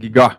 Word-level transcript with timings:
Giga? 0.00 0.38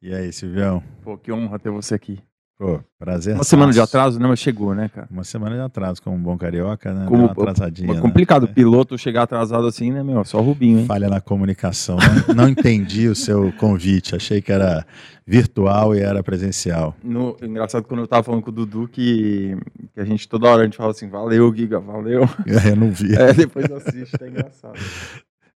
E 0.00 0.14
aí, 0.14 0.32
Silvião? 0.32 0.82
Pô, 1.02 1.16
que 1.18 1.32
honra 1.32 1.58
ter 1.58 1.70
você 1.70 1.94
aqui. 1.94 2.20
Pô, 2.58 2.80
prazer. 2.98 3.36
Uma 3.36 3.44
semana 3.44 3.72
de 3.72 3.80
atraso, 3.80 4.18
né? 4.18 4.26
Mas 4.26 4.40
chegou, 4.40 4.74
né, 4.74 4.88
cara? 4.92 5.06
Uma 5.08 5.22
semana 5.22 5.54
de 5.54 5.62
atraso, 5.62 6.02
como 6.02 6.16
um 6.16 6.20
bom 6.20 6.36
carioca, 6.36 6.92
né? 6.92 7.04
Como- 7.06 7.18
Deu 7.18 7.26
uma 7.26 7.30
atrasadinha. 7.32 7.92
É 7.92 7.94
né? 7.94 8.00
complicado 8.00 8.44
o 8.44 8.48
piloto 8.48 8.98
chegar 8.98 9.22
atrasado 9.22 9.64
assim, 9.64 9.92
né, 9.92 10.02
meu? 10.02 10.24
Só 10.24 10.38
o 10.38 10.42
Rubinho, 10.42 10.80
hein? 10.80 10.86
Falha 10.86 11.08
na 11.08 11.20
comunicação. 11.20 11.98
Não, 12.26 12.34
não 12.34 12.48
entendi 12.48 13.06
o 13.06 13.14
seu 13.14 13.52
convite. 13.52 14.16
Achei 14.16 14.42
que 14.42 14.50
era 14.50 14.84
virtual 15.24 15.94
e 15.94 16.00
era 16.00 16.20
presencial. 16.20 16.96
No, 17.00 17.36
engraçado 17.40 17.84
quando 17.84 18.00
eu 18.00 18.08
tava 18.08 18.24
falando 18.24 18.42
com 18.42 18.50
o 18.50 18.52
Dudu 18.52 18.88
que, 18.88 19.56
que 19.94 20.00
a 20.00 20.04
gente 20.04 20.28
toda 20.28 20.48
hora 20.48 20.62
a 20.62 20.64
gente 20.64 20.76
fala 20.76 20.90
assim, 20.90 21.08
valeu, 21.08 21.54
Giga, 21.54 21.78
valeu. 21.78 22.22
Eu 22.44 22.74
não 22.76 22.90
vi. 22.90 23.14
É, 23.18 23.32
depois 23.32 23.70
assiste, 23.70 24.18
tá 24.18 24.26
engraçado. 24.26 24.76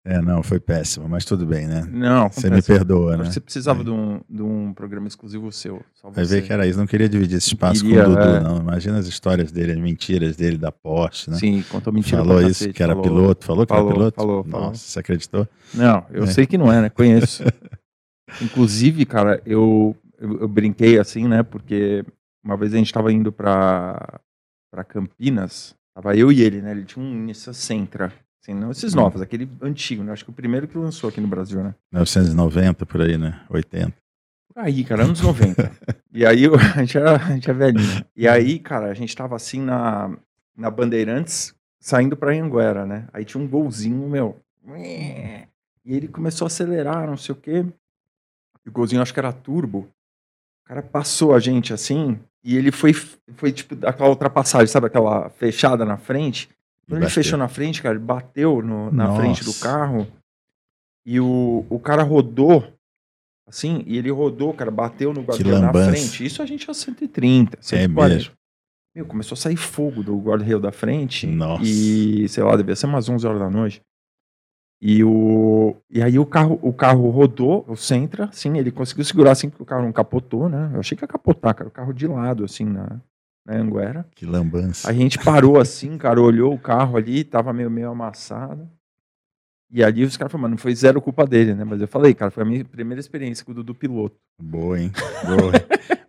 É, 0.03 0.19
não, 0.19 0.41
foi 0.41 0.59
péssimo, 0.59 1.07
mas 1.07 1.23
tudo 1.25 1.45
bem, 1.45 1.67
né? 1.67 1.87
Não, 1.87 2.27
Você 2.27 2.49
me 2.49 2.59
perdoa, 2.61 3.17
né? 3.17 3.23
que 3.25 3.33
Você 3.33 3.39
precisava 3.39 3.83
de 3.83 3.91
um, 3.91 4.19
de 4.27 4.41
um 4.41 4.73
programa 4.73 5.07
exclusivo 5.07 5.51
seu. 5.51 5.79
Só 5.93 6.09
Vai 6.09 6.25
ver 6.25 6.41
que 6.41 6.51
era 6.51 6.65
isso. 6.65 6.79
Não 6.79 6.87
queria 6.87 7.07
dividir 7.07 7.37
esse 7.37 7.49
espaço 7.49 7.83
Queria, 7.83 8.05
com 8.05 8.09
o 8.11 8.15
Dudu, 8.15 8.27
é. 8.27 8.39
não. 8.39 8.57
Imagina 8.57 8.97
as 8.97 9.05
histórias 9.05 9.51
dele, 9.51 9.73
as 9.73 9.77
mentiras 9.77 10.35
dele 10.35 10.57
da 10.57 10.71
Porsche, 10.71 11.29
né? 11.29 11.37
Sim, 11.37 11.63
contou 11.69 11.93
mentira 11.93 12.17
falou 12.17 12.39
isso, 12.41 12.47
cacete, 12.61 12.73
que 12.73 12.81
era 12.81 12.93
falou. 12.95 13.03
piloto. 13.03 13.45
Falou 13.45 13.65
que 13.67 13.69
Falou, 13.73 13.89
era 13.89 13.93
piloto? 13.95 14.15
falou, 14.15 14.43
falou. 14.43 14.67
Nossa, 14.69 14.79
você 14.83 14.99
acreditou? 14.99 15.47
Não, 15.71 16.03
eu 16.09 16.23
É. 16.23 16.27
sei 16.27 16.47
que 16.47 16.57
não 16.57 16.73
é, 16.73 16.81
né? 16.81 16.89
Conheço. 16.89 17.43
Inclusive, 18.41 19.05
cara, 19.05 19.39
eu, 19.45 19.95
eu, 20.19 20.41
eu 20.41 20.47
brinquei 20.47 20.97
assim, 20.97 21.27
né? 21.27 21.43
Porque 21.43 22.03
uma 22.43 22.57
vez 22.57 22.73
a 22.73 22.77
gente 22.77 22.91
tava 22.91 23.13
indo 23.13 23.31
pra 23.31 24.19
Campinas, 24.87 25.75
tava 25.93 26.15
eu 26.15 26.31
e 26.31 26.41
ele, 26.41 26.59
né? 26.61 26.71
Ele 26.71 26.85
tinha 26.85 27.05
um 27.05 27.13
Nissan 27.23 27.53
Sentra. 27.53 28.11
Assim, 28.41 28.53
não 28.53 28.71
esses 28.71 28.93
Hum. 28.93 28.97
novos, 28.97 29.21
aquele 29.21 29.49
antigo, 29.61 30.03
né? 30.03 30.11
Acho 30.11 30.25
que 30.25 30.31
o 30.31 30.33
primeiro 30.33 30.67
que 30.67 30.77
lançou 30.77 31.09
aqui 31.09 31.21
no 31.21 31.27
Brasil, 31.27 31.63
né? 31.63 31.75
1990, 31.91 32.85
por 32.85 33.01
aí, 33.01 33.17
né? 33.17 33.39
80. 33.49 33.93
Por 34.53 34.63
aí, 34.63 34.83
cara, 34.83 35.03
anos 35.03 35.21
90. 35.21 35.71
e 36.11 36.25
aí 36.25 36.45
a 36.75 36.79
gente, 36.79 36.97
era, 36.97 37.15
a 37.15 37.29
gente 37.33 37.49
é 37.49 37.53
velhinho. 37.53 38.05
E 38.15 38.27
aí, 38.27 38.57
cara, 38.59 38.87
a 38.87 38.93
gente 38.95 39.15
tava 39.15 39.35
assim 39.35 39.61
na, 39.61 40.17
na 40.57 40.71
Bandeirantes, 40.71 41.53
saindo 41.79 42.17
pra 42.17 42.33
Anguera, 42.33 42.85
né? 42.85 43.07
Aí 43.13 43.23
tinha 43.23 43.41
um 43.43 43.47
golzinho, 43.47 44.09
meu. 44.09 44.39
E 45.85 45.95
ele 45.95 46.07
começou 46.07 46.45
a 46.45 46.47
acelerar, 46.47 47.07
não 47.07 47.17
sei 47.17 47.33
o 47.33 47.37
quê. 47.37 47.65
E 48.65 48.69
o 48.69 48.71
golzinho 48.71 49.01
acho 49.01 49.13
que 49.13 49.19
era 49.19 49.31
turbo. 49.31 49.87
O 50.65 50.67
cara 50.67 50.81
passou 50.81 51.33
a 51.35 51.39
gente 51.39 51.73
assim, 51.73 52.19
e 52.43 52.55
ele 52.55 52.71
foi, 52.71 52.93
foi 52.93 53.51
tipo 53.51 53.75
aquela 53.85 54.09
ultrapassagem, 54.09 54.67
sabe? 54.67 54.87
Aquela 54.87 55.29
fechada 55.29 55.85
na 55.85 55.97
frente. 55.97 56.49
Quando 56.91 56.99
ele 56.99 57.05
Bateu. 57.09 57.23
fechou 57.23 57.39
na 57.39 57.47
frente, 57.47 57.81
cara, 57.81 57.95
ele 57.95 58.03
bateu 58.03 58.61
no- 58.61 58.91
na 58.91 59.07
Nossa. 59.07 59.21
frente 59.21 59.43
do 59.45 59.53
carro. 59.55 60.07
E 61.05 61.19
o, 61.19 61.65
o 61.69 61.79
cara 61.79 62.03
rodou, 62.03 62.67
assim, 63.47 63.83
e 63.87 63.97
ele 63.97 64.11
rodou, 64.11 64.53
cara, 64.53 64.69
bateu 64.69 65.13
no 65.13 65.21
guarda-reio 65.21 65.59
na 65.61 65.71
frente. 65.73 66.25
Isso 66.25 66.41
a 66.41 66.45
gente 66.45 66.69
a 66.69 66.73
130, 66.73 67.57
É 67.57 67.61
140. 67.61 68.15
mesmo. 68.15 68.31
Meu, 68.93 69.05
começou 69.05 69.35
a 69.35 69.37
sair 69.39 69.55
fogo 69.55 70.03
do 70.03 70.17
guarda-reio 70.19 70.59
da 70.59 70.71
frente. 70.71 71.25
Nossa. 71.25 71.63
E, 71.63 72.27
sei 72.27 72.43
lá, 72.43 72.55
devia 72.57 72.75
ser 72.75 72.87
umas 72.87 73.07
11 73.07 73.25
horas 73.25 73.39
da 73.39 73.49
noite. 73.49 73.81
E, 74.83 75.03
o, 75.03 75.75
e 75.89 76.01
aí 76.01 76.17
o 76.19 76.25
carro, 76.25 76.59
o 76.61 76.73
carro 76.73 77.09
rodou, 77.09 77.63
o 77.67 77.75
Sentra, 77.75 78.25
assim, 78.25 78.57
ele 78.57 78.71
conseguiu 78.71 79.05
segurar 79.05 79.31
assim, 79.31 79.49
porque 79.49 79.63
o 79.63 79.65
carro 79.65 79.83
não 79.83 79.91
capotou, 79.93 80.49
né? 80.49 80.71
Eu 80.73 80.79
achei 80.81 80.97
que 80.97 81.03
ia 81.03 81.07
capotar, 81.07 81.53
cara. 81.55 81.67
O 81.69 81.71
carro 81.71 81.93
de 81.93 82.07
lado, 82.07 82.43
assim, 82.43 82.65
na, 82.65 82.99
na 83.45 83.55
Anguera. 83.57 84.05
Que 84.15 84.25
lambança. 84.25 84.89
A 84.89 84.93
gente 84.93 85.17
parou 85.19 85.59
assim, 85.59 85.97
cara, 85.97 86.21
olhou 86.21 86.53
o 86.53 86.59
carro 86.59 86.97
ali, 86.97 87.23
tava 87.23 87.51
meio, 87.53 87.69
meio 87.69 87.89
amassado. 87.89 88.69
E 89.73 89.81
ali 89.83 90.03
os 90.03 90.17
caras 90.17 90.29
falaram, 90.31 90.43
mano, 90.43 90.51
não 90.55 90.57
foi 90.61 90.75
zero 90.75 91.01
culpa 91.01 91.25
dele, 91.25 91.53
né? 91.53 91.63
Mas 91.63 91.79
eu 91.79 91.87
falei, 91.87 92.13
cara, 92.13 92.29
foi 92.29 92.43
a 92.43 92.45
minha 92.45 92.65
primeira 92.65 92.99
experiência 92.99 93.45
com 93.45 93.51
o 93.53 93.55
Dudu 93.55 93.73
piloto. 93.73 94.17
Boa, 94.41 94.77
hein? 94.79 94.91
Boa. 95.25 95.53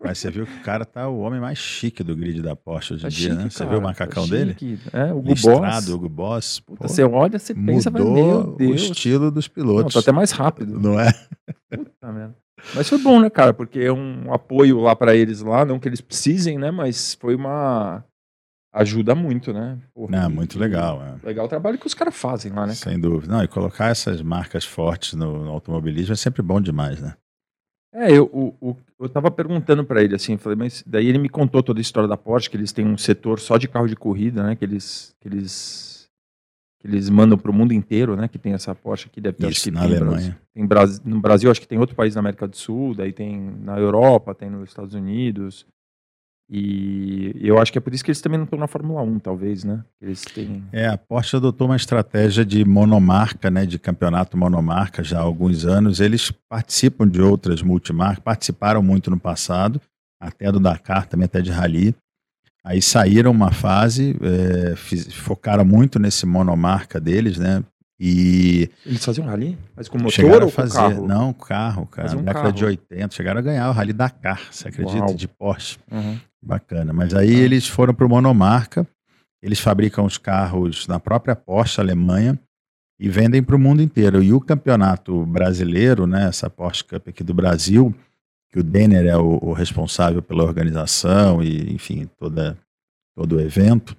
Mas 0.02 0.18
você 0.18 0.32
viu 0.32 0.44
que 0.44 0.56
o 0.56 0.62
cara 0.62 0.84
tá 0.84 1.08
o 1.08 1.20
homem 1.20 1.40
mais 1.40 1.58
chique 1.58 2.02
do 2.02 2.16
grid 2.16 2.42
da 2.42 2.56
Porsche 2.56 2.94
hoje 2.94 3.02
em 3.02 3.04
Tá 3.04 3.08
dia, 3.08 3.30
chique, 3.30 3.42
né? 3.44 3.50
Você 3.50 3.58
cara, 3.60 3.70
viu 3.70 3.78
o 3.78 3.82
tá 3.82 3.88
macacão 3.88 4.28
dele? 4.28 4.52
chique. 4.58 4.80
É, 4.92 5.12
o 5.12 5.18
Hugo 5.18 5.34
Boss. 5.40 5.88
Hugo 5.88 6.08
Boss. 6.08 6.58
Puta, 6.58 6.82
pô, 6.82 6.88
você 6.88 7.04
olha, 7.04 7.38
você 7.38 7.54
pensa, 7.54 7.88
vai, 7.88 8.02
mudou 8.02 8.14
meu 8.16 8.52
o 8.52 8.56
Deus. 8.56 8.80
estilo 8.82 9.30
dos 9.30 9.46
Não, 9.46 9.54
pilotos. 9.54 9.94
tá 9.94 10.00
até 10.00 10.10
mais 10.10 10.32
rápido. 10.32 10.80
Não 10.80 10.98
é? 10.98 11.12
Puta 11.70 12.12
merda. 12.12 12.36
Mas 12.74 12.88
foi 12.88 12.98
bom, 12.98 13.20
né, 13.20 13.28
cara? 13.28 13.52
Porque 13.52 13.78
é 13.80 13.92
um 13.92 14.32
apoio 14.32 14.80
lá 14.80 14.94
pra 14.96 15.14
eles 15.14 15.40
lá, 15.42 15.64
não 15.64 15.78
que 15.78 15.88
eles 15.88 16.00
precisem, 16.00 16.58
né? 16.58 16.70
Mas 16.70 17.14
foi 17.14 17.34
uma. 17.34 18.04
Ajuda 18.74 19.14
muito, 19.14 19.52
né? 19.52 19.78
Porra, 19.94 20.12
Não, 20.12 20.30
e- 20.30 20.32
muito 20.32 20.58
legal. 20.58 21.02
é. 21.02 21.26
Legal 21.26 21.44
o 21.44 21.48
trabalho 21.48 21.76
que 21.78 21.86
os 21.86 21.92
caras 21.92 22.16
fazem 22.16 22.50
lá, 22.52 22.66
né? 22.66 22.72
Sem 22.74 22.98
dúvida. 22.98 23.30
Não, 23.34 23.44
e 23.44 23.48
colocar 23.48 23.88
essas 23.88 24.22
marcas 24.22 24.64
fortes 24.64 25.12
no, 25.12 25.44
no 25.44 25.50
automobilismo 25.50 26.14
é 26.14 26.16
sempre 26.16 26.40
bom 26.40 26.58
demais, 26.58 26.98
né? 27.00 27.14
É, 27.94 28.10
eu, 28.10 28.24
o, 28.32 28.54
o- 28.70 28.76
eu 28.98 29.08
tava 29.10 29.30
perguntando 29.30 29.84
pra 29.84 30.02
ele 30.02 30.14
assim, 30.14 30.38
falei, 30.38 30.56
mas 30.56 30.82
daí 30.86 31.06
ele 31.06 31.18
me 31.18 31.28
contou 31.28 31.62
toda 31.62 31.78
a 31.80 31.82
história 31.82 32.08
da 32.08 32.16
Porsche, 32.16 32.48
que 32.48 32.56
eles 32.56 32.72
têm 32.72 32.86
um 32.86 32.96
setor 32.96 33.38
só 33.38 33.58
de 33.58 33.68
carro 33.68 33.86
de 33.86 33.94
corrida, 33.96 34.42
né? 34.42 34.56
Que 34.56 34.64
eles, 34.64 35.14
que 35.20 35.28
eles, 35.28 35.91
que 36.82 36.88
eles 36.88 37.08
mandam 37.08 37.38
pro 37.38 37.52
mundo 37.52 37.72
inteiro, 37.72 38.16
né? 38.16 38.26
Que 38.28 38.38
tem 38.38 38.52
essa 38.52 38.74
Porsche 38.74 39.06
aqui, 39.06 39.20
deve 39.20 39.38
ter, 39.38 39.46
acho 39.46 39.52
Isso, 39.56 39.64
que 39.64 39.70
na 39.70 39.80
tem 39.82 39.90
Alemanha. 39.90 40.10
Brasil- 40.10 40.34
Tem 40.54 40.66
Bras- 40.66 41.00
no 41.04 41.20
Brasil, 41.20 41.50
acho 41.50 41.60
que 41.60 41.68
tem 41.68 41.78
outro 41.78 41.94
país 41.96 42.14
na 42.14 42.18
América 42.20 42.46
do 42.46 42.56
Sul, 42.56 42.94
daí 42.94 43.12
tem 43.12 43.40
na 43.62 43.78
Europa, 43.78 44.34
tem 44.34 44.50
nos 44.50 44.68
Estados 44.68 44.92
Unidos. 44.94 45.64
E 46.54 47.32
eu 47.40 47.58
acho 47.58 47.72
que 47.72 47.78
é 47.78 47.80
por 47.80 47.94
isso 47.94 48.04
que 48.04 48.10
eles 48.10 48.20
também 48.20 48.36
não 48.36 48.44
estão 48.44 48.58
na 48.58 48.66
Fórmula 48.66 49.00
1, 49.02 49.18
talvez, 49.20 49.64
né? 49.64 49.82
Eles 50.00 50.22
têm. 50.22 50.62
É, 50.70 50.86
a 50.86 50.98
Porsche 50.98 51.36
adotou 51.36 51.66
uma 51.68 51.76
estratégia 51.76 52.44
de 52.44 52.62
monomarca, 52.64 53.50
né, 53.50 53.64
de 53.64 53.78
campeonato 53.78 54.36
monomarca 54.36 55.02
já 55.02 55.18
há 55.18 55.22
alguns 55.22 55.64
anos. 55.64 55.98
Eles 56.00 56.30
participam 56.50 57.08
de 57.08 57.22
outras 57.22 57.62
multimarcas, 57.62 58.18
participaram 58.22 58.82
muito 58.82 59.10
no 59.10 59.18
passado, 59.18 59.80
até 60.20 60.52
do 60.52 60.60
Dakar, 60.60 61.06
também 61.06 61.24
até 61.24 61.40
de 61.40 61.50
Rally. 61.50 61.94
Aí 62.64 62.80
saíram 62.80 63.30
uma 63.30 63.50
fase, 63.50 64.16
é, 64.22 64.76
fiz- 64.76 65.12
focaram 65.12 65.64
muito 65.64 65.98
nesse 65.98 66.24
monomarca 66.26 67.00
deles, 67.00 67.38
né? 67.38 67.62
E 67.98 68.68
Eles 68.86 69.04
faziam 69.04 69.26
rally? 69.26 69.56
Mas 69.76 69.88
com 69.88 69.96
motor 69.98 70.12
chegaram 70.12 70.46
ou 70.46 70.50
com 70.50 70.50
fazer, 70.50 70.76
carro? 70.76 71.06
não, 71.06 71.32
carro, 71.32 71.86
cara, 71.86 72.08
Faziam 72.08 72.22
década 72.24 72.44
carro. 72.46 72.54
de 72.56 72.64
80, 72.64 73.14
chegaram 73.14 73.38
a 73.38 73.42
ganhar 73.42 73.68
o 73.68 73.72
Rally 73.72 73.92
Dakar, 73.92 74.40
você 74.50 74.68
acredita, 74.68 75.04
Uau. 75.06 75.14
de 75.14 75.28
Porsche. 75.28 75.78
Uhum. 75.90 76.18
Bacana. 76.44 76.92
Mas 76.92 77.14
aí 77.14 77.34
Ah. 77.34 77.44
eles 77.44 77.68
foram 77.68 77.94
para 77.94 78.04
o 78.06 78.08
monomarca, 78.08 78.84
eles 79.40 79.60
fabricam 79.60 80.04
os 80.04 80.18
carros 80.18 80.86
na 80.88 80.98
própria 80.98 81.36
Porsche 81.36 81.80
Alemanha 81.80 82.38
e 82.98 83.08
vendem 83.08 83.42
para 83.42 83.54
o 83.54 83.58
mundo 83.58 83.80
inteiro. 83.82 84.20
E 84.22 84.32
o 84.32 84.40
campeonato 84.40 85.24
brasileiro, 85.26 86.04
né, 86.06 86.26
essa 86.28 86.50
Porsche 86.50 86.82
Cup 86.84 87.08
aqui 87.08 87.22
do 87.22 87.34
Brasil, 87.34 87.94
que 88.52 88.60
o 88.60 88.62
Denner 88.62 89.06
é 89.06 89.16
o, 89.16 89.38
o 89.42 89.52
responsável 89.54 90.22
pela 90.22 90.44
organização 90.44 91.42
e, 91.42 91.72
enfim, 91.72 92.06
toda, 92.18 92.58
todo 93.16 93.36
o 93.36 93.40
evento, 93.40 93.96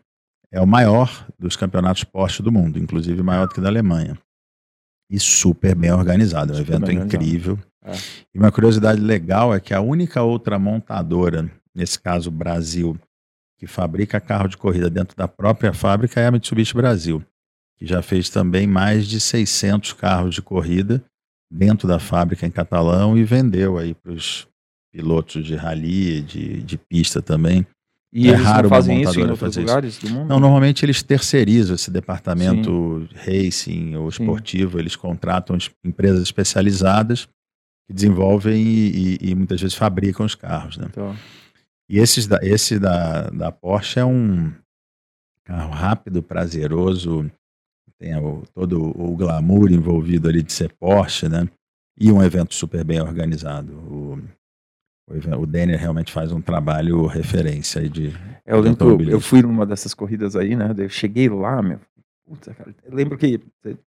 é 0.52 0.62
o 0.62 0.68
maior 0.68 1.28
dos 1.40 1.56
campeonatos 1.56 2.04
Porsche 2.04 2.44
do 2.44 2.52
mundo, 2.52 2.78
inclusive 2.78 3.24
maior 3.24 3.48
do 3.48 3.56
que 3.56 3.60
da 3.60 3.68
Alemanha. 3.68 4.16
E 5.10 5.20
super 5.20 5.76
bem 5.76 5.92
organizado, 5.92 6.54
é 6.54 6.56
um 6.56 6.60
Super 6.60 6.76
evento 6.76 6.92
incrível. 6.92 7.60
É. 7.84 7.94
E 8.34 8.38
uma 8.38 8.52
curiosidade 8.52 9.02
legal 9.02 9.54
é 9.54 9.60
que 9.60 9.74
a 9.74 9.82
única 9.82 10.22
outra 10.22 10.60
montadora, 10.60 11.52
nesse 11.74 12.00
caso 12.00 12.30
Brasil, 12.30 12.98
que 13.58 13.66
fabrica 13.66 14.22
carro 14.22 14.48
de 14.48 14.56
corrida 14.56 14.90
dentro 14.90 15.18
da 15.18 15.28
própria 15.28 15.74
fábrica 15.74 16.22
é 16.22 16.28
a 16.28 16.32
Mitsubishi 16.32 16.76
Brasil, 16.76 17.24
que 17.76 17.88
já 17.88 18.04
fez 18.04 18.30
também 18.30 18.68
mais 18.68 19.08
de 19.08 19.20
600 19.20 19.94
carros 19.94 20.36
de 20.36 20.42
corrida 20.42 21.04
dentro 21.54 21.88
da 21.88 22.00
fábrica 22.00 22.46
em 22.48 22.52
Catalão 22.52 23.18
e 23.18 23.24
vendeu 23.24 23.78
aí 23.78 23.94
para 23.94 24.12
os 24.12 24.48
pilotos 24.92 25.46
de 25.46 25.56
rally, 25.56 26.22
de, 26.22 26.64
de 26.64 26.78
pista 26.78 27.22
também. 27.22 27.66
E 28.16 28.30
É 28.30 28.36
raro 28.36 28.70
fazem 28.70 29.02
isso 29.02 29.18
em 29.20 29.22
outros 29.24 29.40
fazer 29.40 29.62
isso. 29.62 29.70
lugares 29.70 29.98
do 29.98 30.10
mundo? 30.10 30.30
Não, 30.30 30.40
normalmente 30.40 30.86
eles 30.86 31.02
terceirizam 31.02 31.76
esse 31.76 31.90
departamento 31.90 33.08
racing 33.16 33.96
ou 33.96 34.12
Sim. 34.12 34.24
esportivo, 34.24 34.80
eles 34.80 34.96
contratam 34.96 35.56
es- 35.56 35.72
empresas 35.84 36.22
especializadas 36.22 37.26
que 37.88 37.94
desenvolvem 37.94 38.62
e, 38.64 39.18
e- 39.22 39.30
e 39.32 39.36
muitas 39.36 39.60
vezes 39.60 39.76
fabricam 39.76 40.26
os 40.26 40.36
carros, 40.36 40.78
né? 40.78 40.88
Então, 40.90 41.16
E 41.90 41.98
esses 42.00 42.28
da, 42.28 42.40
esse 42.44 42.80
da, 42.80 43.30
da 43.30 43.52
Porsche 43.52 44.00
é 44.00 44.06
um 44.06 44.54
carro 45.44 45.72
rápido, 45.72 46.22
prazeroso, 46.24 47.30
tem 48.00 48.16
o- 48.18 48.44
todo 48.54 48.82
o 49.00 49.16
glamour 49.16 49.72
envolvido 49.72 50.28
ali 50.28 50.42
de 50.44 50.52
ser 50.54 50.74
Porsche, 50.74 51.28
né? 51.30 51.48
E 52.00 52.12
um 52.12 52.22
evento 52.24 52.54
super 52.54 52.84
bem 52.84 53.00
organizado. 53.02 53.74
O, 53.74 54.20
o, 55.10 55.42
o 55.42 55.46
Denner 55.46 55.80
realmente 55.80 56.12
faz 56.12 56.32
um 56.32 56.42
trabalho 56.42 57.06
referência 57.06 57.82
aí 57.82 57.90
de. 57.90 58.08
É, 58.46 58.54
eu 58.54 58.60
lembro 58.60 59.02
eu, 59.04 59.20
fui 59.22 59.42
numa 59.42 59.66
dessas 59.66 59.94
corridas 59.94 60.36
aí, 60.36 60.56
né? 60.56 60.74
Eu 60.78 60.90
cheguei 60.90 61.30
lá, 61.30 61.62
meu. 61.62 61.80
Puta, 62.26 62.54
cara. 62.54 62.74
Eu 62.84 62.96
lembro 62.96 63.18
que, 63.18 63.40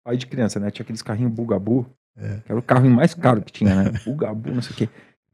pai 0.04 0.18
de 0.18 0.28
criança, 0.28 0.60
né? 0.60 0.70
Tinha 0.70 0.84
aqueles 0.84 1.02
carrinhos 1.02 1.34
Bugabu, 1.34 1.86
É. 2.18 2.38
que 2.46 2.52
era 2.52 2.60
o 2.60 2.64
carro 2.64 2.90
mais 2.90 3.14
caro 3.14 3.42
que 3.42 3.52
tinha, 3.52 3.74
né? 3.84 3.92
Bugabu, 4.06 4.52
não 4.54 4.62
sei 4.62 4.74
o 4.74 4.76
quê. 4.76 4.90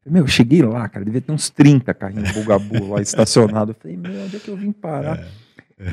Meu, 0.06 0.24
eu 0.24 0.28
cheguei 0.28 0.62
lá, 0.62 0.88
cara, 0.90 1.06
devia 1.06 1.22
ter 1.22 1.32
uns 1.32 1.50
30 1.50 1.94
carrinhos 1.94 2.32
Bugabu 2.32 2.88
lá 2.90 3.02
estacionados. 3.02 3.74
Eu 3.76 3.82
falei, 3.82 3.98
meu, 3.98 4.26
onde 4.26 4.36
é 4.36 4.40
que 4.40 4.50
eu 4.50 4.56
vim 4.58 4.72
parar? 4.72 5.20
É. 5.20 5.28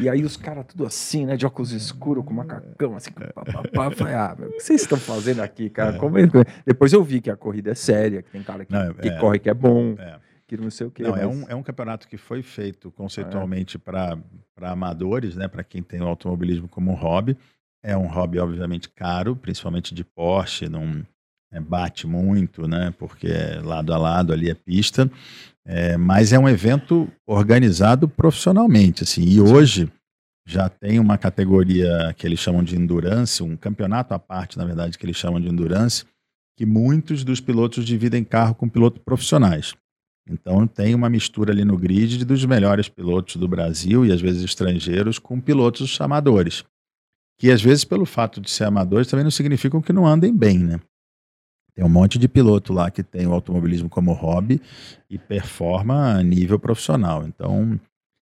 E 0.01 0.09
aí 0.09 0.23
os 0.23 0.37
caras 0.37 0.67
tudo 0.67 0.87
assim, 0.87 1.27
né? 1.27 1.37
De 1.37 1.47
óculos 1.47 1.73
escuros, 1.73 2.25
com 2.25 2.35
macacão, 2.35 2.95
assim, 2.97 3.11
papapá. 3.13 3.91
Falei, 3.91 4.15
ah, 4.15 4.37
meu, 4.39 4.49
o 4.49 4.53
que 4.53 4.61
vocês 4.61 4.83
estão 4.83 4.99
fazendo 4.99 5.41
aqui, 5.41 5.71
cara? 5.71 5.99
Como 5.99 6.19
é... 6.19 6.23
Depois 6.67 6.93
eu 6.93 7.03
vi 7.03 7.21
que 7.21 7.31
a 7.31 7.37
corrida 7.37 7.71
é 7.71 7.75
séria, 7.75 8.23
que 8.23 8.31
tem 8.31 8.43
cara 8.43 8.65
que, 8.65 8.73
não, 8.73 8.95
que 8.95 9.09
é, 9.09 9.19
corre 9.19 9.39
que 9.39 9.51
é 9.51 9.55
bom. 9.55 9.95
É. 9.99 10.19
Que 10.47 10.57
não 10.57 10.71
sei 10.71 10.87
o 10.89 10.91
que. 10.91 11.03
Não, 11.03 11.13
mas... 11.13 11.21
é, 11.21 11.27
um, 11.27 11.45
é 11.49 11.55
um 11.55 11.63
campeonato 11.63 12.09
que 12.09 12.17
foi 12.17 12.43
feito 12.43 12.91
conceitualmente 12.91 13.77
é. 13.77 13.81
para 13.81 14.19
amadores, 14.61 15.37
né? 15.37 15.47
Para 15.47 15.63
quem 15.63 15.83
tem 15.83 16.01
o 16.01 16.07
automobilismo 16.07 16.69
como 16.69 16.93
hobby. 16.93 17.37
É 17.83 17.97
um 17.97 18.07
hobby, 18.09 18.39
obviamente, 18.39 18.89
caro, 18.89 19.35
principalmente 19.35 19.95
de 19.95 20.05
Porsche, 20.05 20.69
não 20.69 21.07
é, 21.53 21.61
bate 21.61 22.07
muito, 22.07 22.69
né? 22.69 22.93
Porque 22.99 23.29
lado 23.63 23.93
a 23.93 23.99
lado 23.99 24.33
ali 24.33 24.51
é 24.51 24.55
pista. 24.55 25.11
É, 25.67 25.97
mas 25.97 26.33
é 26.33 26.39
um 26.39 26.49
evento 26.49 27.09
organizado 27.27 28.09
profissionalmente, 28.09 29.05
assim. 29.05 29.23
E 29.23 29.41
hoje 29.41 29.91
já 30.47 30.69
tem 30.69 30.99
uma 30.99 31.19
categoria 31.19 32.15
que 32.17 32.27
eles 32.27 32.41
chamam 32.41 32.63
de 32.63 32.77
endurance, 32.77 33.43
um 33.43 33.57
campeonato 33.57 34.15
à 34.15 34.19
parte, 34.19 34.59
na 34.59 34.65
verdade, 34.65 34.99
que 34.99 35.05
eles 35.05 35.17
chamam 35.17 35.41
de 35.41 35.49
endurance, 35.49 36.05
que 36.57 36.67
muitos 36.67 37.25
dos 37.25 37.41
pilotos 37.41 37.85
dividem 37.85 38.25
carro 38.25 38.55
com 38.55 38.69
pilotos 38.69 39.01
profissionais. 39.05 39.75
Então 40.29 40.67
tem 40.67 40.95
uma 40.95 41.11
mistura 41.11 41.53
ali 41.53 41.65
no 41.65 41.77
grid 41.77 42.25
dos 42.25 42.45
melhores 42.45 42.89
pilotos 42.89 43.37
do 43.37 43.49
Brasil 43.49 44.05
e 44.05 44.13
às 44.13 44.21
vezes 44.21 44.43
estrangeiros 44.43 45.19
com 45.19 45.41
pilotos 45.41 46.01
amadores. 46.01 46.65
Que 47.39 47.51
às 47.51 47.63
vezes, 47.63 47.85
pelo 47.85 48.05
fato 48.05 48.41
de 48.41 48.51
ser 48.51 48.65
amadores, 48.65 49.09
também 49.09 49.25
não 49.25 49.31
significam 49.31 49.81
que 49.81 49.93
não 49.93 50.07
andem 50.07 50.37
bem, 50.37 50.59
né? 50.59 50.79
Tem 51.81 51.87
um 51.87 51.91
monte 51.91 52.19
de 52.19 52.29
piloto 52.29 52.75
lá 52.75 52.91
que 52.91 53.03
tem 53.03 53.27
o 53.27 53.33
automobilismo 53.33 53.89
como 53.89 54.13
hobby 54.13 54.61
e 55.09 55.17
performa 55.17 56.13
a 56.13 56.23
nível 56.23 56.59
profissional. 56.59 57.27
Então, 57.27 57.81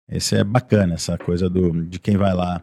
esse 0.07 0.37
é 0.37 0.45
bacana, 0.45 0.93
essa 0.93 1.17
coisa 1.17 1.49
do, 1.49 1.83
de 1.87 1.99
quem 1.99 2.19
vai 2.19 2.35
lá 2.35 2.63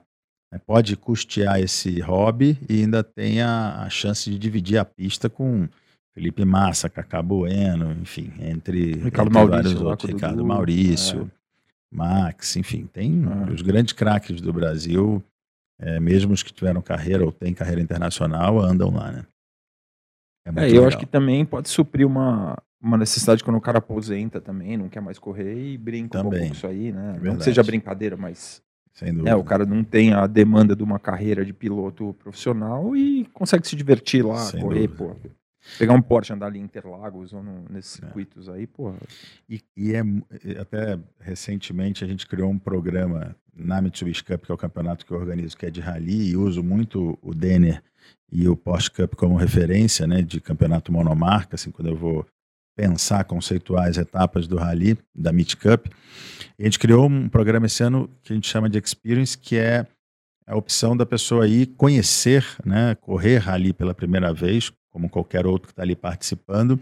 né, 0.53 0.61
pode 0.63 0.95
custear 0.95 1.59
esse 1.59 1.99
hobby 2.01 2.59
e 2.69 2.83
ainda 2.83 3.03
tem 3.03 3.41
a, 3.41 3.81
a, 3.81 3.89
chance 3.89 4.29
de 4.29 4.37
dividir 4.37 4.77
a 4.77 4.85
pista 4.85 5.27
com 5.27 5.67
Felipe 6.13 6.45
Massa, 6.45 6.87
Cacá 6.87 7.19
Bueno, 7.19 7.91
enfim, 7.99 8.31
entre, 8.39 8.93
Ricardo 8.93 9.29
entre 9.29 9.39
Maurício, 9.39 9.63
vários 9.63 9.81
outros, 9.81 10.11
Ricardo 10.11 10.35
Dudu, 10.35 10.47
Maurício, 10.47 11.21
é. 11.23 11.95
Max, 11.97 12.57
enfim, 12.57 12.85
tem 12.85 13.23
é. 13.23 13.51
os 13.51 13.63
grandes 13.63 13.91
craques 13.91 14.39
do 14.39 14.53
Brasil, 14.53 15.23
é, 15.79 15.99
mesmo 15.99 16.31
os 16.31 16.43
que 16.43 16.53
tiveram 16.53 16.79
carreira 16.79 17.25
ou 17.25 17.31
têm 17.31 17.55
carreira 17.55 17.81
internacional, 17.81 18.59
andam 18.59 18.91
lá, 18.91 19.11
né? 19.11 19.25
É, 20.45 20.49
é 20.49 20.63
eu 20.63 20.67
legal. 20.67 20.87
acho 20.87 20.97
que 20.97 21.05
também 21.05 21.43
pode 21.43 21.69
suprir 21.69 22.05
uma, 22.05 22.57
uma 22.81 22.97
necessidade 22.97 23.43
quando 23.43 23.57
o 23.57 23.61
cara 23.61 23.79
aposenta 23.79 24.39
também, 24.39 24.77
não 24.77 24.87
quer 24.87 25.01
mais 25.01 25.17
correr 25.17 25.73
e 25.73 25.77
brinca 25.77 26.19
também. 26.19 26.27
um 26.27 26.31
pouco 26.31 26.47
com 26.47 26.53
isso 26.53 26.67
aí, 26.67 26.91
né? 26.91 27.15
É 27.17 27.25
não 27.25 27.37
que 27.37 27.43
seja 27.43 27.63
brincadeira, 27.63 28.15
mas 28.15 28.61
Sem 28.93 29.11
dúvida. 29.11 29.31
É, 29.31 29.35
o 29.35 29.43
cara 29.43 29.65
não 29.65 29.83
tem 29.83 30.13
a 30.13 30.27
demanda 30.27 30.75
de 30.75 30.83
uma 30.83 30.99
carreira 30.99 31.43
de 31.43 31.51
piloto 31.51 32.13
profissional 32.13 32.95
e 32.95 33.25
consegue 33.33 33.67
se 33.67 33.75
divertir 33.75 34.23
lá, 34.23 34.37
Sem 34.37 34.61
correr, 34.61 34.87
dúvida. 34.87 35.15
pô. 35.21 35.29
Pegar 35.79 35.93
um 35.93 36.01
Porsche 36.01 36.31
andar 36.31 36.45
ali 36.45 36.59
em 36.59 36.63
Interlagos 36.63 37.33
ou 37.33 37.41
no, 37.41 37.65
nesses 37.71 37.99
é. 37.99 38.05
circuitos 38.05 38.47
aí, 38.47 38.67
pô. 38.67 38.93
E, 39.49 39.59
e 39.75 39.95
é 39.95 40.03
até 40.59 40.99
recentemente 41.19 42.03
a 42.03 42.07
gente 42.07 42.27
criou 42.27 42.51
um 42.51 42.59
programa 42.59 43.35
na 43.55 43.81
Mitsubishi 43.81 44.23
Cup, 44.23 44.45
que 44.45 44.51
é 44.51 44.53
o 44.55 44.57
campeonato 44.57 45.05
que 45.05 45.11
eu 45.11 45.17
organizo, 45.17 45.57
que 45.57 45.65
é 45.65 45.71
de 45.71 45.81
rally, 45.81 46.29
e 46.29 46.37
uso 46.37 46.61
muito 46.61 47.17
o 47.21 47.33
Denner 47.33 47.81
e 48.31 48.47
o 48.47 48.55
Porsche 48.55 48.91
Cup 48.91 49.15
como 49.15 49.35
referência, 49.35 50.05
né, 50.07 50.21
de 50.21 50.41
campeonato 50.41 50.91
monomarca, 50.91 51.55
assim, 51.55 51.71
quando 51.71 51.89
eu 51.89 51.95
vou 51.95 52.25
pensar, 52.75 53.23
conceituar 53.23 53.87
as 53.87 53.97
etapas 53.97 54.47
do 54.47 54.57
rally, 54.57 54.97
da 55.15 55.31
Meet 55.31 55.55
Cup. 55.55 55.87
E 56.59 56.63
a 56.63 56.65
gente 56.65 56.79
criou 56.79 57.07
um 57.07 57.29
programa 57.29 57.67
esse 57.67 57.81
ano 57.81 58.09
que 58.21 58.33
a 58.33 58.35
gente 58.35 58.49
chama 58.49 58.69
de 58.69 58.77
Experience, 58.77 59.37
que 59.37 59.57
é 59.57 59.87
a 60.45 60.55
opção 60.55 60.95
da 60.95 61.05
pessoa 61.05 61.47
ir 61.47 61.67
conhecer, 61.77 62.45
né, 62.65 62.95
correr 62.95 63.37
rally 63.37 63.73
pela 63.73 63.93
primeira 63.93 64.33
vez, 64.33 64.71
como 64.91 65.09
qualquer 65.09 65.45
outro 65.45 65.67
que 65.67 65.73
está 65.73 65.83
ali 65.83 65.95
participando, 65.95 66.79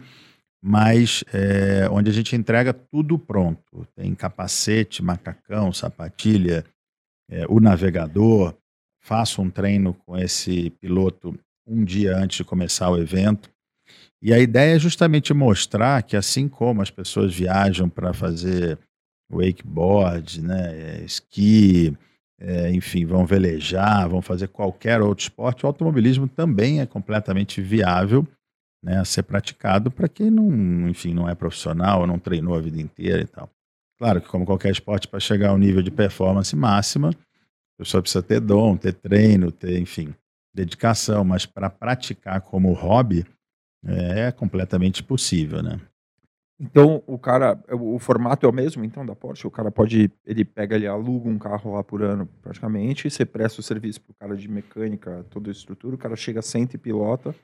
mas 0.62 1.24
é, 1.34 1.88
onde 1.90 2.10
a 2.10 2.14
gente 2.14 2.36
entrega 2.36 2.74
tudo 2.74 3.18
pronto. 3.18 3.88
Tem 3.96 4.14
capacete, 4.16 5.04
macacão, 5.04 5.74
sapatilha, 5.74 6.64
é, 7.30 7.46
o 7.50 7.60
navegador, 7.60 8.56
faço 9.04 9.42
um 9.42 9.50
treino 9.50 9.94
com 9.94 10.18
esse 10.18 10.70
piloto 10.82 11.38
um 11.68 11.84
dia 11.84 12.18
antes 12.18 12.38
de 12.38 12.44
começar 12.44 12.90
o 12.90 12.98
evento. 12.98 13.50
E 14.22 14.34
a 14.34 14.40
ideia 14.40 14.76
é 14.76 14.80
justamente 14.80 15.34
mostrar 15.34 16.02
que, 16.04 16.16
assim 16.16 16.48
como 16.48 16.82
as 16.82 16.90
pessoas 16.90 17.34
viajam 17.34 17.90
para 17.90 18.14
fazer 18.14 18.80
wakeboard, 19.32 20.42
né, 20.42 21.04
esqui, 21.04 21.96
é, 22.40 22.72
enfim, 22.72 23.06
vão 23.06 23.26
velejar, 23.26 24.08
vão 24.08 24.22
fazer 24.22 24.48
qualquer 24.48 25.02
outro 25.02 25.24
esporte, 25.24 25.66
o 25.66 25.68
automobilismo 25.68 26.28
também 26.28 26.80
é 26.80 26.86
completamente 26.86 27.62
viável 27.62 28.26
né, 28.84 29.00
a 29.00 29.06
ser 29.06 29.24
praticado 29.24 29.92
para 29.92 30.08
quem 30.08 30.30
não, 30.30 30.90
enfim, 30.90 31.14
não 31.14 31.28
é 31.28 31.36
profissional, 31.36 32.08
não 32.08 32.20
treinou 32.20 32.56
a 32.56 32.62
vida 32.62 32.82
inteira 32.82 33.22
e 33.22 33.28
tal. 33.28 33.50
Claro 33.98 34.22
que, 34.22 34.28
como 34.28 34.46
qualquer 34.46 34.72
esporte, 34.72 35.08
para 35.08 35.20
chegar 35.20 35.50
ao 35.50 35.58
nível 35.58 35.82
de 35.82 35.92
performance 35.92 36.56
máxima, 36.56 37.12
a 37.76 37.84
pessoa 37.84 38.02
precisa 38.02 38.24
ter 38.24 38.40
dom, 38.40 38.78
ter 38.78 38.94
treino, 38.94 39.52
ter, 39.52 39.80
enfim, 39.80 40.14
dedicação, 40.54 41.24
mas 41.24 41.46
para 41.46 41.70
praticar 41.70 42.42
como 42.42 42.74
hobby 42.74 43.26
é 43.86 44.32
completamente 44.32 45.04
possível, 45.04 45.62
né? 45.62 45.80
Então, 46.60 47.04
o 47.06 47.18
cara, 47.18 47.62
o, 47.72 47.96
o 47.96 48.00
formato 48.00 48.46
é 48.46 48.50
o 48.50 48.54
mesmo, 48.54 48.86
então, 48.86 49.06
da 49.06 49.16
Porsche? 49.16 49.48
O 49.48 49.52
cara 49.52 49.70
pode, 49.72 50.10
ele 50.26 50.46
pega, 50.46 50.76
ele 50.76 50.88
aluga 50.88 51.28
um 51.28 51.38
carro 51.38 51.74
lá 51.74 51.84
por 51.84 52.02
ano, 52.02 52.26
praticamente, 52.42 53.08
e 53.08 53.12
você 53.12 53.26
presta 53.26 53.60
o 53.60 53.64
serviço 53.64 54.00
pro 54.00 54.14
cara 54.14 54.36
de 54.36 54.48
mecânica, 54.48 55.26
toda 55.30 55.50
a 55.50 55.52
estrutura, 55.52 55.96
o 55.96 55.98
cara 55.98 56.16
chega, 56.16 56.42
senta 56.42 56.76
e 56.76 56.80
pilota. 56.80 57.36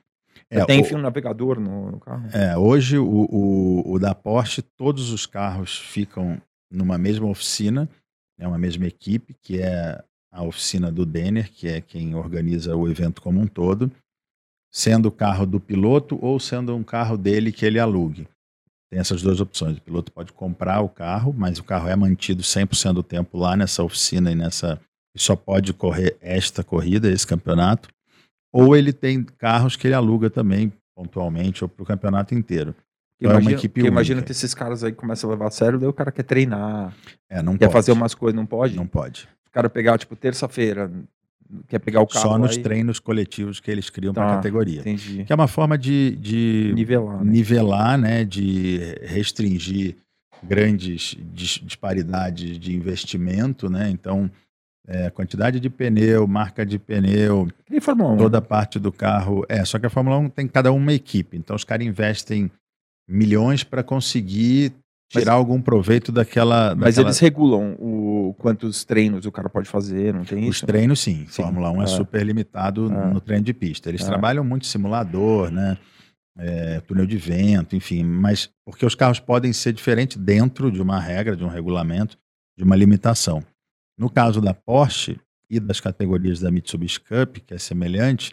É, 0.48 0.64
tem, 0.64 0.80
enfim, 0.80 0.94
um 0.94 1.00
navegador 1.00 1.60
no, 1.60 1.90
no, 1.90 2.00
carro? 2.00 2.28
É, 2.32 2.56
hoje 2.56 2.98
o, 2.98 3.26
o, 3.28 3.92
o 3.92 3.98
da 3.98 4.14
Porsche, 4.14 4.62
todos 4.62 5.10
os 5.10 5.26
carros 5.26 5.76
ficam 5.76 6.40
numa 6.70 6.96
mesma 6.96 7.26
oficina, 7.28 7.88
é 8.38 8.46
uma 8.46 8.58
mesma 8.58 8.86
equipe, 8.86 9.34
que 9.42 9.60
é 9.60 10.02
a 10.32 10.42
oficina 10.42 10.90
do 10.92 11.04
Denner, 11.04 11.50
que 11.50 11.68
é 11.68 11.80
quem 11.80 12.14
organiza 12.14 12.76
o 12.76 12.88
evento 12.88 13.20
como 13.20 13.40
um 13.40 13.46
todo, 13.46 13.90
sendo 14.72 15.06
o 15.06 15.12
carro 15.12 15.44
do 15.44 15.58
piloto 15.58 16.18
ou 16.22 16.38
sendo 16.38 16.74
um 16.74 16.84
carro 16.84 17.16
dele 17.16 17.50
que 17.50 17.66
ele 17.66 17.78
alugue. 17.78 18.28
Tem 18.90 18.98
essas 19.00 19.22
duas 19.22 19.40
opções. 19.40 19.78
O 19.78 19.82
piloto 19.82 20.12
pode 20.12 20.32
comprar 20.32 20.80
o 20.80 20.88
carro, 20.88 21.32
mas 21.36 21.58
o 21.58 21.64
carro 21.64 21.88
é 21.88 21.96
mantido 21.96 22.42
100% 22.42 22.92
do 22.92 23.02
tempo 23.02 23.38
lá 23.38 23.56
nessa 23.56 23.82
oficina 23.82 24.30
e 24.32 24.34
nessa 24.34 24.80
e 25.14 25.20
só 25.20 25.34
pode 25.34 25.72
correr 25.72 26.16
esta 26.20 26.62
corrida, 26.62 27.10
esse 27.10 27.26
campeonato. 27.26 27.88
Ou 28.52 28.76
ele 28.76 28.92
tem 28.92 29.24
carros 29.24 29.76
que 29.76 29.86
ele 29.86 29.94
aluga 29.94 30.30
também 30.30 30.72
pontualmente 30.94 31.64
ou 31.64 31.68
para 31.68 31.82
o 31.82 31.86
campeonato 31.86 32.34
inteiro. 32.34 32.74
Então 33.18 33.32
imagina, 33.32 33.50
é 33.50 33.54
uma 33.54 33.58
equipe 33.58 33.80
imagina 33.80 34.22
que 34.22 34.32
esses 34.32 34.54
caras 34.54 34.82
aí 34.82 34.92
começam 34.92 35.28
a 35.28 35.32
levar 35.32 35.48
a 35.48 35.50
sério, 35.50 35.78
daí 35.78 35.88
o 35.88 35.92
cara 35.92 36.10
quer 36.10 36.22
treinar, 36.22 36.94
é, 37.28 37.42
não 37.42 37.52
quer 37.52 37.66
pode. 37.66 37.72
fazer 37.72 37.92
umas 37.92 38.14
coisas, 38.14 38.34
não 38.34 38.46
pode? 38.46 38.74
Não 38.74 38.86
pode. 38.86 39.28
O 39.50 39.52
cara 39.52 39.68
pegar, 39.68 39.98
tipo, 39.98 40.14
terça-feira, 40.14 40.90
quer 41.68 41.78
pegar 41.80 42.00
o 42.00 42.06
carro. 42.06 42.28
Só 42.28 42.38
nos 42.38 42.56
aí... 42.56 42.62
treinos 42.62 43.00
coletivos 43.00 43.60
que 43.60 43.70
eles 43.70 43.90
criam 43.90 44.14
tá, 44.14 44.22
para 44.22 44.32
a 44.32 44.36
categoria. 44.36 44.80
Entendi. 44.80 45.24
Que 45.24 45.32
é 45.32 45.34
uma 45.34 45.48
forma 45.48 45.76
de, 45.76 46.16
de 46.16 46.72
nivelar, 46.74 47.24
né? 47.24 47.30
nivelar, 47.30 47.98
né? 47.98 48.24
De 48.24 48.78
restringir 49.02 49.96
grandes 50.42 51.16
disparidades 51.32 52.58
de 52.58 52.74
investimento, 52.74 53.68
né? 53.68 53.90
Então, 53.90 54.30
é, 54.86 55.10
quantidade 55.10 55.60
de 55.60 55.68
pneu, 55.68 56.26
marca 56.26 56.64
de 56.64 56.78
pneu, 56.78 57.48
e 57.70 57.80
Fórmula 57.80 58.12
1? 58.14 58.16
toda 58.16 58.38
a 58.38 58.42
parte 58.42 58.78
do 58.78 58.90
carro. 58.90 59.44
É, 59.48 59.64
só 59.64 59.78
que 59.78 59.86
a 59.86 59.90
Fórmula 59.90 60.16
1 60.18 60.30
tem 60.30 60.48
cada 60.48 60.72
uma 60.72 60.92
equipe. 60.92 61.36
Então, 61.36 61.54
os 61.54 61.64
caras 61.64 61.86
investem 61.86 62.50
milhões 63.08 63.64
para 63.64 63.82
conseguir 63.82 64.72
tirar 65.10 65.32
mas, 65.32 65.38
algum 65.38 65.60
proveito 65.60 66.12
daquela, 66.12 66.74
Mas 66.76 66.96
eles 66.96 67.18
regulam 67.18 67.76
o 67.78 68.32
quantos 68.38 68.84
treinos 68.84 69.26
o 69.26 69.32
cara 69.32 69.48
pode 69.50 69.68
fazer, 69.68 70.14
não 70.14 70.24
tem 70.24 70.40
isso? 70.40 70.50
Os 70.50 70.60
treinos 70.60 71.00
sim. 71.00 71.26
sim. 71.26 71.42
Fórmula 71.42 71.70
1 71.72 71.80
é, 71.80 71.84
é 71.84 71.86
super 71.88 72.24
limitado 72.24 72.86
é. 72.90 73.12
no 73.12 73.20
treino 73.20 73.44
de 73.44 73.52
pista. 73.52 73.88
Eles 73.88 74.02
é. 74.02 74.06
trabalham 74.06 74.44
muito 74.44 74.66
simulador, 74.66 75.50
né? 75.50 75.76
É, 76.38 76.80
túnel 76.80 77.06
de 77.06 77.18
vento, 77.18 77.74
enfim, 77.74 78.04
mas 78.04 78.48
porque 78.64 78.86
os 78.86 78.94
carros 78.94 79.18
podem 79.18 79.52
ser 79.52 79.72
diferentes 79.72 80.16
dentro 80.16 80.70
de 80.70 80.80
uma 80.80 80.98
regra, 80.98 81.36
de 81.36 81.44
um 81.44 81.48
regulamento, 81.48 82.16
de 82.56 82.62
uma 82.62 82.76
limitação. 82.76 83.42
No 83.98 84.08
caso 84.08 84.40
da 84.40 84.54
Porsche 84.54 85.18
e 85.50 85.58
das 85.58 85.80
categorias 85.80 86.40
da 86.40 86.50
Mitsubishi 86.50 87.00
Cup, 87.00 87.38
que 87.44 87.52
é 87.52 87.58
semelhante, 87.58 88.32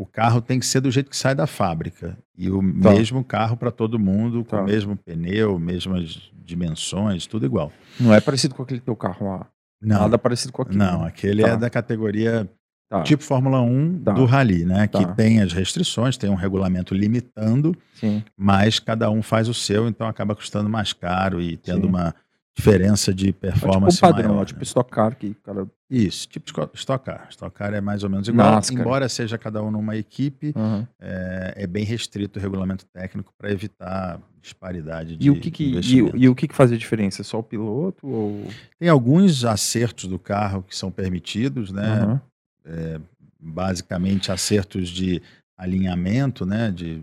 o 0.00 0.06
carro 0.06 0.40
tem 0.40 0.58
que 0.58 0.64
ser 0.64 0.80
do 0.80 0.90
jeito 0.90 1.10
que 1.10 1.16
sai 1.16 1.34
da 1.34 1.46
fábrica. 1.46 2.16
E 2.34 2.50
o 2.50 2.62
tá. 2.80 2.90
mesmo 2.90 3.22
carro 3.22 3.54
para 3.54 3.70
todo 3.70 3.98
mundo, 3.98 4.42
com 4.42 4.56
tá. 4.56 4.62
o 4.62 4.64
mesmo 4.64 4.96
pneu, 4.96 5.58
mesmas 5.58 6.32
dimensões, 6.42 7.26
tudo 7.26 7.44
igual. 7.44 7.70
Não 8.00 8.14
é 8.14 8.18
parecido 8.18 8.54
com 8.54 8.62
aquele 8.62 8.80
teu 8.80 8.96
carro 8.96 9.28
lá? 9.28 9.46
Não. 9.78 10.00
Nada 10.00 10.18
parecido 10.18 10.54
com 10.54 10.62
aquele. 10.62 10.78
Não, 10.78 11.04
aquele 11.04 11.42
tá. 11.42 11.48
é 11.50 11.56
da 11.58 11.68
categoria 11.68 12.48
tá. 12.88 13.02
tipo 13.02 13.22
Fórmula 13.22 13.60
1 13.60 14.04
tá. 14.04 14.12
do 14.12 14.24
Rally, 14.24 14.64
né? 14.64 14.88
Que 14.88 15.04
tá. 15.04 15.12
tem 15.12 15.42
as 15.42 15.52
restrições, 15.52 16.16
tem 16.16 16.30
um 16.30 16.34
regulamento 16.34 16.94
limitando, 16.94 17.76
Sim. 17.92 18.24
mas 18.34 18.78
cada 18.78 19.10
um 19.10 19.20
faz 19.20 19.50
o 19.50 19.54
seu, 19.54 19.86
então 19.86 20.08
acaba 20.08 20.34
custando 20.34 20.70
mais 20.70 20.94
caro 20.94 21.42
e 21.42 21.58
tendo 21.58 21.86
uma 21.86 22.14
diferença 22.56 23.12
de 23.12 23.34
performance. 23.34 23.98
É 23.98 24.00
tipo 24.00 24.14
padrão, 24.14 24.30
maior, 24.30 24.46
tipo 24.46 24.60
né? 24.60 24.64
Stock 24.64 24.90
Car 24.90 25.14
que 25.14 25.34
cara... 25.44 25.66
Isso, 25.90 26.28
tipo 26.28 26.48
Stock 26.74 27.04
Car. 27.04 27.26
Stock 27.30 27.52
Car 27.52 27.74
é 27.74 27.80
mais 27.80 28.04
ou 28.04 28.10
menos 28.10 28.28
igual, 28.28 28.52
NASCAR. 28.52 28.80
embora 28.80 29.08
seja 29.08 29.36
cada 29.36 29.60
um 29.60 29.72
numa 29.72 29.96
equipe, 29.96 30.52
uhum. 30.54 30.86
é, 31.00 31.54
é, 31.56 31.66
bem 31.66 31.84
restrito 31.84 32.38
o 32.38 32.42
regulamento 32.42 32.86
técnico 32.86 33.34
para 33.36 33.50
evitar 33.50 34.20
disparidade 34.40 35.16
de 35.16 35.26
e 35.26 35.30
o 35.30 35.38
que, 35.38 35.50
que 35.50 35.64
e, 35.64 36.22
e, 36.22 36.28
o 36.28 36.34
que, 36.34 36.46
que 36.46 36.54
faz 36.54 36.70
a 36.70 36.76
diferença? 36.76 37.24
Só 37.24 37.40
o 37.40 37.42
piloto? 37.42 38.06
Ou... 38.06 38.46
Tem 38.78 38.88
alguns 38.88 39.44
acertos 39.44 40.06
do 40.06 40.18
carro 40.18 40.62
que 40.62 40.76
são 40.76 40.92
permitidos, 40.92 41.72
né? 41.72 42.04
Uhum. 42.04 42.20
É, 42.64 43.00
basicamente 43.38 44.30
acertos 44.30 44.88
de 44.88 45.20
alinhamento, 45.58 46.46
né? 46.46 46.70
De, 46.70 47.02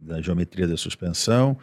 da 0.00 0.20
geometria 0.20 0.66
da 0.66 0.76
suspensão. 0.76 1.56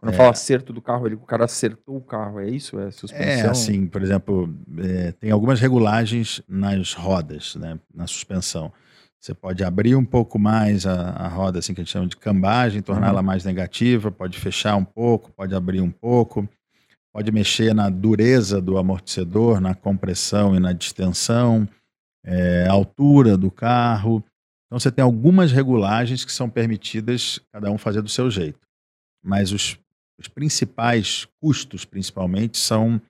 Quando 0.00 0.14
é, 0.14 0.16
fala 0.16 0.30
acerto 0.30 0.72
do 0.72 0.80
carro, 0.80 1.06
ele, 1.06 1.14
o 1.14 1.20
cara 1.20 1.44
acertou 1.44 1.98
o 1.98 2.00
carro, 2.00 2.40
é 2.40 2.48
isso? 2.48 2.80
É 2.80 2.90
suspensão? 2.90 3.26
É 3.26 3.50
assim, 3.50 3.86
por 3.86 4.02
exemplo, 4.02 4.52
é, 4.78 5.12
tem 5.12 5.30
algumas 5.30 5.60
regulagens 5.60 6.42
nas 6.48 6.94
rodas, 6.94 7.54
né, 7.56 7.78
na 7.94 8.06
suspensão. 8.06 8.72
Você 9.20 9.34
pode 9.34 9.62
abrir 9.62 9.94
um 9.94 10.04
pouco 10.04 10.38
mais 10.38 10.86
a, 10.86 11.10
a 11.10 11.28
roda, 11.28 11.58
assim 11.58 11.74
que 11.74 11.82
a 11.82 11.84
gente 11.84 11.92
chama 11.92 12.06
de 12.06 12.16
cambagem, 12.16 12.80
torná-la 12.80 13.20
uhum. 13.20 13.26
mais 13.26 13.44
negativa, 13.44 14.10
pode 14.10 14.38
fechar 14.38 14.74
um 14.76 14.84
pouco, 14.84 15.30
pode 15.32 15.54
abrir 15.54 15.82
um 15.82 15.90
pouco, 15.90 16.48
pode 17.12 17.30
mexer 17.30 17.74
na 17.74 17.90
dureza 17.90 18.58
do 18.58 18.78
amortecedor, 18.78 19.60
na 19.60 19.74
compressão 19.74 20.56
e 20.56 20.60
na 20.60 20.72
distensão, 20.72 21.68
é, 22.24 22.66
altura 22.66 23.36
do 23.36 23.50
carro. 23.50 24.24
Então 24.66 24.80
você 24.80 24.90
tem 24.90 25.04
algumas 25.04 25.52
regulagens 25.52 26.24
que 26.24 26.32
são 26.32 26.48
permitidas 26.48 27.38
cada 27.52 27.70
um 27.70 27.76
fazer 27.76 28.00
do 28.00 28.08
seu 28.08 28.30
jeito. 28.30 28.58
Mas 29.22 29.52
os 29.52 29.78
os 30.20 30.28
principais 30.28 31.26
custos, 31.40 31.84
principalmente, 31.84 32.58
são 32.58 33.00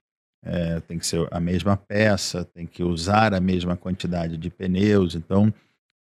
é, 0.43 0.79
tem 0.79 0.97
que 0.97 1.05
ser 1.05 1.27
a 1.29 1.39
mesma 1.39 1.77
peça, 1.77 2.43
tem 2.43 2.65
que 2.65 2.83
usar 2.83 3.33
a 3.33 3.39
mesma 3.39 3.77
quantidade 3.77 4.37
de 4.37 4.49
pneus. 4.49 5.13
Então, 5.13 5.53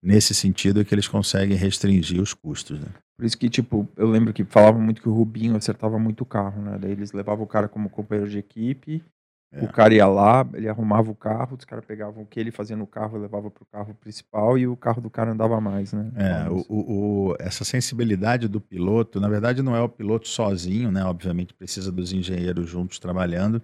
nesse 0.04 0.36
sentido 0.36 0.82
é 0.82 0.84
que 0.84 0.94
eles 0.94 1.08
conseguem 1.08 1.58
restringir 1.58 2.22
os 2.22 2.34
custos. 2.34 2.80
Né? 2.80 2.88
Por 3.18 3.26
isso 3.26 3.38
que, 3.38 3.50
tipo, 3.50 3.88
eu 3.98 4.08
lembro 4.08 4.34
que 4.34 4.44
falavam 4.44 4.82
muito 4.82 5.02
que 5.02 5.10
o 5.10 5.14
Rubinho 5.14 5.56
acertava 5.56 5.98
muito 5.98 6.22
o 6.22 6.26
carro, 6.26 6.62
né? 6.62 6.78
Daí 6.80 6.92
eles 6.92 7.12
levavam 7.14 7.46
o 7.46 7.48
cara 7.48 7.68
como 7.68 7.90
companheiro 7.90 8.30
de 8.30 8.38
equipe 8.38 9.04
é. 9.52 9.64
O 9.64 9.72
cara 9.72 9.94
ia 9.94 10.06
lá, 10.06 10.46
ele 10.54 10.68
arrumava 10.68 11.10
o 11.10 11.16
carro, 11.16 11.56
os 11.58 11.64
caras 11.64 11.86
pegavam 11.86 12.24
o 12.24 12.26
que 12.26 12.38
ele 12.38 12.52
fazia 12.52 12.76
no 12.76 12.86
carro, 12.86 13.18
levava 13.18 13.50
para 13.50 13.64
o 13.64 13.66
carro 13.66 13.94
principal 13.96 14.58
e 14.58 14.68
o 14.68 14.76
carro 14.76 15.02
do 15.02 15.10
cara 15.10 15.32
andava 15.32 15.60
mais, 15.62 15.94
né? 15.94 16.12
É, 16.16 16.50
o, 16.50 16.66
o, 16.70 17.36
essa 17.40 17.64
sensibilidade 17.64 18.50
do 18.50 18.60
piloto, 18.60 19.22
na 19.22 19.30
verdade 19.30 19.62
não 19.62 19.74
é 19.74 19.82
o 19.82 19.88
piloto 19.88 20.28
sozinho, 20.28 20.92
né? 20.92 21.04
Obviamente 21.06 21.54
precisa 21.54 21.92
dos 21.92 22.12
engenheiros 22.12 22.70
juntos 22.70 23.00
trabalhando, 23.00 23.62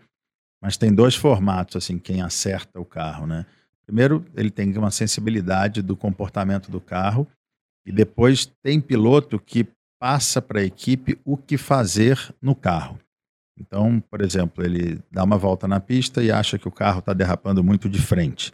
mas 0.61 0.77
tem 0.77 0.93
dois 0.93 1.15
formatos, 1.15 1.75
assim, 1.75 1.99
quem 1.99 2.21
acerta 2.21 2.79
o 2.79 2.85
carro, 2.85 3.27
né? 3.27 3.45
Primeiro, 3.85 4.25
ele 4.35 4.49
tem 4.49 4.75
uma 4.77 4.91
sensibilidade 4.91 5.81
do 5.81 5.97
comportamento 5.97 6.71
do 6.71 6.79
carro 6.79 7.27
e 7.85 7.91
depois 7.91 8.45
tem 8.63 8.79
piloto 8.79 9.37
que 9.37 9.67
passa 9.99 10.41
para 10.41 10.61
a 10.61 10.63
equipe 10.63 11.19
o 11.25 11.35
que 11.35 11.57
fazer 11.57 12.17
no 12.41 12.55
carro. 12.55 12.97
Então, 13.59 13.99
por 14.09 14.21
exemplo, 14.21 14.63
ele 14.63 14.99
dá 15.11 15.23
uma 15.23 15.37
volta 15.37 15.67
na 15.67 15.79
pista 15.79 16.23
e 16.23 16.31
acha 16.31 16.57
que 16.57 16.67
o 16.67 16.71
carro 16.71 16.99
está 16.99 17.13
derrapando 17.13 17.63
muito 17.63 17.87
de 17.87 18.01
frente. 18.01 18.51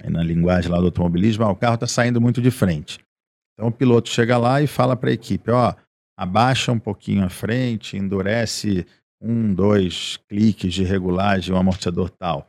Aí, 0.00 0.10
na 0.10 0.22
linguagem 0.22 0.70
lá 0.70 0.78
do 0.78 0.86
automobilismo, 0.86 1.44
ah, 1.44 1.50
o 1.50 1.56
carro 1.56 1.74
está 1.74 1.86
saindo 1.86 2.20
muito 2.20 2.42
de 2.42 2.50
frente. 2.50 2.98
Então, 3.54 3.68
o 3.68 3.72
piloto 3.72 4.08
chega 4.08 4.36
lá 4.38 4.60
e 4.60 4.66
fala 4.66 4.96
para 4.96 5.10
a 5.10 5.12
equipe: 5.12 5.50
ó, 5.50 5.74
abaixa 6.16 6.72
um 6.72 6.78
pouquinho 6.78 7.24
a 7.24 7.28
frente, 7.28 7.96
endurece 7.96 8.86
um, 9.20 9.54
dois 9.54 10.18
cliques 10.28 10.74
de 10.74 10.82
regulagem, 10.82 11.54
um 11.54 11.58
amortecedor 11.58 12.10
tal. 12.10 12.48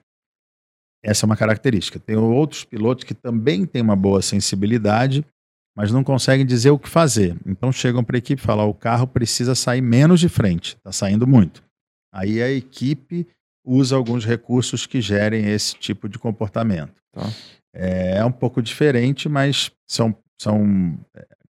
Essa 1.03 1.25
é 1.25 1.27
uma 1.27 1.38
característica. 1.38 2.00
Tem 2.00 2.15
outros 2.15 2.63
pilotos 2.63 3.03
que 3.03 3.13
também 3.13 3.65
têm 3.65 3.81
uma 3.81 3.95
boa 3.95 4.21
sensibilidade, 4.21 5.23
mas 5.75 5.91
não 5.91 6.03
conseguem 6.03 6.45
dizer 6.45 6.71
o 6.71 6.79
que 6.79 6.89
fazer. 6.89 7.38
Então 7.45 7.71
chegam 7.71 8.03
para 8.03 8.17
a 8.17 8.19
equipe 8.19 8.41
e 8.41 8.45
falam: 8.45 8.69
o 8.69 8.73
carro 8.73 9.05
precisa 9.05 9.53
sair 9.53 9.81
menos 9.81 10.19
de 10.19 10.29
frente, 10.29 10.75
está 10.77 10.91
saindo 10.91 11.27
muito. 11.27 11.62
Aí 12.13 12.41
a 12.41 12.51
equipe 12.51 13.27
usa 13.65 13.96
alguns 13.96 14.24
recursos 14.24 14.86
que 14.86 15.01
gerem 15.01 15.50
esse 15.50 15.75
tipo 15.75 16.08
de 16.08 16.20
comportamento. 16.20 17.01
Tá. 17.12 17.27
É, 17.74 18.17
é, 18.17 18.25
um 18.25 18.32
pouco 18.32 18.62
diferente, 18.62 19.27
mas 19.27 19.72
são, 19.89 20.15
são 20.39 20.98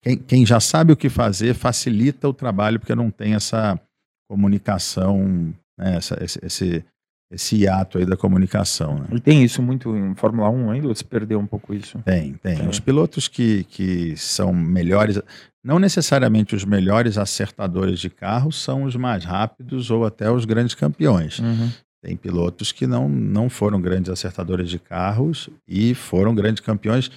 quem, 0.03 0.19
quem, 0.19 0.45
já 0.45 0.61
sabe 0.61 0.93
o 0.93 0.97
que 0.97 1.09
fazer 1.09 1.55
facilita 1.55 2.29
o 2.29 2.35
trabalho 2.35 2.79
porque 2.79 2.95
não 2.95 3.11
tem 3.11 3.35
essa 3.35 3.81
comunicação, 4.29 5.55
né, 5.79 5.97
essa, 5.97 6.23
esse, 6.23 6.39
esse, 6.45 6.85
esse 7.31 7.57
hiato 7.57 7.99
aí 7.99 8.05
da 8.05 8.17
comunicação. 8.17 8.99
Né? 8.99 9.07
E 9.13 9.21
tem 9.21 9.45
isso 9.45 9.63
muito 9.63 9.97
em 9.97 10.15
Fórmula 10.15 10.51
1 10.51 10.71
ainda, 10.71 10.89
ou 10.89 10.95
se 10.95 11.05
perdeu 11.05 11.39
um 11.39 11.47
pouco 11.47 11.73
isso? 11.73 11.99
Tem, 12.05 12.35
tem. 12.35 12.61
É. 12.61 12.69
Os 12.69 12.81
pilotos 12.81 13.29
que, 13.29 13.65
que 13.65 14.17
são 14.17 14.53
melhores, 14.53 15.21
não 15.65 15.79
necessariamente 15.79 16.57
os 16.57 16.65
melhores 16.65 17.17
acertadores 17.17 18.01
de 18.01 18.11
carro 18.11 18.51
são 18.51 18.83
os 18.83 18.97
mais 18.97 19.25
rápidos 19.25 19.91
ou 19.91 20.05
até 20.05 20.31
os 20.31 20.45
grandes 20.45 20.75
campeões. 20.75 21.39
Uhum. 21.39 21.71
Tem 22.03 22.17
pilotos 22.17 22.73
que 22.73 22.87
não, 22.87 23.09
não 23.09 23.49
foram 23.49 23.81
grandes 23.81 24.11
acertadores 24.11 24.69
de 24.69 24.79
carros 24.79 25.49
e 25.69 25.95
foram 25.95 26.35
grandes 26.35 26.61
campeões 26.61 27.11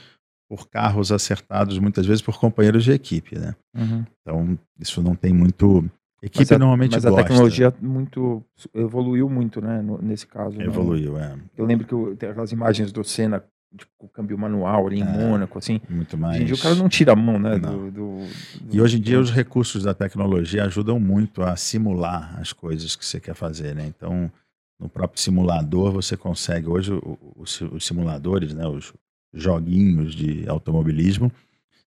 por 0.48 0.67
carros 0.67 1.12
acertados 1.12 1.79
muitas 1.79 2.05
vezes 2.05 2.22
por 2.22 2.38
companheiros 2.38 2.84
de 2.84 2.91
equipe, 2.91 3.39
né? 3.39 3.55
Uhum. 3.75 4.05
Então 4.22 4.60
isso 4.79 5.01
não 5.01 5.15
tem 5.15 5.34
muito 5.34 5.89
equipe 6.25 6.39
mas 6.39 6.51
a, 6.51 6.60
normalmente 6.60 6.94
mas 6.94 7.03
gosta. 7.03 7.20
a 7.20 7.24
tecnologia 7.24 7.74
muito 7.82 8.44
evoluiu 8.74 9.30
muito, 9.30 9.62
né? 9.62 9.82
No, 9.82 10.01
nesse 10.01 10.25
caso. 10.25 10.58
Né? 10.58 10.65
Evoluiu, 10.65 11.18
é. 11.18 11.36
Eu 11.58 11.65
lembro 11.65 11.86
que 11.86 11.94
eu, 11.94 12.15
tem 12.15 12.30
aquelas 12.30 12.51
imagens 12.51 12.92
do 12.92 13.03
Senna 13.03 13.44
tipo, 13.75 13.92
o 14.00 14.08
câmbio 14.08 14.38
manual 14.38 14.88
ali 14.88 15.00
em 15.00 15.03
é, 15.03 15.06
Mônaco, 15.06 15.58
assim. 15.58 15.82
Muito 15.89 16.18
mais. 16.18 16.36
Hoje 16.36 16.44
em 16.44 16.46
dia 16.46 16.56
o 16.56 16.60
cara 16.60 16.75
não 16.75 16.88
tira 16.88 17.13
a 17.13 17.15
mão, 17.15 17.39
né? 17.39 17.58
Do, 17.58 17.92
do, 17.92 17.92
do, 17.92 18.75
e 18.75 18.80
hoje 18.80 18.98
em 18.98 19.01
dia 19.01 19.20
os 19.20 19.32
recursos 19.32 19.84
da 19.84 19.94
tecnologia 19.94 20.63
ajudam 20.65 21.00
muito 21.00 21.42
a 21.42 21.56
simular 21.56 22.39
as 22.39 22.53
coisas 22.53 22.96
que 22.96 23.06
você 23.06 23.20
quer 23.20 23.36
fazer, 23.36 23.75
né? 23.75 23.86
Então, 23.88 24.32
no 24.80 24.88
próprio 24.88 25.22
simulador 25.22 25.92
você 25.92 26.15
consegue, 26.15 26.68
hoje 26.68 26.92
os, 27.36 27.62
os 27.62 27.86
simuladores, 27.86 28.53
né, 28.53 28.68
os 28.68 28.94
joguinhos 29.34 30.13
de 30.13 30.48
automobilismo, 30.48 31.32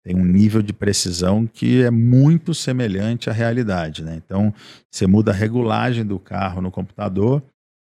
tem 0.06 0.14
um 0.14 0.24
nível 0.24 0.62
de 0.62 0.72
precisão 0.72 1.48
que 1.48 1.82
é 1.82 1.90
muito 1.90 2.54
semelhante 2.54 3.28
à 3.28 3.32
realidade, 3.32 4.04
né? 4.04 4.14
Então, 4.24 4.54
você 4.88 5.04
muda 5.04 5.32
a 5.32 5.34
regulagem 5.34 6.06
do 6.06 6.16
carro 6.16 6.62
no 6.62 6.70
computador, 6.70 7.42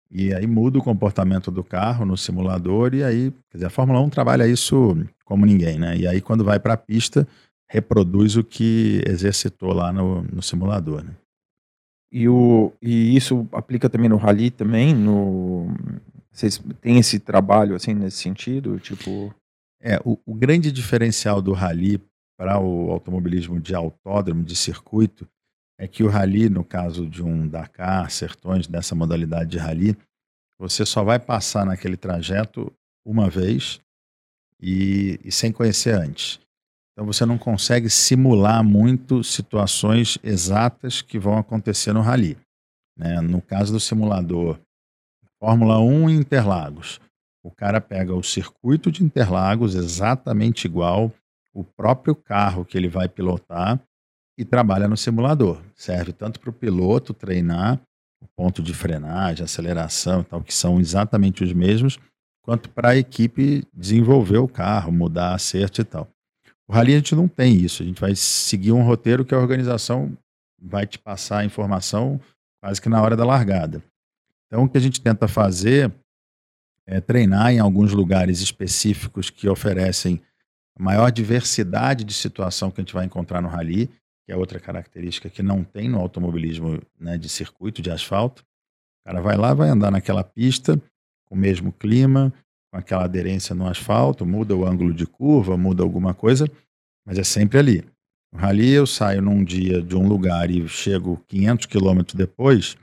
e 0.10 0.34
aí 0.34 0.48
muda 0.48 0.80
o 0.80 0.82
comportamento 0.82 1.52
do 1.52 1.66
carro 1.66 2.06
no 2.06 2.16
simulador 2.16 2.96
e 2.96 3.04
aí, 3.04 3.34
quer 3.50 3.58
dizer, 3.58 3.66
a 3.66 3.70
Fórmula 3.70 4.00
1 4.00 4.10
trabalha 4.10 4.48
isso 4.48 4.98
como 5.26 5.46
ninguém, 5.46 5.78
né? 5.78 5.98
E 5.98 6.08
aí 6.08 6.22
quando 6.22 6.46
vai 6.46 6.62
para 6.62 6.76
a 6.76 6.78
pista, 6.78 7.28
reproduz 7.70 8.38
o 8.38 8.44
que 8.44 9.04
exercitou 9.06 9.74
lá 9.74 9.92
no, 9.92 10.22
no 10.22 10.42
simulador, 10.42 11.04
né? 11.04 11.12
E, 12.10 12.30
o, 12.30 12.72
e 12.82 13.18
isso 13.18 13.46
aplica 13.52 13.90
também 13.90 14.08
no 14.08 14.16
rally 14.16 14.50
também? 14.50 14.96
No, 14.96 15.68
vocês 16.32 16.64
têm 16.80 17.00
esse 17.00 17.20
trabalho 17.20 17.76
assim 17.76 17.94
nesse 17.94 18.20
sentido? 18.20 18.80
Tipo... 18.80 19.36
É, 19.88 20.02
o, 20.04 20.20
o 20.26 20.36
grande 20.36 20.70
diferencial 20.70 21.42
do 21.42 21.54
rally 21.54 21.98
para 22.38 22.60
o 22.60 22.92
automobilismo 22.92 23.58
de 23.58 23.74
autódromo, 23.74 24.44
de 24.44 24.54
circuito, 24.54 25.26
é 25.80 25.88
que 25.88 26.04
o 26.04 26.10
rally, 26.10 26.50
no 26.50 26.62
caso 26.62 27.08
de 27.08 27.24
um 27.24 27.48
Dakar, 27.48 28.12
Sertões, 28.12 28.68
dessa 28.68 28.94
modalidade 28.94 29.52
de 29.52 29.58
rally, 29.58 29.98
você 30.60 30.86
só 30.86 31.06
vai 31.06 31.20
passar 31.20 31.66
naquele 31.66 31.96
trajeto 31.96 32.70
uma 33.06 33.30
vez 33.30 33.80
e, 34.62 35.22
e 35.24 35.32
sem 35.32 35.54
conhecer 35.54 35.96
antes. 35.96 36.38
Então 36.92 37.06
você 37.06 37.26
não 37.26 37.38
consegue 37.38 37.90
simular 37.90 38.62
muito 38.66 39.24
situações 39.24 40.18
exatas 40.22 41.02
que 41.02 41.18
vão 41.18 41.38
acontecer 41.38 41.94
no 41.94 42.02
rally. 42.02 42.38
Né? 42.98 43.22
No 43.22 43.42
caso 43.42 43.72
do 43.72 43.80
simulador 43.80 44.60
Fórmula 45.40 45.80
1 45.80 46.10
em 46.10 46.16
Interlagos, 46.18 47.00
o 47.48 47.52
cara 47.52 47.80
pega 47.80 48.14
o 48.14 48.22
circuito 48.22 48.92
de 48.92 49.04
Interlagos 49.04 49.74
exatamente 49.74 50.66
igual, 50.66 51.14
o 51.54 51.64
próprio 51.64 52.14
carro 52.14 52.66
que 52.66 52.78
ele 52.78 52.90
vai 52.90 53.08
pilotar, 53.08 53.80
e 54.38 54.44
trabalha 54.44 54.88
no 54.88 54.98
simulador. 54.98 55.62
Serve 55.74 56.12
tanto 56.12 56.42
para 56.42 56.50
o 56.50 56.54
piloto 56.54 57.14
treinar 57.14 57.80
o 58.22 58.28
ponto 58.36 58.62
de 58.62 58.74
frenagem, 58.74 59.46
aceleração 59.46 60.24
tal, 60.24 60.42
que 60.42 60.54
são 60.54 60.80
exatamente 60.80 61.42
os 61.44 61.54
mesmos, 61.54 61.98
quanto 62.44 62.70
para 62.70 62.90
a 62.90 62.98
equipe 62.98 63.66
desenvolver 63.74 64.40
o 64.40 64.48
carro, 64.48 64.92
mudar 64.92 65.34
acerto 65.34 65.80
e 65.80 65.84
tal. 65.86 66.08
O 66.68 66.74
rally 66.74 66.94
a 66.94 66.98
gente 66.98 67.16
não 67.16 67.30
tem 67.30 67.56
isso, 67.56 67.82
a 67.82 67.86
gente 67.86 68.02
vai 68.02 68.14
seguir 68.14 68.74
um 68.74 68.84
roteiro 68.84 69.24
que 69.24 69.34
a 69.34 69.40
organização 69.40 70.12
vai 70.62 70.86
te 70.86 71.00
passar 71.00 71.40
a 71.40 71.46
informação 71.46 72.20
quase 72.62 72.82
que 72.82 72.90
na 72.90 73.02
hora 73.02 73.16
da 73.16 73.24
largada. 73.24 73.82
Então 74.48 74.66
o 74.66 74.70
que 74.70 74.78
a 74.78 74.82
gente 74.82 75.00
tenta 75.00 75.28
fazer 75.28 75.94
é 76.88 77.02
treinar 77.02 77.52
em 77.52 77.60
alguns 77.60 77.92
lugares 77.92 78.40
específicos 78.40 79.30
que 79.30 79.48
oferecem 79.48 80.22
maior 80.80 81.12
diversidade 81.12 82.04
de 82.04 82.14
situação 82.14 82.72
que 82.72 82.80
a 82.80 82.84
gente 82.84 82.94
vai 82.94 83.06
encontrar 83.06 83.42
no 83.42 83.48
rally 83.48 83.90
que 84.28 84.34
é 84.34 84.36
outra 84.36 84.60
característica 84.60 85.30
que 85.30 85.42
não 85.42 85.64
tem 85.64 85.88
no 85.88 86.00
automobilismo 86.00 86.82
né, 87.00 87.18
de 87.18 87.30
circuito, 87.30 87.82
de 87.82 87.90
asfalto. 87.90 88.44
cara 89.06 89.22
vai 89.22 89.38
lá, 89.38 89.54
vai 89.54 89.70
andar 89.70 89.90
naquela 89.90 90.22
pista, 90.22 90.76
com 91.26 91.34
o 91.34 91.38
mesmo 91.38 91.72
clima, 91.72 92.34
com 92.70 92.78
aquela 92.78 93.06
aderência 93.06 93.56
no 93.56 93.66
asfalto, 93.66 94.26
muda 94.26 94.54
o 94.54 94.66
ângulo 94.66 94.94
de 94.94 95.06
curva, 95.06 95.56
muda 95.56 95.82
alguma 95.82 96.14
coisa, 96.14 96.46
mas 97.06 97.18
é 97.18 97.24
sempre 97.24 97.58
ali. 97.58 97.86
O 98.34 98.38
rally 98.38 98.72
eu 98.72 98.86
saio 98.86 99.22
num 99.22 99.46
dia 99.46 99.82
de 99.82 99.96
um 99.96 100.06
lugar 100.06 100.52
e 100.52 100.68
chego 100.68 101.24
500 101.30 101.66
quilômetros 101.66 102.14
depois 102.14 102.76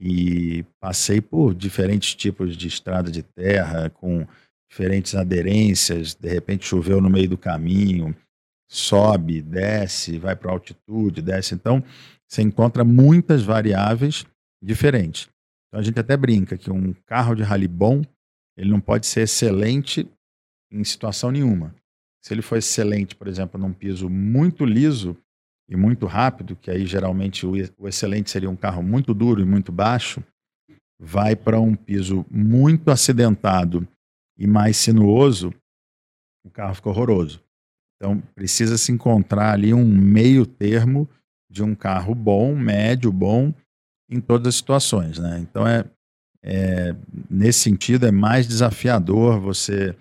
e 0.00 0.64
passei 0.80 1.20
por 1.20 1.54
diferentes 1.54 2.14
tipos 2.14 2.56
de 2.56 2.68
estrada 2.68 3.10
de 3.10 3.22
terra, 3.22 3.90
com 3.90 4.26
diferentes 4.70 5.14
aderências, 5.14 6.14
de 6.14 6.28
repente 6.28 6.66
choveu 6.66 7.00
no 7.00 7.08
meio 7.08 7.28
do 7.28 7.38
caminho, 7.38 8.14
sobe, 8.68 9.40
desce, 9.40 10.18
vai 10.18 10.34
para 10.34 10.50
altitude, 10.50 11.22
desce. 11.22 11.54
Então, 11.54 11.82
você 12.28 12.42
encontra 12.42 12.84
muitas 12.84 13.42
variáveis 13.42 14.26
diferentes. 14.62 15.28
Então, 15.68 15.80
a 15.80 15.82
gente 15.82 16.00
até 16.00 16.16
brinca 16.16 16.56
que 16.58 16.70
um 16.70 16.92
carro 17.06 17.34
de 17.34 17.42
rally 17.42 17.68
bom, 17.68 18.02
ele 18.56 18.70
não 18.70 18.80
pode 18.80 19.06
ser 19.06 19.22
excelente 19.22 20.08
em 20.72 20.82
situação 20.82 21.30
nenhuma. 21.30 21.74
Se 22.24 22.32
ele 22.34 22.42
for 22.42 22.56
excelente, 22.56 23.14
por 23.14 23.28
exemplo, 23.28 23.60
num 23.60 23.72
piso 23.72 24.08
muito 24.08 24.64
liso 24.64 25.16
e 25.68 25.76
muito 25.76 26.06
rápido, 26.06 26.56
que 26.56 26.70
aí 26.70 26.86
geralmente 26.86 27.46
o 27.46 27.88
excelente 27.88 28.30
seria 28.30 28.50
um 28.50 28.56
carro 28.56 28.82
muito 28.82 29.14
duro 29.14 29.40
e 29.40 29.44
muito 29.44 29.72
baixo, 29.72 30.22
vai 30.98 31.34
para 31.34 31.60
um 31.60 31.74
piso 31.74 32.24
muito 32.30 32.90
acidentado 32.90 33.86
e 34.38 34.46
mais 34.46 34.76
sinuoso, 34.76 35.52
o 36.44 36.50
carro 36.50 36.74
fica 36.74 36.88
horroroso. 36.88 37.42
Então 37.96 38.20
precisa 38.34 38.76
se 38.76 38.92
encontrar 38.92 39.52
ali 39.52 39.72
um 39.72 39.84
meio 39.84 40.44
termo 40.44 41.08
de 41.50 41.62
um 41.62 41.74
carro 41.74 42.14
bom, 42.14 42.54
médio, 42.54 43.12
bom, 43.12 43.54
em 44.10 44.20
todas 44.20 44.48
as 44.48 44.56
situações. 44.56 45.18
Né? 45.18 45.38
Então 45.40 45.66
é, 45.66 45.84
é 46.42 46.94
nesse 47.30 47.60
sentido 47.60 48.06
é 48.06 48.10
mais 48.10 48.46
desafiador 48.46 49.40
você 49.40 49.96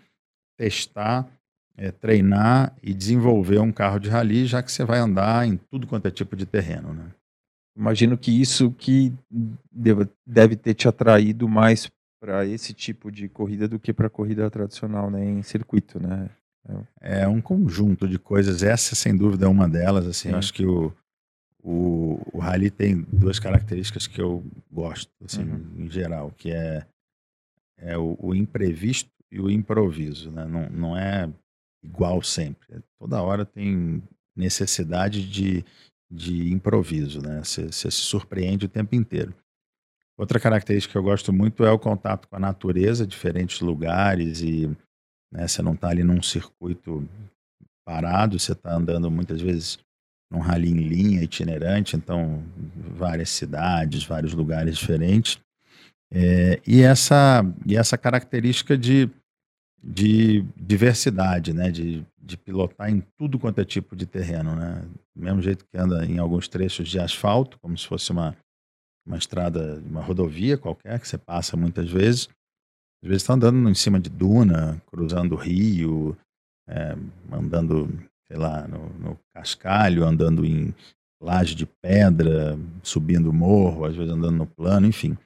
testar, 0.58 1.29
é, 1.77 1.92
treinar 1.92 2.75
e 2.82 2.94
desenvolver 2.94 3.60
um 3.60 3.72
carro 3.72 4.00
de 4.00 4.10
rally, 4.10 4.46
já 4.46 4.62
que 4.62 4.72
você 4.72 4.86
vai 4.86 5.00
andar 5.00 5.48
em 5.48 5.58
tudo 5.58 5.88
quanto 5.88 6.08
é 6.08 6.12
tipo 6.12 6.36
de 6.36 6.46
terreno. 6.46 6.94
Né? 6.94 7.12
Imagino 7.75 8.18
que 8.18 8.32
isso 8.32 8.72
que 8.72 9.13
deve, 10.25 10.56
ter 10.56 10.74
te 10.74 10.88
atraído 10.88 11.48
mais 11.48 11.89
para 12.22 12.46
esse 12.46 12.74
tipo 12.74 13.12
de 13.12 13.27
corrida 13.27 13.68
do 13.68 13.80
que 13.80 13.92
para 13.92 14.10
corrida 14.10 14.50
tradicional, 14.50 15.10
né, 15.10 15.25
em 15.25 15.44
circuito, 15.44 16.00
né? 16.00 16.30
É 17.01 17.27
um 17.27 17.42
conjunto 17.42 18.08
de 18.08 18.18
coisas. 18.18 18.63
Essa, 18.63 18.96
sem 18.96 19.15
dúvida, 19.15 19.46
é 19.46 19.50
uma 19.50 19.68
delas. 19.68 20.08
Assim, 20.08 20.30
eu 20.30 20.38
acho 20.38 20.53
que 20.53 20.65
o, 20.65 20.94
o, 21.62 22.22
o 22.32 22.39
rally 22.39 22.70
tem 22.70 23.06
duas 23.12 23.39
características 23.39 24.08
que 24.08 24.22
eu 24.22 24.42
gosto, 24.72 25.12
assim, 25.25 25.44
uhum. 25.44 25.86
em 25.86 25.89
geral, 25.89 26.32
que 26.38 26.51
é, 26.51 26.86
é 27.77 27.98
o, 27.98 28.15
o, 28.18 28.34
imprevisto 28.34 29.12
e 29.30 29.42
o 29.42 29.50
improviso. 29.50 30.32
Né? 30.32 30.46
Não, 30.46 30.70
não 30.70 30.98
é 30.98 31.30
igual 31.83 32.21
sempre. 32.21 32.81
Toda 32.99 33.21
hora 33.21 33.45
tem 33.45 34.01
necessidade 34.35 35.27
de, 35.27 35.63
de 36.09 36.51
improviso, 36.51 37.21
né? 37.21 37.43
Você, 37.43 37.67
você 37.67 37.91
se 37.91 38.01
surpreende 38.01 38.65
o 38.65 38.69
tempo 38.69 38.95
inteiro. 38.95 39.33
Outra 40.17 40.39
característica 40.39 40.91
que 40.91 40.97
eu 40.97 41.03
gosto 41.03 41.33
muito 41.33 41.65
é 41.65 41.71
o 41.71 41.79
contato 41.79 42.27
com 42.27 42.35
a 42.35 42.39
natureza, 42.39 43.07
diferentes 43.07 43.59
lugares 43.61 44.41
e 44.41 44.67
né, 45.31 45.47
você 45.47 45.61
não 45.61 45.73
está 45.73 45.89
ali 45.89 46.03
num 46.03 46.21
circuito 46.21 47.07
parado, 47.83 48.39
você 48.39 48.51
está 48.51 48.73
andando 48.73 49.09
muitas 49.09 49.41
vezes 49.41 49.79
num 50.31 50.39
rally 50.39 50.69
em 50.69 50.87
linha, 50.87 51.23
itinerante, 51.23 51.95
então 51.95 52.43
várias 52.95 53.29
cidades, 53.29 54.03
vários 54.03 54.33
lugares 54.33 54.77
diferentes. 54.77 55.39
É, 56.11 56.59
e, 56.65 56.81
essa, 56.81 57.43
e 57.65 57.75
essa 57.75 57.98
característica 57.98 58.77
de, 58.77 59.09
de 59.83 60.46
diversidade, 60.55 61.53
né, 61.53 61.69
de, 61.69 62.05
de 62.17 62.37
pilotar 62.37 62.89
em 62.89 63.03
tudo 63.17 63.37
quanto 63.37 63.59
é 63.59 63.65
tipo 63.65 63.96
de 63.96 64.05
terreno. 64.05 64.55
Né? 64.55 64.81
Do 65.13 65.22
mesmo 65.22 65.41
jeito 65.41 65.65
que 65.65 65.77
anda 65.77 66.05
em 66.05 66.19
alguns 66.19 66.48
trechos 66.48 66.87
de 66.87 67.00
asfalto, 67.00 67.59
como 67.59 67.77
se 67.77 67.85
fosse 67.85 68.11
uma, 68.11 68.35
uma 69.05 69.17
estrada, 69.17 69.83
uma 69.85 70.01
rodovia 70.01 70.57
qualquer, 70.57 71.00
que 71.00 71.07
você 71.07 71.17
passa 71.17 71.57
muitas 71.57 71.91
vezes. 71.91 72.29
Às 73.03 73.09
vezes 73.09 73.24
está 73.24 73.33
andando 73.33 73.69
em 73.69 73.74
cima 73.74 74.00
de 74.00 74.09
duna, 74.09 74.81
cruzando 74.87 75.35
rio, 75.35 76.17
é, 76.69 76.96
andando, 77.29 77.89
sei 78.25 78.37
lá, 78.37 78.65
no, 78.65 78.87
no, 78.98 79.19
cascalho, 79.33 80.05
andando 80.05 80.46
em 80.46 80.74
laje 81.22 81.55
de 81.55 81.65
pedra, 81.65 82.57
subindo 82.81 83.33
morro, 83.33 83.83
às 83.83 83.96
vezes 83.96 84.13
andando 84.13 84.37
no 84.37 84.48
plano, 84.48 84.87
enfim. 84.87 85.17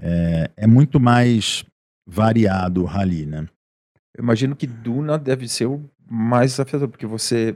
É, 0.00 0.50
é 0.56 0.66
muito 0.68 1.00
mais 1.00 1.64
variado 2.06 2.82
o 2.82 2.86
rally, 2.86 3.26
né? 3.26 3.48
Eu 4.18 4.24
imagino 4.24 4.56
que 4.56 4.66
duna 4.66 5.16
deve 5.16 5.48
ser 5.48 5.66
o 5.66 5.80
mais 6.10 6.50
desafiador, 6.50 6.88
porque 6.88 7.06
você, 7.06 7.54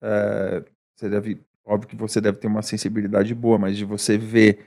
é, 0.00 0.62
você 0.94 1.08
deve, 1.08 1.40
óbvio 1.66 1.88
que 1.88 1.96
você 1.96 2.20
deve 2.20 2.38
ter 2.38 2.46
uma 2.46 2.62
sensibilidade 2.62 3.34
boa, 3.34 3.58
mas 3.58 3.76
de 3.76 3.84
você 3.84 4.16
ver 4.16 4.60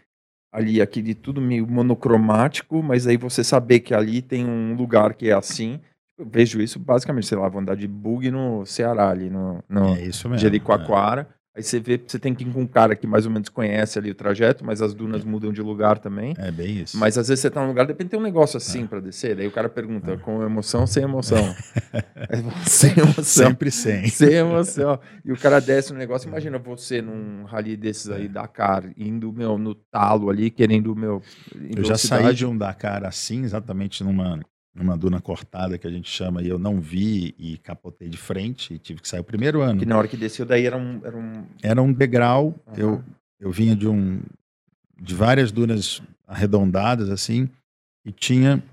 ali 0.51 0.81
aquele 0.81 1.15
tudo 1.15 1.39
meio 1.39 1.65
monocromático, 1.65 2.83
mas 2.83 3.07
aí 3.07 3.15
você 3.15 3.45
saber 3.45 3.79
que 3.79 3.93
ali 3.93 4.21
tem 4.21 4.45
um 4.45 4.75
lugar 4.75 5.13
que 5.13 5.29
é 5.29 5.33
assim. 5.33 5.79
Eu 6.17 6.25
vejo 6.25 6.60
isso 6.60 6.79
basicamente, 6.79 7.27
sei 7.27 7.38
lá, 7.38 7.47
vou 7.47 7.62
andar 7.62 7.77
de 7.77 7.88
bug 7.88 8.29
no 8.29 8.65
Ceará 8.65 9.10
ali, 9.10 9.29
no, 9.29 9.63
no 9.69 9.95
é 9.95 10.01
isso 10.01 10.27
mesmo, 10.27 10.41
Jericoacoara. 10.41 11.29
É. 11.33 11.37
Aí 11.57 11.63
você 11.63 11.79
vê, 11.79 11.99
você 12.05 12.19
tem 12.19 12.35
que 12.35 12.43
ir 12.43 12.53
com 12.53 12.61
um 12.61 12.67
cara 12.67 12.95
que 12.95 13.07
mais 13.07 13.25
ou 13.25 13.31
menos 13.31 13.49
conhece 13.49 13.97
ali 13.97 14.11
o 14.11 14.15
trajeto, 14.15 14.63
mas 14.63 14.79
as 14.79 14.93
dunas 14.93 15.23
é. 15.23 15.25
mudam 15.25 15.51
de 15.51 15.59
lugar 15.59 15.97
também. 15.97 16.35
É 16.37 16.51
bem 16.51 16.81
isso. 16.81 16.95
Mas 16.95 17.17
às 17.17 17.29
vezes 17.29 17.41
você 17.41 17.49
tá 17.49 17.61
num 17.61 17.69
lugar, 17.69 17.87
depende 17.87 18.11
ter 18.11 18.17
um 18.17 18.21
negócio 18.21 18.57
assim 18.57 18.83
é. 18.83 18.85
para 18.85 18.99
descer. 18.99 19.35
Daí 19.35 19.47
o 19.47 19.51
cara 19.51 19.67
pergunta, 19.67 20.11
é. 20.11 20.17
com 20.17 20.43
emoção 20.43 20.81
ou 20.81 20.87
sem 20.87 21.01
emoção? 21.01 21.55
sem 22.63 22.91
emoção. 22.91 23.23
Sempre 23.23 23.71
sem. 23.71 24.05
Sem 24.17 24.33
emoção. 24.33 24.99
E 25.25 25.31
o 25.31 25.37
cara 25.37 25.59
desce 25.59 25.91
no 25.91 25.97
negócio, 25.97 26.27
imagina 26.27 26.59
você 26.59 27.01
num 27.01 27.43
rally 27.45 27.75
desses 27.75 28.11
aí, 28.11 28.25
é. 28.25 28.27
Dakar, 28.27 28.83
indo, 28.95 29.33
meu, 29.33 29.57
no 29.57 29.73
talo 29.73 30.29
ali, 30.29 30.51
querendo, 30.51 30.95
meu... 30.95 31.23
Eu 31.75 31.83
já 31.83 31.97
saí 31.97 32.35
de 32.35 32.45
um 32.45 32.55
Dakar 32.55 33.03
assim, 33.03 33.43
exatamente 33.43 34.03
numa 34.03 34.39
numa 34.77 34.95
duna 34.95 35.19
cortada 35.19 35.77
que 35.77 35.87
a 35.87 35.91
gente 35.91 36.09
chama, 36.09 36.41
e 36.41 36.47
eu 36.47 36.59
não 36.59 36.79
vi 36.79 37.33
e 37.37 37.57
capotei 37.57 38.07
de 38.07 38.17
frente 38.17 38.75
e 38.75 38.79
tive 38.79 39.01
que 39.01 39.07
sair 39.07 39.19
o 39.19 39.23
primeiro 39.23 39.61
ano. 39.61 39.79
Que 39.79 39.85
na 39.85 39.97
hora 39.97 40.07
que 40.07 40.15
desceu 40.15 40.45
daí 40.45 40.65
era 40.65 40.77
um... 40.77 41.01
Era 41.03 41.17
um, 41.17 41.45
era 41.63 41.81
um 41.81 41.91
degrau, 41.91 42.55
uhum. 42.67 42.73
eu, 42.77 43.03
eu 43.39 43.51
vinha 43.51 43.75
de 43.75 43.87
um 43.87 44.21
de 44.99 45.13
várias 45.13 45.51
dunas 45.51 46.01
arredondadas 46.25 47.09
assim, 47.09 47.49
e 48.05 48.11
tinha 48.11 48.63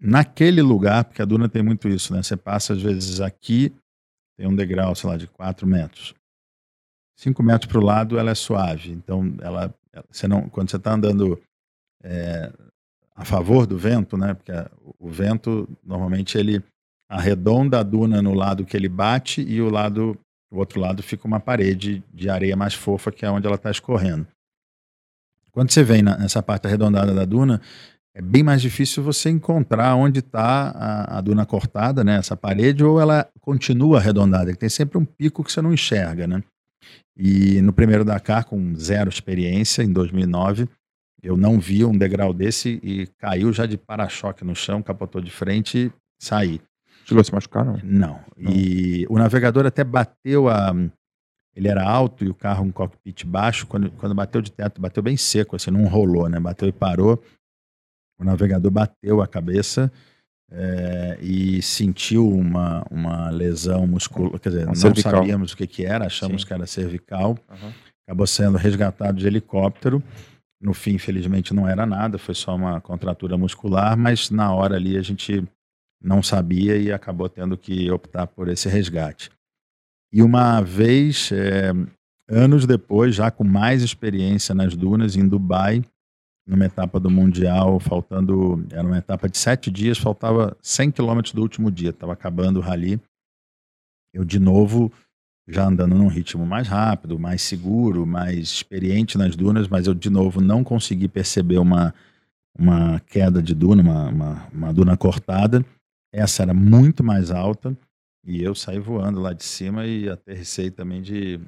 naquele 0.00 0.62
lugar, 0.62 1.04
porque 1.04 1.22
a 1.22 1.26
duna 1.26 1.48
tem 1.48 1.62
muito 1.62 1.88
isso, 1.88 2.14
né? 2.14 2.22
Você 2.22 2.36
passa 2.36 2.72
às 2.72 2.80
vezes 2.80 3.20
aqui, 3.20 3.74
tem 4.36 4.46
um 4.46 4.54
degrau, 4.54 4.94
sei 4.94 5.10
lá, 5.10 5.16
de 5.16 5.26
4 5.26 5.66
metros. 5.66 6.14
5 7.18 7.42
metros 7.42 7.70
para 7.70 7.80
o 7.80 7.84
lado 7.84 8.18
ela 8.18 8.30
é 8.30 8.34
suave, 8.34 8.90
então 8.90 9.34
ela, 9.40 9.74
você 10.10 10.28
não, 10.28 10.48
quando 10.48 10.70
você 10.70 10.76
está 10.76 10.92
andando 10.92 11.40
é, 12.02 12.52
a 13.16 13.24
favor 13.24 13.66
do 13.66 13.78
vento, 13.78 14.16
né? 14.16 14.34
Porque 14.34 14.52
o 14.98 15.08
vento 15.08 15.68
normalmente 15.82 16.36
ele 16.36 16.62
arredonda 17.08 17.80
a 17.80 17.82
duna 17.82 18.20
no 18.20 18.34
lado 18.34 18.64
que 18.64 18.76
ele 18.76 18.88
bate 18.88 19.40
e 19.40 19.60
o 19.60 19.70
lado, 19.70 20.18
o 20.50 20.58
outro 20.58 20.78
lado 20.78 21.02
fica 21.02 21.26
uma 21.26 21.40
parede 21.40 22.02
de 22.12 22.28
areia 22.28 22.56
mais 22.56 22.74
fofa 22.74 23.10
que 23.10 23.24
é 23.24 23.30
onde 23.30 23.46
ela 23.46 23.56
está 23.56 23.70
escorrendo. 23.70 24.26
Quando 25.50 25.70
você 25.70 25.82
vem 25.82 26.02
nessa 26.02 26.42
parte 26.42 26.66
arredondada 26.66 27.14
da 27.14 27.24
duna, 27.24 27.62
é 28.14 28.20
bem 28.20 28.42
mais 28.42 28.60
difícil 28.60 29.02
você 29.02 29.30
encontrar 29.30 29.94
onde 29.94 30.18
está 30.18 30.70
a, 30.70 31.18
a, 31.18 31.20
duna 31.22 31.46
cortada, 31.46 32.04
né? 32.04 32.16
Essa 32.16 32.36
parede 32.36 32.84
ou 32.84 33.00
ela 33.00 33.26
continua 33.40 33.98
arredondada. 33.98 34.54
Tem 34.54 34.68
sempre 34.68 34.98
um 34.98 35.04
pico 35.04 35.42
que 35.42 35.50
você 35.50 35.62
não 35.62 35.72
enxerga, 35.72 36.26
né? 36.26 36.42
E 37.16 37.62
no 37.62 37.72
primeiro 37.72 38.04
Dakar, 38.04 38.44
com 38.44 38.74
zero 38.74 39.08
experiência, 39.08 39.82
em 39.82 39.92
2009, 39.92 40.68
eu 41.22 41.36
não 41.36 41.58
vi 41.58 41.84
um 41.84 41.96
degrau 41.96 42.32
desse 42.32 42.80
e 42.82 43.06
caiu 43.18 43.52
já 43.52 43.66
de 43.66 43.76
para-choque 43.76 44.44
no 44.44 44.54
chão, 44.54 44.82
capotou 44.82 45.20
de 45.20 45.30
frente 45.30 45.86
e 45.86 45.92
saí. 46.18 46.60
Chegou 47.04 47.20
a 47.20 47.24
se 47.24 47.32
machucar, 47.32 47.64
não? 47.64 47.78
Não. 47.82 48.20
não. 48.36 48.52
E 48.52 49.06
o 49.08 49.18
navegador 49.18 49.64
até 49.64 49.84
bateu 49.84 50.48
a. 50.48 50.74
Ele 51.54 51.68
era 51.68 51.88
alto 51.88 52.24
e 52.24 52.28
o 52.28 52.34
carro 52.34 52.64
um 52.64 52.72
cockpit 52.72 53.24
baixo. 53.24 53.66
Quando, 53.66 53.90
quando 53.92 54.14
bateu 54.14 54.42
de 54.42 54.50
teto, 54.50 54.80
bateu 54.80 55.02
bem 55.02 55.16
seco, 55.16 55.56
assim, 55.56 55.70
não 55.70 55.86
rolou, 55.86 56.28
né? 56.28 56.38
Bateu 56.38 56.68
e 56.68 56.72
parou. 56.72 57.22
O 58.18 58.24
navegador 58.24 58.70
bateu 58.70 59.22
a 59.22 59.26
cabeça 59.26 59.90
é, 60.50 61.18
e 61.20 61.62
sentiu 61.62 62.28
uma, 62.28 62.84
uma 62.90 63.30
lesão 63.30 63.86
muscular. 63.86 64.38
Quer 64.40 64.48
dizer, 64.50 64.62
uma 64.62 64.68
não 64.68 64.74
cervical. 64.74 65.12
sabíamos 65.12 65.52
o 65.52 65.56
que, 65.56 65.66
que 65.66 65.84
era, 65.84 66.06
achamos 66.06 66.42
Sim. 66.42 66.46
que 66.48 66.52
era 66.52 66.66
cervical. 66.66 67.38
Uhum. 67.50 67.72
Acabou 68.06 68.26
sendo 68.26 68.58
resgatado 68.58 69.18
de 69.18 69.26
helicóptero. 69.26 70.02
No 70.66 70.74
fim, 70.74 70.94
infelizmente, 70.94 71.54
não 71.54 71.68
era 71.68 71.86
nada, 71.86 72.18
foi 72.18 72.34
só 72.34 72.56
uma 72.56 72.80
contratura 72.80 73.38
muscular, 73.38 73.96
mas 73.96 74.30
na 74.30 74.52
hora 74.52 74.74
ali 74.74 74.96
a 74.96 75.00
gente 75.00 75.46
não 76.02 76.24
sabia 76.24 76.76
e 76.76 76.90
acabou 76.90 77.28
tendo 77.28 77.56
que 77.56 77.88
optar 77.88 78.26
por 78.26 78.48
esse 78.48 78.68
resgate. 78.68 79.30
E 80.12 80.20
uma 80.20 80.60
vez, 80.60 81.30
é, 81.30 81.70
anos 82.28 82.66
depois, 82.66 83.14
já 83.14 83.30
com 83.30 83.44
mais 83.44 83.80
experiência 83.80 84.56
nas 84.56 84.74
dunas, 84.74 85.14
em 85.14 85.28
Dubai, 85.28 85.84
numa 86.44 86.66
etapa 86.66 86.98
do 86.98 87.08
Mundial, 87.08 87.78
faltando. 87.78 88.66
Era 88.72 88.84
uma 88.84 88.98
etapa 88.98 89.28
de 89.28 89.38
sete 89.38 89.70
dias, 89.70 89.96
faltava 89.96 90.56
100 90.60 90.90
quilômetros 90.90 91.32
do 91.32 91.42
último 91.42 91.70
dia, 91.70 91.90
estava 91.90 92.12
acabando 92.12 92.56
o 92.56 92.62
rally. 92.62 93.00
Eu, 94.12 94.24
de 94.24 94.40
novo, 94.40 94.92
já 95.48 95.64
andando 95.64 95.94
num 95.94 96.08
ritmo 96.08 96.44
mais 96.44 96.66
rápido, 96.66 97.18
mais 97.18 97.42
seguro, 97.42 98.04
mais 98.04 98.38
experiente 98.48 99.16
nas 99.16 99.36
dunas, 99.36 99.68
mas 99.68 99.86
eu, 99.86 99.94
de 99.94 100.10
novo, 100.10 100.40
não 100.40 100.64
consegui 100.64 101.06
perceber 101.06 101.58
uma, 101.58 101.94
uma 102.58 103.00
queda 103.00 103.42
de 103.42 103.54
duna, 103.54 103.82
uma, 103.82 104.08
uma, 104.08 104.48
uma 104.52 104.72
duna 104.72 104.96
cortada. 104.96 105.64
Essa 106.12 106.42
era 106.42 106.54
muito 106.54 107.04
mais 107.04 107.30
alta 107.30 107.76
e 108.24 108.42
eu 108.42 108.54
saí 108.54 108.78
voando 108.78 109.20
lá 109.20 109.32
de 109.32 109.44
cima 109.44 109.86
e 109.86 110.08
aterrissei 110.08 110.70
também 110.70 111.00
de, 111.00 111.38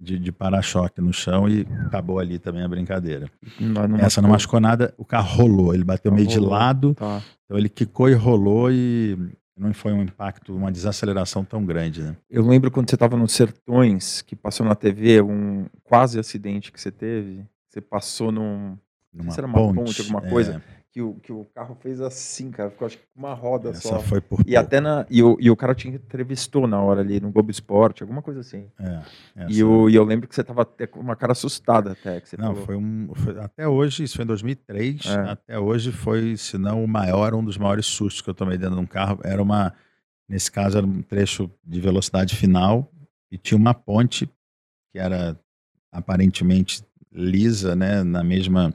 de, 0.00 0.16
de 0.16 0.30
para-choque 0.30 1.00
no 1.00 1.12
chão 1.12 1.48
e 1.48 1.66
acabou 1.86 2.20
ali 2.20 2.38
também 2.38 2.62
a 2.62 2.68
brincadeira. 2.68 3.28
Não, 3.58 3.88
não 3.88 3.98
Essa 3.98 4.22
não 4.22 4.30
machucou 4.30 4.60
nada, 4.60 4.94
o 4.96 5.04
carro 5.04 5.36
rolou, 5.36 5.74
ele 5.74 5.82
bateu 5.82 6.12
meio 6.12 6.28
rolou. 6.28 6.40
de 6.40 6.48
lado, 6.48 6.94
tá. 6.94 7.20
então 7.44 7.58
ele 7.58 7.68
quicou 7.68 8.08
e 8.08 8.14
rolou 8.14 8.70
e 8.70 9.18
não 9.60 9.74
foi 9.74 9.92
um 9.92 10.02
impacto, 10.02 10.56
uma 10.56 10.72
desaceleração 10.72 11.44
tão 11.44 11.64
grande, 11.64 12.02
né? 12.02 12.16
Eu 12.30 12.46
lembro 12.46 12.70
quando 12.70 12.88
você 12.88 12.96
estava 12.96 13.16
nos 13.16 13.32
Sertões, 13.32 14.22
que 14.22 14.34
passou 14.34 14.64
na 14.64 14.74
TV, 14.74 15.20
um 15.20 15.66
quase 15.84 16.18
acidente 16.18 16.72
que 16.72 16.80
você 16.80 16.90
teve, 16.90 17.44
você 17.68 17.80
passou 17.80 18.32
num... 18.32 18.76
Numa 19.12 19.32
se 19.32 19.40
era 19.40 19.46
uma 19.46 19.58
ponte, 19.58 19.74
ponte 19.74 20.00
alguma 20.00 20.22
coisa. 20.22 20.62
É 20.78 20.79
que 20.92 21.00
o, 21.00 21.14
que 21.14 21.32
o 21.32 21.44
carro 21.54 21.76
fez 21.76 22.00
assim, 22.00 22.50
cara. 22.50 22.70
Ficou 22.70 22.86
acho 22.86 22.98
que 22.98 23.04
uma 23.14 23.32
roda 23.32 23.70
Essa 23.70 23.88
só. 23.88 24.00
Foi 24.00 24.20
por 24.20 24.40
e 24.44 24.56
até 24.56 24.80
na. 24.80 25.06
E 25.08 25.22
o, 25.22 25.36
e 25.40 25.48
o 25.48 25.56
cara 25.56 25.74
te 25.74 25.88
entrevistou 25.88 26.66
na 26.66 26.82
hora 26.82 27.00
ali 27.00 27.20
no 27.20 27.30
Globo 27.30 27.50
Esporte, 27.50 28.02
alguma 28.02 28.20
coisa 28.20 28.40
assim. 28.40 28.66
É, 28.78 29.02
e, 29.48 29.62
o, 29.62 29.88
e 29.88 29.94
eu 29.94 30.04
lembro 30.04 30.26
que 30.26 30.34
você 30.34 30.42
tava 30.42 30.62
até 30.62 30.86
com 30.86 30.98
uma 30.98 31.14
cara 31.14 31.32
assustada 31.32 31.92
até. 31.92 32.20
Que 32.20 32.28
você 32.28 32.36
não, 32.36 32.48
falou. 32.48 32.66
foi 32.66 32.76
um. 32.76 33.14
Foi, 33.14 33.38
até 33.38 33.68
hoje, 33.68 34.02
isso 34.02 34.16
foi 34.16 34.24
em 34.24 34.28
2003. 34.28 35.06
É. 35.06 35.14
Até 35.30 35.58
hoje 35.58 35.92
foi, 35.92 36.36
se 36.36 36.58
não 36.58 36.82
o 36.82 36.88
maior, 36.88 37.34
um 37.34 37.44
dos 37.44 37.56
maiores 37.56 37.86
sustos 37.86 38.20
que 38.20 38.30
eu 38.30 38.34
tomei 38.34 38.58
dentro 38.58 38.74
de 38.74 38.82
um 38.82 38.86
carro. 38.86 39.20
Era 39.22 39.40
uma. 39.40 39.72
Nesse 40.28 40.50
caso, 40.50 40.78
era 40.78 40.86
um 40.86 41.02
trecho 41.02 41.50
de 41.64 41.80
velocidade 41.80 42.36
final 42.36 42.90
e 43.30 43.38
tinha 43.38 43.58
uma 43.58 43.74
ponte 43.74 44.26
que 44.92 44.98
era 44.98 45.38
aparentemente 45.92 46.84
lisa, 47.12 47.74
né, 47.74 48.04
na 48.04 48.22
mesma 48.22 48.72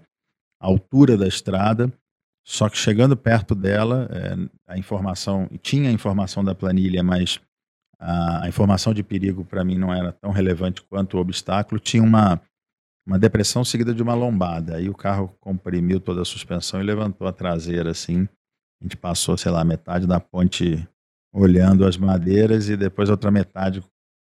altura 0.60 1.18
da 1.18 1.28
estrada 1.28 1.92
só 2.46 2.70
que 2.70 2.78
chegando 2.78 3.18
perto 3.18 3.56
dela, 3.56 4.08
é, 4.12 4.74
a 4.74 4.78
informação, 4.78 5.50
tinha 5.64 5.90
a 5.90 5.92
informação 5.94 6.44
da 6.44 6.54
planilha, 6.54 7.02
mas 7.02 7.42
a, 8.00 8.46
a 8.46 8.48
informação 8.48 8.94
de 8.94 9.02
perigo 9.02 9.44
para 9.44 9.66
mim 9.66 9.78
não 9.78 9.92
era 9.92 10.12
tão 10.12 10.30
relevante 10.30 10.84
quanto 10.84 11.18
o 11.18 11.20
obstáculo. 11.20 11.80
Tinha 11.80 12.04
uma, 12.04 12.40
uma 13.06 13.18
depressão 13.18 13.66
seguida 13.66 13.96
de 13.96 14.04
uma 14.04 14.14
lombada. 14.14 14.76
Aí 14.78 14.88
o 14.88 14.94
carro 14.94 15.36
comprimiu 15.40 16.00
toda 16.00 16.22
a 16.22 16.26
suspensão 16.26 16.80
e 16.80 16.84
levantou 16.84 17.28
a 17.28 17.34
traseira 17.34 17.90
assim. 17.90 18.30
A 18.80 18.86
gente 18.86 18.96
passou, 18.96 19.36
sei 19.36 19.52
lá, 19.52 19.64
metade 19.64 20.06
da 20.06 20.20
ponte 20.20 20.88
olhando 21.34 21.84
as 21.84 21.98
madeiras 21.98 22.70
e 22.70 22.78
depois 22.78 23.10
outra 23.10 23.32
metade 23.32 23.84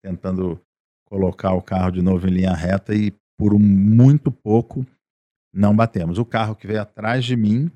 tentando 0.02 0.60
colocar 1.06 1.54
o 1.54 1.62
carro 1.62 1.91
de 1.91 2.02
novo 2.02 2.26
em 2.28 2.32
linha 2.32 2.54
reta 2.54 2.96
e 2.96 3.13
por 3.38 3.54
um, 3.54 3.60
muito 3.60 4.32
pouco 4.32 4.86
não 5.54 5.76
batemos. 5.76 6.17
O 6.17 6.26
carro 6.26 6.56
que 6.56 6.65
veio 6.65 6.82
atrás 6.82 7.26
de 7.26 7.36
mim 7.36 7.70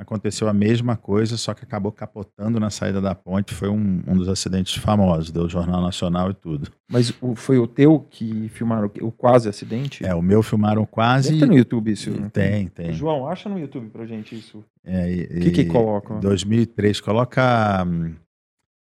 aconteceu 0.00 0.48
a 0.48 0.52
mesma 0.52 0.96
coisa, 0.96 1.36
só 1.36 1.52
que 1.52 1.62
acabou 1.62 1.92
capotando 1.92 2.58
na 2.58 2.70
saída 2.70 3.00
da 3.00 3.14
ponte. 3.14 3.54
Foi 3.54 3.68
um, 3.68 4.02
um 4.06 4.16
dos 4.16 4.28
acidentes 4.28 4.74
famosos, 4.76 5.30
deu 5.30 5.48
Jornal 5.48 5.82
Nacional 5.82 6.30
e 6.30 6.34
tudo. 6.34 6.70
Mas 6.90 7.12
o, 7.20 7.34
foi 7.34 7.58
o 7.58 7.66
teu 7.66 8.00
que 8.00 8.48
filmaram 8.48 8.90
o, 9.02 9.12
quase 9.12 9.48
acidente? 9.48 10.04
É, 10.04 10.14
o 10.14 10.22
meu 10.22 10.42
filmaram 10.42 10.86
quase. 10.86 11.38
Ter 11.38 11.46
no 11.46 11.56
YouTube 11.56 11.92
isso. 11.92 12.10
Né? 12.10 12.30
Tem, 12.32 12.68
tem. 12.68 12.92
João, 12.92 13.28
acha 13.28 13.48
no 13.48 13.58
YouTube 13.58 13.90
pra 13.90 14.06
gente 14.06 14.34
isso. 14.34 14.64
É, 14.82 15.28
o 15.36 15.40
que, 15.40 15.50
que 15.50 15.64
coloca? 15.66 16.14
2003, 16.14 17.00
coloca 17.02 17.86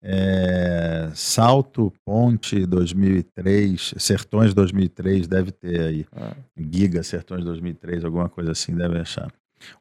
é, 0.03 1.11
Salto 1.15 1.91
Ponte 2.05 2.67
2003, 2.67 3.95
Sertões 3.97 4.53
2003, 4.53 5.27
deve 5.27 5.53
ter 5.53 5.81
aí. 5.81 6.07
Ah. 6.15 6.37
Giga 6.55 7.03
Sertões 7.03 7.45
2003, 7.45 8.05
alguma 8.05 8.29
coisa 8.29 8.53
assim, 8.53 8.75
deve 8.75 8.99
achar. 8.99 9.33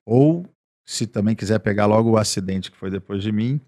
Ou 0.05 0.45
se 0.87 1.05
também 1.05 1.35
quiser 1.35 1.59
pegar 1.59 1.85
logo 1.85 2.11
o 2.11 2.17
acidente 2.17 2.71
que 2.71 2.77
foi 2.77 2.89
depois 2.89 3.21
de 3.21 3.29
mim, 3.29 3.59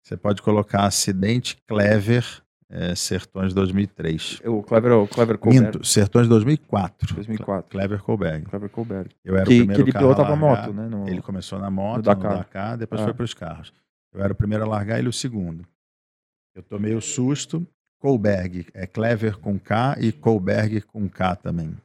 você 0.00 0.16
pode 0.16 0.40
colocar 0.40 0.84
acidente 0.84 1.56
Clever 1.66 2.24
é, 2.70 2.94
Sertões 2.94 3.52
2003. 3.52 4.40
O 4.46 4.62
Clever, 4.62 4.92
o 4.92 5.08
Clever 5.08 5.38
Colberg. 5.38 5.66
Minto, 5.66 5.84
Sertões 5.84 6.28
2004. 6.28 7.14
2004. 7.16 7.70
Clever 7.70 8.00
Colberg. 8.00 8.46
Clever 8.46 8.70
Colberg. 8.70 9.10
Eu 9.24 9.36
era 9.36 9.44
que, 9.44 9.54
o 9.54 9.58
primeiro 9.58 9.84
que 9.84 9.90
ele 9.90 9.98
pilotava 9.98 10.36
moto, 10.36 10.72
né? 10.72 10.88
No, 10.88 11.08
ele 11.08 11.20
começou 11.20 11.58
na 11.58 11.70
moto, 11.70 11.96
no 11.96 12.02
Dakar, 12.02 12.30
no 12.30 12.38
Dakar 12.38 12.78
depois 12.78 13.00
ah. 13.00 13.04
foi 13.04 13.14
para 13.14 13.24
os 13.24 13.34
carros. 13.34 13.72
Eu 14.14 14.22
era 14.22 14.32
o 14.32 14.36
primeiro 14.36 14.64
a 14.64 14.66
largar, 14.66 15.00
ele 15.00 15.08
o 15.08 15.12
segundo. 15.12 15.66
Eu 16.54 16.62
tomei 16.62 16.94
o 16.94 17.00
susto. 17.00 17.66
Colberg, 17.98 18.66
é 18.74 18.84
Clever 18.84 19.38
com 19.38 19.58
K 19.58 19.96
e 20.00 20.10
Colberg 20.10 20.80
com 20.82 21.08
K 21.08 21.36
também. 21.36 21.76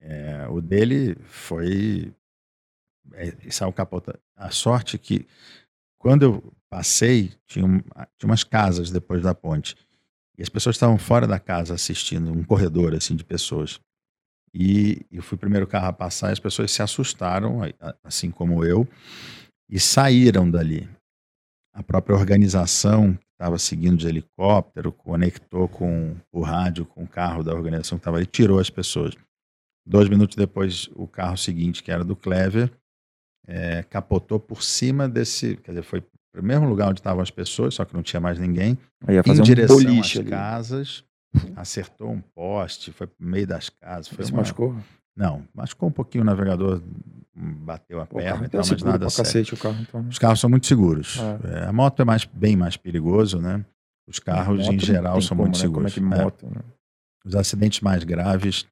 É, 0.00 0.48
o 0.48 0.60
dele 0.60 1.16
foi 1.22 2.12
é, 2.12 2.21
saiu 3.50 3.72
capota. 3.72 4.18
A 4.36 4.50
sorte 4.50 4.96
é 4.96 4.98
que 4.98 5.26
quando 5.98 6.22
eu 6.22 6.52
passei, 6.68 7.32
tinha, 7.46 7.64
um, 7.64 7.78
tinha 7.78 8.24
umas 8.24 8.42
casas 8.42 8.90
depois 8.90 9.22
da 9.22 9.34
ponte. 9.34 9.76
E 10.36 10.42
as 10.42 10.48
pessoas 10.48 10.76
estavam 10.76 10.98
fora 10.98 11.26
da 11.26 11.38
casa 11.38 11.74
assistindo, 11.74 12.32
um 12.32 12.42
corredor 12.42 12.94
assim 12.94 13.14
de 13.14 13.24
pessoas. 13.24 13.78
E 14.54 15.06
eu 15.10 15.22
fui 15.22 15.36
o 15.36 15.38
primeiro 15.38 15.66
carro 15.66 15.88
a 15.88 15.92
passar 15.92 16.30
e 16.30 16.32
as 16.32 16.40
pessoas 16.40 16.70
se 16.72 16.82
assustaram, 16.82 17.60
assim 18.02 18.30
como 18.30 18.64
eu, 18.64 18.86
e 19.68 19.78
saíram 19.78 20.50
dali. 20.50 20.88
A 21.72 21.82
própria 21.82 22.16
organização 22.16 23.18
estava 23.42 23.58
seguindo 23.58 23.96
de 23.96 24.06
helicóptero 24.06 24.92
conectou 24.92 25.66
com 25.66 26.16
o 26.30 26.42
rádio, 26.42 26.86
com 26.86 27.02
o 27.02 27.08
carro 27.08 27.42
da 27.42 27.52
organização 27.52 27.98
que 27.98 28.02
estava 28.02 28.18
ali, 28.18 28.26
tirou 28.26 28.60
as 28.60 28.70
pessoas. 28.70 29.14
Dois 29.84 30.08
minutos 30.08 30.36
depois, 30.36 30.88
o 30.94 31.08
carro 31.08 31.36
seguinte, 31.36 31.82
que 31.82 31.90
era 31.90 32.04
do 32.04 32.14
Clever, 32.14 32.70
é, 33.46 33.82
capotou 33.84 34.38
por 34.38 34.62
cima 34.62 35.08
desse, 35.08 35.56
quer 35.56 35.72
dizer, 35.72 35.82
foi 35.82 36.02
o 36.36 36.42
mesmo 36.42 36.68
lugar 36.68 36.88
onde 36.88 37.00
estavam 37.00 37.22
as 37.22 37.30
pessoas, 37.30 37.74
só 37.74 37.84
que 37.84 37.94
não 37.94 38.02
tinha 38.02 38.20
mais 38.20 38.38
ninguém, 38.38 38.78
em 39.06 39.40
um 39.40 39.42
direção 39.42 39.76
às 40.00 40.16
ali. 40.16 40.30
casas, 40.30 41.04
acertou 41.56 42.10
um 42.10 42.20
poste, 42.20 42.92
foi 42.92 43.06
para 43.06 43.16
meio 43.18 43.46
das 43.46 43.68
casas. 43.68 44.08
Foi 44.08 44.24
Se 44.24 44.32
uma... 44.32 44.38
machucou? 44.38 44.74
Não, 45.14 45.46
machucou 45.54 45.88
um 45.88 45.92
pouquinho 45.92 46.22
o 46.22 46.24
navegador, 46.24 46.80
bateu 47.34 48.00
a 48.00 48.06
perna, 48.06 48.46
então, 48.46 48.60
mas 48.66 48.82
nada 48.82 49.10
sério. 49.10 49.56
Carro, 49.58 49.76
então. 49.80 50.02
Né? 50.02 50.08
Os 50.08 50.18
carros 50.18 50.40
são 50.40 50.48
muito 50.48 50.66
seguros. 50.66 51.18
É. 51.18 51.58
É, 51.60 51.66
a 51.66 51.72
moto 51.72 52.00
é 52.00 52.04
mais, 52.04 52.24
bem 52.24 52.56
mais 52.56 52.76
perigoso, 52.76 53.38
né? 53.38 53.64
Os 54.08 54.18
carros, 54.18 54.66
em 54.66 54.78
geral, 54.78 55.20
são 55.20 55.36
como, 55.36 55.42
muito 55.42 55.56
né? 55.56 55.60
seguros. 55.60 55.94
Como 55.94 56.14
é 56.14 56.24
moto, 56.24 56.46
né? 56.46 56.62
Os 57.24 57.36
acidentes 57.36 57.80
mais 57.80 58.04
graves 58.04 58.66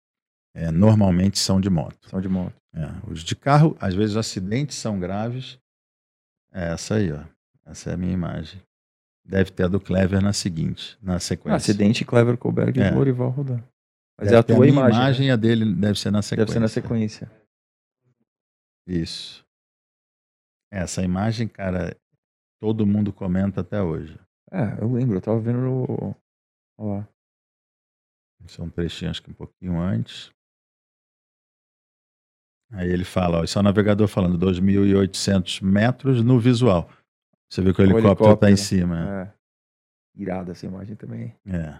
é, 0.54 0.70
normalmente 0.70 1.38
são 1.38 1.60
de 1.60 1.70
moto. 1.70 2.08
São 2.08 2.20
de 2.20 2.28
moto. 2.28 2.54
É, 2.74 2.86
os 3.10 3.22
de 3.22 3.34
carro, 3.34 3.76
às 3.80 3.94
vezes 3.94 4.12
os 4.12 4.16
acidentes 4.16 4.76
são 4.76 4.98
graves. 4.98 5.58
É 6.52 6.72
essa 6.72 6.96
aí, 6.96 7.12
ó. 7.12 7.24
Essa 7.66 7.90
é 7.90 7.94
a 7.94 7.96
minha 7.96 8.12
imagem. 8.12 8.60
Deve 9.24 9.50
ter 9.50 9.64
a 9.64 9.68
do 9.68 9.80
Clever 9.80 10.20
na 10.20 10.32
seguinte, 10.32 10.98
na 11.00 11.20
sequência. 11.20 11.56
acidente 11.56 12.04
Clever 12.04 12.36
Colberg 12.36 12.80
é. 12.80 12.88
e 12.88 12.90
Lorival 12.90 13.30
rodando. 13.30 13.64
Mas 14.18 14.28
deve 14.28 14.36
é 14.36 14.38
a 14.38 14.42
tua 14.42 14.64
a 14.64 14.68
imagem. 14.68 14.98
A 14.98 15.02
imagem 15.02 15.26
né? 15.28 15.32
a 15.32 15.36
dele 15.36 15.74
deve 15.74 15.98
ser 15.98 16.10
na 16.10 16.20
sequência. 16.20 16.46
Deve 16.46 16.52
ser 16.52 16.60
na 16.60 16.68
sequência. 16.68 17.30
Isso. 18.86 19.44
Essa 20.72 21.02
imagem, 21.02 21.46
cara, 21.46 21.96
todo 22.60 22.86
mundo 22.86 23.12
comenta 23.12 23.60
até 23.60 23.80
hoje. 23.82 24.18
É, 24.50 24.82
eu 24.82 24.92
lembro, 24.92 25.16
eu 25.16 25.20
tava 25.20 25.38
vendo 25.40 25.60
no. 25.60 26.16
Olha 26.78 26.98
lá. 26.98 27.08
Esse 28.44 28.60
é 28.60 28.64
um 28.64 28.70
trechinho, 28.70 29.10
acho 29.10 29.22
que 29.22 29.30
um 29.30 29.34
pouquinho 29.34 29.78
antes. 29.80 30.32
Aí 32.72 32.88
ele 32.88 33.04
fala, 33.04 33.40
ó, 33.40 33.44
esse 33.44 33.56
é 33.56 33.60
o 33.60 33.64
navegador 33.64 34.06
falando 34.06 34.38
2.800 34.38 35.62
metros 35.62 36.22
no 36.22 36.38
visual. 36.38 36.88
Você 37.50 37.60
vê 37.62 37.72
que 37.74 37.82
o, 37.82 37.84
o 37.84 37.90
helicóptero 37.90 38.34
está 38.34 38.50
em 38.50 38.56
cima. 38.56 39.34
É. 40.16 40.22
Irada 40.22 40.52
essa 40.52 40.66
imagem 40.66 40.94
também. 40.94 41.34
É. 41.46 41.78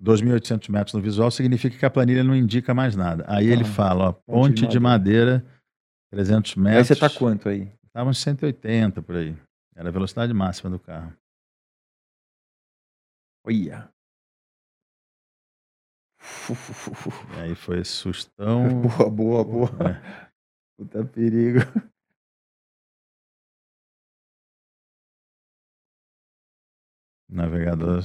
2.800 0.00 0.70
metros 0.70 0.94
no 0.94 1.00
visual 1.00 1.30
significa 1.30 1.76
que 1.76 1.86
a 1.86 1.90
planilha 1.90 2.22
não 2.22 2.34
indica 2.34 2.72
mais 2.74 2.94
nada. 2.94 3.24
Aí 3.26 3.48
ah, 3.48 3.52
ele 3.52 3.64
fala, 3.64 4.10
ó, 4.10 4.12
ponte, 4.12 4.62
ponte 4.62 4.66
de, 4.66 4.78
madeira. 4.78 5.38
de, 5.38 5.42
madeira. 5.42 5.54
300 6.12 6.54
metros. 6.56 6.90
Aí 6.90 6.96
você 6.96 6.96
tá 6.96 7.10
quanto 7.10 7.48
aí? 7.48 7.72
Tava 7.92 8.10
uns 8.10 8.18
180 8.18 9.02
por 9.02 9.16
aí. 9.16 9.36
Era 9.74 9.88
a 9.88 9.92
velocidade 9.92 10.32
máxima 10.32 10.70
do 10.70 10.78
carro. 10.78 11.12
Olha. 13.44 13.93
E 17.36 17.40
aí 17.40 17.54
foi 17.54 17.84
sustão. 17.84 18.68
Boa, 18.80 19.10
boa, 19.10 19.44
boa. 19.44 19.70
É. 19.88 20.30
Puta 20.76 21.04
perigo. 21.04 21.60
Navegador. 27.28 28.02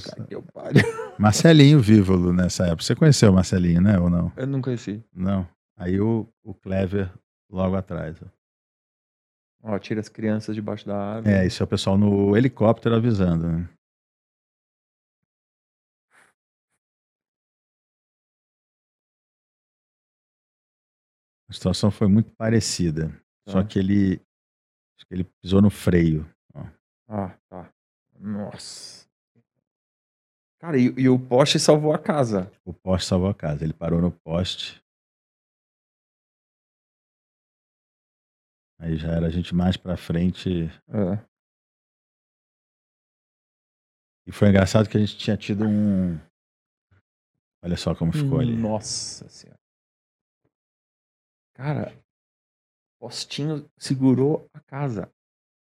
Marcelinho 1.18 1.80
Vívolo 1.80 2.32
nessa 2.32 2.66
época. 2.66 2.82
Você 2.82 2.94
conheceu 2.94 3.30
o 3.30 3.34
Marcelinho, 3.34 3.80
né? 3.80 3.98
Ou 3.98 4.10
não? 4.10 4.32
Eu 4.36 4.46
não 4.46 4.60
conheci. 4.60 5.02
Não. 5.12 5.48
Aí 5.76 6.00
o, 6.00 6.28
o 6.42 6.54
Clever 6.54 7.12
logo 7.50 7.76
atrás. 7.76 8.20
Ó, 9.62 9.78
tira 9.78 10.00
as 10.00 10.08
crianças 10.08 10.54
debaixo 10.54 10.86
da 10.86 10.96
árvore. 10.96 11.34
É, 11.34 11.46
isso 11.46 11.62
é 11.62 11.64
o 11.64 11.68
pessoal 11.68 11.96
no 11.96 12.36
helicóptero 12.36 12.94
avisando, 12.94 13.46
né? 13.46 13.68
A 21.50 21.52
situação 21.52 21.90
foi 21.90 22.06
muito 22.06 22.30
parecida. 22.36 23.10
Só 23.48 23.60
Tá. 23.62 23.68
que 23.68 23.78
ele. 23.78 24.14
Acho 24.96 25.06
que 25.08 25.14
ele 25.14 25.24
pisou 25.42 25.60
no 25.60 25.68
freio. 25.70 26.24
ó. 26.54 26.64
Ah, 27.08 27.36
tá. 27.48 27.72
Nossa. 28.18 29.08
Cara, 30.60 30.78
e, 30.78 30.84
e 30.96 31.08
o 31.08 31.18
poste 31.18 31.58
salvou 31.58 31.92
a 31.92 31.98
casa. 31.98 32.52
O 32.64 32.72
poste 32.72 33.08
salvou 33.08 33.28
a 33.30 33.34
casa. 33.34 33.64
Ele 33.64 33.72
parou 33.72 34.00
no 34.00 34.12
poste. 34.12 34.80
Aí 38.78 38.96
já 38.96 39.08
era 39.12 39.26
a 39.26 39.30
gente 39.30 39.54
mais 39.54 39.76
pra 39.76 39.96
frente. 39.96 40.66
É. 40.88 41.30
E 44.26 44.32
foi 44.32 44.48
engraçado 44.48 44.88
que 44.88 44.96
a 44.96 45.00
gente 45.00 45.16
tinha 45.18 45.36
tido 45.36 45.64
um. 45.66 46.16
Olha 47.62 47.76
só 47.76 47.94
como 47.94 48.12
ficou 48.12 48.38
ali. 48.40 48.56
Nossa 48.56 49.28
senhora. 49.28 49.59
Cara, 51.60 51.92
o 52.96 53.04
postinho 53.04 53.70
segurou 53.76 54.48
a 54.54 54.60
casa. 54.60 55.12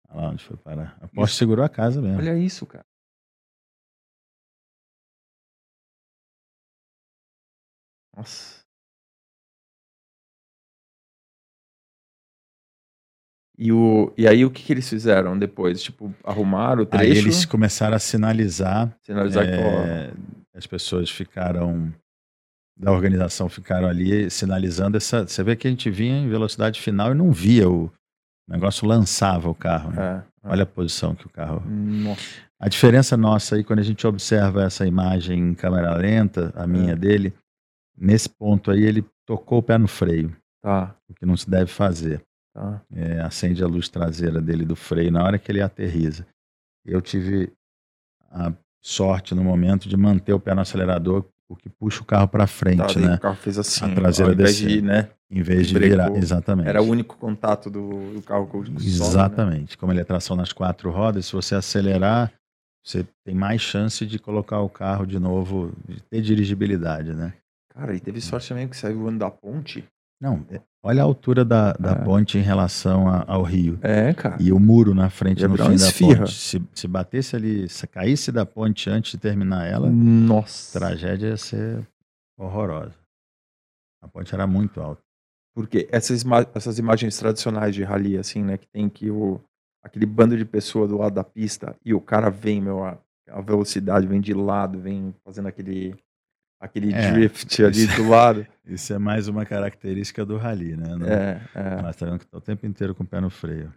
Olha 0.07 0.21
lá 0.21 0.29
onde 0.29 0.43
foi 0.43 0.55
parar. 0.55 0.95
A 1.01 1.07
poste 1.07 1.35
segurou 1.35 1.65
a 1.65 1.69
casa 1.69 1.99
mesmo. 1.99 2.19
Olha 2.19 2.37
isso, 2.37 2.63
cara. 2.67 2.85
Nossa. 8.15 8.63
E, 13.57 13.71
o, 13.71 14.13
e 14.15 14.27
aí 14.27 14.45
o 14.45 14.51
que, 14.51 14.61
que 14.61 14.71
eles 14.71 14.87
fizeram 14.87 15.39
depois? 15.39 15.81
Tipo, 15.81 16.13
arrumaram 16.23 16.83
o 16.83 16.85
trecho? 16.85 17.03
Aí 17.03 17.17
eles 17.17 17.45
começaram 17.45 17.95
a 17.95 17.99
sinalizar. 17.99 18.95
Sinalizar 19.01 19.43
que, 19.43 19.55
ó, 19.55 19.85
é, 19.85 20.13
as 20.53 20.67
pessoas 20.67 21.09
ficaram. 21.09 21.91
Da 22.79 22.91
organização 22.91 23.49
ficaram 23.49 23.87
ali 23.87 24.29
sinalizando 24.29 24.95
essa. 24.97 25.27
Você 25.27 25.43
vê 25.43 25.55
que 25.55 25.67
a 25.67 25.69
gente 25.69 25.89
vinha 25.91 26.17
em 26.17 26.29
velocidade 26.29 26.79
final 26.81 27.11
e 27.11 27.13
não 27.15 27.31
via 27.31 27.69
o. 27.69 27.85
O 28.47 28.51
negócio 28.51 28.87
lançava 28.87 29.49
o 29.49 29.53
carro. 29.53 29.91
né? 29.91 30.23
é, 30.43 30.47
é. 30.47 30.51
Olha 30.51 30.63
a 30.63 30.65
posição 30.65 31.13
que 31.13 31.25
o 31.27 31.29
carro. 31.29 31.61
Nossa. 31.69 32.21
A 32.59 32.67
diferença 32.67 33.15
nossa 33.15 33.55
aí, 33.55 33.63
quando 33.63 33.79
a 33.79 33.83
gente 33.83 34.05
observa 34.07 34.63
essa 34.63 34.87
imagem 34.87 35.39
em 35.39 35.53
câmera 35.53 35.93
lenta, 35.95 36.51
a 36.55 36.65
minha 36.65 36.93
É. 36.93 36.95
dele, 36.95 37.33
nesse 37.97 38.27
ponto 38.29 38.71
aí 38.71 38.83
ele 38.83 39.05
tocou 39.25 39.59
o 39.59 39.63
pé 39.63 39.77
no 39.77 39.87
freio, 39.87 40.35
Tá, 40.63 40.95
o 41.07 41.13
que 41.13 41.25
não 41.25 41.37
se 41.37 41.49
deve 41.49 41.67
fazer. 41.71 42.21
tá. 42.53 42.81
É, 42.91 43.19
acende 43.21 43.63
a 43.63 43.67
luz 43.67 43.87
traseira 43.87 44.41
dele 44.41 44.65
do 44.65 44.75
freio 44.75 45.11
na 45.11 45.23
hora 45.23 45.37
que 45.37 45.51
ele 45.51 45.61
aterriza. 45.61 46.25
Eu 46.85 47.01
tive 47.01 47.51
a 48.31 48.51
sorte 48.83 49.35
no 49.35 49.43
momento 49.43 49.87
de 49.87 49.95
manter 49.95 50.33
o 50.33 50.39
pé 50.39 50.53
no 50.55 50.61
acelerador, 50.61 51.23
o 51.49 51.55
que 51.55 51.67
puxa 51.67 52.01
o 52.01 52.05
carro 52.05 52.27
para 52.27 52.41
Tá, 52.43 52.47
frente, 52.47 52.95
daí 52.95 53.05
né? 53.07 53.15
O 53.15 53.19
carro 53.19 53.35
fez 53.35 53.57
assim. 53.57 53.83
A 53.91 53.95
traseira 53.95 54.31
invés 54.33 54.55
de, 54.55 54.65
descendo. 54.67 54.87
né? 54.87 55.09
Em 55.31 55.41
vez 55.41 55.67
de 55.67 55.73
Brecou. 55.73 55.89
virar. 55.97 56.15
Exatamente. 56.15 56.69
Era 56.69 56.81
o 56.81 56.85
único 56.87 57.17
contato 57.17 57.69
do, 57.69 58.13
do 58.13 58.21
carro 58.21 58.47
com 58.47 58.59
o 58.59 58.63
né? 58.63 58.69
Exatamente. 58.77 59.77
Como 59.77 59.91
ele 59.91 59.99
é 60.01 60.03
tração 60.03 60.35
nas 60.35 60.53
quatro 60.53 60.89
rodas, 60.91 61.25
se 61.25 61.33
você 61.33 61.55
acelerar, 61.55 62.31
você 62.85 63.05
tem 63.25 63.35
mais 63.35 63.61
chance 63.61 64.05
de 64.05 64.17
colocar 64.19 64.59
o 64.61 64.69
carro 64.69 65.05
de 65.05 65.19
novo, 65.19 65.73
de 65.87 66.01
ter 66.03 66.21
dirigibilidade, 66.21 67.13
né? 67.13 67.33
Cara, 67.73 67.95
e 67.95 67.99
teve 67.99 68.21
sorte 68.21 68.49
também 68.49 68.67
que 68.67 68.77
saiu 68.77 68.99
voando 68.99 69.19
da 69.19 69.29
ponte. 69.31 69.83
Não, 70.21 70.45
é- 70.51 70.61
olha 70.83 71.01
a 71.01 71.05
altura 71.05 71.43
da, 71.43 71.73
da 71.73 71.91
É. 71.91 71.95
ponte 72.03 72.37
em 72.37 72.41
relação 72.41 73.07
a- 73.07 73.23
ao 73.27 73.43
rio. 73.43 73.77
É, 73.81 74.13
cara. 74.13 74.37
E 74.41 74.51
o 74.51 74.59
muro 74.59 74.93
na 74.93 75.09
frente 75.09 75.45
no 75.47 75.55
fim 75.55 75.61
uma 75.63 75.69
da 75.69 75.75
esfirra. 75.75 76.19
ponte. 76.19 76.33
Se, 76.33 76.61
se 76.73 76.87
batesse 76.87 77.35
ali, 77.35 77.67
se 77.69 77.85
caísse 77.87 78.31
da 78.31 78.45
ponte 78.45 78.89
antes 78.89 79.11
de 79.11 79.17
terminar 79.17 79.65
ela, 79.67 79.87
a 79.87 79.91
Nossa. 79.91 80.77
tragédia 80.79 81.27
ia 81.29 81.37
ser 81.37 81.87
horrorosa. 82.37 82.95
A 84.01 84.07
ponte 84.07 84.33
era 84.33 84.47
muito 84.47 84.79
alta. 84.81 85.01
Porque 85.53 85.87
essas, 85.91 86.23
essas 86.55 86.79
imagens 86.79 87.17
tradicionais 87.17 87.75
de 87.75 87.83
rally, 87.83 88.17
assim, 88.17 88.43
né? 88.43 88.57
Que 88.57 88.67
tem 88.67 88.87
que 88.87 89.09
o, 89.11 89.41
aquele 89.83 90.05
bando 90.05 90.37
de 90.37 90.45
pessoa 90.45 90.87
do 90.87 90.97
lado 90.97 91.15
da 91.15 91.23
pista 91.23 91.75
e 91.83 91.93
o 91.93 91.99
cara 91.99 92.29
vem, 92.29 92.61
meu, 92.61 92.83
a, 92.85 92.97
a 93.27 93.41
velocidade 93.41 94.07
vem 94.07 94.21
de 94.21 94.33
lado, 94.33 94.79
vem 94.79 95.13
fazendo 95.25 95.47
aquele, 95.47 95.95
aquele 96.59 96.93
É, 96.93 97.11
drift 97.11 97.63
ali 97.63 97.83
isso- 97.85 97.95
do 97.95 98.09
lado. 98.09 98.45
Isso 98.69 98.93
é 98.93 98.99
mais 98.99 99.27
uma 99.27 99.47
característica 99.47 100.23
do 100.23 100.37
rally, 100.37 100.77
né? 100.77 100.95
Não- 100.95 101.07
É, 101.07 101.41
é. 101.55 101.81
Mas 101.81 101.95
tá 101.95 102.05
vendo 102.05 102.19
que 102.19 102.27
tá 102.27 102.37
o 102.37 102.41
tempo 102.41 102.67
inteiro 102.67 102.93
com 102.93 103.03
o 103.03 103.07
pé 103.07 103.19
no 103.19 103.29
freio. 103.31 103.73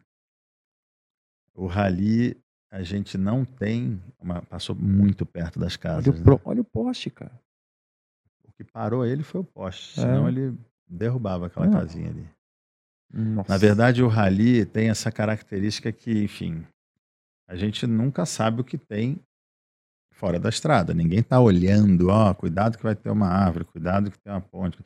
O 1.54 1.66
rally, 1.66 2.36
a 2.70 2.82
gente 2.82 3.16
não 3.16 3.44
tem. 3.44 4.02
uma- 4.20 4.42
passou 4.42 4.74
muito 4.76 5.24
perto 5.26 5.58
das 5.58 5.76
casas. 5.76 6.06
Olha 6.06 6.14
o, 6.14 6.18
né? 6.18 6.24
pro- 6.24 6.40
olha 6.44 6.60
o 6.60 6.64
poste, 6.64 7.08
cara. 7.10 7.32
O 8.44 8.52
que 8.52 8.62
parou 8.64 9.04
ele 9.06 9.22
foi 9.22 9.40
o 9.40 9.44
poste, 9.44 9.98
É. 9.98 10.02
senão 10.02 10.28
ele 10.28 10.54
derrubava 10.86 11.46
aquela 11.46 11.66
Não. 11.66 11.72
casinha 11.72 12.10
ali. 12.10 12.28
Nossa. 13.12 13.50
Na 13.50 13.56
verdade, 13.58 14.02
o 14.02 14.08
rally 14.08 14.64
tem 14.66 14.90
essa 14.90 15.10
característica 15.10 15.90
que, 15.90 16.22
enfim, 16.22 16.64
a 17.48 17.56
gente 17.56 17.86
nunca 17.86 18.24
sabe 18.26 18.60
o 18.60 18.64
que 18.64 18.76
tem 18.78 19.18
fora 20.22 20.38
da 20.38 20.48
estrada. 20.48 20.94
Ninguém 20.94 21.18
está 21.18 21.40
olhando, 21.40 22.08
ó, 22.08 22.32
cuidado 22.32 22.78
que 22.78 22.84
vai 22.84 22.94
ter 22.94 23.10
uma 23.10 23.26
árvore, 23.26 23.64
cuidado 23.64 24.08
que 24.08 24.16
tem 24.20 24.32
uma 24.32 24.40
ponte. 24.40 24.78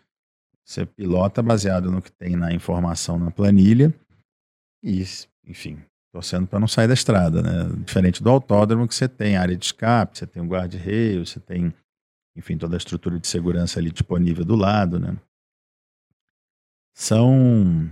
Você 0.64 0.87
pilota 0.87 1.42
baseado 1.42 1.92
no 1.92 2.01
que 2.01 2.11
tem 2.11 2.35
na 2.35 2.55
informação 2.55 3.18
na 3.18 3.31
planilha 3.31 3.92
e, 4.83 5.05
enfim, 5.44 5.79
torcendo 6.11 6.46
para 6.46 6.59
não 6.59 6.66
sair 6.66 6.88
da 6.88 6.94
estrada, 6.94 7.42
né? 7.42 7.70
Diferente 7.85 8.22
do 8.22 8.31
autódromo 8.31 8.88
que 8.88 8.94
você 8.94 9.07
tem 9.07 9.37
área 9.37 9.55
de 9.55 9.66
escape, 9.66 10.16
você 10.16 10.27
tem 10.27 10.42
um 10.42 10.49
guarda-reio, 10.49 11.27
você 11.27 11.38
tem, 11.38 11.70
enfim, 12.35 12.57
toda 12.57 12.75
a 12.75 12.79
estrutura 12.79 13.20
de 13.20 13.27
segurança 13.27 13.79
ali 13.79 13.90
disponível 13.90 14.42
do 14.42 14.57
lado, 14.57 14.99
né? 14.99 15.18
São 16.94 17.90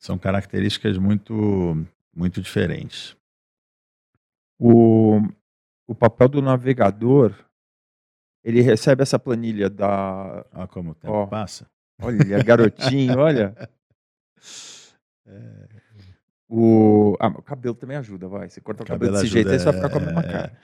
são 0.00 0.18
características 0.18 0.98
muito 0.98 1.86
muito 2.12 2.42
diferentes. 2.42 3.16
O, 4.58 5.20
o 5.88 5.94
papel 5.94 6.28
do 6.28 6.40
navegador, 6.42 7.34
ele 8.44 8.60
recebe 8.60 9.02
essa 9.02 9.18
planilha 9.18 9.68
da. 9.68 10.44
Olha 10.54 10.66
como 10.68 10.90
o 10.90 10.94
tempo 10.94 11.12
Ó. 11.14 11.26
passa. 11.26 11.66
Olha, 12.00 12.42
garotinho, 12.44 13.18
olha. 13.18 13.54
É, 15.26 15.68
O, 16.48 17.14
ah, 17.20 17.26
o 17.28 17.42
cabelo 17.42 17.74
também 17.74 17.96
ajuda, 17.98 18.26
vai. 18.28 18.48
Você 18.48 18.60
corta 18.62 18.82
o 18.82 18.86
cabelo, 18.86 19.12
desse 19.12 19.26
jeito, 19.26 19.50
aí 19.50 19.58
você 19.58 19.64
vai 19.66 19.74
ficar 19.74 19.90
com 19.90 19.98
a 19.98 20.00
mesma 20.00 20.20
é, 20.20 20.32
cara. 20.32 20.58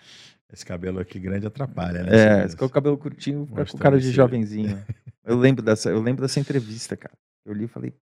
Esse 0.51 0.65
cabelo 0.65 1.01
aqui 1.01 1.19
grande 1.19 1.47
atrapalha, 1.47 2.03
né? 2.03 2.11
É, 2.11 2.39
Esse- 2.41 2.51
se 2.53 2.57
com 2.57 2.65
o 2.65 2.71
cabelo 2.71 2.97
curtinho, 2.97 3.45
fica 3.47 3.67
com 3.67 3.77
cara 3.77 3.99
de 4.01 4.11
jovenzinho. 4.11 4.83
Eu 5.23 5.37
lembro 5.37 5.63
dessa, 5.63 5.91
eu 5.91 6.01
lembro 6.01 6.23
dessa 6.23 6.41
entrevista, 6.41 6.97
cara. 6.97 7.13
Eu 7.45 7.53
li 7.53 7.65
e 7.65 7.69
falei, 7.69 7.93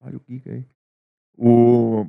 olha 0.00 0.16
o 0.16 0.20
Giga 0.28 0.52
aí. 0.52 0.64
O, 1.36 2.06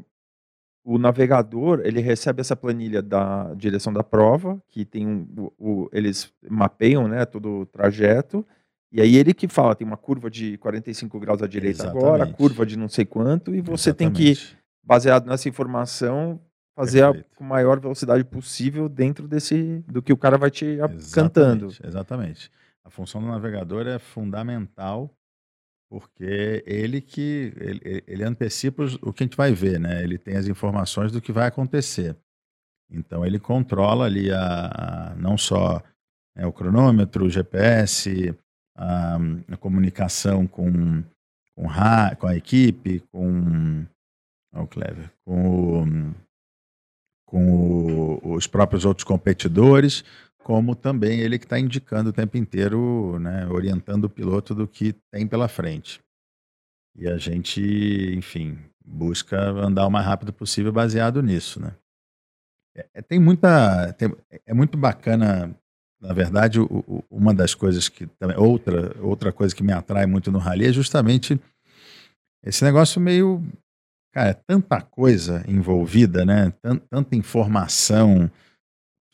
o 0.83 0.97
navegador, 0.97 1.81
ele 1.83 1.99
recebe 1.99 2.41
essa 2.41 2.55
planilha 2.55 3.01
da 3.01 3.53
direção 3.55 3.91
da 3.93 4.03
prova, 4.03 4.61
que 4.67 4.85
tem 4.85 5.05
um, 5.07 5.27
o, 5.37 5.53
o- 5.83 5.89
eles 5.91 6.33
mapeiam, 6.49 7.07
né, 7.07 7.25
todo 7.25 7.59
o 7.61 7.65
trajeto, 7.65 8.45
e 8.91 8.99
aí 9.01 9.15
ele 9.17 9.33
que 9.33 9.47
fala, 9.47 9.75
tem 9.75 9.85
uma 9.85 9.97
curva 9.97 10.29
de 10.31 10.57
45 10.57 11.19
graus 11.19 11.43
à 11.43 11.47
direita 11.47 11.83
agora, 11.87 12.15
Exatamente. 12.23 12.37
curva 12.37 12.65
de 12.65 12.77
não 12.77 12.87
sei 12.87 13.05
quanto, 13.05 13.53
e 13.53 13.61
você 13.61 13.93
tem 13.93 14.09
que, 14.11 14.29
Exatamente. 14.29 14.57
baseado 14.83 15.27
nessa 15.27 15.47
informação, 15.49 16.39
fazer 16.75 17.03
a, 17.03 17.13
com 17.35 17.43
a 17.43 17.47
maior 17.47 17.79
velocidade 17.79 18.23
possível 18.23 18.87
dentro 18.89 19.27
desse, 19.27 19.83
do 19.87 20.01
que 20.01 20.13
o 20.13 20.17
cara 20.17 20.37
vai 20.37 20.49
te 20.49 20.79
a- 20.81 20.87
cantando. 21.13 21.65
Exatamente, 21.67 21.85
Exatamente. 21.87 22.51
A 22.83 22.89
função 22.89 23.21
do 23.21 23.27
navegador 23.27 23.85
é 23.85 23.99
fundamental 23.99 25.11
porque 25.89 26.63
ele 26.67 27.01
que 27.01 27.51
ele, 27.57 28.03
ele 28.07 28.23
antecipa 28.23 28.83
o 29.01 29.11
que 29.11 29.23
a 29.23 29.25
gente 29.25 29.37
vai 29.37 29.53
ver, 29.53 29.79
né? 29.79 30.03
Ele 30.03 30.17
tem 30.17 30.35
as 30.37 30.47
informações 30.47 31.11
do 31.11 31.21
que 31.21 31.31
vai 31.31 31.47
acontecer. 31.47 32.15
Então 32.91 33.25
ele 33.25 33.39
controla 33.39 34.05
ali 34.05 34.31
a, 34.31 35.11
a- 35.11 35.15
não 35.15 35.37
só 35.37 35.81
né, 36.35 36.45
o 36.45 36.53
cronômetro, 36.53 37.25
o 37.25 37.29
GPS, 37.29 38.35
a, 38.77 39.17
a 39.51 39.57
comunicação 39.57 40.45
com 40.47 41.03
com, 41.55 41.67
com 42.19 42.27
a 42.27 42.35
equipe, 42.37 43.01
com 43.11 43.85
o 44.53 44.65
Clever, 44.67 45.11
com, 45.25 46.13
com 47.25 48.17
o- 48.23 48.33
os 48.35 48.47
próprios 48.47 48.85
outros 48.85 49.03
competidores, 49.03 50.03
como 50.43 50.75
também 50.75 51.19
ele 51.19 51.37
que 51.39 51.45
está 51.45 51.59
indicando 51.59 52.09
o 52.09 52.13
tempo 52.13 52.37
inteiro, 52.37 53.19
né, 53.19 53.47
orientando 53.47 54.05
o 54.05 54.09
piloto 54.09 54.55
do 54.55 54.67
que 54.67 54.93
tem 55.11 55.27
pela 55.27 55.47
frente. 55.47 56.01
E 56.95 57.07
a 57.07 57.17
gente, 57.17 57.61
enfim, 58.15 58.57
busca 58.85 59.39
andar 59.51 59.87
o 59.87 59.91
mais 59.91 60.05
rápido 60.05 60.33
possível 60.33 60.71
baseado 60.71 61.21
nisso, 61.21 61.61
né? 61.61 61.73
É, 62.75 62.87
é- 62.95 63.01
tem 63.01 63.19
muita, 63.19 63.93
tem- 63.93 64.15
é 64.45 64.53
muito 64.53 64.77
bacana 64.77 65.55
na 66.01 66.13
verdade, 66.13 66.61
o, 66.61 66.65
o, 66.65 67.03
uma 67.11 67.33
das 67.33 67.53
coisas 67.53 67.89
que 67.89 68.07
também 68.07 68.37
outra 68.37 68.95
outra 69.01 69.33
coisa 69.33 69.53
que 69.53 69.61
me 69.61 69.73
atrai 69.73 70.05
muito 70.05 70.31
no 70.31 70.39
rally 70.39 70.65
é 70.65 70.71
justamente 70.71 71.37
esse 72.43 72.63
negócio 72.63 72.99
meio 73.01 73.41
cara, 74.13 74.29
é 74.31 74.33
tanta 74.33 74.81
coisa 74.81 75.43
envolvida, 75.47 76.25
né? 76.25 76.53
Tanta 76.89 77.15
informação. 77.15 78.31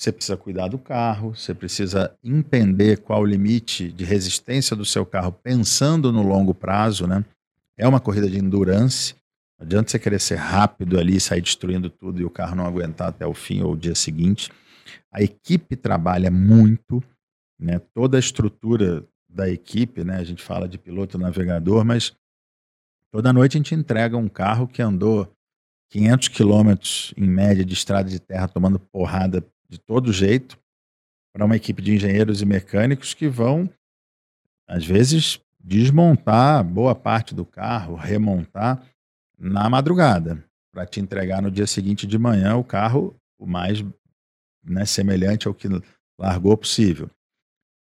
Você 0.06 0.12
precisa 0.12 0.38
cuidar 0.38 0.68
do 0.68 0.78
carro, 0.78 1.36
você 1.36 1.52
precisa 1.52 2.16
entender 2.24 2.98
qual 2.98 3.24
o 3.24 3.26
limite 3.26 3.92
de 3.92 4.06
resistência 4.06 4.76
do 4.76 4.86
seu 4.86 5.04
carro, 5.04 5.32
pensando 5.32 6.12
no 6.12 6.22
longo 6.22 6.54
prazo, 6.54 7.08
né? 7.08 7.26
É 7.76 7.88
uma 7.88 8.00
corrida 8.00 8.30
de 8.30 8.38
endurance. 8.38 9.16
Não 9.58 9.66
adianta 9.66 9.90
você 9.90 9.98
querer 9.98 10.20
ser 10.20 10.36
rápido 10.36 11.00
ali, 11.00 11.20
sair 11.20 11.42
destruindo 11.42 11.90
tudo 11.90 12.22
e 12.22 12.24
o 12.24 12.30
carro 12.30 12.56
não 12.56 12.68
aguentar 12.68 13.08
até 13.08 13.26
o 13.26 13.34
fim 13.34 13.64
ou 13.64 13.74
o 13.74 13.76
dia 13.76 13.96
seguinte. 13.96 14.52
A 15.12 15.24
equipe 15.24 15.76
trabalha 15.76 16.30
muito, 16.30 17.04
né? 17.60 17.82
Toda 17.92 18.16
a 18.16 18.20
estrutura 18.20 19.04
da 19.28 19.50
equipe, 19.50 20.04
né? 20.04 20.18
A 20.18 20.24
gente 20.24 20.44
fala 20.44 20.68
de 20.68 20.78
piloto 20.78 21.18
navegador, 21.18 21.84
mas 21.84 22.14
toda 23.12 23.34
noite 23.34 23.58
a 23.58 23.60
gente 23.60 23.74
entrega 23.74 24.16
um 24.16 24.30
carro 24.30 24.68
que 24.68 24.84
andou 24.84 25.28
500 25.90 26.28
quilômetros 26.28 27.12
em 27.18 27.26
média 27.26 27.66
de 27.66 27.74
estrada 27.74 28.08
de 28.08 28.20
terra 28.20 28.48
tomando 28.48 28.78
porrada 28.78 29.44
de 29.70 29.80
todo 29.80 30.14
jeito 30.14 30.58
para 31.34 31.46
uma 31.46 31.56
equipe 31.56 31.82
de 31.82 31.94
engenheiros 31.94 32.42
e 32.42 32.46
mecânicos 32.46 33.14
que 33.14 33.28
vão 33.28 33.70
às 34.68 34.86
vezes 34.86 35.40
desmontar 35.60 36.64
boa 36.64 36.96
parte 36.96 37.34
do 37.34 37.46
carro, 37.46 37.96
remontar 37.96 38.82
na 39.38 39.70
madrugada 39.70 40.44
para 40.72 40.86
te 40.86 41.00
entregar 41.00 41.42
no 41.42 41.52
dia 41.52 41.68
seguinte 41.68 42.06
de 42.06 42.18
manhã 42.18 42.56
o 42.56 42.64
carro 42.64 43.16
o 43.40 43.46
mais 43.46 43.84
né, 44.64 44.86
semelhante 44.86 45.48
ao 45.48 45.54
que 45.54 45.68
largou 46.20 46.56
possível. 46.58 47.10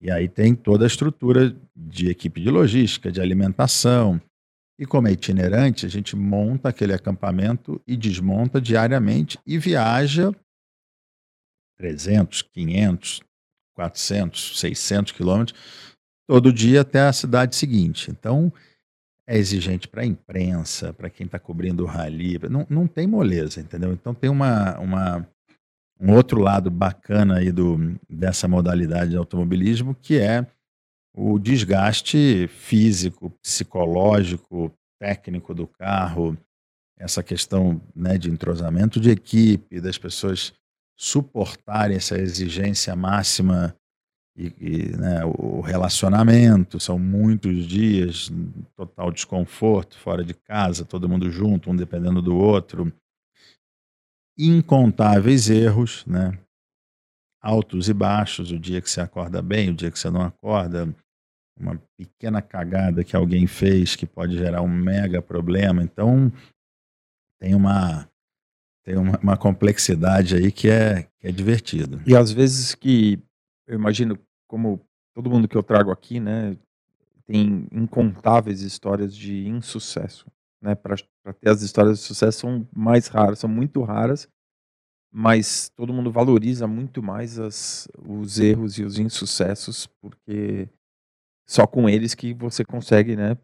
E 0.01 0.11
aí 0.11 0.29
tem 0.29 0.55
toda 0.55 0.85
a 0.85 0.87
estrutura 0.87 1.55
de 1.77 2.09
equipe 2.09 2.41
de 2.41 2.51
logística, 2.51 3.13
de 3.13 3.21
alimentação. 3.21 4.21
E 4.79 4.85
como 4.85 5.07
é 5.07 5.13
itinerante, 5.13 5.87
a 5.87 5.89
gente 5.89 6.17
monta 6.17 6.71
aquele 6.71 6.93
acampamento 6.93 7.81
e 7.87 7.97
desmonta 7.97 8.61
diariamente 8.61 9.39
e 9.47 9.59
viaja 9.59 10.35
300, 11.83 12.43
500, 12.43 13.21
400, 13.75 14.61
600 14.61 15.13
quilômetros 15.13 15.59
todo 16.29 16.53
dia 16.53 16.83
até 16.83 17.01
a 17.01 17.13
cidade 17.13 17.57
seguinte. 17.57 18.09
Então, 18.09 18.53
é 19.29 19.37
exigente 19.37 19.89
para 19.89 20.03
a 20.03 20.07
imprensa, 20.07 20.93
para 20.93 21.11
quem 21.11 21.27
está 21.27 21.41
cobrindo 21.41 21.83
o 21.83 21.87
rally. 21.87 22.39
Não, 22.49 22.65
não 22.71 22.87
tem 22.87 23.09
moleza, 23.09 23.61
entendeu? 23.61 23.93
Então, 23.93 24.15
tem 24.15 24.31
uma, 24.31 24.79
uma, 24.79 25.29
um 26.01 26.15
outro 26.15 26.41
lado 26.41 26.71
bacana 26.71 27.39
aí 27.39 27.51
do, 27.51 27.99
dessa 28.09 28.47
modalidade 28.47 29.11
de 29.11 29.17
automobilismo, 29.17 29.93
que 29.93 30.19
é 30.19 30.47
o 31.13 31.37
desgaste 31.37 32.47
físico, 32.47 33.29
psicológico, 33.43 34.73
técnico 35.01 35.53
do 35.53 35.67
carro, 35.67 36.39
essa 36.97 37.25
questão 37.25 37.83
né, 37.93 38.17
de 38.17 38.31
entrosamento 38.31 39.01
de 39.01 39.11
equipe, 39.11 39.81
das 39.81 39.99
pessoas 39.99 40.53
suportarem 41.03 41.97
essa 41.97 42.17
exigência 42.17 42.95
máxima 42.95 43.75
e, 44.37 44.55
e 44.61 44.97
né, 44.97 45.25
o 45.25 45.61
relacionamento, 45.61 46.79
são 46.79 46.97
muitos 46.97 47.67
dias, 47.67 48.31
total 48.77 49.11
desconforto, 49.11 49.99
fora 49.99 50.25
de 50.25 50.33
casa, 50.33 50.85
todo 50.85 51.09
mundo 51.09 51.29
junto, 51.29 51.71
um 51.71 51.77
dependendo 51.77 52.23
do 52.23 52.37
outro 52.37 52.93
incontáveis 54.39 55.51
erros, 55.51 56.07
né? 56.07 56.39
altos 57.41 57.89
e 57.89 57.93
baixos, 57.93 58.53
o 58.53 58.59
dia 58.59 58.81
que 58.81 58.89
você 58.89 59.01
acorda 59.01 59.43
bem, 59.43 59.71
o 59.71 59.75
dia 59.75 59.91
que 59.91 59.99
você 59.99 60.09
não 60.09 60.23
acorda, 60.23 60.95
uma 61.59 61.77
pequena 61.99 62.41
cagada 62.41 63.05
que 63.05 63.17
alguém 63.17 63.47
fez 63.47 63.97
que 63.97 64.07
pode 64.07 64.39
gerar 64.39 64.63
um 64.63 64.69
mega 64.69 65.21
problema. 65.21 65.83
Então, 65.83 66.33
tem 67.41 67.55
uma 67.55 68.09
tem 68.85 68.97
uma, 68.97 69.19
uma 69.19 69.37
complexidade 69.37 70.37
aí 70.37 70.51
que 70.51 70.69
é, 70.69 71.05
que 71.19 71.29
é 71.29 71.33
divertido. 71.33 72.01
E 72.07 72.17
às 72.17 72.31
vezes 72.33 72.75
que 72.75 73.19
eu 73.67 73.75
imagino, 73.75 74.19
como 74.49 74.81
todo 75.15 75.31
mundo 75.31 75.49
que 75.49 75.57
eu 75.57 75.63
trago 75.63 75.91
aqui, 75.91 76.19
né, 76.19 76.57
tem 77.27 77.67
incontáveis 77.73 78.63
histórias 78.63 79.15
de 79.15 79.47
insucesso 79.47 80.27
né, 80.63 80.75
para 80.77 80.97
ter 81.41 81.51
as 81.51 81.61
histórias 81.63 81.99
de 81.99 82.05
sucesso 82.05 82.41
são 82.41 82.69
mais 82.75 83.09
raras, 83.09 83.41
são 83.41 83.51
muito 83.51 83.83
raras, 83.83 84.29
mas 85.13 85.69
todo 85.71 85.93
mundo 85.93 86.11
valoriza 86.11 86.67
muito 86.67 87.03
mais 87.03 87.39
as, 87.39 87.89
os 87.99 88.39
erros 88.39 88.79
e 88.79 88.85
os 88.85 88.99
insucessos, 88.99 89.87
porque 90.01 90.69
só 91.47 91.67
com 91.67 91.89
eles 91.89 92.15
que 92.15 92.33
você 92.33 92.65
consegue, 92.65 93.17
né, 93.17 93.37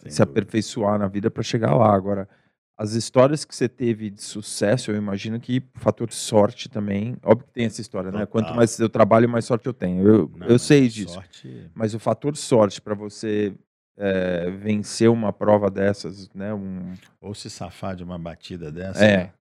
Sem 0.00 0.10
se 0.10 0.18
dúvida. 0.18 0.40
aperfeiçoar 0.40 0.98
na 0.98 1.06
vida 1.06 1.30
para 1.30 1.42
chegar 1.42 1.74
lá. 1.76 1.94
Agora, 1.94 2.28
as 2.76 2.94
histórias 2.94 3.44
que 3.44 3.54
você 3.54 3.68
teve 3.68 4.10
de 4.10 4.22
sucesso, 4.22 4.90
eu 4.90 4.96
imagino 4.96 5.38
que 5.38 5.62
fator 5.74 6.12
sorte 6.12 6.68
também. 6.68 7.16
Óbvio 7.22 7.46
que 7.46 7.52
tem 7.52 7.66
essa 7.66 7.80
história, 7.80 8.10
né? 8.10 8.26
Quanto 8.26 8.52
mais 8.54 8.78
eu 8.80 8.88
trabalho, 8.88 9.28
mais 9.28 9.44
sorte 9.44 9.66
eu 9.66 9.72
tenho. 9.72 10.06
Eu, 10.06 10.32
Não, 10.36 10.46
eu 10.48 10.58
sei 10.58 10.88
disso. 10.88 11.14
Sorte... 11.14 11.70
Mas 11.72 11.94
o 11.94 12.00
fator 12.00 12.36
sorte 12.36 12.80
para 12.80 12.94
você 12.94 13.54
é, 13.96 14.50
vencer 14.50 15.08
uma 15.08 15.32
prova 15.32 15.70
dessas, 15.70 16.28
né? 16.34 16.52
Um... 16.52 16.94
Ou 17.20 17.32
se 17.32 17.48
safar 17.48 17.94
de 17.94 18.02
uma 18.02 18.18
batida 18.18 18.72
dessa. 18.72 19.04
É. 19.04 19.16
Né? 19.18 19.32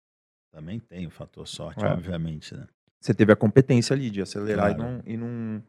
Também 0.52 0.80
tem 0.80 1.08
o 1.08 1.10
fator 1.10 1.48
sorte, 1.48 1.84
é. 1.84 1.88
obviamente, 1.88 2.56
né? 2.56 2.68
Você 3.00 3.16
teve 3.16 3.34
a 3.34 3.36
competência 3.36 3.96
ali 3.96 4.12
de 4.12 4.22
acelerar 4.22 4.76
claro. 4.76 5.02
e 5.06 5.18
não. 5.18 5.28
E 5.28 5.58
não 5.58 5.64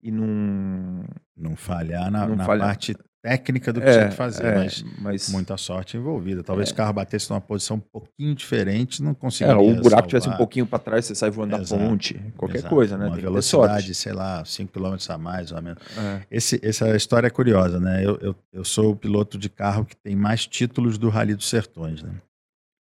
e 0.00 0.12
não, 0.12 1.04
não 1.36 1.56
falhar 1.56 2.10
na, 2.10 2.26
não 2.26 2.36
na 2.36 2.44
falhar. 2.44 2.68
parte 2.68 2.94
técnica 3.22 3.72
do 3.72 3.80
que 3.80 3.88
é, 3.88 3.92
tinha 3.92 4.08
que 4.08 4.14
fazer, 4.14 4.44
é, 4.44 4.54
mas, 4.54 4.84
mas, 4.98 5.28
muita 5.30 5.56
sorte 5.56 5.96
envolvida. 5.96 6.42
Talvez 6.42 6.70
é. 6.70 6.72
o 6.72 6.74
carro 6.76 6.92
batesse 6.92 7.28
numa 7.30 7.40
posição 7.40 7.76
um 7.76 7.80
pouquinho 7.80 8.34
diferente, 8.34 9.02
não 9.02 9.14
conseguiria. 9.14 9.54
É, 9.54 9.56
o 9.56 9.74
buraco 9.74 9.88
salvar. 9.88 10.06
tivesse 10.06 10.28
um 10.28 10.36
pouquinho 10.36 10.66
para 10.66 10.78
trás, 10.78 11.04
você 11.04 11.14
sai 11.14 11.30
voando 11.30 11.56
Exato. 11.56 11.82
da 11.82 11.88
ponte, 11.88 12.14
qualquer 12.36 12.58
Exato. 12.58 12.74
coisa, 12.74 12.96
né? 12.96 13.06
Uma 13.06 13.16
velocidade, 13.16 13.94
sei 13.94 14.12
lá, 14.12 14.44
5 14.44 14.72
km 14.72 14.96
a 15.08 15.18
mais 15.18 15.52
ou 15.52 15.58
a 15.58 15.60
menos. 15.60 15.82
É. 15.96 16.26
Esse, 16.30 16.60
essa 16.62 16.94
história 16.96 17.26
é 17.26 17.30
curiosa, 17.30 17.80
né? 17.80 18.04
Eu, 18.04 18.16
eu, 18.18 18.36
eu 18.52 18.64
sou 18.64 18.92
o 18.92 18.96
piloto 18.96 19.36
de 19.36 19.48
carro 19.48 19.84
que 19.84 19.96
tem 19.96 20.14
mais 20.14 20.46
títulos 20.46 20.96
do 20.96 21.08
Rally 21.08 21.34
dos 21.34 21.48
Sertões, 21.48 22.02
né? 22.02 22.12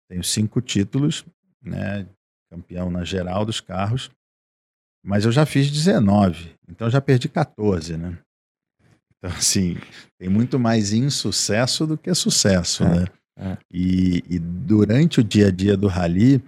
Tenho 0.10 0.24
cinco 0.24 0.62
títulos, 0.62 1.26
né? 1.62 2.08
Campeão 2.52 2.90
na 2.90 3.04
geral 3.04 3.46
dos 3.46 3.60
carros. 3.62 4.10
Mas 5.04 5.24
eu 5.24 5.32
já 5.32 5.46
fiz 5.46 5.72
19, 5.72 6.56
então 6.68 6.90
já 6.90 7.00
perdi 7.00 7.30
14, 7.30 7.96
né? 7.96 8.18
Então, 9.20 9.36
assim, 9.38 9.78
tem 10.18 10.30
muito 10.30 10.58
mais 10.58 10.94
insucesso 10.94 11.86
do 11.86 11.98
que 11.98 12.14
sucesso, 12.14 12.84
é, 12.84 12.90
né? 12.90 13.06
É. 13.38 13.58
E, 13.72 14.24
e, 14.30 14.40
durante 14.40 15.20
o 15.20 15.24
dia 15.24 15.48
a 15.48 15.52
dia 15.52 15.78
do 15.78 15.88
rally, 15.88 16.42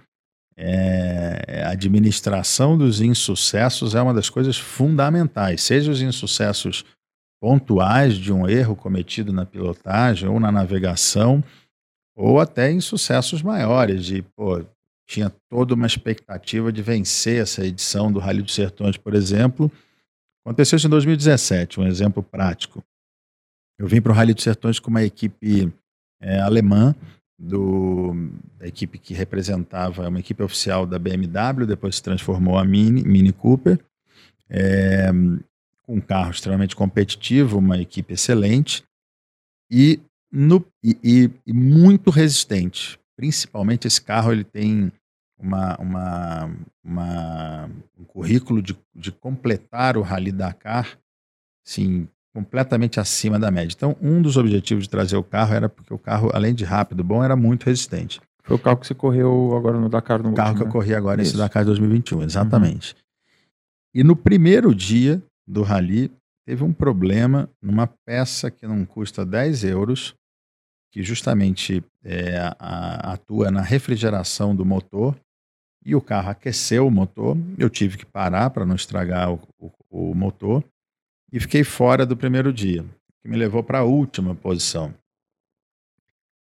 é, 0.56 1.64
a 1.66 1.70
administração 1.70 2.76
dos 2.76 3.00
insucessos 3.00 3.94
é 3.94 4.02
uma 4.02 4.12
das 4.12 4.28
coisas 4.28 4.58
fundamentais, 4.58 5.62
seja 5.62 5.90
os 5.90 6.02
insucessos 6.02 6.84
pontuais 7.40 8.14
de 8.14 8.32
um 8.32 8.48
erro 8.48 8.76
cometido 8.76 9.32
na 9.32 9.44
pilotagem 9.44 10.28
ou 10.28 10.38
na 10.38 10.52
navegação, 10.52 11.42
ou 12.14 12.38
até 12.38 12.70
insucessos 12.70 13.42
maiores, 13.42 14.04
de, 14.04 14.22
pô, 14.22 14.62
tinha 15.08 15.32
toda 15.50 15.74
uma 15.74 15.86
expectativa 15.86 16.70
de 16.72 16.82
vencer 16.82 17.42
essa 17.42 17.66
edição 17.66 18.12
do 18.12 18.20
Rally 18.20 18.42
dos 18.42 18.54
Sertões, 18.54 18.96
por 18.96 19.14
exemplo, 19.14 19.72
Aconteceu 20.44 20.76
isso 20.76 20.86
em 20.86 20.90
2017, 20.90 21.80
um 21.80 21.86
exemplo 21.86 22.22
prático. 22.22 22.82
Eu 23.78 23.86
vim 23.86 24.00
para 24.00 24.12
o 24.12 24.14
Rally 24.14 24.34
dos 24.34 24.44
Sertões 24.44 24.78
com 24.78 24.90
uma 24.90 25.02
equipe 25.02 25.72
é, 26.20 26.40
alemã, 26.40 26.94
do, 27.38 28.12
da 28.56 28.68
equipe 28.68 28.98
que 28.98 29.14
representava 29.14 30.08
uma 30.08 30.20
equipe 30.20 30.42
oficial 30.42 30.86
da 30.86 30.98
BMW, 30.98 31.66
depois 31.66 31.96
se 31.96 32.02
transformou 32.02 32.56
a 32.56 32.64
Mini, 32.64 33.02
Mini 33.02 33.32
Cooper, 33.32 33.80
é, 34.48 35.10
um 35.88 36.00
carro 36.00 36.30
extremamente 36.30 36.76
competitivo, 36.76 37.58
uma 37.58 37.78
equipe 37.78 38.14
excelente 38.14 38.84
e, 39.70 40.00
no, 40.30 40.64
e, 40.84 41.30
e, 41.44 41.52
muito 41.52 42.10
resistente. 42.10 42.98
Principalmente 43.16 43.88
esse 43.88 44.00
carro 44.00 44.32
ele 44.32 44.44
tem 44.44 44.92
uma, 45.42 45.76
uma, 45.78 46.50
uma, 46.84 47.70
um 47.98 48.04
currículo 48.04 48.62
de, 48.62 48.78
de 48.94 49.10
completar 49.10 49.96
o 49.96 50.02
Rally 50.02 50.30
Dakar, 50.30 50.96
sim, 51.64 52.08
completamente 52.32 53.00
acima 53.00 53.38
da 53.38 53.50
média. 53.50 53.74
Então, 53.76 53.96
um 54.00 54.22
dos 54.22 54.36
objetivos 54.36 54.84
de 54.84 54.90
trazer 54.90 55.16
o 55.16 55.24
carro 55.24 55.54
era 55.54 55.68
porque 55.68 55.92
o 55.92 55.98
carro, 55.98 56.30
além 56.32 56.54
de 56.54 56.64
rápido, 56.64 57.02
bom, 57.02 57.22
era 57.22 57.36
muito 57.36 57.64
resistente. 57.64 58.20
Foi 58.44 58.56
o 58.56 58.58
carro 58.58 58.78
que 58.78 58.86
você 58.86 58.94
correu 58.94 59.54
agora 59.56 59.78
no 59.78 59.88
Dakar 59.88 60.22
no 60.22 60.30
O 60.30 60.34
carro 60.34 60.50
último, 60.50 60.58
que 60.58 60.62
eu 60.62 60.66
né? 60.66 60.72
corri 60.72 60.94
agora 60.94 61.16
nesse 61.16 61.36
Dakar 61.36 61.64
2021, 61.64 62.22
exatamente. 62.22 62.94
Uhum. 62.94 63.00
E 63.94 64.04
no 64.04 64.16
primeiro 64.16 64.74
dia 64.74 65.22
do 65.46 65.62
rally, 65.62 66.10
teve 66.46 66.64
um 66.64 66.72
problema 66.72 67.48
numa 67.60 67.86
peça 67.86 68.50
que 68.50 68.66
não 68.66 68.84
custa 68.84 69.24
10 69.24 69.64
euros, 69.64 70.14
que 70.90 71.02
justamente 71.02 71.84
é, 72.04 72.38
a, 72.58 73.12
atua 73.12 73.50
na 73.50 73.60
refrigeração 73.60 74.56
do 74.56 74.64
motor 74.64 75.16
e 75.84 75.94
o 75.94 76.00
carro 76.00 76.30
aqueceu 76.30 76.86
o 76.86 76.90
motor. 76.90 77.36
Eu 77.58 77.68
tive 77.68 77.98
que 77.98 78.06
parar 78.06 78.50
para 78.50 78.66
não 78.66 78.74
estragar 78.74 79.32
o, 79.32 79.40
o, 79.58 79.72
o 79.90 80.14
motor 80.14 80.64
e 81.32 81.40
fiquei 81.40 81.64
fora 81.64 82.04
do 82.04 82.16
primeiro 82.16 82.52
dia, 82.52 82.84
que 83.22 83.28
me 83.28 83.36
levou 83.36 83.62
para 83.62 83.78
a 83.78 83.84
última 83.84 84.34
posição. 84.34 84.94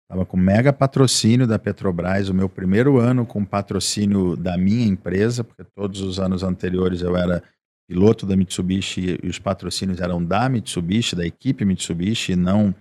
Estava 0.10 0.26
com 0.26 0.38
mega 0.38 0.72
patrocínio 0.72 1.46
da 1.46 1.60
Petrobras, 1.60 2.30
o 2.30 2.34
meu 2.34 2.48
primeiro 2.48 2.98
ano 2.98 3.26
com 3.26 3.44
patrocínio 3.44 4.38
da 4.38 4.58
minha 4.58 4.88
empresa, 4.88 5.44
porque 5.44 5.66
todos 5.76 6.00
os 6.00 6.18
anos 6.18 6.44
anteriores 6.44 7.02
eu 7.02 7.18
era 7.18 7.44
piloto 7.90 8.26
da 8.26 8.38
Mitsubishi 8.38 9.20
e 9.22 9.28
os 9.28 9.38
patrocínios 9.38 10.00
eram 10.00 10.24
da 10.24 10.48
Mitsubishi, 10.48 11.14
da 11.14 11.26
equipe 11.26 11.66
Mitsubishi, 11.66 12.32
e 12.32 12.36
não 12.38 12.74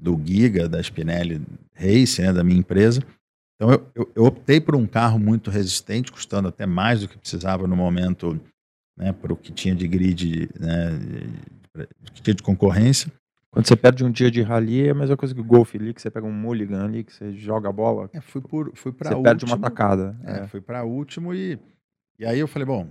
do 0.00 0.18
Giga, 0.24 0.66
da 0.66 0.82
Spinelli 0.82 1.42
Race, 1.74 2.20
né, 2.22 2.32
da 2.32 2.42
minha 2.42 2.58
empresa. 2.58 3.02
Então 3.62 3.72
eu, 3.72 3.92
eu, 3.94 4.12
eu, 4.16 4.24
optei 4.24 4.60
por 4.60 4.74
um 4.74 4.88
carro 4.88 5.20
muito 5.20 5.48
resistente, 5.48 6.10
custando 6.10 6.48
até 6.48 6.66
mais 6.66 7.02
do 7.02 7.08
que 7.08 7.16
precisava 7.16 7.64
no 7.68 7.76
momento, 7.76 8.40
né, 8.98 9.12
para 9.12 9.32
o 9.32 9.36
que 9.36 9.52
tinha 9.52 9.72
de 9.72 9.86
grid, 9.86 10.50
né, 10.58 11.86
que 12.12 12.20
tinha 12.22 12.34
de 12.34 12.42
concorrência. 12.42 13.12
Quando 13.52 13.68
você 13.68 13.76
perde 13.76 14.02
um 14.04 14.10
dia 14.10 14.32
de 14.32 14.42
rally, 14.42 14.88
é 14.88 14.90
a 14.90 14.94
mesma 14.94 15.16
coisa 15.16 15.32
que 15.32 15.40
o 15.40 15.44
golfe 15.44 15.78
ali, 15.78 15.94
que 15.94 16.02
você 16.02 16.10
pega 16.10 16.26
um 16.26 16.32
mulligan 16.32 16.86
ali, 16.86 17.04
que 17.04 17.12
você 17.12 17.32
joga 17.34 17.68
a 17.68 17.72
bola. 17.72 18.10
É, 18.12 18.20
fui 18.20 18.40
por, 18.40 18.72
fui 18.74 18.90
para 18.90 19.10
Você 19.10 19.14
último, 19.14 19.22
perde 19.22 19.44
uma 19.44 19.58
tacada. 19.58 20.16
É, 20.24 20.38
é. 20.40 20.46
fui 20.48 20.60
para 20.60 20.82
último 20.82 21.32
e 21.32 21.56
e 22.18 22.26
aí 22.26 22.40
eu 22.40 22.48
falei, 22.48 22.66
bom. 22.66 22.90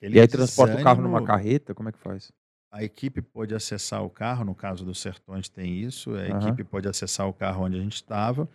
E 0.00 0.06
aí 0.20 0.28
transporta 0.28 0.76
desânimo, 0.76 0.80
o 0.80 0.84
carro 0.84 1.02
numa 1.02 1.24
carreta, 1.24 1.74
como 1.74 1.88
é 1.88 1.92
que 1.92 1.98
faz? 1.98 2.30
A 2.70 2.84
equipe 2.84 3.20
pôde 3.20 3.56
acessar 3.56 4.04
o 4.04 4.10
carro, 4.10 4.44
no 4.44 4.54
caso 4.54 4.84
dos 4.84 5.00
Sertões 5.00 5.48
tem 5.48 5.80
isso, 5.80 6.10
a 6.10 6.12
uhum. 6.12 6.38
equipe 6.38 6.62
pôde 6.62 6.86
acessar 6.86 7.26
o 7.28 7.32
carro 7.32 7.64
onde 7.64 7.76
a 7.76 7.80
gente 7.80 7.94
estava, 7.96 8.48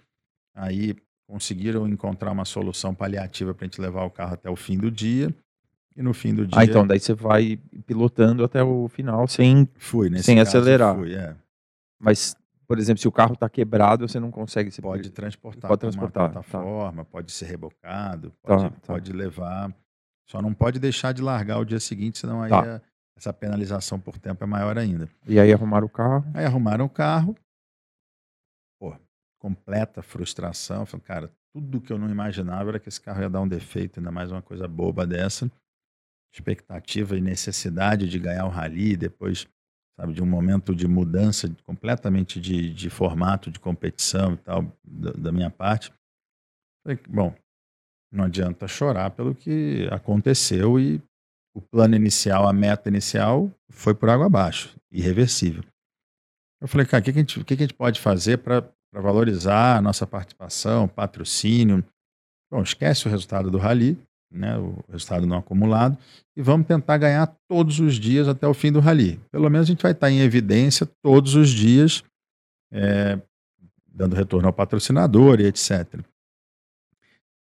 aí 0.56 0.96
conseguiram 1.32 1.88
encontrar 1.88 2.30
uma 2.30 2.44
solução 2.44 2.94
paliativa 2.94 3.54
para 3.54 3.64
a 3.64 3.68
gente 3.68 3.80
levar 3.80 4.04
o 4.04 4.10
carro 4.10 4.34
até 4.34 4.50
o 4.50 4.56
fim 4.56 4.78
do 4.78 4.92
dia. 4.92 5.34
E 5.96 6.02
no 6.02 6.14
fim 6.14 6.34
do 6.34 6.42
ah, 6.42 6.46
dia. 6.46 6.60
Ah, 6.60 6.66
então 6.66 6.86
daí 6.86 7.00
você 7.00 7.14
vai 7.14 7.58
pilotando 7.86 8.44
até 8.44 8.62
o 8.62 8.90
final 8.90 9.26
sem, 9.30 9.68
fui, 9.78 10.22
sem 10.22 10.42
acelerar. 10.42 10.96
Fui, 10.96 11.14
é. 11.14 11.34
Mas, 11.98 12.36
por 12.68 12.78
exemplo, 12.78 13.02
se 13.02 13.08
o 13.08 13.12
carro 13.12 13.34
está 13.34 13.48
quebrado, 13.48 14.08
você 14.08 14.20
não 14.20 14.30
consegue. 14.30 14.72
Você 14.72 14.82
pode 14.82 15.10
transportar. 15.10 15.70
Pode 15.70 15.80
transportar. 15.80 16.24
Uma 16.24 16.30
tá. 16.30 16.34
plataforma, 16.34 17.06
tá. 17.06 17.10
pode 17.10 17.32
ser 17.32 17.46
rebocado, 17.46 18.34
pode, 18.44 18.64
tá, 18.64 18.70
tá, 18.70 18.76
pode 18.88 19.14
levar. 19.14 19.74
Só 20.30 20.42
não 20.42 20.54
pode 20.54 20.80
deixar 20.80 21.14
de 21.14 21.22
largar 21.22 21.60
o 21.60 21.66
dia 21.66 21.80
seguinte, 21.80 22.18
senão 22.18 22.42
aí 22.42 22.50
tá. 22.50 22.76
a, 22.76 22.82
essa 23.18 23.32
penalização 23.32 23.98
por 24.00 24.18
tempo 24.18 24.44
é 24.44 24.48
maior 24.48 24.78
ainda. 24.78 25.10
E 25.26 25.40
aí 25.40 25.54
arrumaram 25.54 25.88
o 25.88 25.90
carro? 25.90 26.26
Aí 26.34 26.46
arrumaram 26.46 26.86
o 26.86 26.90
carro. 26.90 27.36
Completa 29.42 30.04
frustração. 30.04 30.86
Falei, 30.86 31.04
cara, 31.04 31.32
tudo 31.52 31.82
que 31.82 31.92
eu 31.92 31.98
não 31.98 32.10
imaginava 32.10 32.70
era 32.70 32.80
que 32.80 32.88
esse 32.88 33.02
carro 33.02 33.22
ia 33.22 33.30
dar 33.30 33.42
um 33.42 33.48
defeito, 33.48 34.00
ainda 34.00 34.12
mais 34.12 34.32
uma 34.32 34.42
coisa 34.42 34.68
boba 34.68 35.06
dessa 35.06 35.52
expectativa 36.34 37.18
e 37.18 37.22
necessidade 37.22 38.08
de 38.08 38.20
ganhar 38.20 38.46
o 38.46 38.50
rally, 38.50 38.96
depois 38.96 39.48
sabe, 40.00 40.14
de 40.14 40.22
um 40.22 40.26
momento 40.26 40.74
de 40.76 40.88
mudança 40.88 41.54
completamente 41.66 42.40
de, 42.40 42.74
de 42.74 42.90
formato 42.90 43.52
de 43.52 43.60
competição 43.60 44.34
e 44.34 44.38
tal, 44.38 44.78
da, 44.84 45.12
da 45.12 45.32
minha 45.32 45.50
parte. 45.50 45.92
Falei, 46.84 47.00
bom, 47.10 47.36
não 48.12 48.26
adianta 48.26 48.68
chorar 48.68 49.10
pelo 49.12 49.36
que 49.36 49.88
aconteceu 49.92 50.80
e 50.80 51.02
o 51.54 51.62
plano 51.62 51.96
inicial, 51.96 52.48
a 52.48 52.54
meta 52.54 52.90
inicial 52.90 53.52
foi 53.70 53.94
por 53.94 54.10
água 54.10 54.28
abaixo, 54.28 54.76
irreversível. 54.90 55.64
Eu 56.62 56.68
falei, 56.68 56.86
cara, 56.86 57.02
o 57.02 57.06
que, 57.06 57.12
que, 57.12 57.24
que, 57.24 57.44
que 57.44 57.54
a 57.54 57.58
gente 57.58 57.74
pode 57.74 58.00
fazer 58.00 58.38
para 58.38 58.72
valorizar 59.00 59.78
a 59.78 59.82
nossa 59.82 60.06
participação, 60.06 60.88
patrocínio? 60.88 61.84
Bom, 62.52 62.62
esquece 62.62 63.08
o 63.08 63.10
resultado 63.10 63.50
do 63.50 63.58
rally, 63.58 63.98
né, 64.32 64.58
o 64.58 64.84
resultado 64.90 65.26
não 65.26 65.38
acumulado, 65.38 65.98
e 66.36 66.42
vamos 66.42 66.68
tentar 66.68 66.98
ganhar 66.98 67.28
todos 67.48 67.80
os 67.80 67.96
dias 67.96 68.28
até 68.28 68.48
o 68.48 68.54
fim 68.54 68.72
do 68.72 68.80
rally. 68.80 69.20
Pelo 69.32 69.50
menos 69.50 69.68
a 69.68 69.72
gente 69.72 69.84
vai 69.84 69.92
estar 69.92 70.10
em 70.10 70.20
evidência 70.20 70.86
todos 71.02 71.36
os 71.36 71.50
dias, 71.50 72.04
é, 72.72 73.22
dando 73.88 74.16
retorno 74.16 74.48
ao 74.48 74.54
patrocinador 74.54 75.40
e 75.40 75.46
etc. 75.46 76.02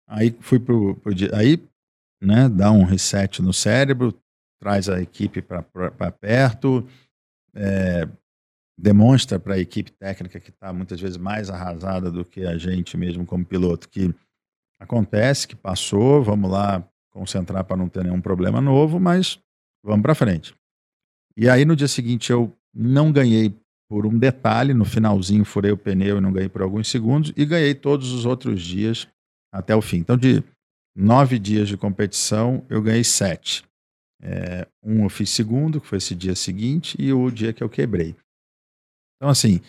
Aí 0.07 0.35
fui 0.41 0.59
pro, 0.59 0.97
pro 0.97 1.13
aí, 1.35 1.63
né, 2.21 2.49
dá 2.49 2.71
um 2.73 2.85
reset 2.85 3.41
no 3.43 3.53
cérebro, 3.53 4.19
traz 4.61 4.89
a 4.89 5.01
equipe 5.01 5.41
para 5.41 6.13
perto, 6.13 6.87
é, 7.55 8.09
demonstra 8.79 9.41
para 9.41 9.55
a 9.55 9.59
equipe 9.59 9.91
técnica 9.91 10.39
que 10.39 10.51
está 10.51 10.73
muitas 10.73 11.01
vezes 11.01 11.17
mais 11.17 11.51
arrasada 11.51 12.11
do 12.11 12.25
que 12.25 12.47
a 12.47 12.57
gente 12.57 12.97
mesmo 12.97 13.27
como 13.27 13.45
piloto 13.45 13.89
que 13.89 14.15
Acontece 14.81 15.49
que 15.49 15.57
passou, 15.57 16.23
vamos 16.23 16.51
lá 16.51 16.87
concentrar 17.11 17.65
para 17.65 17.77
não 17.77 17.89
ter 17.89 18.05
nenhum 18.05 18.21
problema 18.21 18.61
novo, 18.61 19.01
mas 19.01 19.39
vamos 19.85 20.03
para 20.03 20.15
frente. 20.15 20.55
E 21.37 21.49
aí 21.49 21.65
no 21.65 21.75
dia 21.75 21.89
seguinte 21.89 22.31
eu 22.31 22.57
não 22.73 23.11
ganhei 23.11 23.55
por 23.91 24.07
um 24.07 24.17
detalhe, 24.17 24.73
no 24.73 24.85
finalzinho 24.85 25.45
furei 25.45 25.73
o 25.73 25.77
pneu 25.77 26.19
e 26.19 26.21
não 26.21 26.33
ganhei 26.33 26.49
por 26.49 26.63
alguns 26.63 26.89
segundos, 26.89 27.33
e 27.37 27.45
ganhei 27.45 27.75
todos 27.75 28.13
os 28.13 28.25
outros 28.25 28.63
dias 28.63 29.09
até 29.53 29.75
o 29.75 29.83
fim. 29.83 29.97
Então, 29.97 30.17
de 30.17 30.45
nove 30.95 31.39
dias 31.39 31.69
de 31.69 31.77
competição, 31.77 32.65
eu 32.69 32.83
ganhei 32.83 33.03
sete. 33.03 33.65
É, 34.23 34.69
um 34.85 35.05
eu 35.05 35.09
fiz 35.09 35.31
segundo, 35.31 35.81
que 35.81 35.87
foi 35.87 35.99
esse 35.99 36.15
dia 36.15 36.35
seguinte, 36.35 36.97
e 37.01 37.13
o 37.13 37.31
dia 37.31 37.53
que 37.53 37.65
eu 37.65 37.69
quebrei. 37.69 38.15
Então, 39.19 39.29
assim, 39.29 39.61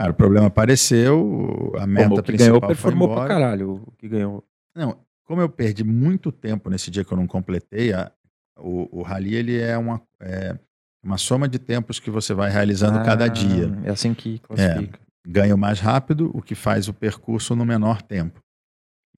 Cara, 0.00 0.12
o 0.12 0.14
problema 0.14 0.46
apareceu, 0.46 1.72
a 1.78 1.86
meta 1.86 2.08
Como, 2.08 2.14
o 2.14 2.22
que 2.22 2.26
principal 2.26 2.60
ganhou 2.60 2.68
performou 2.68 3.08
foi 3.08 3.16
embora. 3.16 3.26
pra 3.26 3.34
caralho. 3.34 3.82
O 3.86 3.92
que 3.98 4.08
ganhou. 4.08 4.42
Não, 4.74 4.96
como 5.24 5.42
eu 5.42 5.48
perdi 5.48 5.84
muito 5.84 6.32
tempo 6.32 6.70
nesse 6.70 6.90
dia 6.90 7.04
que 7.04 7.12
eu 7.12 7.18
não 7.18 7.26
completei, 7.26 7.92
a, 7.92 8.10
o, 8.58 9.00
o 9.00 9.02
rally 9.02 9.34
ele 9.34 9.60
é 9.60 9.76
uma, 9.76 10.00
é 10.20 10.58
uma 11.04 11.18
soma 11.18 11.46
de 11.46 11.58
tempos 11.58 12.00
que 12.00 12.10
você 12.10 12.32
vai 12.32 12.50
realizando 12.50 12.98
ah, 12.98 13.04
cada 13.04 13.28
dia. 13.28 13.70
É 13.84 13.90
assim 13.90 14.14
que 14.14 14.38
classifica. 14.38 14.98
É, 14.98 15.30
ganho 15.30 15.58
mais 15.58 15.80
rápido, 15.80 16.30
o 16.32 16.40
que 16.40 16.54
faz 16.54 16.88
o 16.88 16.94
percurso 16.94 17.54
no 17.54 17.66
menor 17.66 18.00
tempo. 18.00 18.40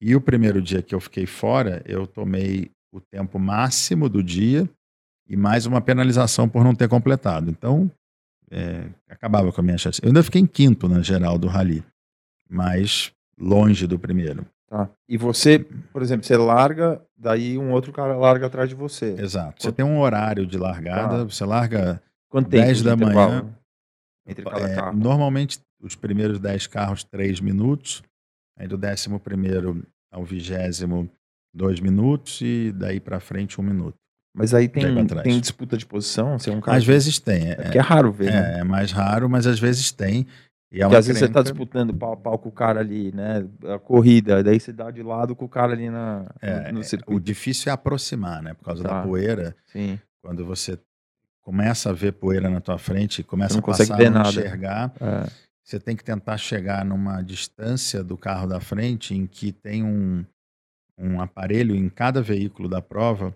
E 0.01 0.15
o 0.15 0.21
primeiro 0.21 0.61
dia 0.61 0.81
que 0.81 0.93
eu 0.93 0.99
fiquei 0.99 1.25
fora, 1.25 1.81
eu 1.85 2.05
tomei 2.05 2.69
o 2.91 2.99
tempo 2.99 3.39
máximo 3.39 4.09
do 4.09 4.21
dia 4.21 4.69
e 5.29 5.37
mais 5.37 5.65
uma 5.65 5.79
penalização 5.79 6.49
por 6.49 6.61
não 6.61 6.75
ter 6.75 6.89
completado. 6.89 7.49
Então, 7.49 7.89
é, 8.53 8.87
acabava 9.09 9.51
com 9.51 9.61
a 9.61 9.63
minha 9.63 9.77
chance. 9.77 9.99
Eu 10.03 10.09
ainda 10.09 10.21
fiquei 10.21 10.39
em 10.39 10.45
quinto 10.45 10.87
na 10.87 11.01
geral 11.01 11.39
do 11.39 11.47
rally, 11.47 11.83
mas 12.47 13.11
longe 13.37 13.87
do 13.87 13.97
primeiro. 13.97 14.45
Tá. 14.69 14.89
E 15.09 15.17
você, 15.17 15.59
por 15.91 16.01
exemplo, 16.01 16.25
você 16.25 16.37
larga, 16.37 17.01
daí 17.17 17.57
um 17.57 17.71
outro 17.71 17.91
cara 17.91 18.15
larga 18.15 18.45
atrás 18.45 18.69
de 18.69 18.75
você. 18.75 19.15
Exato. 19.19 19.61
Você 19.61 19.71
tem 19.71 19.85
um 19.85 19.99
horário 19.99 20.45
de 20.45 20.57
largada, 20.57 21.19
tá. 21.19 21.23
você 21.23 21.43
larga 21.45 22.01
Quanto 22.33 22.49
10 22.49 22.81
da 22.81 22.95
manhã. 22.95 23.55
Entre 24.25 24.43
cada 24.43 24.67
é, 24.67 24.75
carro? 24.75 24.97
Normalmente, 24.97 25.59
os 25.79 25.95
primeiros 25.95 26.39
10 26.39 26.65
carros, 26.65 27.03
3 27.03 27.39
minutos. 27.39 28.01
Aí 28.57 28.67
do 28.67 28.75
décimo 28.77 29.19
primeiro 29.19 29.85
ao 30.11 30.23
vigésimo, 30.23 31.07
2 31.53 31.79
minutos. 31.79 32.41
E 32.41 32.71
daí 32.71 32.99
para 32.99 33.19
frente, 33.19 33.61
1 33.61 33.63
um 33.63 33.67
minuto. 33.67 33.97
Mas 34.35 34.53
aí 34.53 34.67
tem, 34.67 34.83
tem 35.23 35.39
disputa 35.39 35.77
de 35.77 35.85
posição? 35.85 36.37
É 36.47 36.51
um 36.51 36.59
cara 36.59 36.77
às 36.77 36.83
que... 36.83 36.89
vezes 36.89 37.19
tem. 37.19 37.49
É, 37.49 37.71
é, 37.71 37.77
é 37.77 37.79
raro 37.79 38.11
ver. 38.11 38.29
É, 38.29 38.31
né? 38.31 38.59
é 38.61 38.63
mais 38.63 38.91
raro, 38.91 39.29
mas 39.29 39.45
às 39.45 39.59
vezes 39.59 39.91
tem. 39.91 40.25
E 40.71 40.77
é 40.77 40.85
Porque 40.85 40.95
às 40.95 41.05
vezes 41.05 41.19
você 41.19 41.25
está 41.25 41.43
disputando 41.43 41.93
pau 41.93 42.13
a 42.13 42.17
pau 42.17 42.39
com 42.39 42.49
o 42.49 42.51
cara 42.51 42.79
ali, 42.79 43.11
né? 43.13 43.47
A 43.71 43.77
corrida, 43.77 44.43
daí 44.43 44.59
você 44.59 44.73
dá 44.73 44.89
de 44.89 45.03
lado 45.03 45.35
com 45.35 45.45
o 45.45 45.49
cara 45.49 45.73
ali 45.73 45.87
na, 45.87 46.25
é, 46.41 46.71
no, 46.71 46.79
no 46.79 46.83
circuito. 46.83 47.15
O 47.15 47.23
difícil 47.23 47.69
é 47.69 47.73
aproximar, 47.73 48.41
né? 48.41 48.55
Por 48.55 48.65
causa 48.65 48.81
tá. 48.81 48.89
da 48.89 49.03
poeira. 49.03 49.55
Sim. 49.71 49.99
Quando 50.19 50.43
você 50.43 50.79
começa 51.43 51.91
a 51.91 51.93
ver 51.93 52.13
poeira 52.13 52.49
na 52.49 52.59
tua 52.59 52.79
frente, 52.79 53.21
começa 53.21 53.59
a 53.59 53.61
passar 53.61 54.01
a 54.01 54.09
não 54.09 54.21
enxergar, 54.21 54.91
é. 54.99 55.29
você 55.63 55.79
tem 55.79 55.95
que 55.95 56.03
tentar 56.03 56.37
chegar 56.37 56.83
numa 56.83 57.21
distância 57.21 58.03
do 58.03 58.17
carro 58.17 58.47
da 58.47 58.59
frente 58.59 59.13
em 59.13 59.27
que 59.27 59.51
tem 59.51 59.83
um, 59.83 60.25
um 60.97 61.21
aparelho 61.21 61.75
em 61.75 61.87
cada 61.87 62.19
veículo 62.19 62.67
da 62.67 62.81
prova 62.81 63.35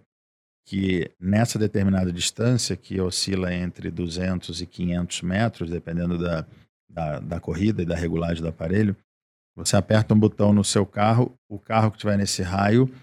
que 0.67 1.09
nessa 1.17 1.57
determinada 1.57 2.11
distância, 2.11 2.75
que 2.75 2.99
oscila 2.99 3.53
entre 3.53 3.89
200 3.89 4.61
e 4.61 4.65
500 4.65 5.21
metros, 5.21 5.69
dependendo 5.69 6.17
da, 6.17 6.45
da, 6.89 7.19
da, 7.21 7.39
corrida 7.39 7.81
e 7.81 7.85
da 7.85 7.95
regulagem 7.95 8.43
do 8.43 8.49
aparelho, 8.49 8.93
você 9.55 9.77
aperta 9.77 10.13
um 10.13 10.19
botão 10.19 10.51
no 10.51 10.65
seu 10.65 10.85
carro, 10.85 11.33
o 11.49 11.57
carro 11.57 11.89
que 11.89 11.95
estiver 11.95 12.17
nesse 12.17 12.43
raio, 12.43 12.93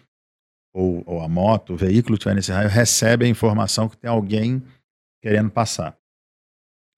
ou, 0.75 1.03
ou 1.07 1.23
a 1.23 1.29
moto, 1.29 1.73
o 1.73 1.77
veículo 1.77 2.19
que 2.19 2.21
estiver 2.21 2.35
nesse 2.35 2.53
raio, 2.53 2.69
recebe 2.69 3.25
a 3.25 3.29
informação 3.29 3.89
que 3.89 3.97
tem 3.97 4.11
alguém 4.11 4.63
querendo 5.23 5.49
passar. 5.49 5.97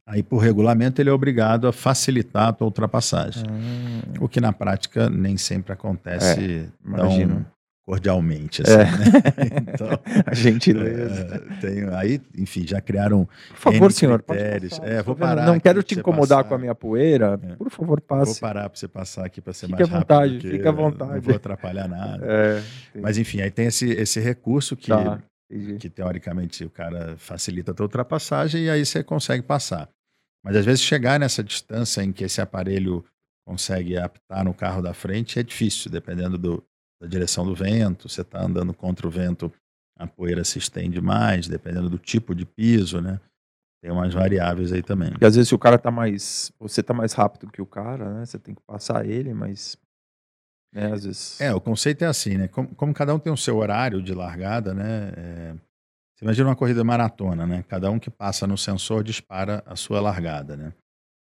Aí, 0.05 0.21
por 0.21 0.39
regulamento, 0.39 1.01
ele 1.01 1.11
é 1.11 1.12
obrigado 1.12 1.69
a 1.69 1.73
facilitar 1.73 2.49
a 2.49 2.53
tua 2.53 2.67
ultrapassagem. 2.67 3.45
Hum. 3.49 4.01
O 4.21 4.29
que 4.29 4.41
na 4.41 4.53
prática 4.53 5.09
nem 5.09 5.37
sempre 5.37 5.73
acontece 5.73 6.69
é, 6.85 6.97
tão, 6.97 7.47
cordialmente, 7.87 8.62
assim, 8.62 8.72
é. 8.72 8.84
né? 8.84 9.66
Então, 9.76 9.89
a 10.26 10.34
gentileza. 10.34 11.47
É, 11.51 11.61
tem, 11.61 11.84
aí, 11.95 12.20
enfim, 12.37 12.66
já 12.66 12.80
criaram. 12.80 13.28
Por 13.51 13.57
favor, 13.57 13.93
senhor, 13.93 14.22
critérios. 14.22 14.80
É, 14.82 15.03
vou 15.03 15.14
parar. 15.14 15.47
Não 15.47 15.61
quero 15.61 15.82
te 15.82 15.99
incomodar 15.99 16.39
passar. 16.39 16.49
com 16.49 16.55
a 16.57 16.59
minha 16.59 16.74
poeira. 16.74 17.39
É. 17.43 17.55
Por 17.55 17.70
favor, 17.70 18.01
passe. 18.01 18.32
Vou 18.32 18.41
parar 18.41 18.68
para 18.68 18.78
você 18.78 18.89
passar 18.89 19.26
aqui 19.26 19.41
para 19.41 19.53
ser 19.53 19.66
fique 19.66 19.78
mais 19.78 19.95
à 19.95 19.99
vontade, 19.99 20.34
rápido. 20.34 20.51
Fique 20.51 20.68
à 20.68 20.72
vontade. 20.72 21.12
Não 21.12 21.20
vou 21.20 21.37
atrapalhar 21.37 21.89
nada. 21.89 22.26
É, 22.26 22.62
Mas 23.01 23.18
enfim, 23.18 23.41
aí 23.41 23.51
tem 23.51 23.66
esse, 23.66 23.89
esse 23.91 24.18
recurso 24.18 24.76
que 24.76 24.89
tá. 24.89 25.22
Que 25.78 25.89
teoricamente 25.89 26.64
o 26.64 26.70
cara 26.70 27.14
facilita 27.18 27.70
a 27.70 27.74
tua 27.74 27.84
ultrapassagem 27.84 28.64
e 28.64 28.70
aí 28.70 28.84
você 28.84 29.05
consegue 29.05 29.45
passar. 29.45 29.89
Mas 30.45 30.57
às 30.57 30.64
vezes 30.64 30.82
chegar 30.82 31.20
nessa 31.20 31.43
distância 31.43 32.03
em 32.03 32.11
que 32.11 32.24
esse 32.24 32.41
aparelho 32.41 33.05
consegue 33.47 33.97
apitar 33.97 34.45
no 34.45 34.53
carro 34.53 34.82
da 34.82 34.93
frente 34.93 35.39
é 35.39 35.45
difícil, 35.45 35.89
dependendo 35.89 36.37
do, 36.37 36.64
da 37.01 37.07
direção 37.07 37.45
do 37.45 37.55
vento. 37.55 38.09
Você 38.09 38.23
está 38.23 38.43
andando 38.43 38.73
contra 38.75 39.07
o 39.07 39.11
vento, 39.11 39.53
a 39.99 40.07
poeira 40.07 40.45
se 40.45 40.59
estende 40.59 41.01
mais, 41.01 41.49
dependendo 41.49 41.89
do 41.91 41.99
tipo 41.99 42.35
de 42.35 42.45
piso, 42.45 43.01
né? 43.01 43.21
Tem 43.83 43.91
umas 43.93 44.13
variáveis 44.15 44.73
aí 44.73 44.83
também. 44.83 45.11
Porque 45.11 45.25
às 45.25 45.37
vezes 45.37 45.49
se 45.49 45.55
o 45.55 45.59
cara 45.59 45.79
tá 45.79 45.91
mais. 45.91 46.51
Você 46.59 46.83
tá 46.83 46.95
mais 46.95 47.13
rápido 47.13 47.51
que 47.51 47.61
o 47.63 47.67
cara, 47.67 48.13
né? 48.15 48.25
Você 48.27 48.39
tem 48.39 48.55
que 48.55 48.63
passar 48.67 49.07
ele, 49.07 49.33
mas. 49.35 49.77
Né, 50.75 50.93
às 50.93 51.05
vezes. 51.05 51.41
É, 51.41 51.55
o 51.55 51.61
conceito 51.61 52.03
é 52.03 52.07
assim, 52.07 52.37
né? 52.37 52.49
Como, 52.49 52.75
como 52.75 52.93
cada 52.95 53.15
um 53.15 53.19
tem 53.19 53.33
o 53.33 53.37
seu 53.37 53.57
horário 53.57 54.03
de 54.03 54.13
largada, 54.15 54.75
né? 54.75 55.13
É, 55.17 55.55
você 56.17 56.25
imagina 56.25 56.49
uma 56.49 56.57
corrida 56.57 56.83
maratona, 56.83 57.47
né? 57.47 57.63
Cada 57.69 57.91
um 57.91 57.99
que 57.99 58.11
passa 58.11 58.47
no 58.47 58.57
sensor 58.57 59.05
dispara 59.05 59.63
a 59.67 59.77
sua 59.77 60.01
largada, 60.01 60.57
né? 60.57 60.73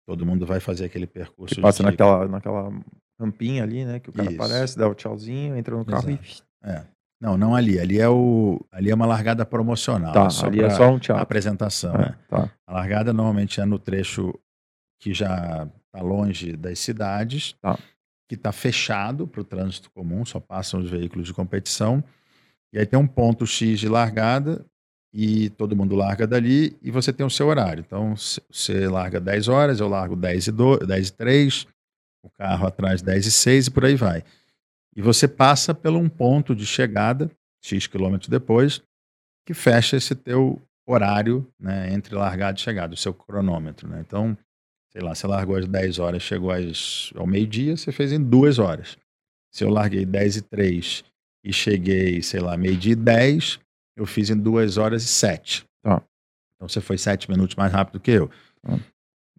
Todo 0.07 0.25
mundo 0.25 0.45
vai 0.45 0.59
fazer 0.59 0.85
aquele 0.85 1.07
percurso. 1.07 1.55
Que 1.55 1.61
passa 1.61 1.83
de- 1.83 1.89
naquela, 1.89 2.27
naquela 2.27 2.71
rampinha 3.19 3.63
ali, 3.63 3.85
né? 3.85 3.99
Que 3.99 4.09
o 4.09 4.13
cara 4.13 4.31
Isso. 4.31 4.41
aparece, 4.41 4.77
dá 4.77 4.87
o 4.87 4.93
tchauzinho, 4.95 5.55
entra 5.55 5.75
no 5.75 5.85
carro 5.85 6.09
Exato. 6.09 6.43
É. 6.63 6.83
Não, 7.21 7.37
não 7.37 7.55
ali. 7.55 7.79
Ali 7.79 7.99
é 7.99 8.09
o, 8.09 8.59
ali 8.71 8.91
é 8.91 8.95
uma 8.95 9.05
largada 9.05 9.45
promocional. 9.45 10.11
e. 10.11 10.13
Tá, 10.13 10.27
ali 10.45 10.61
é 10.61 10.69
só 10.69 10.89
um 10.91 10.99
tchau. 10.99 11.17
apresentação. 11.17 11.95
É, 11.95 11.97
né? 11.97 12.15
tá. 12.27 12.51
A 12.67 12.73
largada 12.73 13.13
normalmente 13.13 13.59
é 13.61 13.65
no 13.65 13.79
trecho 13.79 14.33
que 14.99 15.13
já 15.13 15.67
está 15.87 16.01
longe 16.05 16.53
das 16.57 16.79
cidades, 16.79 17.55
Tá. 17.61 17.77
que 18.27 18.35
está 18.35 18.51
fechado 18.51 19.27
para 19.27 19.41
o 19.41 19.43
trânsito 19.45 19.89
comum, 19.91 20.25
só 20.25 20.39
passam 20.39 20.79
os 20.79 20.89
veículos 20.89 21.27
de 21.27 21.33
competição. 21.33 22.03
E 22.73 22.79
aí 22.79 22.85
tem 22.85 22.99
um 22.99 23.07
ponto 23.07 23.45
X 23.47 23.79
de 23.79 23.87
largada 23.87 24.65
e 25.13 25.49
todo 25.51 25.75
mundo 25.75 25.95
larga 25.95 26.27
dali 26.27 26.75
e 26.81 26.91
você 26.91 27.13
tem 27.13 27.25
o 27.25 27.29
seu 27.29 27.47
horário. 27.47 27.83
Então 27.85 28.13
você 28.51 28.87
larga 28.89 29.19
10 29.21 29.47
horas, 29.47 29.79
eu 29.79 29.87
largo 29.87 30.15
10 30.15 30.47
e, 30.47 30.51
2, 30.51 30.79
10 30.87 31.07
e 31.07 31.13
3, 31.13 31.67
o 32.25 32.29
carro 32.31 32.67
atrás 32.67 33.01
10 33.01 33.27
e 33.27 33.31
6 33.31 33.67
e 33.67 33.71
por 33.71 33.85
aí 33.85 33.95
vai. 33.95 34.23
E 34.95 35.01
você 35.01 35.27
passa 35.27 35.73
por 35.73 35.93
um 35.93 36.09
ponto 36.09 36.55
de 36.55 36.65
chegada, 36.65 37.29
X 37.61 37.87
quilômetros 37.87 38.29
depois, 38.29 38.81
que 39.45 39.53
fecha 39.53 39.97
esse 39.97 40.15
teu 40.15 40.61
horário 40.87 41.47
né, 41.59 41.93
entre 41.93 42.15
largada 42.15 42.57
e 42.57 42.61
chegada, 42.61 42.93
o 42.93 42.97
seu 42.97 43.13
cronômetro. 43.13 43.87
Né? 43.87 44.01
Então, 44.05 44.37
sei 44.91 45.01
lá, 45.01 45.13
você 45.13 45.27
largou 45.27 45.55
às 45.55 45.67
10 45.67 45.99
horas, 45.99 46.23
chegou 46.23 46.51
às, 46.51 47.11
ao 47.15 47.27
meio-dia, 47.27 47.75
você 47.75 47.91
fez 47.91 48.11
em 48.11 48.21
duas 48.21 48.59
horas. 48.59 48.97
Se 49.51 49.63
eu 49.63 49.69
larguei 49.69 50.05
10 50.05 50.37
e 50.37 50.41
3 50.41 51.03
e 51.43 51.53
cheguei, 51.53 52.21
sei 52.21 52.39
lá, 52.39 52.57
meio-dia 52.57 52.93
e 52.93 52.95
10, 52.95 53.59
eu 53.97 54.05
fiz 54.05 54.29
em 54.29 54.37
2 54.37 54.77
horas 54.77 55.03
e 55.03 55.07
7. 55.07 55.65
Tá. 55.83 56.01
Então 56.55 56.67
você 56.67 56.81
foi 56.81 56.97
7 56.97 57.29
minutos 57.29 57.55
mais 57.55 57.71
rápido 57.71 57.99
que 57.99 58.11
eu. 58.11 58.29
Tá. 58.61 58.79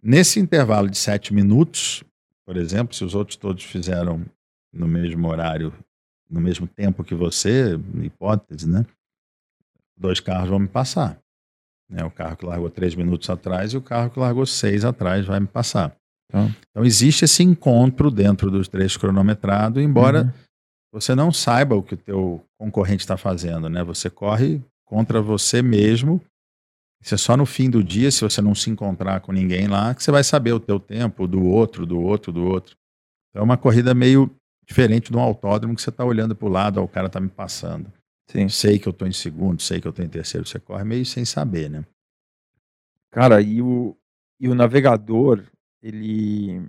Nesse 0.01 0.39
intervalo 0.39 0.89
de 0.89 0.97
7 0.97 1.33
minutos, 1.33 2.03
por 2.47 2.55
exemplo, 2.55 2.95
se 2.95 3.03
os 3.03 3.13
outros 3.13 3.35
todos 3.35 3.63
fizeram 3.65 4.25
no 4.71 4.87
mesmo 4.87 5.27
horário, 5.27 5.73
no 6.29 6.39
mesmo 6.39 6.65
tempo 6.65 7.03
que 7.03 7.13
você, 7.13 7.77
hipótese, 8.01 8.69
né? 8.69 8.85
Dois 9.97 10.21
carros 10.21 10.49
vão 10.49 10.59
me 10.59 10.67
passar. 10.67 11.19
Né? 11.89 12.05
O 12.05 12.11
carro 12.11 12.37
que 12.37 12.45
largou 12.45 12.69
3 12.69 12.95
minutos 12.95 13.29
atrás 13.29 13.73
e 13.73 13.77
o 13.77 13.81
carro 13.81 14.09
que 14.09 14.19
largou 14.19 14.45
6 14.45 14.85
atrás 14.85 15.25
vai 15.25 15.41
me 15.41 15.47
passar. 15.47 15.93
Tá. 16.31 16.49
Então 16.69 16.85
existe 16.85 17.25
esse 17.25 17.43
encontro 17.43 18.09
dentro 18.09 18.49
dos 18.49 18.67
trechos 18.67 18.97
cronometrados, 18.97 19.83
embora 19.83 20.23
Uhum. 20.23 20.31
você 20.93 21.15
não 21.15 21.31
saiba 21.33 21.75
o 21.75 21.83
que 21.83 21.95
o 21.95 21.97
teu 21.97 22.45
concorrente 22.57 23.03
está 23.03 23.17
fazendo, 23.17 23.69
né? 23.69 23.83
Você 23.83 24.09
corre 24.09 24.61
contra 24.85 25.21
você 25.21 25.61
mesmo. 25.61 26.21
Isso 27.01 27.15
é 27.15 27.17
só 27.17 27.37
no 27.37 27.45
fim 27.45 27.69
do 27.69 27.83
dia, 27.83 28.11
se 28.11 28.21
você 28.21 28.41
não 28.41 28.55
se 28.55 28.69
encontrar 28.69 29.21
com 29.21 29.31
ninguém 29.31 29.67
lá, 29.67 29.93
que 29.93 30.03
você 30.03 30.11
vai 30.11 30.23
saber 30.23 30.53
o 30.53 30.59
teu 30.59 30.79
tempo, 30.79 31.27
do 31.27 31.43
outro, 31.45 31.85
do 31.85 31.99
outro, 31.99 32.31
do 32.31 32.45
outro. 32.45 32.75
Então 33.29 33.41
é 33.41 33.43
uma 33.43 33.57
corrida 33.57 33.93
meio 33.93 34.29
diferente 34.65 35.11
de 35.11 35.17
um 35.17 35.21
autódromo 35.21 35.75
que 35.75 35.81
você 35.81 35.89
está 35.89 36.03
olhando 36.03 36.35
para 36.35 36.47
o 36.47 36.51
lado, 36.51 36.79
ó, 36.79 36.83
o 36.83 36.87
cara 36.87 37.07
está 37.07 37.19
me 37.19 37.29
passando. 37.29 37.91
Sim. 38.29 38.49
Sei 38.49 38.77
que 38.77 38.87
eu 38.87 38.91
estou 38.91 39.07
em 39.07 39.13
segundo, 39.13 39.61
sei 39.61 39.79
que 39.79 39.87
eu 39.87 39.91
estou 39.91 40.03
em 40.03 40.09
terceiro. 40.09 40.45
Você 40.45 40.59
corre 40.59 40.83
meio 40.83 41.05
sem 41.05 41.23
saber, 41.23 41.69
né? 41.69 41.85
Cara, 43.09 43.41
e 43.41 43.61
o, 43.61 43.97
e 44.39 44.49
o 44.49 44.55
navegador, 44.55 45.43
ele. 45.81 46.61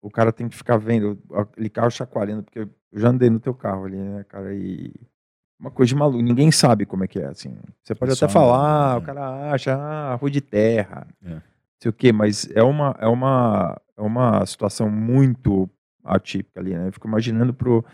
O 0.00 0.10
cara 0.10 0.32
tem 0.32 0.48
que 0.48 0.56
ficar 0.56 0.76
vendo 0.76 1.20
aquele 1.32 1.68
carro 1.68 1.90
chacoalhando, 1.90 2.44
porque 2.44 2.60
eu 2.60 2.70
já 2.92 3.08
andei 3.08 3.28
no 3.28 3.40
teu 3.40 3.52
carro 3.52 3.84
ali, 3.84 3.96
né, 3.96 4.24
cara? 4.24 4.54
E. 4.54 4.94
Uma 5.60 5.70
coisa 5.70 5.88
de 5.88 5.96
maluco, 5.96 6.22
ninguém 6.22 6.52
sabe 6.52 6.86
como 6.86 7.02
é 7.04 7.08
que 7.08 7.18
é, 7.18 7.26
assim. 7.26 7.56
Você 7.82 7.94
pode 7.94 8.14
Só 8.14 8.24
até 8.26 8.32
falar, 8.32 8.90
andando, 8.92 9.02
o 9.02 9.06
cara 9.06 9.52
acha, 9.52 9.74
ah, 9.74 10.14
rua 10.14 10.30
de 10.30 10.40
terra, 10.40 11.06
É. 11.24 11.30
não 11.34 11.42
sei 11.82 11.90
o 11.90 11.92
quê, 11.92 12.12
mas 12.12 12.48
é 12.54 12.62
uma, 12.62 12.94
é 13.00 13.08
uma, 13.08 13.80
é 13.96 14.02
uma 14.02 14.46
situação 14.46 14.88
muito 14.88 15.68
atípica 16.04 16.60
ali, 16.60 16.74
né? 16.76 16.88
Eu 16.88 16.92
fico 16.92 17.08
imaginando 17.08 17.52
pro. 17.52 17.84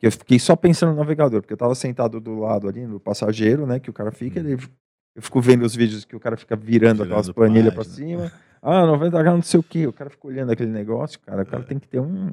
que 0.00 0.06
Eu 0.06 0.12
fiquei 0.12 0.38
só 0.38 0.56
pensando 0.56 0.90
no 0.92 0.98
navegador, 0.98 1.40
porque 1.40 1.52
eu 1.52 1.56
tava 1.58 1.74
sentado 1.76 2.20
do 2.20 2.40
lado 2.40 2.68
ali, 2.68 2.84
no 2.86 2.98
passageiro, 2.98 3.66
né? 3.66 3.78
Que 3.78 3.88
o 3.88 3.92
cara 3.92 4.10
fica, 4.10 4.40
Uhum. 4.40 4.46
ele 4.46 4.62
eu 5.14 5.20
fico 5.22 5.40
vendo 5.42 5.62
os 5.62 5.76
vídeos 5.76 6.04
que 6.06 6.16
o 6.16 6.20
cara 6.20 6.36
fica 6.38 6.56
virando, 6.56 7.02
aquelas 7.02 7.26
Virando 7.26 7.34
planilhas 7.34 7.74
pra 7.74 7.84
página. 7.84 7.94
cima. 8.28 8.32
Ah, 8.62 8.86
90 8.86 9.22
graus, 9.22 9.36
não 9.36 9.42
sei 9.42 9.60
o 9.60 9.62
quê. 9.62 9.86
O 9.86 9.92
cara 9.92 10.08
fica 10.08 10.26
olhando 10.26 10.50
aquele 10.50 10.70
negócio, 10.70 11.20
cara. 11.20 11.42
O 11.42 11.46
cara 11.46 11.62
É. 11.62 11.66
tem 11.66 11.78
que 11.78 11.86
ter 11.86 12.00
um. 12.00 12.30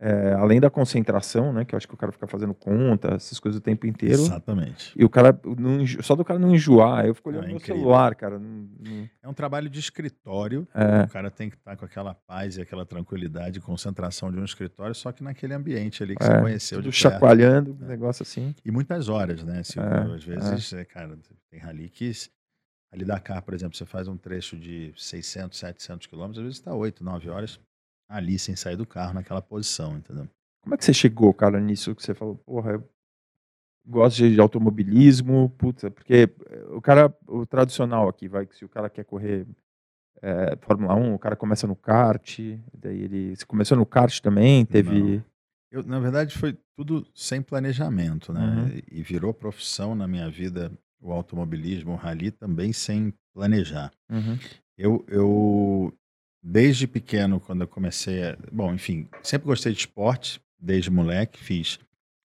É, 0.00 0.32
além 0.34 0.60
da 0.60 0.70
concentração, 0.70 1.52
né? 1.52 1.64
Que 1.64 1.74
eu 1.74 1.76
acho 1.76 1.86
que 1.88 1.94
o 1.94 1.96
cara 1.96 2.12
fica 2.12 2.26
fazendo 2.26 2.54
conta, 2.54 3.14
essas 3.14 3.38
coisas 3.40 3.58
o 3.58 3.62
tempo 3.62 3.86
inteiro. 3.86 4.22
Exatamente. 4.22 4.92
E 4.96 5.04
o 5.04 5.08
cara, 5.08 5.38
não 5.58 5.86
só 6.02 6.14
do 6.16 6.24
cara 6.24 6.38
não 6.38 6.54
enjoar. 6.54 7.06
Eu 7.06 7.14
fico 7.14 7.28
olhando 7.28 7.44
É 7.44 7.46
no 7.46 7.52
meu 7.52 7.56
incrível. 7.58 7.82
celular, 7.82 8.14
cara. 8.14 8.38
não- 8.38 8.68
não- 8.78 9.08
É 9.22 9.28
um 9.28 9.34
trabalho 9.34 9.68
de 9.68 9.78
escritório. 9.78 10.66
é, 10.74 11.04
O 11.04 11.08
cara 11.08 11.30
tem 11.30 11.50
que 11.50 11.56
estar 11.56 11.76
com 11.76 11.84
aquela 11.84 12.14
paz 12.14 12.56
e 12.56 12.60
aquela 12.60 12.84
tranquilidade 12.86 13.60
concentração 13.60 14.30
de 14.32 14.38
um 14.38 14.44
escritório, 14.44 14.94
só 14.94 15.12
que 15.12 15.22
naquele 15.22 15.54
ambiente 15.54 16.02
ali 16.02 16.14
que 16.16 16.24
você 16.24 16.32
É, 16.32 16.40
conheceu 16.40 16.78
tudo 16.78 16.90
de 16.90 17.00
perto. 17.02 17.12
chacoalhando, 17.14 17.76
um 17.80 17.86
negócio 17.86 18.22
assim. 18.22 18.54
E 18.64 18.70
muitas 18.70 19.08
horas, 19.08 19.42
né? 19.42 19.56
É, 19.58 20.14
às 20.14 20.24
vezes, 20.24 20.72
é, 20.72 20.84
cara, 20.84 21.18
tem 21.50 21.60
rally 21.60 21.88
que. 21.88 22.10
Ali 22.90 23.04
Dakar, 23.04 23.42
por 23.42 23.52
exemplo, 23.52 23.76
você 23.76 23.84
faz 23.84 24.08
um 24.08 24.16
trecho 24.16 24.56
de 24.56 24.94
600, 24.96 25.58
700 25.58 26.06
quilômetros, 26.06 26.38
às 26.38 26.44
vezes 26.44 26.58
está 26.58 26.72
8, 26.74 27.04
9 27.04 27.28
horas 27.28 27.60
ali 28.08 28.38
sem 28.38 28.56
sair 28.56 28.76
do 28.76 28.86
carro 28.86 29.14
naquela 29.14 29.42
posição, 29.42 29.96
entendeu? 29.96 30.28
Como 30.62 30.74
é 30.74 30.78
que 30.78 30.84
você 30.84 30.94
chegou, 30.94 31.32
cara, 31.34 31.60
nisso 31.60 31.94
que 31.94 32.02
você 32.02 32.14
falou, 32.14 32.36
porra, 32.36 32.72
eu 32.72 32.88
gosto 33.86 34.28
de, 34.28 34.40
automobilismo, 34.40 35.50
puta, 35.56 35.90
porque 35.90 36.30
eh, 36.50 36.64
o 36.70 36.80
cara, 36.80 37.14
o 37.26 37.46
tradicional 37.46 38.08
aqui, 38.08 38.28
vai, 38.28 38.46
que 38.46 38.56
se 38.56 38.64
o 38.64 38.68
cara 38.68 38.90
quer 38.90 39.04
correr 39.04 39.46
eh, 40.22 40.56
Fórmula 40.60 40.94
1, 40.94 41.14
o 41.14 41.18
cara 41.18 41.36
começa 41.36 41.66
no 41.66 41.76
kart, 41.76 42.38
daí 42.74 43.02
ele, 43.02 43.36
você 43.36 43.46
começou 43.46 43.76
no 43.76 43.86
kart 43.86 44.20
também, 44.20 44.64
teve, 44.64 45.22
Eu, 45.70 45.82
na 45.82 46.00
verdade, 46.00 46.36
foi 46.36 46.56
tudo 46.76 47.06
sem 47.14 47.42
planejamento, 47.42 48.32
né? 48.32 48.40
Uhum. 48.40 48.82
E 48.90 49.02
virou 49.02 49.34
profissão 49.34 49.94
na 49.94 50.06
minha 50.06 50.30
vida 50.30 50.72
o 51.00 51.12
automobilismo, 51.12 51.92
o 51.92 51.96
rally 51.96 52.30
também 52.30 52.72
sem 52.72 53.12
planejar. 53.34 53.92
Uhum. 54.10 54.38
Eu, 54.76 55.04
eu, 55.08 55.92
desde 56.42 56.86
pequeno, 56.86 57.40
quando 57.40 57.62
eu 57.62 57.68
comecei, 57.68 58.22
a, 58.24 58.36
bom, 58.52 58.72
enfim, 58.74 59.08
sempre 59.22 59.46
gostei 59.46 59.72
de 59.72 59.78
esporte, 59.80 60.40
desde 60.58 60.90
moleque, 60.90 61.38
fiz 61.38 61.78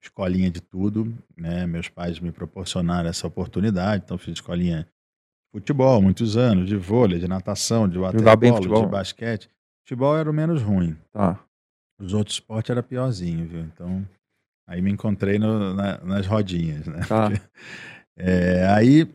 escolinha 0.03 0.51
de 0.51 0.61
tudo, 0.61 1.13
né? 1.37 1.67
Meus 1.67 1.89
pais 1.89 2.19
me 2.21 2.33
proporcionaram 2.33 3.09
essa 3.09 3.27
oportunidade, 3.27 4.03
então 4.05 4.17
fiz 4.19 4.35
escolinha 4.35 4.83
de 4.85 4.89
futebol, 5.61 6.01
muitos 6.01 6.37
anos, 6.37 6.69
de 6.69 6.77
vôlei, 6.77 7.19
de 7.19 7.29
natação, 7.29 7.89
de 7.89 7.99
waterpolo, 7.99 8.61
de 8.85 8.91
basquete. 8.91 9.49
Futebol 9.85 10.17
era 10.17 10.31
o 10.31 10.33
menos 10.35 10.63
ruim. 10.63 10.97
tá, 11.13 11.39
Os 11.99 12.15
outros 12.15 12.37
esportes 12.37 12.71
era 12.71 12.83
piorzinho, 12.83 13.47
viu? 13.47 13.61
Então, 13.61 14.07
aí 14.67 14.81
me 14.81 14.91
encontrei 14.91 15.39
no- 15.39 15.75
na- 15.75 15.99
nas 15.99 16.27
rodinhas, 16.27 16.87
né? 16.87 17.01
tá, 17.07 17.29
É, 18.17 18.67
aí, 18.69 19.07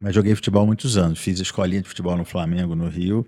mas 0.00 0.14
joguei 0.14 0.34
futebol 0.34 0.66
muitos 0.66 0.96
anos. 0.96 1.18
Fiz 1.18 1.38
escolinha 1.40 1.80
de 1.82 1.88
futebol 1.88 2.16
no 2.16 2.24
Flamengo, 2.24 2.74
no 2.74 2.88
Rio, 2.88 3.26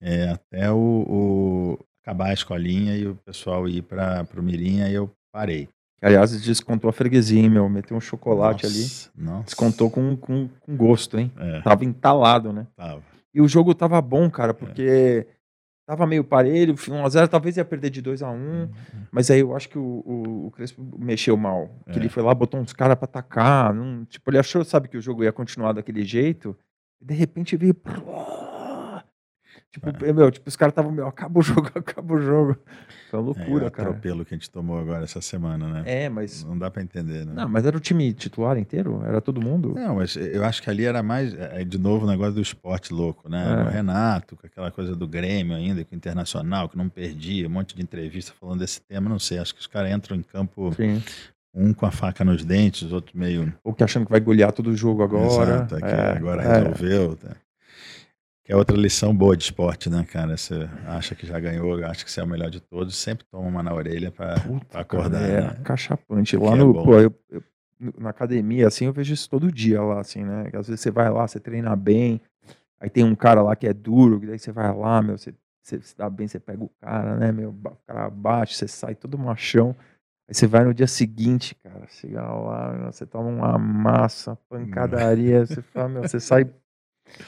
é, 0.00 0.28
até 0.30 0.70
o, 0.70 0.76
o- 0.76 1.78
acabar 2.02 2.30
a 2.30 2.34
escolinha 2.34 2.96
e 2.96 3.06
o 3.06 3.14
pessoal 3.16 3.68
ir 3.68 3.82
para 3.82 4.26
o 4.36 4.42
Mirim, 4.42 4.80
aí 4.82 4.94
eu 4.94 5.10
parei. 5.32 5.68
aliás, 6.02 6.40
descontou 6.42 6.88
a 6.88 6.92
freguesia, 6.92 7.40
hein, 7.40 7.50
meu, 7.50 7.68
meteu 7.68 7.96
um 7.96 8.00
chocolate 8.00 8.64
ali, 8.66 8.80
Nossa, 8.80 9.10
Nossa. 9.16 9.44
descontou 9.44 9.90
com, 9.90 10.16
com, 10.16 10.48
com 10.60 10.76
gosto, 10.76 11.18
hein, 11.18 11.30
É, 11.38 11.60
tava 11.60 11.84
entalado, 11.84 12.52
né, 12.52 12.66
tava. 12.76 13.02
e 13.34 13.40
o 13.40 13.46
jogo 13.48 13.74
tava 13.74 14.00
bom, 14.00 14.24
É. 14.24 14.30
cara, 14.30 14.54
porque 14.54 15.26
tava 15.86 16.06
meio 16.06 16.24
parelho, 16.24 16.74
1x0, 16.74 17.28
talvez 17.28 17.56
ia 17.58 17.64
perder 17.64 17.90
de 17.90 18.00
2x1, 18.00 18.68
Mas 19.12 19.30
aí 19.30 19.40
eu 19.40 19.54
acho 19.56 19.68
que 19.68 19.76
o, 19.78 20.02
o, 20.06 20.46
o 20.46 20.50
Crespo 20.52 20.82
mexeu 20.98 21.36
mal. 21.36 21.68
Que 21.86 21.98
É. 21.98 22.02
ele 22.02 22.08
foi 22.08 22.22
lá, 22.22 22.32
botou 22.34 22.60
uns 22.60 22.72
caras 22.72 22.96
pra 22.96 23.06
atacar. 23.06 23.74
Não, 23.74 24.04
tipo, 24.04 24.30
ele 24.30 24.38
achou, 24.38 24.64
sabe, 24.64 24.86
que 24.88 24.96
o 24.96 25.00
jogo 25.02 25.24
ia 25.24 25.32
continuar 25.32 25.72
daquele 25.72 26.04
jeito. 26.04 26.56
E 27.00 27.04
de 27.04 27.12
repente 27.14 27.56
veio. 27.56 27.74
Tipo, 29.72 30.04
é. 30.04 30.12
meu, 30.12 30.30
tipo, 30.32 30.48
os 30.48 30.56
caras 30.56 30.72
estavam, 30.72 30.90
meu, 30.90 31.06
acaba 31.06 31.38
o 31.38 31.42
jogo, 31.42 31.70
acaba 31.78 32.14
o 32.14 32.20
jogo. 32.20 32.56
Foi 33.08 33.20
uma 33.20 33.26
loucura, 33.26 33.64
é, 33.64 33.68
o 33.68 33.70
cara. 33.70 33.88
atropelo 33.90 34.24
que 34.24 34.34
a 34.34 34.36
gente 34.36 34.50
tomou 34.50 34.78
agora 34.78 35.04
essa 35.04 35.20
semana, 35.20 35.68
né? 35.68 35.82
É, 35.86 36.08
mas. 36.08 36.42
Não 36.42 36.58
dá 36.58 36.68
pra 36.70 36.82
entender, 36.82 37.24
né? 37.24 37.32
Não, 37.34 37.48
mas 37.48 37.64
era 37.64 37.76
o 37.76 37.80
time 37.80 38.12
titular 38.12 38.58
inteiro? 38.58 39.00
Era 39.04 39.20
todo 39.20 39.40
mundo? 39.40 39.74
Não, 39.76 39.96
mas 39.96 40.16
eu 40.16 40.44
acho 40.44 40.60
que 40.60 40.68
ali 40.68 40.84
era 40.84 41.04
mais, 41.04 41.32
é, 41.34 41.62
de 41.64 41.78
novo, 41.78 42.04
o 42.04 42.08
negócio 42.08 42.34
do 42.34 42.40
esporte 42.40 42.92
louco, 42.92 43.28
né? 43.28 43.60
É. 43.60 43.62
O 43.62 43.68
Renato, 43.70 44.36
com 44.36 44.46
aquela 44.46 44.72
coisa 44.72 44.96
do 44.96 45.06
Grêmio 45.06 45.54
ainda, 45.54 45.84
com 45.84 45.94
o 45.94 45.96
Internacional, 45.96 46.68
que 46.68 46.76
não 46.76 46.88
perdia, 46.88 47.46
um 47.46 47.50
monte 47.50 47.76
de 47.76 47.82
entrevista 47.82 48.32
falando 48.40 48.58
desse 48.58 48.80
tema, 48.80 49.08
não 49.08 49.20
sei. 49.20 49.38
Acho 49.38 49.54
que 49.54 49.60
os 49.60 49.68
caras 49.68 49.92
entram 49.92 50.16
em 50.16 50.22
campo 50.22 50.72
Sim. 50.74 51.00
Um 51.52 51.72
com 51.72 51.84
a 51.84 51.90
faca 51.90 52.24
nos 52.24 52.44
dentes, 52.44 52.82
os 52.82 52.92
outros 52.92 53.14
meio. 53.14 53.52
Ou 53.64 53.74
que 53.74 53.82
achando 53.82 54.06
que 54.06 54.12
vai 54.12 54.20
golear 54.20 54.52
todo 54.52 54.70
o 54.70 54.76
jogo 54.76 55.02
agora. 55.02 55.54
Exato, 55.54 55.76
é 55.76 55.90
é, 55.90 56.16
agora 56.16 56.42
é. 56.42 56.58
resolveu. 56.58 57.16
Tá. 57.16 57.36
Que 58.50 58.54
é 58.54 58.56
outra 58.56 58.76
lição 58.76 59.14
boa 59.14 59.36
de 59.36 59.44
esporte, 59.44 59.88
né, 59.88 60.02
cara? 60.02 60.36
Você 60.36 60.68
acha 60.84 61.14
que 61.14 61.24
já 61.24 61.38
ganhou, 61.38 61.84
acha 61.84 62.04
que 62.04 62.10
você 62.10 62.18
é 62.18 62.24
o 62.24 62.26
melhor 62.26 62.50
de 62.50 62.58
todos, 62.60 62.96
sempre 62.96 63.24
toma 63.30 63.46
uma 63.46 63.62
na 63.62 63.72
orelha 63.72 64.10
pra, 64.10 64.34
pra 64.68 64.80
acordar. 64.80 65.20
Cara, 65.20 65.32
é 65.32 65.40
né? 65.42 65.60
cachapante. 65.62 66.36
Lá 66.36 66.54
é 66.54 66.56
no. 66.56 66.70
É 66.70 66.84
pô, 66.84 66.98
eu, 66.98 67.14
eu, 67.30 67.44
na 67.96 68.10
academia, 68.10 68.66
assim, 68.66 68.86
eu 68.86 68.92
vejo 68.92 69.14
isso 69.14 69.30
todo 69.30 69.52
dia 69.52 69.80
lá, 69.80 70.00
assim, 70.00 70.24
né? 70.24 70.50
Às 70.52 70.66
vezes 70.66 70.80
você 70.80 70.90
vai 70.90 71.08
lá, 71.08 71.28
você 71.28 71.38
treina 71.38 71.76
bem, 71.76 72.20
aí 72.80 72.90
tem 72.90 73.04
um 73.04 73.14
cara 73.14 73.40
lá 73.40 73.54
que 73.54 73.68
é 73.68 73.72
duro, 73.72 74.18
daí 74.18 74.36
você 74.36 74.50
vai 74.50 74.74
lá, 74.76 75.00
meu, 75.00 75.16
você, 75.16 75.32
você 75.62 75.80
se 75.80 75.96
dá 75.96 76.10
bem, 76.10 76.26
você 76.26 76.40
pega 76.40 76.64
o 76.64 76.70
cara, 76.80 77.14
né, 77.14 77.30
meu? 77.30 77.50
O 77.50 77.76
cara 77.86 78.10
bate, 78.10 78.56
você 78.56 78.66
sai 78.66 78.96
todo 78.96 79.16
machão. 79.16 79.76
Aí 80.28 80.34
você 80.34 80.48
vai 80.48 80.64
no 80.64 80.74
dia 80.74 80.88
seguinte, 80.88 81.54
cara, 81.54 81.86
chega 81.86 82.20
lá, 82.20 82.90
você 82.90 83.06
toma 83.06 83.28
uma 83.28 83.56
massa, 83.56 84.36
pancadaria, 84.48 85.46
você 85.46 85.62
fala, 85.62 85.88
meu, 85.88 86.02
você 86.02 86.18
sai. 86.18 86.50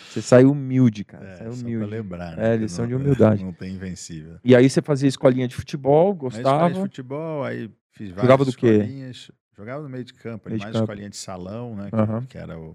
Você 0.08 0.22
sai 0.22 0.44
humilde, 0.44 1.04
cara. 1.04 1.26
É, 1.28 1.36
sai 1.36 1.48
humilde. 1.48 1.84
Só 1.84 1.90
lembrar, 1.90 2.36
né? 2.36 2.54
É, 2.54 2.56
lição 2.56 2.84
não, 2.84 2.88
de 2.88 2.94
humildade. 2.94 3.44
Não 3.44 3.52
tem 3.52 3.74
invencível. 3.74 4.38
E 4.44 4.54
aí 4.54 4.68
você 4.68 4.82
fazia 4.82 5.08
escolinha 5.08 5.48
de 5.48 5.54
futebol, 5.54 6.14
gostava. 6.14 6.72
de 6.72 6.80
futebol, 6.80 7.44
aí 7.44 7.70
fiz 7.90 8.10
várias 8.10 8.22
Jogava 8.22 8.44
do 8.44 8.52
quê? 8.56 9.12
Jogava 9.56 9.82
no 9.82 9.88
meio 9.88 10.04
de 10.04 10.14
campo, 10.14 10.48
meio 10.48 10.60
mais 10.60 10.72
de 10.72 10.80
escolinha 10.80 11.10
de 11.10 11.16
salão, 11.16 11.76
né? 11.76 11.90
Que, 11.90 11.96
uhum. 11.96 12.26
que 12.26 12.38
era 12.38 12.58
o, 12.58 12.70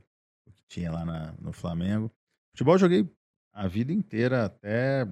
o, 0.45 0.51
que 0.51 0.63
tinha 0.67 0.91
lá 0.91 1.03
na, 1.03 1.33
no 1.39 1.51
Flamengo. 1.51 2.11
Futebol 2.51 2.75
eu 2.75 2.79
joguei 2.79 3.09
a 3.53 3.67
vida 3.67 3.91
inteira 3.91 4.45
até 4.45 5.07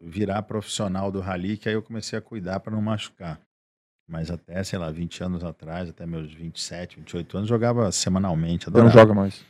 virar 0.00 0.42
profissional 0.42 1.10
do 1.10 1.20
rally, 1.20 1.56
que 1.56 1.68
aí 1.68 1.74
eu 1.74 1.82
comecei 1.82 2.18
a 2.18 2.22
cuidar 2.22 2.60
para 2.60 2.72
não 2.72 2.80
machucar. 2.80 3.40
Mas 4.08 4.30
até, 4.30 4.62
sei 4.62 4.78
lá, 4.78 4.90
20 4.90 5.24
anos 5.24 5.44
atrás, 5.44 5.88
até 5.88 6.06
meus 6.06 6.32
27, 6.32 6.96
28 6.96 7.36
anos, 7.38 7.48
jogava 7.48 7.90
semanalmente. 7.90 8.68
Adorava. 8.68 8.88
Não 8.88 9.00
joga 9.00 9.14
mais. 9.14 9.44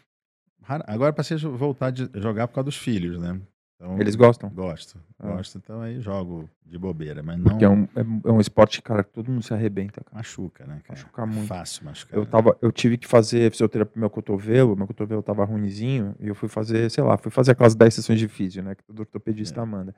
Agora 0.67 1.13
passei 1.13 1.37
a 1.37 1.41
voltar 1.49 1.93
a 1.93 2.21
jogar 2.21 2.49
por 2.49 2.55
causa 2.55 2.67
dos 2.67 2.77
filhos, 2.77 3.21
né? 3.21 3.41
Então, 3.83 3.99
Eles 3.99 4.15
gostam? 4.15 4.49
Gosto, 4.51 4.97
ah. 5.19 5.33
gosto. 5.33 5.59
Então 5.59 5.81
aí 5.81 6.01
jogo 6.01 6.49
de 6.65 6.79
bobeira, 6.79 7.21
mas 7.21 7.37
não... 7.37 7.45
Porque 7.45 7.65
é 7.65 7.69
um, 7.69 7.83
é, 7.97 8.29
é 8.29 8.33
um 8.33 8.41
esporte, 8.41 8.81
cara, 8.81 9.03
que 9.03 9.11
todo 9.11 9.29
mundo 9.29 9.43
se 9.43 9.53
arrebenta. 9.53 10.01
Cara. 10.05 10.17
Machuca, 10.17 10.65
né? 10.65 10.81
Cara? 10.85 11.01
Machuca 11.01 11.27
muito. 11.27 11.49
Fácil 11.49 11.85
machucar. 11.85 12.17
Eu, 12.17 12.25
tava, 12.25 12.57
eu 12.63 12.71
tive 12.71 12.97
que 12.97 13.09
fazer 13.09 13.51
fisioterapia 13.51 13.91
pro 13.93 14.01
meu 14.01 14.09
cotovelo, 14.09 14.77
meu 14.77 14.87
cotovelo 14.87 15.21
tava 15.21 15.45
ruimzinho, 15.45 16.15
e 16.21 16.29
eu 16.29 16.35
fui 16.35 16.49
fazer, 16.49 16.89
sei 16.93 17.03
lá, 17.03 17.19
fui 17.19 17.31
fazer 17.33 17.53
aquelas 17.53 17.75
10 17.75 17.93
sessões 17.93 18.21
de 18.21 18.29
físio, 18.29 18.63
né? 18.63 18.77
Que 18.77 18.85
o 18.89 19.01
ortopedista 19.01 19.61
é. 19.61 19.65
manda. 19.65 19.93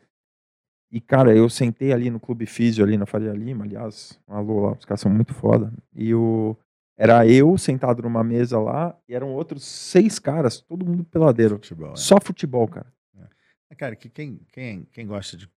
E, 0.91 1.01
cara, 1.01 1.35
eu 1.37 1.51
sentei 1.51 1.93
ali 1.93 2.09
no 2.09 2.21
Clube 2.21 2.47
Físio, 2.47 2.85
ali 2.85 2.97
na 2.97 3.05
Faria 3.05 3.33
Lima, 3.33 3.65
aliás, 3.65 4.19
um 4.29 4.35
alô 4.35 4.61
lá, 4.67 4.73
os 4.73 4.85
caras 4.85 5.01
são 5.01 5.11
muito 5.11 5.35
foda. 5.35 5.73
E 5.95 6.15
o... 6.15 6.57
Era 6.97 7.27
eu 7.27 7.59
sentado 7.59 8.03
numa 8.03 8.23
mesa 8.23 8.59
lá, 8.59 8.97
e 9.09 9.15
eram 9.15 9.33
outros 9.33 9.65
seis 9.65 10.19
caras, 10.19 10.61
todo 10.61 10.87
mundo 10.87 11.05
peladeiro. 11.05 11.57
Futebol, 11.57 11.93
é. 11.93 11.97
Só 11.97 12.19
futebol, 12.21 12.69
cara. 12.69 12.87
É. 13.19 13.27
é. 13.71 13.75
Cara, 13.75 13.97
que 13.97 14.09
quem, 14.09 14.41
quem, 14.53 14.87
quem 14.93 15.07
gosta 15.07 15.37
de, 15.37 15.49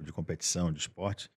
de 0.00 0.12
competição, 0.12 0.72
de 0.72 0.80
esporte, 0.80 1.30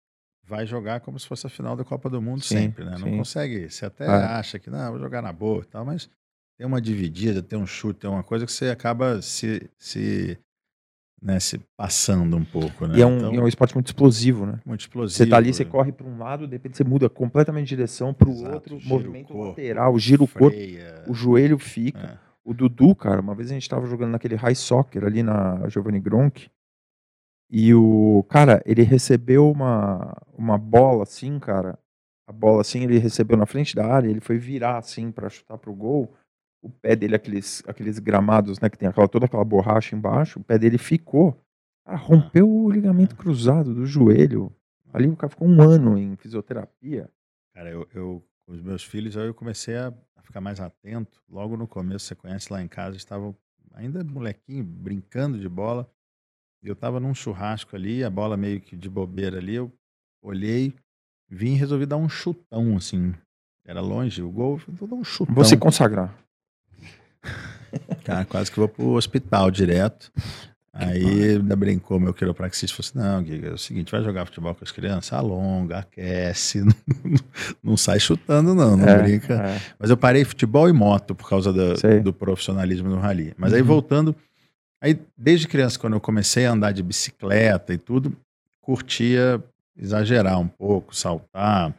vai 0.44 0.66
jogar 0.66 1.00
como 1.00 1.20
se 1.20 1.28
fosse 1.28 1.46
a 1.46 1.50
final 1.50 1.76
da 1.76 1.84
Copa 1.84 2.10
do 2.10 2.22
Mundo 2.22 2.44
sim, 2.44 2.56
sempre, 2.56 2.86
né? 2.86 2.92
Não 2.92 3.08
sim. 3.08 3.18
consegue, 3.18 3.70
você 3.70 3.86
até 3.86 4.06
é. 4.06 4.10
acha 4.10 4.58
que, 4.58 4.70
não, 4.70 4.92
vou 4.92 5.00
jogar 5.00 5.22
na 5.22 5.34
boa 5.34 5.62
e 5.62 5.66
tal, 5.66 5.86
mas 5.86 6.10
tem 6.58 6.66
uma 6.66 6.82
dividida, 6.82 7.44
tem 7.44 7.58
um 7.58 7.68
chute, 7.68 8.00
tem 8.00 8.10
uma 8.10 8.24
coisa 8.24 8.46
que 8.46 8.52
você 8.52 8.70
acaba 8.70 9.22
se, 9.22 9.70
se 9.78 10.40
né, 11.26 11.40
se 11.40 11.60
passando 11.76 12.38
um 12.38 12.46
pouco, 12.46 12.86
né? 12.86 13.00
E 13.00 13.02
é 13.02 13.06
um, 13.06 13.18
então, 13.18 13.34
é 13.34 13.42
um 13.42 13.48
esporte 13.48 13.74
muito 13.74 13.88
explosivo, 13.88 14.46
né? 14.46 14.60
Muito 14.64 14.82
explosivo. 14.82 15.18
Você 15.18 15.26
tá 15.26 15.38
ali, 15.38 15.52
você 15.52 15.66
corre 15.66 15.92
para 15.92 16.06
um 16.06 16.20
lado, 16.20 16.46
de 16.46 16.54
repente 16.54 16.78
você 16.78 16.84
muda 16.84 17.10
completamente 17.10 17.68
de 17.68 17.76
direção 17.76 18.14
para 18.14 18.30
o 18.30 18.54
outro, 18.54 18.80
movimento 18.84 19.32
o 19.32 19.34
corpo, 19.34 19.50
lateral, 19.50 19.98
gira 19.98 20.24
o 20.24 20.28
corpo, 20.28 20.56
o 21.08 21.14
joelho 21.16 21.58
fica. 21.58 22.22
É. 22.22 22.26
O 22.44 22.54
Dudu, 22.54 22.94
cara, 22.94 23.22
uma 23.22 23.34
vez 23.34 23.50
a 23.50 23.56
gente 23.56 23.64
estava 23.64 23.88
jogando 23.88 24.12
naquele 24.12 24.36
high 24.36 24.54
soccer 24.54 25.04
ali 25.04 25.24
na 25.24 25.68
Giovanni 25.68 26.00
Gronk, 26.00 26.48
e 27.50 27.74
o 27.74 28.24
cara, 28.30 28.62
ele 28.64 28.84
recebeu 28.84 29.50
uma, 29.50 30.16
uma 30.38 30.60
bola 30.60 31.02
assim, 31.02 31.40
cara, 31.40 31.80
a 32.28 32.32
bola 32.32 32.62
assim, 32.62 32.84
ele 32.84 33.00
recebeu 33.00 33.36
na 33.36 33.48
frente 33.48 33.76
da 33.76 33.88
área, 33.88 34.08
ele 34.08 34.22
foi 34.22 34.38
virar 34.38 34.78
assim 34.78 35.12
para 35.12 35.28
chutar 35.28 35.58
pro 35.58 35.74
gol 35.74 36.14
o 36.66 36.70
pé 36.70 36.96
dele, 36.96 37.16
aqueles, 37.16 37.64
aqueles 37.68 38.00
gramados, 38.00 38.60
né, 38.60 38.70
que 38.70 38.78
tem 38.78 38.90
aquela, 38.90 39.08
toda 39.08 39.28
aquela 39.28 39.46
borracha 39.46 39.96
embaixo, 39.96 40.40
o 40.40 40.44
pé 40.44 40.58
dele 40.58 40.80
ficou. 40.80 41.40
Cara, 41.86 41.98
rompeu 41.98 42.50
o 42.50 42.70
ligamento 42.70 43.16
cruzado 43.16 43.74
do 43.74 43.86
joelho. 43.86 44.52
Ali 44.92 45.08
o 45.08 45.16
cara 45.16 45.30
ficou 45.30 45.48
um 45.48 45.62
ano 45.62 45.98
em 45.98 46.16
fisioterapia. 46.16 47.08
Cara, 47.54 47.70
eu, 47.70 47.88
eu 47.94 48.24
com 48.46 48.54
os 48.54 48.62
meus 48.62 48.84
filhos, 48.84 49.16
aí 49.16 49.28
eu 49.28 49.34
comecei 49.34 49.76
a, 49.76 49.94
a 50.16 50.22
ficar 50.24 50.42
mais 50.42 50.60
atento. 50.60 51.22
Logo 51.30 51.56
no 51.56 51.68
começo, 51.68 52.06
você 52.06 52.16
conhece 52.16 52.52
lá 52.52 52.62
em 52.62 52.68
casa, 52.68 52.98
estavam 52.98 53.36
ainda 53.74 54.04
molequinho, 54.04 54.64
brincando 54.64 55.38
de 55.38 55.48
bola. 55.48 55.90
Eu 56.64 56.74
estava 56.74 57.00
num 57.00 57.14
churrasco 57.14 57.76
ali, 57.76 58.04
a 58.04 58.10
bola 58.10 58.36
meio 58.36 58.60
que 58.60 58.76
de 58.76 58.90
bobeira 58.90 59.38
ali. 59.38 59.56
Eu 59.56 59.72
olhei, 60.24 60.74
vim 61.30 61.54
e 61.54 61.58
resolvi 61.58 61.86
dar 61.86 61.98
um 61.98 62.10
chutão, 62.10 62.76
assim. 62.76 63.14
Era 63.64 63.82
longe 63.82 64.22
o 64.22 64.32
gol, 64.32 64.58
vou 64.68 64.88
dar 64.88 64.96
um 64.96 65.04
chutão. 65.04 65.36
Você 65.36 65.56
consagrar. 65.56 66.25
Cara, 68.04 68.26
quase 68.26 68.52
que 68.52 68.60
vou 68.60 68.68
pro 68.68 68.92
hospital 68.92 69.52
direto. 69.52 70.12
Aí 70.78 71.36
ainda 71.36 71.56
brincou 71.56 71.98
meu 72.02 72.14
quiropraxista, 72.14 72.76
falou 72.76 72.90
assim, 72.90 73.00
não, 73.00 73.26
Giga, 73.26 73.48
é 73.48 73.54
o 73.54 73.58
seguinte, 73.58 73.94
vai 73.94 74.04
jogar 74.04 74.26
futebol 74.26 74.54
com 74.54 74.62
as 74.62 74.74
crianças, 74.74 75.14
alonga, 75.14 75.78
aquece, 75.78 76.60
não, 76.62 76.74
não 77.64 77.78
sai 77.78 77.98
chutando 77.98 78.54
não, 78.54 78.76
não 78.76 78.90
é, 78.90 79.02
brinca. 79.02 79.36
É. 79.36 79.62
Mas 79.80 79.90
eu 79.90 79.96
parei 79.96 80.26
futebol 80.26 80.68
e 80.68 80.74
moto 80.74 81.16
por 81.16 81.30
causa 81.30 81.54
do, 81.54 81.76
do 82.04 82.12
profissionalismo 82.12 82.90
no 82.90 83.00
rally. 83.00 83.34
Mas 83.38 83.52
uhum. 83.52 83.58
aí 83.58 83.64
voltando, 83.64 84.14
aí 84.84 85.00
desde 85.18 85.48
criança, 85.48 85.80
quando 85.80 85.94
eu 85.94 86.02
comecei 86.02 86.46
a 86.46 86.52
andar 86.52 86.74
de 86.74 86.84
bicicleta 86.84 87.74
e 87.74 87.78
tudo, 87.78 88.14
curtia 88.60 89.42
exagerar 89.78 90.38
um 90.42 90.48
pouco, 90.48 90.94
saltar, 90.94 91.74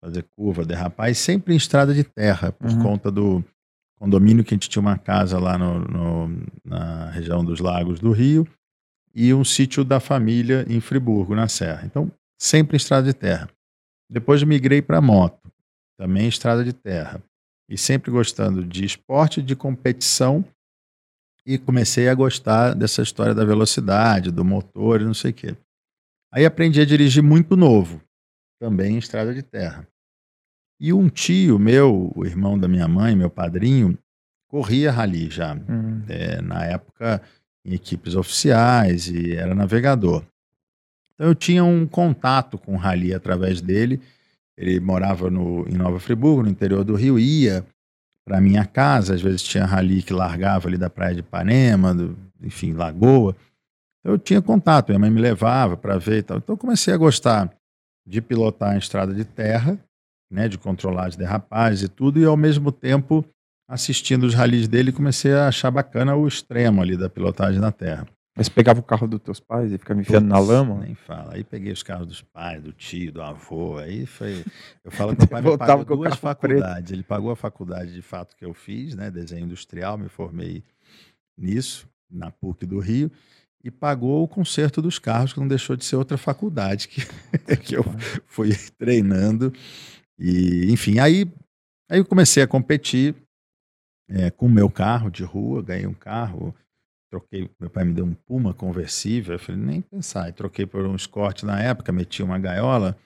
fazer 0.00 0.24
curva, 0.36 0.64
derrapar, 0.64 1.10
e 1.10 1.16
sempre 1.16 1.52
em 1.52 1.56
estrada 1.56 1.92
de 1.92 2.04
terra, 2.04 2.52
por 2.52 2.70
uhum. 2.70 2.80
conta 2.80 3.10
do 3.10 3.44
condomínio 3.98 4.44
que 4.44 4.54
a 4.54 4.56
gente 4.56 4.68
tinha 4.68 4.80
uma 4.80 4.98
casa 4.98 5.38
lá 5.38 5.56
no, 5.58 5.78
no, 5.80 6.46
na 6.64 7.10
região 7.10 7.44
dos 7.44 7.60
Lagos 7.60 7.98
do 7.98 8.12
Rio 8.12 8.46
e 9.14 9.32
um 9.32 9.44
sítio 9.44 9.82
da 9.82 9.98
família 9.98 10.64
em 10.68 10.80
Friburgo, 10.80 11.34
na 11.34 11.48
Serra. 11.48 11.86
Então, 11.86 12.10
sempre 12.38 12.76
estrada 12.76 13.06
de 13.06 13.14
terra. 13.14 13.48
Depois 14.10 14.42
migrei 14.42 14.82
para 14.82 15.00
moto, 15.00 15.50
também 15.98 16.28
estrada 16.28 16.62
de 16.62 16.72
terra. 16.72 17.22
E 17.68 17.76
sempre 17.76 18.10
gostando 18.10 18.62
de 18.62 18.84
esporte, 18.84 19.42
de 19.42 19.56
competição. 19.56 20.44
E 21.44 21.58
comecei 21.58 22.08
a 22.08 22.14
gostar 22.14 22.74
dessa 22.74 23.02
história 23.02 23.34
da 23.34 23.44
velocidade, 23.44 24.30
do 24.30 24.44
motor 24.44 25.00
e 25.00 25.04
não 25.04 25.14
sei 25.14 25.30
o 25.30 25.34
quê. 25.34 25.56
Aí 26.32 26.44
aprendi 26.44 26.80
a 26.80 26.84
dirigir 26.84 27.22
muito 27.22 27.56
novo, 27.56 28.02
também 28.60 28.94
em 28.94 28.98
estrada 28.98 29.32
de 29.32 29.42
terra. 29.42 29.86
E 30.78 30.92
um 30.92 31.08
tio 31.08 31.58
meu, 31.58 32.12
o 32.14 32.24
irmão 32.24 32.58
da 32.58 32.68
minha 32.68 32.86
mãe, 32.86 33.16
meu 33.16 33.30
padrinho, 33.30 33.98
corria 34.48 34.92
rally 34.92 35.30
já. 35.30 35.54
Uhum. 35.54 36.02
É, 36.08 36.40
na 36.42 36.64
época, 36.64 37.22
em 37.64 37.74
equipes 37.74 38.14
oficiais 38.14 39.08
e 39.08 39.34
era 39.34 39.54
navegador. 39.54 40.22
Então 41.14 41.26
eu 41.28 41.34
tinha 41.34 41.64
um 41.64 41.86
contato 41.86 42.58
com 42.58 42.74
o 42.74 42.78
rally 42.78 43.14
através 43.14 43.60
dele. 43.60 44.00
Ele 44.56 44.78
morava 44.80 45.30
no, 45.30 45.66
em 45.68 45.74
Nova 45.74 45.98
Friburgo, 45.98 46.42
no 46.42 46.48
interior 46.48 46.84
do 46.84 46.94
Rio, 46.94 47.18
ia 47.18 47.66
para 48.24 48.40
minha 48.40 48.64
casa, 48.64 49.14
às 49.14 49.22
vezes 49.22 49.42
tinha 49.42 49.64
rally 49.64 50.02
que 50.02 50.12
largava 50.12 50.68
ali 50.68 50.76
da 50.76 50.90
praia 50.90 51.14
de 51.14 51.20
Ipanema, 51.20 51.94
do, 51.94 52.16
enfim, 52.42 52.72
Lagoa. 52.72 53.36
Então, 54.00 54.12
eu 54.12 54.18
tinha 54.18 54.42
contato, 54.42 54.88
minha 54.88 54.98
mãe 54.98 55.10
me 55.10 55.20
levava 55.20 55.76
para 55.76 55.96
ver 55.96 56.18
e 56.18 56.22
tal. 56.22 56.38
Então 56.38 56.54
eu 56.54 56.58
comecei 56.58 56.92
a 56.92 56.96
gostar 56.96 57.50
de 58.06 58.20
pilotar 58.20 58.74
em 58.74 58.78
estrada 58.78 59.14
de 59.14 59.24
terra 59.24 59.78
né, 60.30 60.48
de 60.48 60.58
controlar 60.58 61.06
as 61.06 61.16
derrapagens 61.16 61.82
e 61.82 61.88
tudo, 61.88 62.18
e 62.20 62.24
ao 62.24 62.36
mesmo 62.36 62.72
tempo, 62.72 63.24
assistindo 63.68 64.24
os 64.24 64.34
ralis 64.34 64.68
dele, 64.68 64.92
comecei 64.92 65.32
a 65.32 65.48
achar 65.48 65.70
bacana 65.70 66.14
o 66.14 66.26
extremo 66.26 66.80
ali 66.82 66.96
da 66.96 67.08
pilotagem 67.08 67.60
na 67.60 67.72
terra. 67.72 68.06
Mas 68.36 68.50
pegava 68.50 68.80
o 68.80 68.82
carro 68.82 69.08
dos 69.08 69.20
teus 69.20 69.40
pais 69.40 69.72
e 69.72 69.78
ficava 69.78 69.98
enfiando 69.98 70.28
na 70.28 70.38
lama? 70.38 70.80
Nem 70.80 70.94
fala. 70.94 71.32
Aí 71.32 71.42
peguei 71.42 71.72
os 71.72 71.82
carros 71.82 72.06
dos 72.06 72.20
pais, 72.20 72.62
do 72.62 72.70
tio, 72.70 73.10
do 73.10 73.22
avô. 73.22 73.78
Aí 73.78 74.04
foi. 74.04 74.44
Eu 74.84 74.90
falo 74.90 75.16
que 75.16 75.24
o 75.24 75.26
pai 75.28 75.40
me 75.40 75.56
pagou 75.56 75.96
duas 75.96 76.16
faculdades. 76.16 76.74
Preto. 76.74 76.92
Ele 76.92 77.02
pagou 77.02 77.30
a 77.30 77.36
faculdade 77.36 77.94
de 77.94 78.02
fato 78.02 78.36
que 78.36 78.44
eu 78.44 78.52
fiz, 78.52 78.94
né? 78.94 79.10
Desenho 79.10 79.46
industrial, 79.46 79.96
me 79.96 80.10
formei 80.10 80.62
nisso, 81.38 81.88
na 82.10 82.30
PUC 82.30 82.66
do 82.66 82.78
Rio. 82.78 83.10
e 83.64 83.70
pagou 83.70 84.22
o 84.22 84.28
conserto 84.28 84.82
dos 84.82 84.98
carros, 84.98 85.32
que 85.32 85.40
não 85.40 85.48
deixou 85.48 85.74
de 85.74 85.84
ser 85.86 85.96
outra 85.96 86.18
faculdade 86.18 86.88
que, 86.88 87.00
que 87.64 87.74
eu 87.74 87.84
fui 88.26 88.54
treinando. 88.78 89.50
E, 90.18 90.70
enfim, 90.70 90.98
aí, 90.98 91.30
aí 91.90 91.98
eu 91.98 92.04
comecei 92.04 92.42
a 92.42 92.46
competir 92.46 93.14
é, 94.08 94.30
com 94.30 94.46
o 94.46 94.50
meu 94.50 94.70
carro 94.70 95.10
de 95.10 95.24
rua, 95.24 95.62
ganhei 95.62 95.86
um 95.86 95.94
carro, 95.94 96.54
troquei, 97.10 97.50
meu 97.60 97.68
pai 97.68 97.84
me 97.84 97.92
deu 97.92 98.04
um 98.04 98.14
Puma 98.14 98.54
conversível, 98.54 99.34
eu 99.34 99.38
falei, 99.38 99.60
nem 99.60 99.80
pensar, 99.80 100.28
e 100.28 100.32
troquei 100.32 100.66
por 100.66 100.86
um 100.86 100.94
Escort 100.94 101.42
na 101.42 101.60
época, 101.60 101.92
meti 101.92 102.22
uma 102.22 102.38
gaiola, 102.38 102.96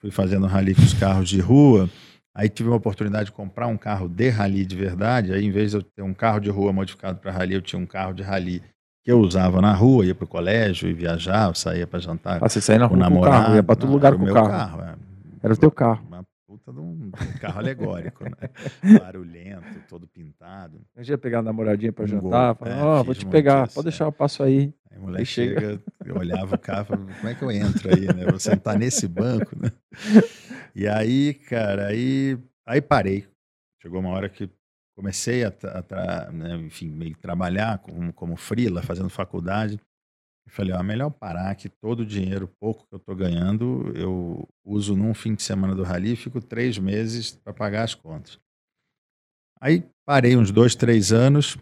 fui 0.00 0.10
fazendo 0.10 0.46
rally 0.46 0.74
com 0.74 0.82
os 0.82 0.94
carros 0.94 1.28
de 1.28 1.40
rua, 1.40 1.88
aí 2.34 2.48
tive 2.48 2.68
uma 2.68 2.76
oportunidade 2.76 3.26
de 3.26 3.32
comprar 3.32 3.66
um 3.66 3.76
carro 3.76 4.08
de 4.08 4.28
rally 4.28 4.64
de 4.64 4.76
verdade, 4.76 5.32
aí 5.32 5.44
em 5.44 5.50
vez 5.50 5.70
de 5.70 5.78
eu 5.78 5.82
ter 5.82 6.02
um 6.02 6.14
carro 6.14 6.40
de 6.40 6.50
rua 6.50 6.72
modificado 6.72 7.18
para 7.18 7.32
rally, 7.32 7.54
eu 7.54 7.62
tinha 7.62 7.80
um 7.80 7.86
carro 7.86 8.12
de 8.12 8.22
rally 8.22 8.62
que 9.02 9.12
eu 9.12 9.20
usava 9.20 9.60
na 9.60 9.72
rua, 9.74 10.06
ia 10.06 10.14
para 10.14 10.24
o 10.24 10.28
colégio 10.28 10.88
e 10.88 10.94
viajava, 10.94 11.54
saía 11.54 11.86
para 11.86 11.98
jantar. 11.98 12.42
Ah, 12.42 12.48
você 12.48 12.60
saía 12.60 12.78
na 12.78 12.86
rua 12.86 13.10
com, 13.10 13.18
o 13.18 13.22
carro, 13.22 13.54
ia 13.54 13.62
para 13.62 13.76
todo 13.76 13.92
lugar 13.92 14.16
com 14.16 14.24
o 14.24 14.32
carro. 14.32 14.48
carro 14.48 14.82
é. 14.82 14.94
Era 15.42 15.52
o 15.52 15.56
teu 15.56 15.70
carro. 15.70 16.02
Uma 16.08 16.24
puta 16.54 16.72
de 16.72 16.80
um, 16.80 17.10
carro 17.40 17.58
alegórico, 17.58 18.24
né? 18.24 18.98
Barulhento, 18.98 19.80
todo 19.88 20.06
pintado. 20.06 20.80
A 20.94 21.02
gente 21.02 21.10
ia 21.10 21.18
pegar 21.18 21.40
a 21.40 21.42
namoradinha 21.42 21.92
para 21.92 22.04
um 22.04 22.06
jantar, 22.08 22.56
falava, 22.56 22.84
ó, 22.84 23.00
oh, 23.00 23.04
vou 23.04 23.14
te 23.14 23.26
pegar, 23.26 23.68
pode 23.68 23.84
deixar, 23.84 24.04
eu 24.04 24.12
passo 24.12 24.42
aí. 24.42 24.72
Aí 24.90 24.98
o 24.98 25.02
moleque 25.02 25.24
chega, 25.24 25.60
chega 25.60 25.82
eu 26.04 26.16
olhava 26.16 26.54
o 26.54 26.58
carro, 26.58 26.84
falava, 26.84 27.12
como 27.12 27.28
é 27.28 27.34
que 27.34 27.42
eu 27.42 27.50
entro 27.50 27.88
aí, 27.92 28.06
né? 28.14 28.24
Vou 28.26 28.38
sentar 28.38 28.78
nesse 28.78 29.08
banco, 29.08 29.58
né? 29.58 29.72
E 30.74 30.86
aí, 30.86 31.34
cara, 31.34 31.88
aí, 31.88 32.38
aí 32.64 32.80
parei. 32.80 33.26
Chegou 33.82 34.00
uma 34.00 34.10
hora 34.10 34.28
que 34.28 34.48
comecei 34.96 35.44
a, 35.44 35.48
a 35.50 36.30
né, 36.30 36.56
enfim, 36.58 36.88
meio 36.88 37.16
trabalhar 37.16 37.78
como, 37.78 38.12
como 38.12 38.36
freela, 38.36 38.82
fazendo 38.82 39.10
faculdade. 39.10 39.80
E 40.46 40.50
falei, 40.50 40.72
ó, 40.72 40.82
melhor 40.82 41.10
parar 41.10 41.54
que 41.54 41.68
todo 41.68 42.00
o 42.00 42.06
dinheiro, 42.06 42.48
pouco 42.60 42.86
que 42.86 42.94
eu 42.94 42.98
estou 42.98 43.16
ganhando, 43.16 43.92
eu 43.96 44.46
uso 44.64 44.94
num 44.94 45.14
fim 45.14 45.34
de 45.34 45.42
semana 45.42 45.74
do 45.74 45.82
rally 45.82 46.12
e 46.12 46.16
fico 46.16 46.40
três 46.40 46.78
meses 46.78 47.32
para 47.32 47.52
pagar 47.52 47.84
as 47.84 47.94
contas. 47.94 48.38
Aí 49.60 49.84
parei 50.04 50.36
uns 50.36 50.50
dois, 50.50 50.74
três 50.74 51.12
anos, 51.12 51.56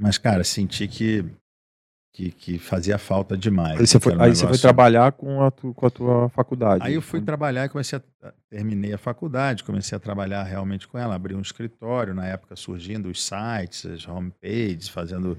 mas, 0.00 0.18
cara, 0.18 0.42
senti 0.42 0.88
que 0.88 1.24
que, 2.18 2.32
que 2.32 2.58
fazia 2.58 2.98
falta 2.98 3.36
demais. 3.36 3.78
Aí 3.78 3.86
você 3.86 4.00
foi, 4.00 4.16
um 4.16 4.20
aí 4.20 4.34
você 4.34 4.46
foi 4.46 4.58
trabalhar 4.58 5.12
com 5.12 5.40
a, 5.40 5.52
tu, 5.52 5.72
com 5.72 5.86
a 5.86 5.90
tua 5.90 6.28
faculdade. 6.30 6.84
Aí 6.84 6.94
eu 6.94 7.02
fui 7.02 7.20
trabalhar 7.20 7.66
e 7.66 7.68
comecei 7.68 7.96
a. 7.96 8.32
Terminei 8.50 8.92
a 8.92 8.98
faculdade, 8.98 9.62
comecei 9.62 9.94
a 9.94 10.00
trabalhar 10.00 10.42
realmente 10.42 10.88
com 10.88 10.98
ela, 10.98 11.14
abri 11.14 11.34
um 11.34 11.40
escritório, 11.40 12.14
na 12.14 12.26
época 12.26 12.56
surgindo 12.56 13.08
os 13.08 13.22
sites, 13.22 13.86
as 13.86 14.08
homepages, 14.08 14.88
fazendo. 14.88 15.38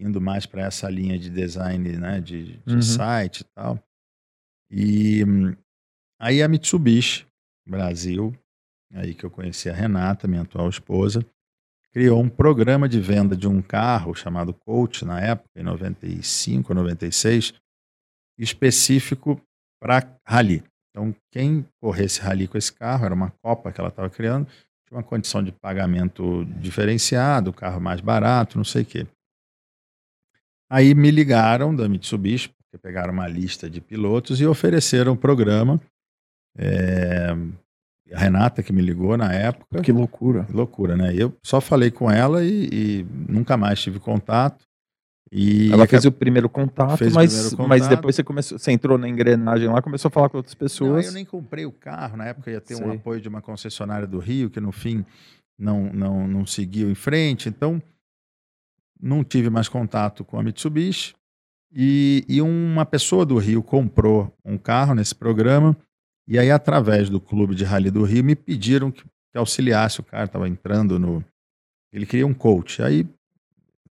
Indo 0.00 0.20
mais 0.20 0.46
para 0.46 0.62
essa 0.62 0.88
linha 0.88 1.18
de 1.18 1.28
design 1.28 1.96
né, 1.98 2.20
de, 2.20 2.56
de 2.58 2.74
uhum. 2.74 2.82
site 2.82 3.40
e 3.40 3.44
tal. 3.54 3.78
E 4.70 5.22
aí 6.18 6.42
a 6.42 6.48
Mitsubishi 6.48 7.26
Brasil, 7.68 8.34
aí 8.94 9.14
que 9.14 9.24
eu 9.24 9.30
conheci 9.30 9.68
a 9.68 9.74
Renata, 9.74 10.26
minha 10.26 10.42
atual 10.42 10.68
esposa, 10.68 11.24
criou 11.92 12.20
um 12.20 12.28
programa 12.28 12.88
de 12.88 13.00
venda 13.00 13.36
de 13.36 13.48
um 13.48 13.60
carro 13.60 14.14
chamado 14.14 14.54
Coach, 14.54 15.04
na 15.04 15.20
época, 15.20 15.48
em 15.56 15.62
95, 15.62 16.72
96, 16.72 17.52
específico 18.38 19.40
para 19.80 20.18
rally. 20.26 20.62
Então, 20.90 21.14
quem 21.32 21.66
corresse 21.80 22.20
rally 22.20 22.48
com 22.48 22.58
esse 22.58 22.72
carro, 22.72 23.04
era 23.04 23.14
uma 23.14 23.30
Copa 23.42 23.72
que 23.72 23.80
ela 23.80 23.90
estava 23.90 24.10
criando, 24.10 24.46
tinha 24.46 24.98
uma 24.98 25.02
condição 25.02 25.42
de 25.42 25.52
pagamento 25.52 26.44
diferenciado, 26.60 27.52
carro 27.52 27.80
mais 27.80 28.00
barato, 28.00 28.56
não 28.56 28.64
sei 28.64 28.82
o 28.82 28.86
quê. 28.86 29.06
Aí 30.70 30.94
me 30.94 31.10
ligaram 31.10 31.74
da 31.74 31.88
Mitsubishi, 31.88 32.48
porque 32.48 32.78
pegaram 32.78 33.12
uma 33.12 33.26
lista 33.26 33.68
de 33.68 33.80
pilotos 33.80 34.40
e 34.40 34.46
ofereceram 34.46 35.12
o 35.12 35.16
programa 35.16 35.80
é, 36.56 37.36
a 38.12 38.18
Renata 38.18 38.62
que 38.62 38.72
me 38.72 38.82
ligou 38.82 39.16
na 39.16 39.32
época. 39.32 39.80
Que 39.82 39.92
loucura. 39.92 40.44
Que 40.44 40.52
loucura, 40.52 40.96
né? 40.96 41.14
Eu 41.14 41.34
só 41.42 41.60
falei 41.60 41.90
com 41.90 42.10
ela 42.10 42.44
e, 42.44 42.68
e 42.72 43.06
nunca 43.28 43.56
mais 43.56 43.80
tive 43.80 43.98
contato. 43.98 44.64
E 45.32 45.72
ela 45.72 45.86
fez 45.86 46.04
o 46.04 46.10
primeiro 46.10 46.48
contato, 46.48 46.98
mas, 47.14 47.32
primeiro 47.32 47.50
contato. 47.50 47.68
mas 47.68 47.86
depois 47.86 48.16
você 48.16 48.24
começou, 48.24 48.58
você 48.58 48.72
entrou 48.72 48.98
na 48.98 49.08
engrenagem 49.08 49.68
lá, 49.68 49.80
começou 49.80 50.08
a 50.08 50.10
falar 50.10 50.28
com 50.28 50.38
outras 50.38 50.56
pessoas. 50.56 51.04
Não, 51.04 51.12
eu 51.12 51.14
nem 51.14 51.24
comprei 51.24 51.64
o 51.64 51.70
carro, 51.70 52.16
na 52.16 52.26
época 52.26 52.50
ia 52.50 52.60
ter 52.60 52.74
Sei. 52.74 52.84
um 52.84 52.90
apoio 52.90 53.20
de 53.20 53.28
uma 53.28 53.40
concessionária 53.40 54.08
do 54.08 54.18
Rio, 54.18 54.50
que 54.50 54.58
no 54.58 54.72
fim 54.72 55.04
não, 55.56 55.84
não, 55.92 56.26
não 56.26 56.44
seguiu 56.44 56.90
em 56.90 56.96
frente, 56.96 57.48
então 57.48 57.80
não 59.02 59.24
tive 59.24 59.50
mais 59.50 59.68
contato 59.68 60.24
com 60.24 60.38
a 60.38 60.42
Mitsubishi. 60.42 61.14
E, 61.72 62.24
e 62.28 62.42
uma 62.42 62.84
pessoa 62.84 63.24
do 63.24 63.38
Rio 63.38 63.62
comprou 63.62 64.32
um 64.44 64.58
carro 64.58 64.94
nesse 64.94 65.14
programa 65.14 65.76
e 66.30 66.38
aí, 66.38 66.48
através 66.48 67.10
do 67.10 67.20
Clube 67.20 67.56
de 67.56 67.64
Rally 67.64 67.90
do 67.90 68.04
Rio, 68.04 68.22
me 68.22 68.36
pediram 68.36 68.92
que, 68.92 69.02
que 69.02 69.36
auxiliasse 69.36 69.98
o 69.98 70.04
cara, 70.04 70.26
estava 70.26 70.48
entrando 70.48 70.96
no. 70.96 71.24
Ele 71.92 72.06
queria 72.06 72.24
um 72.24 72.32
coach. 72.32 72.80
Aí 72.80 73.04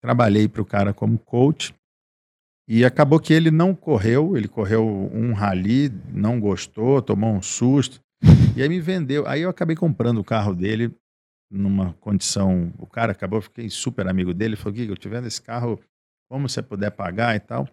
trabalhei 0.03 0.47
para 0.47 0.61
o 0.61 0.67
cara 0.67 0.93
como 0.93 1.19
coach. 1.19 1.75
E 2.69 2.85
acabou 2.85 3.19
que 3.19 3.33
ele 3.33 3.51
não 3.51 3.75
correu, 3.75 4.37
ele 4.37 4.49
correu 4.49 4.87
um 4.87 5.33
rally, 5.33 5.91
não 6.13 6.39
gostou, 6.39 7.01
tomou 7.01 7.33
um 7.33 7.41
susto. 7.41 8.03
E 8.55 8.61
aí 8.61 8.69
me 8.69 8.81
vendeu. 8.81 9.27
Aí 9.27 9.41
eu 9.41 9.49
acabei 9.49 9.75
comprando 9.75 10.19
o 10.19 10.25
carro 10.25 10.55
dele 10.55 10.95
numa 11.51 11.93
condição. 11.95 12.73
O 12.79 12.87
cara 12.87 13.13
acabou, 13.13 13.41
fiquei 13.41 13.69
super 13.71 14.09
amigo 14.09 14.35
dele. 14.35 14.57
Falou: 14.57 14.77
Giga, 14.77 14.93
eu 14.93 14.97
te 14.97 15.09
vendo 15.09 15.27
esse 15.27 15.41
carro, 15.41 15.81
como 16.29 16.49
você 16.49 16.63
puder 16.63 16.91
pagar 16.91 17.37
e 17.37 17.41
tal. 17.41 17.69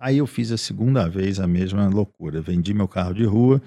Aí 0.00 0.18
eu 0.18 0.26
fiz 0.26 0.52
a 0.52 0.56
segunda 0.56 1.08
vez 1.08 1.40
a 1.40 1.46
mesma 1.46 1.88
loucura. 1.88 2.40
Vendi 2.40 2.72
meu 2.72 2.86
carro 2.86 3.12
de 3.12 3.24
rua 3.24 3.60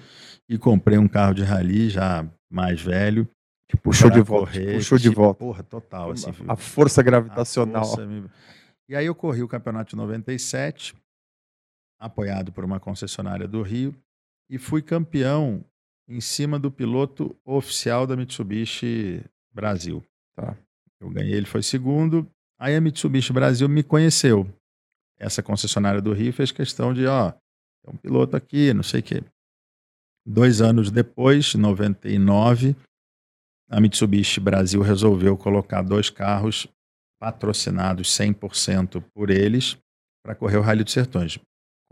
e 0.48 0.56
comprei 0.56 0.96
um 0.96 1.06
carro 1.06 1.34
de 1.34 1.42
rally 1.42 1.90
já 1.90 2.26
mais 2.50 2.80
velho. 2.80 3.28
Que 3.68 3.76
puxou 3.76 4.10
de 4.10 4.20
volta. 4.20 4.52
Correr, 4.52 4.74
puxou 4.76 4.98
de 4.98 5.08
volta. 5.10 5.38
Porra, 5.38 5.62
total. 5.62 6.12
Assim, 6.12 6.30
a, 6.48 6.56
força 6.56 7.02
gravitacional. 7.02 7.82
A 7.82 7.84
força 7.84 8.06
me... 8.06 8.28
E 8.88 8.96
aí 8.96 9.06
eu 9.06 9.14
corri 9.14 9.42
o 9.42 9.48
campeonato 9.48 9.90
de 9.90 9.96
97, 9.96 10.94
apoiado 11.98 12.52
por 12.52 12.64
uma 12.64 12.80
concessionária 12.80 13.48
do 13.48 13.62
Rio, 13.62 13.94
e 14.50 14.58
fui 14.58 14.82
campeão 14.82 15.64
em 16.12 16.20
cima 16.20 16.58
do 16.58 16.70
piloto 16.70 17.34
oficial 17.44 18.06
da 18.06 18.16
Mitsubishi 18.16 19.24
Brasil. 19.52 20.02
Tá. 20.36 20.56
Eu 21.00 21.10
ganhei, 21.10 21.34
ele 21.34 21.46
foi 21.46 21.62
segundo. 21.62 22.28
Aí 22.58 22.76
a 22.76 22.80
Mitsubishi 22.80 23.32
Brasil 23.32 23.68
me 23.68 23.82
conheceu 23.82 24.46
essa 25.22 25.42
concessionária 25.42 26.02
do 26.02 26.12
Rio 26.12 26.32
fez 26.32 26.50
questão 26.50 26.92
de, 26.92 27.06
ó, 27.06 27.32
um 27.86 27.96
piloto 27.96 28.36
aqui, 28.36 28.74
não 28.74 28.82
sei 28.82 29.00
o 29.00 29.02
quê. 29.02 29.22
Dois 30.26 30.60
anos 30.60 30.90
depois, 30.90 31.54
em 31.54 31.58
99, 31.58 32.76
a 33.70 33.80
Mitsubishi 33.80 34.40
Brasil 34.40 34.82
resolveu 34.82 35.36
colocar 35.36 35.82
dois 35.82 36.10
carros 36.10 36.66
patrocinados 37.20 38.08
100% 38.08 39.02
por 39.14 39.30
eles 39.30 39.76
para 40.24 40.34
correr 40.34 40.56
o 40.56 40.60
Rally 40.60 40.82
dos 40.82 40.92
Sertões. 40.92 41.38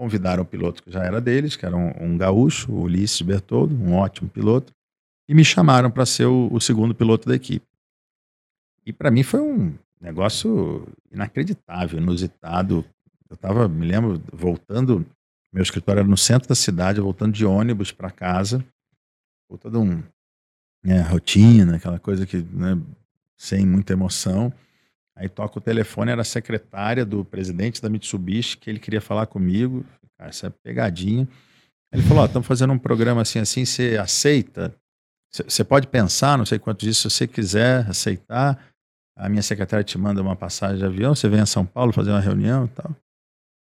Convidaram 0.00 0.44
o 0.44 0.46
piloto 0.46 0.82
que 0.82 0.90
já 0.90 1.04
era 1.04 1.20
deles, 1.20 1.56
que 1.56 1.66
era 1.66 1.76
um, 1.76 1.92
um 2.00 2.16
gaúcho, 2.16 2.72
o 2.72 2.84
Ulisses 2.84 3.20
Bertoldo, 3.20 3.74
um 3.74 3.94
ótimo 3.96 4.30
piloto, 4.30 4.72
e 5.28 5.34
me 5.34 5.44
chamaram 5.44 5.90
para 5.90 6.06
ser 6.06 6.24
o, 6.24 6.48
o 6.50 6.58
segundo 6.58 6.94
piloto 6.94 7.28
da 7.28 7.34
equipe. 7.34 7.66
E 8.86 8.94
para 8.94 9.10
mim 9.10 9.22
foi 9.22 9.42
um 9.42 9.74
negócio 10.00 10.88
inacreditável, 11.12 11.98
inusitado, 11.98 12.82
eu 13.28 13.34
estava, 13.34 13.68
me 13.68 13.86
lembro, 13.86 14.22
voltando, 14.32 15.04
meu 15.52 15.62
escritório 15.62 16.00
era 16.00 16.08
no 16.08 16.16
centro 16.16 16.48
da 16.48 16.54
cidade, 16.54 16.98
voltando 16.98 17.34
de 17.34 17.44
ônibus 17.44 17.92
para 17.92 18.10
casa, 18.10 18.64
com 19.50 19.58
toda 19.58 19.78
um, 19.78 20.02
né, 20.82 21.02
rotina, 21.02 21.76
aquela 21.76 21.98
coisa 21.98 22.24
que, 22.24 22.38
né, 22.38 22.80
sem 23.36 23.66
muita 23.66 23.92
emoção. 23.92 24.50
Aí 25.20 25.28
toca 25.28 25.58
o 25.58 25.60
telefone, 25.60 26.10
era 26.10 26.22
a 26.22 26.24
secretária 26.24 27.04
do 27.04 27.22
presidente 27.22 27.82
da 27.82 27.90
Mitsubishi, 27.90 28.56
que 28.56 28.70
ele 28.70 28.78
queria 28.78 29.02
falar 29.02 29.26
comigo. 29.26 29.84
Cara, 30.16 30.30
essa 30.30 30.46
é 30.46 30.50
pegadinha. 30.50 31.28
Ele 31.92 32.02
falou: 32.02 32.24
estamos 32.24 32.48
fazendo 32.48 32.72
um 32.72 32.78
programa 32.78 33.20
assim, 33.20 33.38
assim, 33.38 33.66
você 33.66 33.98
aceita? 34.00 34.74
Você 35.30 35.62
pode 35.62 35.88
pensar, 35.88 36.38
não 36.38 36.46
sei 36.46 36.58
quanto 36.58 36.80
disso, 36.80 37.10
se 37.10 37.14
você 37.14 37.26
quiser 37.26 37.86
aceitar. 37.86 38.58
A 39.14 39.28
minha 39.28 39.42
secretária 39.42 39.84
te 39.84 39.98
manda 39.98 40.22
uma 40.22 40.34
passagem 40.34 40.78
de 40.78 40.86
avião, 40.86 41.14
você 41.14 41.28
vem 41.28 41.40
a 41.40 41.46
São 41.46 41.66
Paulo 41.66 41.92
fazer 41.92 42.10
uma 42.10 42.20
reunião 42.20 42.64
e 42.64 42.68
tal. 42.68 42.96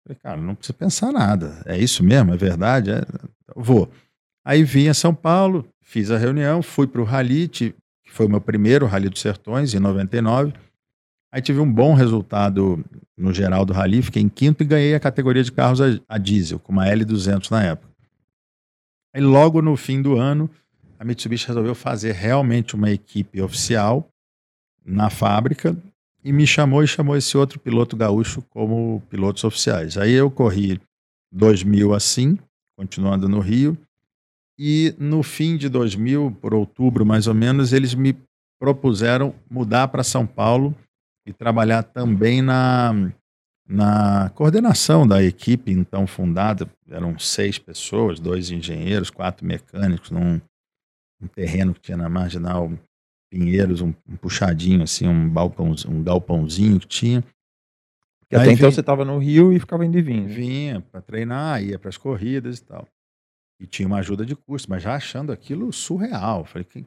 Falei, 0.04 0.20
cara, 0.24 0.42
não 0.42 0.56
precisa 0.56 0.74
pensar 0.74 1.12
nada. 1.12 1.62
É 1.68 1.78
isso 1.78 2.04
mesmo? 2.04 2.34
É 2.34 2.38
verdade? 2.38 2.90
É... 2.90 3.06
Vou. 3.56 3.88
Aí 4.44 4.64
vim 4.64 4.88
a 4.88 4.96
São 4.96 5.14
Paulo, 5.14 5.64
fiz 5.84 6.10
a 6.10 6.18
reunião, 6.18 6.64
fui 6.64 6.88
para 6.88 7.02
o 7.02 7.06
Rally, 7.06 7.48
que 7.48 7.76
foi 8.08 8.26
o 8.26 8.30
meu 8.30 8.42
primeiro 8.42 8.88
Rally 8.88 9.10
dos 9.10 9.22
Sertões, 9.22 9.76
em 9.76 9.80
99. 9.80 10.65
Aí 11.36 11.42
tive 11.42 11.60
um 11.60 11.70
bom 11.70 11.94
resultado 11.94 12.82
no 13.18 13.34
geral 13.34 13.66
do 13.66 13.74
Rally, 13.74 14.02
fiquei 14.02 14.22
em 14.22 14.30
quinto 14.30 14.64
e 14.64 14.66
ganhei 14.66 14.96
a 14.96 15.00
categoria 15.02 15.44
de 15.44 15.52
carros 15.52 15.82
a, 15.82 15.88
a 16.08 16.18
diesel, 16.18 16.58
com 16.58 16.72
uma 16.72 16.86
L200 16.86 17.52
na 17.52 17.62
época. 17.62 17.92
Aí 19.14 19.22
logo 19.22 19.62
no 19.62 19.76
fim 19.76 20.02
do 20.02 20.16
ano, 20.16 20.50
a 20.98 21.04
Mitsubishi 21.04 21.46
resolveu 21.46 21.76
fazer 21.76 22.14
realmente 22.14 22.74
uma 22.74 22.90
equipe 22.90 23.42
oficial 23.42 24.08
na 24.86 25.10
fábrica 25.10 25.76
e 26.24 26.32
me 26.32 26.48
chamou 26.48 26.82
e 26.82 26.88
chamou 26.88 27.18
esse 27.18 27.36
outro 27.36 27.60
piloto 27.60 27.98
gaúcho 27.98 28.42
como 28.44 29.04
pilotos 29.10 29.44
oficiais. 29.44 29.98
Aí 29.98 30.14
eu 30.14 30.32
corri 30.32 30.80
2000 31.34 31.94
assim, 31.94 32.40
continuando 32.78 33.28
no 33.28 33.42
Rio, 33.42 33.78
e 34.58 34.96
no 34.98 35.22
fim 35.22 35.58
de 35.58 35.68
2000, 35.68 36.32
por 36.40 36.54
outubro 36.54 37.06
mais 37.06 37.28
ou 37.28 37.34
menos, 37.34 37.74
eles 37.74 37.94
me 37.94 38.16
propuseram 38.58 39.36
mudar 39.52 39.90
para 39.90 40.02
São 40.02 40.26
Paulo 40.26 40.74
e 41.26 41.34
trabalhar 41.34 41.84
também 41.84 42.42
na, 42.42 42.92
na 43.68 44.30
coordenação 44.30 45.08
da 45.08 45.24
equipe 45.24 45.72
então 45.72 46.06
fundada. 46.06 46.70
Eram 46.88 47.18
seis 47.18 47.58
pessoas, 47.58 48.20
dois 48.20 48.52
engenheiros, 48.52 49.10
quatro 49.10 49.46
mecânicos, 49.46 50.12
num 50.12 50.40
um 51.22 51.28
terreno 51.28 51.74
que 51.74 51.80
tinha 51.80 51.98
na 51.98 52.10
Marginal 52.10 52.72
Pinheiros, 53.32 53.82
um, 53.82 53.94
um 54.08 54.16
puxadinho 54.18 54.84
assim, 54.84 55.08
um, 55.08 55.30
balcão, 55.30 55.74
um 55.88 56.04
galpãozinho 56.04 56.80
que 56.80 56.88
tinha. 56.88 57.24
Porque 58.20 58.36
até 58.36 58.52
então 58.52 58.72
você 58.72 58.82
estava 58.82 59.06
no 59.06 59.18
Rio 59.18 59.54
e 59.54 59.60
ficava 59.60 59.86
indo 59.86 59.98
e 59.98 60.02
vindo. 60.02 60.28
Vinha 60.28 60.82
para 60.82 61.02
treinar, 61.02 61.64
ia 61.64 61.80
para 61.80 61.90
as 61.90 61.98
corridas 61.98 62.60
e 62.60 62.64
tal. 62.64 62.88
E 63.60 63.66
tinha 63.66 63.88
uma 63.88 64.00
ajuda 64.00 64.26
de 64.26 64.36
custo, 64.36 64.70
mas 64.70 64.84
já 64.84 64.96
achando 64.96 65.32
aquilo 65.32 65.72
surreal. 65.72 66.44
Falei, 66.46 66.66
que, 66.66 66.84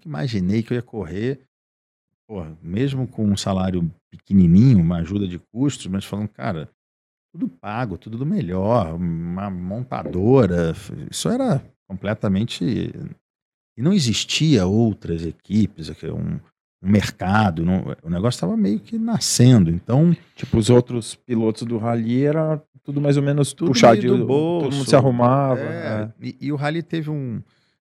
que 0.00 0.08
imaginei 0.08 0.62
que 0.62 0.72
eu 0.72 0.76
ia 0.76 0.82
correr, 0.82 1.40
porra, 2.32 2.56
mesmo 2.62 3.06
com 3.06 3.26
um 3.26 3.36
salário 3.36 3.92
pequenininho, 4.10 4.80
uma 4.80 5.00
ajuda 5.00 5.28
de 5.28 5.38
custos, 5.38 5.86
mas 5.86 6.02
falando, 6.02 6.28
cara, 6.28 6.66
tudo 7.30 7.46
pago, 7.46 7.98
tudo 7.98 8.16
do 8.16 8.24
melhor, 8.24 8.94
uma 8.94 9.50
montadora. 9.50 10.72
Isso 11.10 11.28
era 11.28 11.62
completamente. 11.86 12.64
E 13.76 13.82
não 13.82 13.92
existia 13.92 14.64
outras 14.64 15.26
equipes, 15.26 15.90
um, 16.04 16.40
um 16.82 16.90
mercado, 16.90 17.66
não, 17.66 17.84
o 18.02 18.08
negócio 18.08 18.38
estava 18.38 18.56
meio 18.56 18.80
que 18.80 18.98
nascendo. 18.98 19.70
Então. 19.70 20.16
Tipo, 20.34 20.56
os 20.56 20.70
outros 20.70 21.14
pilotos 21.14 21.64
do 21.64 21.76
Rally 21.76 22.24
era 22.24 22.62
tudo 22.82 22.98
mais 22.98 23.18
ou 23.18 23.22
menos 23.22 23.52
tudo 23.52 23.72
puxadinho 23.72 24.16
do 24.16 24.26
bolso. 24.26 24.70
Todo 24.70 24.76
mundo 24.76 24.88
se 24.88 24.96
arrumava. 24.96 25.60
É, 25.60 25.64
é. 25.64 26.12
E, 26.18 26.36
e, 26.40 26.50
o 26.50 26.56
Rally 26.56 26.82
teve 26.82 27.10
um. 27.10 27.42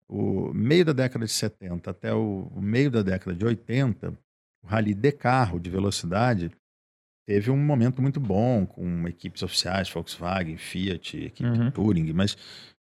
O 0.07 0.53
meio 0.53 0.85
da 0.85 0.93
década 0.93 1.25
de 1.25 1.31
70 1.31 1.89
até 1.89 2.13
o, 2.13 2.51
o 2.55 2.61
meio 2.61 2.91
da 2.91 3.01
década 3.01 3.35
de 3.35 3.43
80, 3.43 4.09
o 4.09 4.26
Rally 4.67 4.93
de 4.93 5.11
carro, 5.11 5.59
de 5.59 5.69
velocidade, 5.69 6.51
teve 7.25 7.51
um 7.51 7.57
momento 7.57 8.01
muito 8.01 8.19
bom 8.19 8.65
com 8.65 9.07
equipes 9.07 9.43
oficiais, 9.43 9.89
Volkswagen, 9.89 10.57
Fiat, 10.57 11.17
equipe 11.17 11.49
uhum. 11.49 11.71
Touring, 11.71 12.13
mas 12.13 12.37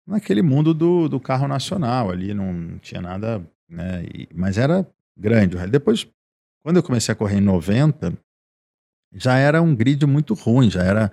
naquele 0.06 0.42
mundo 0.42 0.74
do, 0.74 1.08
do 1.08 1.20
carro 1.20 1.48
nacional 1.48 2.10
ali 2.10 2.34
não 2.34 2.78
tinha 2.78 3.00
nada, 3.00 3.46
né? 3.68 4.04
E, 4.04 4.28
mas 4.34 4.58
era 4.58 4.86
grande 5.16 5.56
o 5.56 5.58
Rally. 5.58 5.72
Depois, 5.72 6.06
quando 6.62 6.76
eu 6.76 6.82
comecei 6.82 7.12
a 7.12 7.16
correr 7.16 7.38
em 7.38 7.42
90, 7.42 8.16
já 9.12 9.36
era 9.36 9.62
um 9.62 9.74
grid 9.74 10.04
muito 10.06 10.34
ruim, 10.34 10.70
já 10.70 10.82
era 10.82 11.10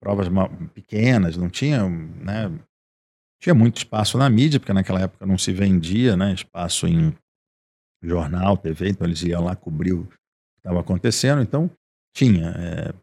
provas 0.00 0.28
pequenas, 0.74 1.36
não 1.36 1.50
tinha, 1.50 1.88
né, 1.88 2.50
tinha 3.40 3.54
muito 3.54 3.78
espaço 3.78 4.16
na 4.16 4.28
mídia, 4.30 4.60
porque 4.60 4.72
naquela 4.72 5.00
época 5.00 5.26
não 5.26 5.36
se 5.36 5.52
vendia, 5.52 6.16
né, 6.16 6.32
espaço 6.32 6.86
em 6.86 7.14
jornal, 8.08 8.56
TV, 8.56 8.90
então 8.90 9.06
eles 9.06 9.22
iam 9.22 9.44
lá 9.44 9.56
cobrir 9.56 9.92
o 9.92 10.04
que 10.04 10.16
estava 10.58 10.80
acontecendo, 10.80 11.42
então 11.42 11.70
tinha, 12.14 12.48
é, 12.50 12.94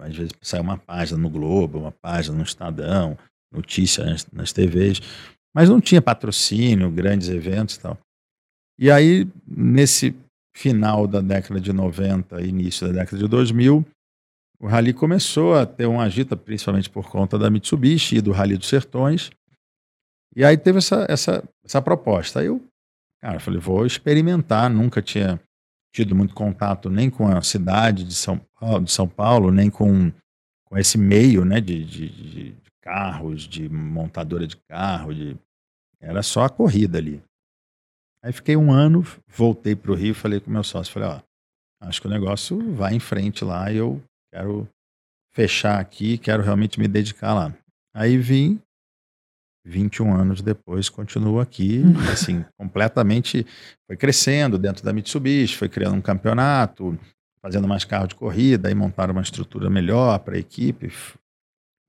às 0.00 0.16
vezes 0.16 0.32
saiu 0.40 0.62
uma 0.62 0.78
página 0.78 1.18
no 1.18 1.30
Globo, 1.30 1.78
uma 1.78 1.92
página 1.92 2.36
no 2.36 2.42
Estadão, 2.42 3.16
notícia 3.52 4.04
nas, 4.04 4.26
nas 4.32 4.52
TVs, 4.52 5.00
mas 5.54 5.68
não 5.68 5.80
tinha 5.80 6.02
patrocínio, 6.02 6.90
grandes 6.90 7.28
eventos 7.28 7.76
e 7.76 7.80
tal. 7.80 7.98
E 8.78 8.90
aí, 8.90 9.26
nesse 9.46 10.14
final 10.54 11.06
da 11.06 11.20
década 11.20 11.60
de 11.60 11.72
90 11.72 12.40
início 12.42 12.86
da 12.86 12.92
década 12.92 13.18
de 13.18 13.28
2000, 13.28 13.84
o 14.58 14.66
rally 14.66 14.92
começou 14.92 15.54
a 15.54 15.66
ter 15.66 15.86
uma 15.86 16.04
agita, 16.04 16.36
principalmente 16.36 16.88
por 16.88 17.08
conta 17.10 17.38
da 17.38 17.50
Mitsubishi 17.50 18.16
e 18.16 18.20
do 18.20 18.32
Rally 18.32 18.56
dos 18.56 18.68
Sertões. 18.68 19.30
E 20.34 20.44
aí 20.44 20.56
teve 20.56 20.78
essa, 20.78 21.06
essa, 21.08 21.44
essa 21.64 21.82
proposta. 21.82 22.40
Aí 22.40 22.46
eu, 22.46 22.62
cara, 23.26 23.40
falei, 23.40 23.58
vou 23.58 23.84
experimentar. 23.84 24.70
Nunca 24.70 25.02
tinha 25.02 25.40
tido 25.92 26.14
muito 26.14 26.32
contato 26.32 26.88
nem 26.88 27.10
com 27.10 27.26
a 27.26 27.42
cidade 27.42 28.04
de 28.04 28.14
São 28.14 28.38
Paulo, 28.38 28.84
de 28.84 28.92
São 28.92 29.08
Paulo 29.08 29.50
nem 29.50 29.68
com, 29.68 30.12
com 30.64 30.78
esse 30.78 30.96
meio 30.96 31.44
né, 31.44 31.60
de, 31.60 31.84
de, 31.84 32.08
de 32.08 32.56
carros, 32.80 33.42
de 33.48 33.68
montadora 33.68 34.46
de 34.46 34.56
carro. 34.68 35.12
De... 35.12 35.36
Era 36.00 36.22
só 36.22 36.44
a 36.44 36.48
corrida 36.48 36.98
ali. 36.98 37.20
Aí 38.22 38.32
fiquei 38.32 38.56
um 38.56 38.72
ano, 38.72 39.04
voltei 39.26 39.74
para 39.74 39.90
o 39.90 39.94
Rio, 39.94 40.14
falei 40.14 40.38
com 40.38 40.50
meu 40.50 40.64
sócio, 40.64 40.92
falei, 40.92 41.08
ó, 41.08 41.20
acho 41.80 42.00
que 42.00 42.06
o 42.06 42.10
negócio 42.10 42.74
vai 42.74 42.94
em 42.94 43.00
frente 43.00 43.44
lá 43.44 43.70
e 43.72 43.76
eu 43.76 44.02
quero 44.32 44.68
fechar 45.32 45.80
aqui, 45.80 46.16
quero 46.16 46.42
realmente 46.42 46.78
me 46.78 46.88
dedicar 46.88 47.34
lá. 47.34 47.54
Aí 47.94 48.16
vim, 48.16 48.60
21 49.66 50.14
anos 50.14 50.40
depois, 50.40 50.88
continuo 50.88 51.40
aqui, 51.40 51.82
assim, 52.12 52.44
completamente, 52.56 53.44
foi 53.86 53.96
crescendo 53.96 54.56
dentro 54.58 54.84
da 54.84 54.92
Mitsubishi, 54.92 55.56
foi 55.56 55.68
criando 55.68 55.96
um 55.96 56.00
campeonato, 56.00 56.98
fazendo 57.42 57.66
mais 57.66 57.84
carro 57.84 58.06
de 58.06 58.14
corrida, 58.14 58.68
aí 58.68 58.74
montaram 58.74 59.12
uma 59.12 59.22
estrutura 59.22 59.68
melhor 59.68 60.18
para 60.20 60.36
a 60.36 60.38
equipe, 60.38 60.92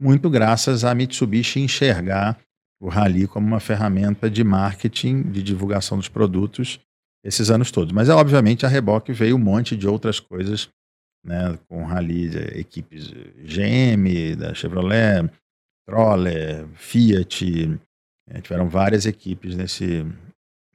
muito 0.01 0.29
graças 0.29 0.83
à 0.83 0.93
Mitsubishi 0.93 1.59
enxergar 1.59 2.37
o 2.79 2.89
Rally 2.89 3.27
como 3.27 3.47
uma 3.47 3.59
ferramenta 3.59 4.29
de 4.29 4.43
marketing, 4.43 5.23
de 5.23 5.41
divulgação 5.41 5.97
dos 5.97 6.07
produtos 6.07 6.79
esses 7.23 7.49
anos 7.49 7.71
todos. 7.71 7.91
Mas, 7.91 8.07
obviamente, 8.09 8.65
a 8.65 8.69
reboque 8.69 9.11
veio 9.11 9.35
um 9.35 9.39
monte 9.39 9.75
de 9.75 9.87
outras 9.87 10.19
coisas 10.19 10.69
né, 11.25 11.57
com 11.67 11.83
rally 11.83 12.29
de 12.29 12.59
equipes 12.59 13.11
GM, 13.43 14.35
da 14.37 14.53
Chevrolet, 14.53 15.29
Troller, 15.87 16.67
Fiat, 16.73 17.79
é, 18.29 18.41
tiveram 18.41 18.67
várias 18.67 19.05
equipes 19.05 19.55
nesse, 19.55 20.05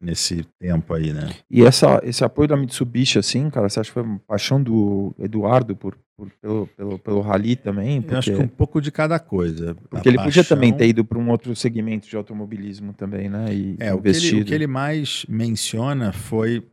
nesse 0.00 0.44
tempo 0.58 0.94
aí, 0.94 1.12
né? 1.12 1.28
E 1.50 1.62
essa, 1.62 2.00
esse 2.02 2.24
apoio 2.24 2.48
da 2.48 2.56
Mitsubishi, 2.56 3.18
assim, 3.18 3.50
cara, 3.50 3.68
você 3.68 3.80
acha 3.80 3.90
que 3.90 3.94
foi 3.94 4.02
uma 4.02 4.18
paixão 4.20 4.62
do 4.62 5.14
Eduardo 5.18 5.76
por, 5.76 5.98
por 6.16 6.30
pelo, 6.40 6.66
pelo, 6.68 6.98
pelo 6.98 7.20
rally 7.20 7.56
também? 7.56 8.00
Porque... 8.00 8.14
Eu 8.14 8.18
acho 8.18 8.34
que 8.34 8.42
um 8.42 8.48
pouco 8.48 8.80
de 8.80 8.90
cada 8.90 9.18
coisa. 9.18 9.74
Porque 9.90 10.08
a 10.08 10.10
ele 10.10 10.16
paixão... 10.16 10.30
podia 10.30 10.44
também 10.44 10.72
ter 10.72 10.88
ido 10.88 11.04
para 11.04 11.18
um 11.18 11.28
outro 11.30 11.54
segmento 11.54 12.08
de 12.08 12.16
automobilismo 12.16 12.94
também, 12.94 13.28
né? 13.28 13.54
E 13.54 13.76
é, 13.78 13.92
o 13.92 14.00
que, 14.00 14.08
ele, 14.08 14.40
o 14.40 14.44
que 14.46 14.54
ele 14.54 14.66
mais 14.66 15.26
menciona 15.28 16.10
foi 16.12 16.66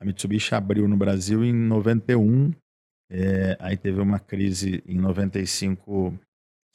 a 0.00 0.04
Mitsubishi 0.04 0.54
abriu 0.54 0.86
no 0.88 0.96
Brasil 0.96 1.44
em 1.44 1.52
91 1.52 2.52
é, 3.10 3.56
aí 3.60 3.76
teve 3.76 4.00
uma 4.00 4.18
crise 4.18 4.82
em 4.86 4.98
95 4.98 6.18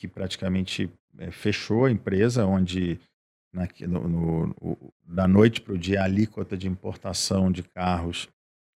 que 0.01 0.07
praticamente 0.07 0.89
é, 1.19 1.29
fechou 1.29 1.85
a 1.85 1.91
empresa, 1.91 2.43
onde 2.43 2.99
na, 3.53 3.67
no, 3.87 4.47
no, 4.47 4.93
da 5.03 5.27
noite 5.27 5.61
para 5.61 5.73
o 5.73 5.77
dia 5.77 6.01
a 6.01 6.05
alíquota 6.05 6.57
de 6.57 6.67
importação 6.67 7.51
de 7.51 7.61
carros 7.61 8.27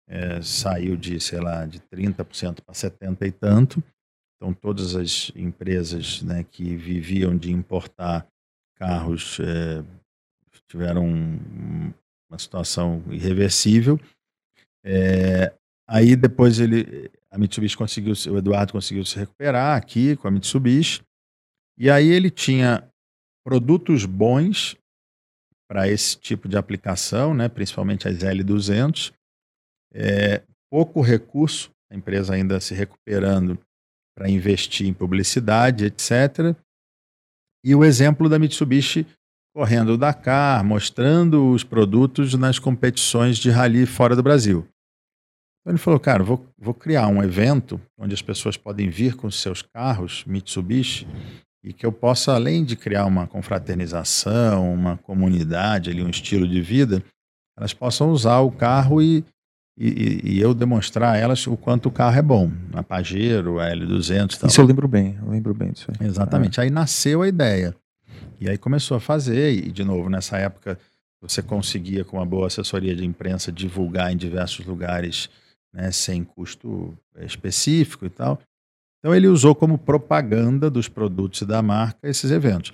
é, 0.07 0.39
saiu 0.43 0.95
de, 0.95 1.19
sei 1.19 1.39
lá, 1.39 1.65
de 1.65 1.79
30% 1.79 2.61
para 2.61 2.75
70% 2.75 3.25
e 3.25 3.31
tanto. 3.31 3.83
Então, 4.35 4.53
todas 4.53 4.95
as 4.95 5.31
empresas 5.35 6.21
né, 6.21 6.43
que 6.43 6.75
viviam 6.75 7.35
de 7.35 7.51
importar 7.51 8.27
carros 8.75 9.39
é, 9.39 9.83
tiveram 10.69 11.07
uma 12.29 12.37
situação 12.37 13.03
irreversível. 13.09 13.99
É, 14.83 15.51
aí 15.87 16.15
depois 16.15 16.59
ele, 16.59 17.09
a 17.31 17.37
Mitsubishi 17.39 17.75
conseguiu, 17.75 18.13
o 18.31 18.37
Eduardo 18.37 18.73
conseguiu 18.73 19.03
se 19.03 19.17
recuperar 19.17 19.75
aqui 19.75 20.15
com 20.17 20.27
a 20.27 20.31
Mitsubishi. 20.31 21.01
E 21.77 21.89
aí 21.89 22.07
ele 22.07 22.29
tinha 22.29 22.87
produtos 23.45 24.05
bons 24.05 24.77
para 25.69 25.89
esse 25.89 26.17
tipo 26.17 26.47
de 26.47 26.57
aplicação, 26.57 27.33
né, 27.33 27.49
principalmente 27.49 28.07
as 28.07 28.17
L200. 28.19 29.13
É, 29.93 30.43
pouco 30.71 31.01
recurso, 31.01 31.71
a 31.91 31.95
empresa 31.95 32.33
ainda 32.33 32.59
se 32.59 32.73
recuperando 32.73 33.59
para 34.15 34.29
investir 34.29 34.87
em 34.87 34.93
publicidade, 34.93 35.85
etc. 35.85 36.55
E 37.63 37.75
o 37.75 37.83
exemplo 37.83 38.29
da 38.29 38.39
Mitsubishi 38.39 39.05
correndo 39.55 39.93
o 39.93 39.97
Dakar, 39.97 40.63
mostrando 40.65 41.51
os 41.51 41.63
produtos 41.63 42.33
nas 42.33 42.59
competições 42.59 43.37
de 43.37 43.49
rally 43.49 43.85
fora 43.85 44.15
do 44.15 44.21
Brasil. 44.21 44.67
Então 45.61 45.71
ele 45.71 45.77
falou, 45.77 45.99
cara, 45.99 46.23
vou, 46.23 46.45
vou 46.57 46.73
criar 46.73 47.07
um 47.07 47.23
evento 47.23 47.81
onde 47.97 48.13
as 48.13 48.21
pessoas 48.21 48.57
podem 48.57 48.89
vir 48.89 49.15
com 49.15 49.31
seus 49.31 49.61
carros 49.61 50.25
Mitsubishi 50.25 51.07
e 51.65 51.73
que 51.73 51.83
eu 51.83 51.91
possa, 51.91 52.35
além 52.35 52.63
de 52.63 52.75
criar 52.75 53.07
uma 53.07 53.25
confraternização, 53.25 54.71
uma 54.71 54.97
comunidade, 54.97 55.89
ali, 55.89 56.03
um 56.03 56.09
estilo 56.09 56.47
de 56.47 56.61
vida, 56.61 57.03
elas 57.57 57.73
possam 57.73 58.11
usar 58.11 58.39
o 58.41 58.51
carro 58.51 59.01
e, 59.01 59.25
e, 59.75 60.21
e 60.23 60.39
eu 60.39 60.53
demonstrar 60.53 61.15
a 61.15 61.17
elas 61.17 61.47
o 61.47 61.57
quanto 61.57 61.87
o 61.87 61.91
carro 61.91 62.19
é 62.19 62.21
bom. 62.21 62.51
A 62.71 62.83
Pajero, 62.83 63.59
a 63.59 63.71
L200. 63.71 64.37
Tal. 64.37 64.47
Isso 64.47 64.61
eu 64.61 64.65
lembro 64.65 64.87
bem, 64.87 65.17
eu 65.19 65.27
lembro 65.27 65.55
bem 65.55 65.71
disso 65.71 65.87
aí. 65.89 66.07
Exatamente. 66.07 66.59
É. 66.59 66.63
Aí 66.63 66.69
nasceu 66.69 67.23
a 67.23 67.27
ideia. 67.27 67.75
E 68.39 68.47
aí 68.47 68.59
começou 68.59 68.97
a 68.97 68.99
fazer, 68.99 69.51
e 69.51 69.71
de 69.71 69.83
novo, 69.83 70.07
nessa 70.07 70.37
época 70.37 70.77
você 71.19 71.41
conseguia, 71.41 72.05
com 72.05 72.17
uma 72.17 72.25
boa 72.27 72.45
assessoria 72.45 72.95
de 72.95 73.03
imprensa, 73.03 73.51
divulgar 73.51 74.13
em 74.13 74.17
diversos 74.17 74.63
lugares 74.67 75.31
né, 75.73 75.89
sem 75.91 76.23
custo 76.23 76.95
específico 77.21 78.05
e 78.05 78.09
tal. 78.09 78.39
Então 79.05 79.13
ele 79.13 79.27
usou 79.27 79.53
como 79.53 79.77
propaganda 79.77 80.67
dos 80.67 80.89
produtos 80.89 81.43
da 81.43 81.61
marca 81.61 82.09
esses 82.09 82.31
eventos. 82.31 82.73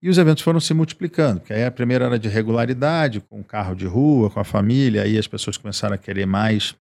E 0.00 0.08
os 0.08 0.18
eventos 0.18 0.44
foram 0.44 0.60
se 0.60 0.72
multiplicando, 0.72 1.40
porque 1.40 1.52
aí 1.52 1.64
a 1.64 1.70
primeira 1.70 2.04
era 2.04 2.16
de 2.16 2.28
regularidade, 2.28 3.20
com 3.20 3.42
carro 3.42 3.74
de 3.74 3.84
rua, 3.84 4.30
com 4.30 4.38
a 4.38 4.44
família, 4.44 5.02
aí 5.02 5.18
as 5.18 5.26
pessoas 5.26 5.56
começaram 5.56 5.96
a 5.96 5.98
querer 5.98 6.26
mais 6.26 6.76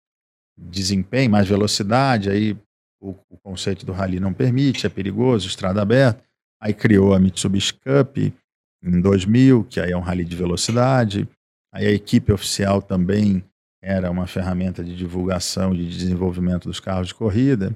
desempenho, 0.59 1.31
mais 1.31 1.47
velocidade, 1.47 2.31
aí 2.31 2.59
o, 3.01 3.11
o 3.31 3.37
conceito 3.41 3.87
do 3.87 3.93
rally 3.93 4.19
não 4.19 4.33
permite, 4.33 4.89
é 4.89 4.89
perigoso, 4.89 5.47
estrada 5.47 5.81
aberta. 5.81 6.25
Aí 6.61 6.75
criou 6.75 7.15
a 7.15 7.21
Mitsubishi 7.21 7.75
Cup 7.75 8.19
em 8.19 9.01
2000, 9.01 9.67
que 9.71 9.79
aí 9.79 9.93
é 9.93 9.97
um 9.97 10.01
rally 10.01 10.25
de 10.25 10.35
velocidade. 10.35 11.29
Aí 11.73 11.87
a 11.87 11.93
equipe 11.93 12.33
oficial 12.33 12.83
também 12.83 13.45
era 13.81 14.11
uma 14.11 14.27
ferramenta 14.27 14.83
de 14.83 14.97
divulgação, 14.97 15.73
de 15.73 15.89
desenvolvimento 15.89 16.67
dos 16.67 16.81
carros 16.81 17.07
de 17.07 17.15
corrida. 17.15 17.73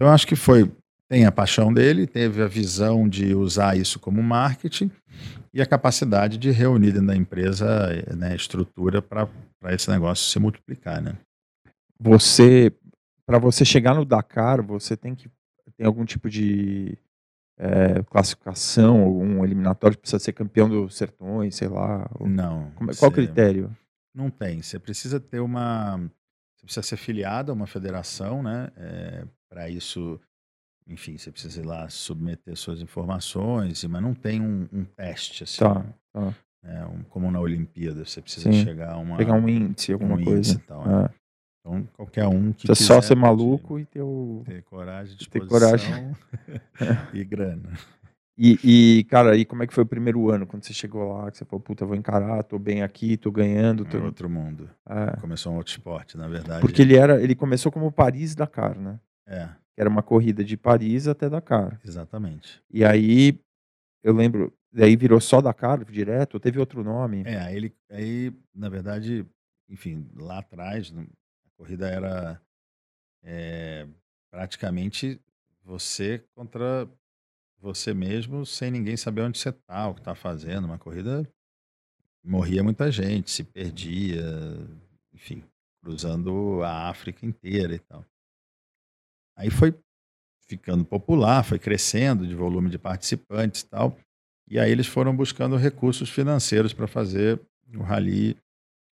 Então 0.00 0.08
eu 0.08 0.14
acho 0.14 0.26
que 0.26 0.34
foi 0.34 0.72
tem 1.10 1.26
a 1.26 1.32
paixão 1.32 1.74
dele, 1.74 2.06
teve 2.06 2.40
a 2.40 2.46
visão 2.46 3.06
de 3.06 3.34
usar 3.34 3.76
isso 3.76 4.00
como 4.00 4.22
marketing 4.22 4.90
e 5.52 5.60
a 5.60 5.66
capacidade 5.66 6.38
de 6.38 6.50
reunir 6.50 6.92
dentro 6.92 7.08
da 7.08 7.16
empresa 7.16 7.88
né, 8.16 8.34
estrutura 8.34 9.02
para 9.02 9.28
esse 9.64 9.90
negócio 9.90 10.24
se 10.24 10.38
multiplicar, 10.38 11.02
né? 11.02 11.18
Você, 12.00 12.72
para 13.26 13.38
você 13.38 13.62
chegar 13.62 13.94
no 13.94 14.06
Dakar, 14.06 14.62
você 14.62 14.96
tem 14.96 15.14
que 15.14 15.28
tem 15.76 15.86
algum 15.86 16.06
tipo 16.06 16.30
de 16.30 16.96
é, 17.58 18.02
classificação, 18.04 19.02
algum 19.02 19.44
eliminatório 19.44 19.98
que 19.98 20.00
precisa 20.00 20.18
ser 20.18 20.32
campeão 20.32 20.66
dos 20.66 20.96
sertões, 20.96 21.56
sei 21.56 21.68
lá? 21.68 22.08
Não. 22.20 22.70
Como, 22.70 22.96
qual 22.96 23.10
o 23.10 23.14
critério? 23.14 23.76
Não 24.14 24.30
tem. 24.30 24.62
Você 24.62 24.78
precisa 24.78 25.20
ter 25.20 25.40
uma. 25.40 26.00
Você 26.60 26.66
precisa 26.66 26.82
ser 26.82 26.96
filiado 26.96 27.50
a 27.50 27.54
uma 27.54 27.66
federação, 27.66 28.42
né? 28.42 28.70
É, 28.76 29.24
para 29.48 29.68
isso 29.70 30.20
enfim, 30.86 31.16
você 31.16 31.30
precisa 31.30 31.60
ir 31.60 31.64
lá 31.64 31.88
submeter 31.88 32.56
suas 32.56 32.82
informações, 32.82 33.84
mas 33.84 34.02
não 34.02 34.12
tem 34.12 34.40
um, 34.40 34.68
um 34.72 34.84
teste 34.84 35.44
assim. 35.44 35.58
Tá, 35.60 35.84
tá. 36.12 36.34
É, 36.64 36.84
um, 36.84 37.02
como 37.04 37.30
na 37.30 37.40
Olimpíada, 37.40 38.04
você 38.04 38.20
precisa 38.20 38.52
Sim. 38.52 38.64
chegar 38.64 38.92
a 38.92 38.96
uma. 38.98 39.16
Pegar 39.16 39.34
um 39.34 39.48
índice, 39.48 39.92
alguma 39.92 40.16
um 40.16 40.24
coisa. 40.24 40.38
Índice, 40.38 40.56
então, 40.56 40.82
é. 40.82 41.10
então, 41.60 41.88
qualquer 41.96 42.26
um 42.26 42.52
que. 42.52 42.66
Precisa 42.66 42.94
só 42.94 43.00
ser 43.00 43.14
maluco 43.14 43.78
e 43.78 43.86
ter 43.86 44.02
o. 44.02 44.42
Ter 44.44 44.62
coragem, 44.64 45.16
de 45.16 45.28
ter 45.28 45.46
coragem. 45.46 46.14
e 47.14 47.24
grana. 47.24 47.70
E, 48.42 48.58
e, 48.64 49.04
cara, 49.04 49.32
aí 49.32 49.44
como 49.44 49.62
é 49.62 49.66
que 49.66 49.74
foi 49.74 49.84
o 49.84 49.86
primeiro 49.86 50.30
ano, 50.30 50.46
quando 50.46 50.64
você 50.64 50.72
chegou 50.72 51.12
lá, 51.12 51.30
que 51.30 51.36
você 51.36 51.44
falou, 51.44 51.60
puta, 51.60 51.84
vou 51.84 51.94
encarar, 51.94 52.42
tô 52.42 52.58
bem 52.58 52.82
aqui, 52.82 53.18
tô 53.18 53.30
ganhando. 53.30 53.84
Tô... 53.84 53.98
É 53.98 54.02
outro 54.02 54.30
mundo. 54.30 54.70
É. 54.88 55.20
Começou 55.20 55.52
um 55.52 55.56
outro 55.56 55.72
esporte, 55.72 56.16
na 56.16 56.26
verdade. 56.26 56.62
Porque 56.62 56.80
ele 56.80 56.96
era, 56.96 57.22
ele 57.22 57.34
começou 57.34 57.70
como 57.70 57.92
Paris 57.92 58.34
Dakar, 58.34 58.78
né? 58.78 58.98
É 59.26 59.50
era 59.80 59.88
uma 59.88 60.02
corrida 60.02 60.44
de 60.44 60.58
Paris 60.58 61.08
até 61.08 61.26
Dakar. 61.26 61.80
Exatamente. 61.82 62.62
E 62.70 62.84
aí, 62.84 63.40
eu 64.02 64.12
lembro, 64.12 64.54
daí 64.70 64.94
virou 64.94 65.18
só 65.18 65.40
Dakar 65.40 65.82
direto, 65.86 66.38
teve 66.38 66.58
outro 66.58 66.84
nome? 66.84 67.22
É, 67.24 67.40
aí, 67.40 67.56
ele, 67.56 67.74
aí 67.88 68.30
na 68.54 68.68
verdade, 68.68 69.24
enfim, 69.70 70.06
lá 70.14 70.40
atrás, 70.40 70.92
a 70.94 71.50
corrida 71.56 71.88
era 71.88 72.38
é, 73.22 73.86
praticamente 74.30 75.18
você 75.64 76.22
contra 76.34 76.86
você 77.60 77.92
mesmo, 77.92 78.46
sem 78.46 78.70
ninguém 78.70 78.96
saber 78.96 79.22
onde 79.22 79.38
você 79.38 79.50
está, 79.50 79.88
o 79.88 79.94
que 79.94 80.00
está 80.00 80.14
fazendo. 80.14 80.64
Uma 80.64 80.78
corrida 80.78 81.28
morria 82.24 82.62
muita 82.62 82.90
gente, 82.90 83.30
se 83.30 83.44
perdia, 83.44 84.22
enfim, 85.12 85.42
cruzando 85.82 86.62
a 86.62 86.88
África 86.88 87.24
inteira 87.24 87.74
e 87.74 87.78
tal. 87.78 88.04
Aí 89.36 89.50
foi 89.50 89.74
ficando 90.46 90.84
popular, 90.84 91.44
foi 91.44 91.58
crescendo 91.58 92.26
de 92.26 92.34
volume 92.34 92.68
de 92.68 92.78
participantes 92.78 93.62
e 93.62 93.68
tal. 93.68 93.96
E 94.48 94.58
aí 94.58 94.70
eles 94.70 94.86
foram 94.86 95.14
buscando 95.14 95.56
recursos 95.56 96.10
financeiros 96.10 96.72
para 96.72 96.88
fazer 96.88 97.40
o 97.74 97.82
rally, 97.82 98.36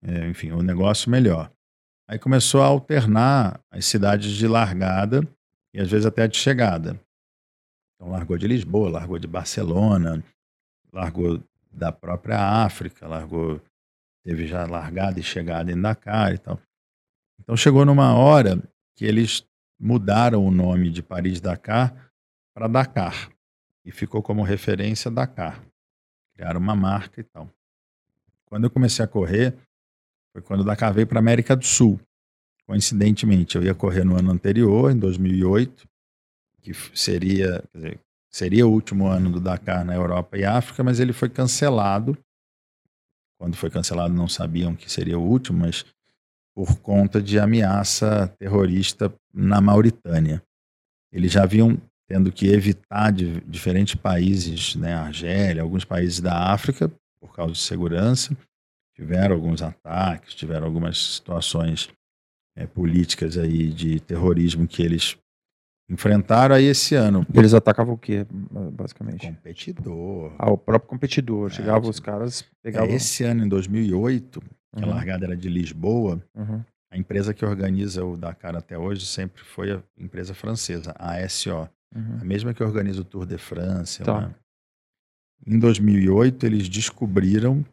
é, 0.04 0.28
enfim, 0.28 0.50
o 0.52 0.62
negócio 0.62 1.10
melhor. 1.10 1.50
Aí 2.08 2.18
começou 2.18 2.62
a 2.62 2.66
alternar 2.66 3.58
as 3.70 3.86
cidades 3.86 4.32
de 4.32 4.46
largada 4.46 5.26
e 5.74 5.80
às 5.80 5.90
vezes 5.90 6.06
até 6.06 6.28
de 6.28 6.36
chegada. 6.36 7.00
Então 7.97 8.11
largou 8.11 8.36
de 8.36 8.47
Lisboa, 8.47 8.90
largou 8.90 9.18
de 9.18 9.26
Barcelona, 9.26 10.22
largou 10.92 11.42
da 11.72 11.90
própria 11.90 12.38
África, 12.38 13.09
largou 13.09 13.61
teve 14.22 14.47
já 14.47 14.66
largada 14.66 15.20
e 15.20 15.22
chegada 15.22 15.70
em 15.70 15.80
Dakar 15.80 16.34
e 16.34 16.38
tal. 16.38 16.61
Então 17.40 17.57
chegou 17.57 17.84
numa 17.84 18.14
hora 18.14 18.61
que 18.97 19.05
eles 19.05 19.47
mudaram 19.78 20.44
o 20.44 20.51
nome 20.51 20.90
de 20.90 21.03
Paris-Dakar 21.03 22.11
para 22.53 22.66
Dakar 22.66 23.30
e 23.84 23.92
ficou 23.92 24.22
como 24.22 24.42
referência 24.42 25.11
Dakar. 25.11 25.62
Criaram 26.34 26.61
uma 26.61 26.74
marca 26.74 27.20
e 27.20 27.24
tal. 27.24 27.49
Quando 28.47 28.64
eu 28.64 28.70
comecei 28.70 29.05
a 29.05 29.09
correr, 29.09 29.57
foi 30.32 30.42
quando 30.42 30.61
o 30.61 30.64
Dakar 30.64 30.92
veio 30.92 31.07
para 31.07 31.18
a 31.18 31.20
América 31.20 31.55
do 31.55 31.64
Sul. 31.64 32.01
Coincidentemente, 32.66 33.57
eu 33.57 33.62
ia 33.62 33.74
correr 33.74 34.05
no 34.05 34.18
ano 34.18 34.32
anterior, 34.32 34.90
em 34.90 34.99
2008, 34.99 35.88
que 36.66 36.98
seria, 36.98 37.62
dizer, 37.72 38.00
seria 38.28 38.66
o 38.66 38.72
último 38.72 39.06
ano 39.06 39.30
do 39.30 39.40
Dakar 39.40 39.84
na 39.84 39.94
Europa 39.94 40.36
e 40.36 40.44
África, 40.44 40.82
mas 40.82 40.98
ele 40.98 41.12
foi 41.12 41.28
cancelado. 41.28 42.18
Quando 43.38 43.56
foi 43.56 43.70
cancelado, 43.70 44.12
não 44.12 44.28
sabiam 44.28 44.74
que 44.74 44.90
seria 44.90 45.16
o 45.16 45.22
último, 45.22 45.60
mas 45.60 45.84
por 46.56 46.80
conta 46.80 47.22
de 47.22 47.38
ameaça 47.38 48.34
terrorista 48.38 49.14
na 49.32 49.60
Mauritânia. 49.60 50.42
Eles 51.12 51.30
já 51.30 51.44
haviam 51.44 51.80
tendo 52.08 52.32
que 52.32 52.48
evitar 52.48 53.12
de 53.12 53.40
diferentes 53.42 53.94
países, 53.94 54.74
né, 54.74 54.94
Argélia, 54.94 55.62
alguns 55.62 55.84
países 55.84 56.20
da 56.20 56.52
África, 56.52 56.90
por 57.20 57.32
causa 57.32 57.52
de 57.52 57.60
segurança. 57.60 58.36
Tiveram 58.94 59.36
alguns 59.36 59.62
ataques, 59.62 60.34
tiveram 60.34 60.66
algumas 60.66 60.98
situações 60.98 61.90
é, 62.56 62.66
políticas 62.66 63.36
aí 63.36 63.70
de 63.70 64.00
terrorismo 64.00 64.66
que 64.66 64.82
eles 64.82 65.16
enfrentaram 65.89 66.55
aí 66.55 66.64
esse 66.64 66.95
ano. 66.95 67.26
Eles 67.32 67.55
atacavam 67.55 67.95
o 67.95 67.99
quê, 67.99 68.26
basicamente? 68.72 69.26
Competidor. 69.26 70.34
Ah, 70.39 70.51
o 70.51 70.59
próprio 70.59 70.89
competidor. 70.89 71.51
Chegavam 71.51 71.87
é, 71.87 71.91
os 71.91 72.01
caras, 72.01 72.45
pegavam... 72.62 72.91
É, 72.91 72.95
esse 72.95 73.24
ano, 73.24 73.45
em 73.45 73.49
2008, 73.49 74.41
que 74.41 74.84
uhum. 74.84 74.91
a 74.91 74.95
largada 74.95 75.26
era 75.26 75.37
de 75.37 75.49
Lisboa, 75.49 76.22
uhum. 76.34 76.62
a 76.91 76.99
empresa 76.99 77.32
que 77.32 77.45
organiza 77.45 78.05
o 78.05 78.16
Dakar 78.16 78.57
até 78.57 78.76
hoje 78.76 79.07
sempre 79.07 79.43
foi 79.43 79.72
a 79.72 79.82
empresa 79.97 80.34
francesa, 80.34 80.95
a 80.99 81.16
ASO. 81.16 81.68
Uhum. 81.95 82.18
A 82.20 82.24
mesma 82.24 82.53
que 82.53 82.62
organiza 82.62 83.01
o 83.01 83.05
Tour 83.05 83.24
de 83.24 83.39
France. 83.39 84.03
Tá. 84.03 84.22
Né? 84.22 84.34
Em 85.47 85.59
2008, 85.59 86.47
eles 86.47 86.68
descobriram, 86.68 87.64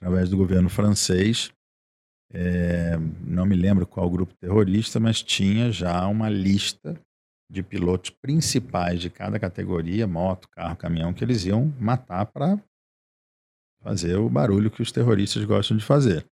através 0.00 0.30
do 0.30 0.36
governo 0.36 0.68
francês, 0.68 1.52
é, 2.34 2.96
não 3.20 3.44
me 3.44 3.54
lembro 3.54 3.86
qual 3.86 4.08
grupo 4.10 4.34
terrorista, 4.40 4.98
mas 4.98 5.22
tinha 5.22 5.70
já 5.70 6.06
uma 6.06 6.28
lista 6.28 6.98
de 7.50 7.62
pilotos 7.62 8.10
principais 8.10 9.00
de 9.00 9.10
cada 9.10 9.38
categoria, 9.38 10.06
moto, 10.06 10.48
carro, 10.48 10.74
caminhão, 10.76 11.12
que 11.12 11.22
eles 11.22 11.44
iam 11.44 11.72
matar 11.78 12.24
para 12.24 12.58
fazer 13.82 14.16
o 14.16 14.30
barulho 14.30 14.70
que 14.70 14.80
os 14.80 14.90
terroristas 14.90 15.44
gostam 15.44 15.76
de 15.76 15.84
fazer. 15.84 16.24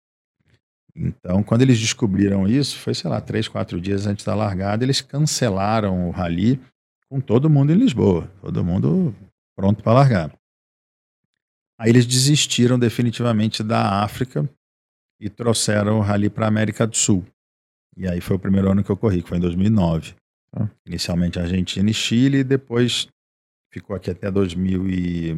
Então, 0.96 1.44
quando 1.44 1.62
eles 1.62 1.80
descobriram 1.80 2.48
isso, 2.48 2.78
foi, 2.78 2.94
sei 2.94 3.10
lá, 3.10 3.20
três, 3.20 3.48
quatro 3.48 3.80
dias 3.82 4.06
antes 4.08 4.24
da 4.24 4.34
largada, 4.34 4.84
eles 4.84 5.02
cancelaram 5.02 6.08
o 6.08 6.12
rally 6.12 6.60
com 7.10 7.20
todo 7.20 7.50
mundo 7.50 7.74
em 7.74 7.78
Lisboa, 7.78 8.32
todo 8.42 8.64
mundo 8.64 9.14
pronto 9.56 9.84
para 9.84 9.94
largar. 9.94 10.40
Aí 11.78 11.90
eles 11.90 12.06
desistiram 12.06 12.78
definitivamente 12.80 13.64
da 13.64 14.04
África 14.04 14.50
e 15.20 15.30
trouxeram 15.30 15.98
o 15.98 16.02
rally 16.02 16.30
para 16.30 16.46
a 16.46 16.48
América 16.48 16.88
do 16.88 16.96
Sul. 16.96 17.26
E 17.98 18.08
aí 18.08 18.22
foi 18.22 18.38
o 18.38 18.40
primeiro 18.40 18.72
ano 18.72 18.84
que 18.84 18.90
eu 18.90 18.98
corri, 18.98 19.22
que 19.22 19.30
foi 19.30 19.38
em 19.38 19.42
2009. 19.42 20.16
Ah. 20.56 20.68
Inicialmente 20.86 21.40
Argentina 21.40 21.90
e 21.90 21.94
Chile, 21.94 22.44
depois 22.44 23.08
ficou 23.72 23.96
aqui 23.96 24.10
até 24.10 24.32
2000 24.32 24.90
e 24.90 25.36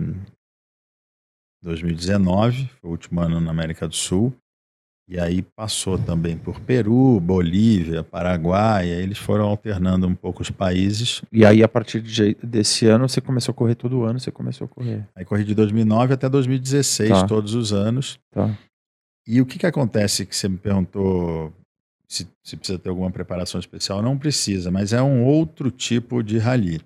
2019, 1.64 2.70
foi 2.80 2.90
o 2.90 2.92
último 2.92 3.20
ano 3.22 3.40
na 3.40 3.52
América 3.52 3.88
do 3.88 3.96
Sul. 3.96 4.34
E 5.08 5.20
aí 5.20 5.42
passou 5.42 5.98
também 5.98 6.38
por 6.38 6.62
Peru, 6.62 7.20
Bolívia, 7.20 8.02
Paraguai, 8.02 8.84
aí 8.84 9.02
eles 9.02 9.18
foram 9.18 9.46
alternando 9.46 10.08
um 10.08 10.16
pouco 10.16 10.42
os 10.42 10.50
países. 10.50 11.22
E 11.32 11.46
aí 11.46 11.62
a 11.62 11.68
partir 11.68 12.00
de, 12.00 12.38
desse 12.42 12.86
ano 12.88 13.10
você 13.10 13.20
começou 13.20 13.52
a 13.52 13.56
correr 13.56 13.76
todo 13.76 14.04
ano, 14.04 14.20
você 14.20 14.32
começou 14.32 14.66
a 14.66 14.68
correr? 14.70 15.06
Aí 15.14 15.26
corri 15.26 15.44
de 15.44 15.54
2009 15.54 16.14
até 16.14 16.30
2016, 16.30 17.10
tá. 17.10 17.28
todos 17.28 17.56
os 17.56 17.74
anos. 17.74 18.20
Tá. 18.32 18.58
E 19.28 19.40
o 19.40 19.46
que 19.46 19.60
que 19.60 19.68
acontece 19.68 20.26
que 20.26 20.36
você 20.36 20.50
me 20.50 20.58
perguntou 20.58 21.54
se, 22.08 22.28
se 22.44 22.58
precisa 22.58 22.80
ter 22.80 22.90
alguma 22.90 23.12
preparação 23.12 23.60
especial? 23.60 24.02
Não 24.02 24.18
precisa, 24.18 24.72
mas 24.72 24.94
é 24.94 25.02
um 25.02 25.24
outro 25.24 25.70
tipo 25.70 26.24
de 26.24 26.38
rally. 26.38 26.82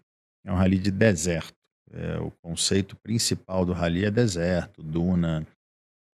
É 0.45 0.51
um 0.51 0.55
rally 0.55 0.77
de 0.77 0.91
deserto. 0.91 1.55
É, 1.91 2.17
o 2.19 2.31
conceito 2.43 2.95
principal 2.97 3.65
do 3.65 3.71
rally 3.71 4.05
é 4.05 4.11
deserto, 4.11 4.83
duna, 4.83 5.47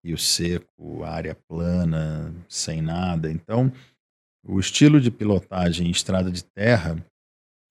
rio 0.05 0.17
seco, 0.17 1.05
área 1.05 1.37
plana, 1.49 2.33
sem 2.49 2.81
nada. 2.81 3.31
Então, 3.31 3.71
o 4.45 4.59
estilo 4.59 5.01
de 5.01 5.11
pilotagem 5.11 5.89
em 5.89 5.91
estrada 5.91 6.31
de 6.31 6.45
terra, 6.45 6.97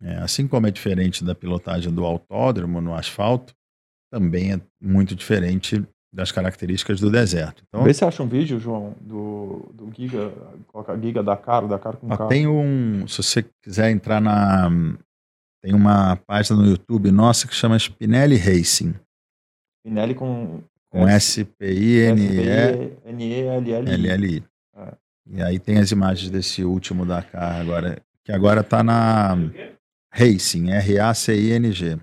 é, 0.02 0.18
assim 0.18 0.48
como 0.48 0.68
é 0.68 0.72
diferente 0.72 1.24
da 1.24 1.34
pilotagem 1.34 1.94
do 1.94 2.06
autódromo 2.06 2.80
no 2.82 2.94
asfalto, 2.94 3.56
também 4.12 4.54
é 4.54 4.62
muito 4.82 5.16
diferente 5.16 5.86
das 6.16 6.32
características 6.32 7.02
do 7.02 7.12
deserto. 7.12 7.62
Então, 7.68 7.84
Vê 7.84 7.94
se 7.94 8.06
acha 8.06 8.24
um 8.24 8.28
vídeo, 8.28 8.58
João, 8.58 8.96
do, 9.02 9.70
do 9.74 9.92
Giga, 9.94 10.32
coloca 10.68 10.98
Giga 10.98 11.22
Dakar, 11.22 11.68
Dakar 11.68 11.98
com 11.98 12.08
ah, 12.12 12.18
carro. 12.18 12.30
Tem 12.30 12.48
um, 12.48 13.06
se 13.06 13.22
você 13.22 13.44
quiser 13.62 13.92
entrar 13.92 14.22
na, 14.22 14.70
tem 15.62 15.76
uma 15.76 16.16
página 16.16 16.62
no 16.62 16.68
YouTube 16.68 17.12
nossa 17.12 17.46
que 17.48 17.54
chama 17.54 17.78
Spinelli 17.78 18.38
Racing. 18.38 18.96
Spinelli 19.80 20.16
com... 20.16 20.62
Com 20.90 21.06
S-P-I-N-E-L-L-I. 21.06 22.14
É. 24.78 24.94
E 25.28 25.42
aí 25.44 25.60
tem 25.60 25.80
as 25.80 25.92
imagens 25.92 26.30
desse 26.30 26.64
último 26.64 27.06
Dakar 27.06 27.60
agora, 27.60 28.02
que 28.24 28.32
agora 28.32 28.62
está 28.62 28.82
na 28.82 29.36
Racing, 30.14 30.70
R-A-C-I-N-G. 30.70 32.00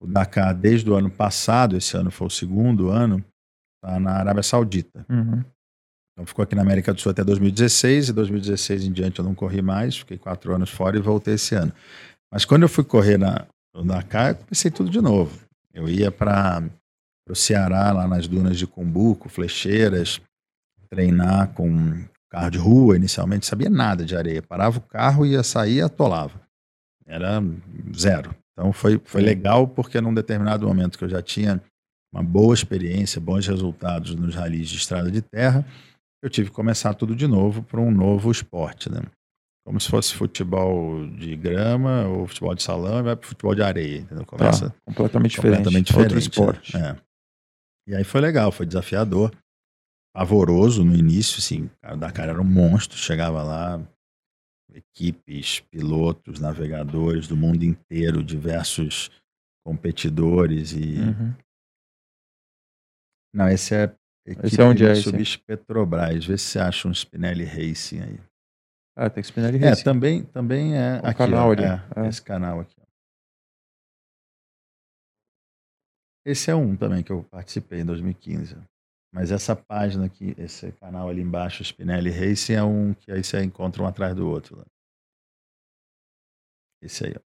O 0.00 0.06
Dakar, 0.06 0.54
desde 0.54 0.88
o 0.90 0.94
ano 0.94 1.10
passado, 1.10 1.76
esse 1.76 1.96
ano 1.96 2.10
foi 2.10 2.26
o 2.26 2.30
segundo 2.30 2.88
ano, 2.88 3.22
está 3.76 4.00
na 4.00 4.12
Arábia 4.12 4.42
Saudita. 4.42 5.04
Uhum. 5.08 5.44
Então 6.12 6.26
ficou 6.26 6.42
aqui 6.42 6.54
na 6.54 6.62
América 6.62 6.92
do 6.92 7.00
Sul 7.00 7.12
até 7.12 7.22
2016, 7.22 8.08
e 8.08 8.12
2016 8.12 8.84
em 8.84 8.92
diante 8.92 9.18
eu 9.18 9.24
não 9.24 9.34
corri 9.34 9.62
mais, 9.62 9.98
fiquei 9.98 10.18
quatro 10.18 10.54
anos 10.54 10.70
fora 10.70 10.96
e 10.96 11.00
voltei 11.00 11.34
esse 11.34 11.54
ano. 11.54 11.72
Mas 12.32 12.44
quando 12.44 12.62
eu 12.62 12.68
fui 12.68 12.84
correr 12.84 13.18
na, 13.18 13.46
no 13.74 13.84
Dakar, 13.84 14.30
eu 14.30 14.34
comecei 14.36 14.70
tudo 14.70 14.90
de 14.90 15.00
novo. 15.00 15.38
Eu 15.72 15.88
ia 15.88 16.10
para 16.10 16.62
o 17.28 17.34
Ceará, 17.34 17.92
lá 17.92 18.08
nas 18.08 18.26
dunas 18.26 18.58
de 18.58 18.66
Cumbuco, 18.66 19.28
flecheiras, 19.28 20.20
treinar 20.88 21.48
com 21.54 22.04
carro 22.30 22.50
de 22.50 22.58
rua 22.58 22.96
inicialmente, 22.96 23.46
sabia 23.46 23.68
nada 23.68 24.04
de 24.04 24.16
areia. 24.16 24.42
Parava 24.42 24.78
o 24.78 24.82
carro, 24.82 25.26
ia 25.26 25.42
sair 25.42 25.76
e 25.76 25.82
atolava. 25.82 26.40
Era 27.06 27.42
zero. 27.96 28.34
Então 28.60 28.74
foi, 28.74 29.00
foi 29.02 29.22
legal 29.22 29.66
porque 29.66 30.02
num 30.02 30.12
determinado 30.12 30.68
momento 30.68 30.98
que 30.98 31.04
eu 31.04 31.08
já 31.08 31.22
tinha 31.22 31.62
uma 32.14 32.22
boa 32.22 32.52
experiência, 32.52 33.18
bons 33.18 33.46
resultados 33.46 34.14
nos 34.14 34.34
ralis 34.34 34.68
de 34.68 34.76
estrada 34.76 35.10
de 35.10 35.22
terra, 35.22 35.64
eu 36.22 36.28
tive 36.28 36.50
que 36.50 36.54
começar 36.54 36.92
tudo 36.92 37.16
de 37.16 37.26
novo 37.26 37.62
para 37.62 37.80
um 37.80 37.90
novo 37.90 38.30
esporte, 38.30 38.90
né? 38.92 39.00
Como 39.66 39.80
se 39.80 39.88
fosse 39.88 40.14
futebol 40.14 41.06
de 41.06 41.34
grama 41.36 42.06
ou 42.06 42.26
futebol 42.26 42.54
de 42.54 42.62
salão 42.62 42.98
e 42.98 43.02
vai 43.02 43.16
para 43.16 43.26
futebol 43.26 43.54
de 43.54 43.62
areia, 43.62 44.00
entendeu? 44.00 44.26
Tá, 44.26 44.36
Começa 44.36 44.70
tá, 44.70 44.76
completamente, 44.84 45.36
completamente 45.36 45.86
diferente. 45.86 46.18
diferente. 46.18 46.40
Outro 46.40 46.62
esporte. 46.62 46.76
É. 46.76 46.96
E 47.88 47.94
aí 47.94 48.04
foi 48.04 48.20
legal, 48.20 48.52
foi 48.52 48.66
desafiador, 48.66 49.32
pavoroso 50.14 50.84
no 50.84 50.94
início, 50.94 51.38
assim, 51.38 51.70
o 51.82 51.96
Dakar 51.96 52.28
era 52.28 52.40
um 52.40 52.44
monstro, 52.44 52.98
chegava 52.98 53.42
lá, 53.42 53.80
equipes, 54.74 55.60
pilotos, 55.60 56.40
navegadores 56.40 57.26
do 57.28 57.36
mundo 57.36 57.64
inteiro, 57.64 58.22
diversos 58.22 59.10
competidores 59.64 60.72
e. 60.72 61.00
Uhum. 61.00 61.34
Não, 63.32 63.48
esse 63.48 63.74
é 63.74 63.94
esse 64.26 64.60
é 64.60 64.64
onde 64.64 64.84
é 64.84 64.94
Mitsubishi 64.94 65.38
Petrobras. 65.38 66.24
Vê 66.24 66.36
se 66.36 66.44
você 66.44 66.58
acha 66.58 66.88
um 66.88 66.92
Spinelli 66.92 67.44
Racing 67.44 68.00
aí. 68.00 68.20
Ah, 68.96 69.08
tem 69.08 69.22
Spinelli 69.22 69.56
é, 69.58 69.68
Racing. 69.68 69.80
É, 69.80 69.84
também, 69.84 70.24
também 70.24 70.76
é 70.76 71.00
o 71.00 71.06
aqui, 71.06 71.18
canal 71.18 71.48
ó, 71.48 71.52
ali. 71.52 71.64
É, 71.64 72.04
é. 72.04 72.08
Esse 72.08 72.22
canal 72.22 72.60
aqui. 72.60 72.76
Esse 76.24 76.50
é 76.50 76.54
um 76.54 76.76
também 76.76 77.02
que 77.02 77.10
eu 77.10 77.24
participei 77.24 77.80
em 77.80 77.84
2015. 77.84 78.56
Mas 79.12 79.32
essa 79.32 79.56
página 79.56 80.06
aqui, 80.06 80.34
esse 80.38 80.70
canal 80.72 81.08
ali 81.08 81.20
embaixo, 81.20 81.64
Spinelli 81.64 82.10
Racing, 82.10 82.54
é 82.54 82.62
um 82.62 82.94
que 82.94 83.10
aí 83.10 83.24
você 83.24 83.42
encontra 83.42 83.82
um 83.82 83.86
atrás 83.86 84.14
do 84.14 84.28
outro. 84.28 84.56
Né? 84.58 84.64
Esse 86.82 87.06
aí, 87.06 87.14
ó. 87.16 87.20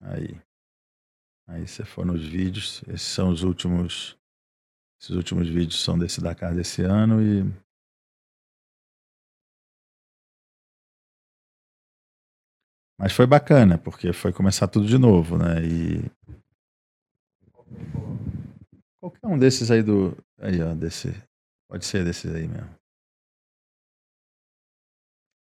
Aí. 0.00 0.40
Aí 1.46 1.66
você 1.66 1.84
for 1.84 2.04
nos 2.06 2.24
vídeos, 2.26 2.82
esses 2.88 3.02
são 3.02 3.30
os 3.30 3.42
últimos. 3.42 4.16
Esses 5.00 5.14
últimos 5.16 5.48
vídeos 5.48 5.82
são 5.82 5.98
desse 5.98 6.20
Dakar 6.20 6.54
desse 6.54 6.82
ano 6.82 7.22
e. 7.22 7.42
Mas 12.98 13.12
foi 13.12 13.26
bacana, 13.26 13.78
porque 13.78 14.12
foi 14.12 14.32
começar 14.32 14.66
tudo 14.66 14.86
de 14.86 14.98
novo, 14.98 15.38
né? 15.38 15.64
E 15.64 16.10
Qualquer 19.00 19.26
um 19.26 19.38
desses 19.38 19.70
aí 19.70 19.82
do. 19.82 20.16
Aí, 20.38 20.60
ó, 20.62 20.74
desse. 20.74 21.14
Pode 21.68 21.84
ser 21.84 22.04
desses 22.04 22.34
aí 22.34 22.48
mesmo. 22.48 22.74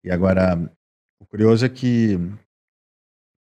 E 0.05 0.11
agora, 0.11 0.57
o 1.21 1.27
curioso 1.27 1.65
é 1.65 1.69
que 1.69 2.17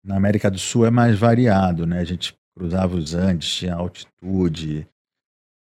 na 0.03 0.17
América 0.17 0.51
do 0.51 0.59
Sul 0.59 0.85
é 0.85 0.91
mais 0.91 1.17
variado, 1.17 1.85
né? 1.85 1.99
A 1.99 2.03
gente 2.03 2.37
cruzava 2.55 2.95
os 2.95 3.13
Andes, 3.13 3.55
tinha 3.55 3.75
altitude, 3.75 4.87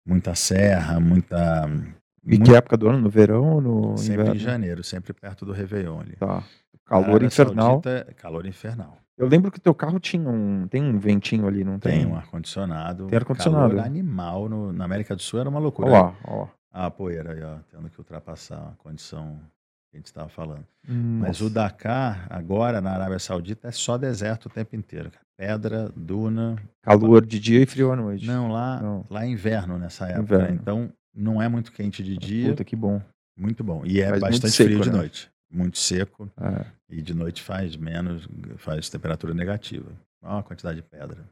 muita 0.06 0.34
serra, 0.34 0.98
muita. 1.00 1.64
E 2.24 2.38
que 2.38 2.54
época 2.54 2.76
do 2.76 2.88
ano? 2.88 3.00
No 3.00 3.10
verão 3.10 3.54
ou 3.54 3.60
no 3.60 3.96
sempre 3.96 4.14
inverno? 4.14 4.34
em 4.34 4.38
janeiro, 4.38 4.84
sempre 4.84 5.12
perto 5.12 5.46
do 5.46 5.52
Réveillon 5.52 6.00
ali. 6.00 6.16
Tá. 6.16 6.44
Calor 6.84 7.22
infernal. 7.22 7.80
Saudita, 7.82 8.14
calor 8.14 8.46
infernal. 8.46 8.98
Eu 9.20 9.28
lembro 9.28 9.50
que 9.50 9.60
teu 9.60 9.74
carro 9.74 10.00
tinha 10.00 10.30
um. 10.30 10.66
Tem 10.66 10.82
um 10.82 10.98
ventinho 10.98 11.46
ali, 11.46 11.62
não 11.62 11.78
tem? 11.78 11.98
Tem 11.98 12.06
um 12.06 12.16
ar-condicionado. 12.16 13.06
Tem 13.06 13.18
ar-condicionado. 13.18 13.78
animal. 13.78 14.48
No, 14.48 14.72
na 14.72 14.86
América 14.86 15.14
do 15.14 15.20
Sul 15.20 15.40
era 15.40 15.48
uma 15.48 15.60
loucura. 15.60 15.90
Ó, 15.90 16.14
ó. 16.24 16.48
Ah, 16.72 16.86
a 16.86 16.90
poeira 16.90 17.34
aí, 17.34 17.42
ó. 17.42 17.58
Tendo 17.70 17.90
que 17.90 17.98
ultrapassar 17.98 18.56
a 18.56 18.82
condição 18.82 19.38
que 19.90 19.96
a 19.96 19.98
gente 19.98 20.06
estava 20.06 20.30
falando. 20.30 20.64
Mas 20.88 21.42
o 21.42 21.50
Dakar, 21.50 22.26
agora 22.30 22.80
na 22.80 22.92
Arábia 22.92 23.18
Saudita, 23.18 23.68
é 23.68 23.72
só 23.72 23.98
deserto 23.98 24.46
o 24.46 24.48
tempo 24.48 24.74
inteiro. 24.74 25.10
Pedra, 25.36 25.92
duna. 25.94 26.56
Calor 26.80 27.26
de 27.26 27.38
dia 27.38 27.62
e 27.62 27.66
frio 27.66 27.92
à 27.92 27.96
noite. 27.96 28.26
Não, 28.26 28.50
lá, 28.50 28.80
não. 28.80 29.04
lá 29.10 29.26
é 29.26 29.28
inverno 29.28 29.76
nessa 29.76 30.06
época. 30.06 30.36
Inverno. 30.36 30.54
Então 30.54 30.92
não 31.14 31.42
é 31.42 31.48
muito 31.48 31.72
quente 31.72 32.02
de 32.02 32.16
dia. 32.16 32.48
Puta, 32.50 32.64
que 32.64 32.74
bom. 32.74 33.02
Muito 33.36 33.62
bom. 33.62 33.82
E 33.84 34.00
é 34.00 34.08
Faz 34.08 34.20
bastante 34.22 34.54
seco, 34.54 34.70
frio 34.70 34.80
de 34.80 34.90
né? 34.90 34.96
noite 34.96 35.30
muito 35.50 35.78
seco 35.78 36.30
é. 36.36 36.70
e 36.88 37.02
de 37.02 37.12
noite 37.12 37.42
faz 37.42 37.76
menos, 37.76 38.28
faz 38.58 38.88
temperatura 38.88 39.34
negativa. 39.34 39.90
Olha 40.22 40.40
a 40.40 40.42
quantidade 40.42 40.80
de 40.80 40.88
pedra. 40.88 41.28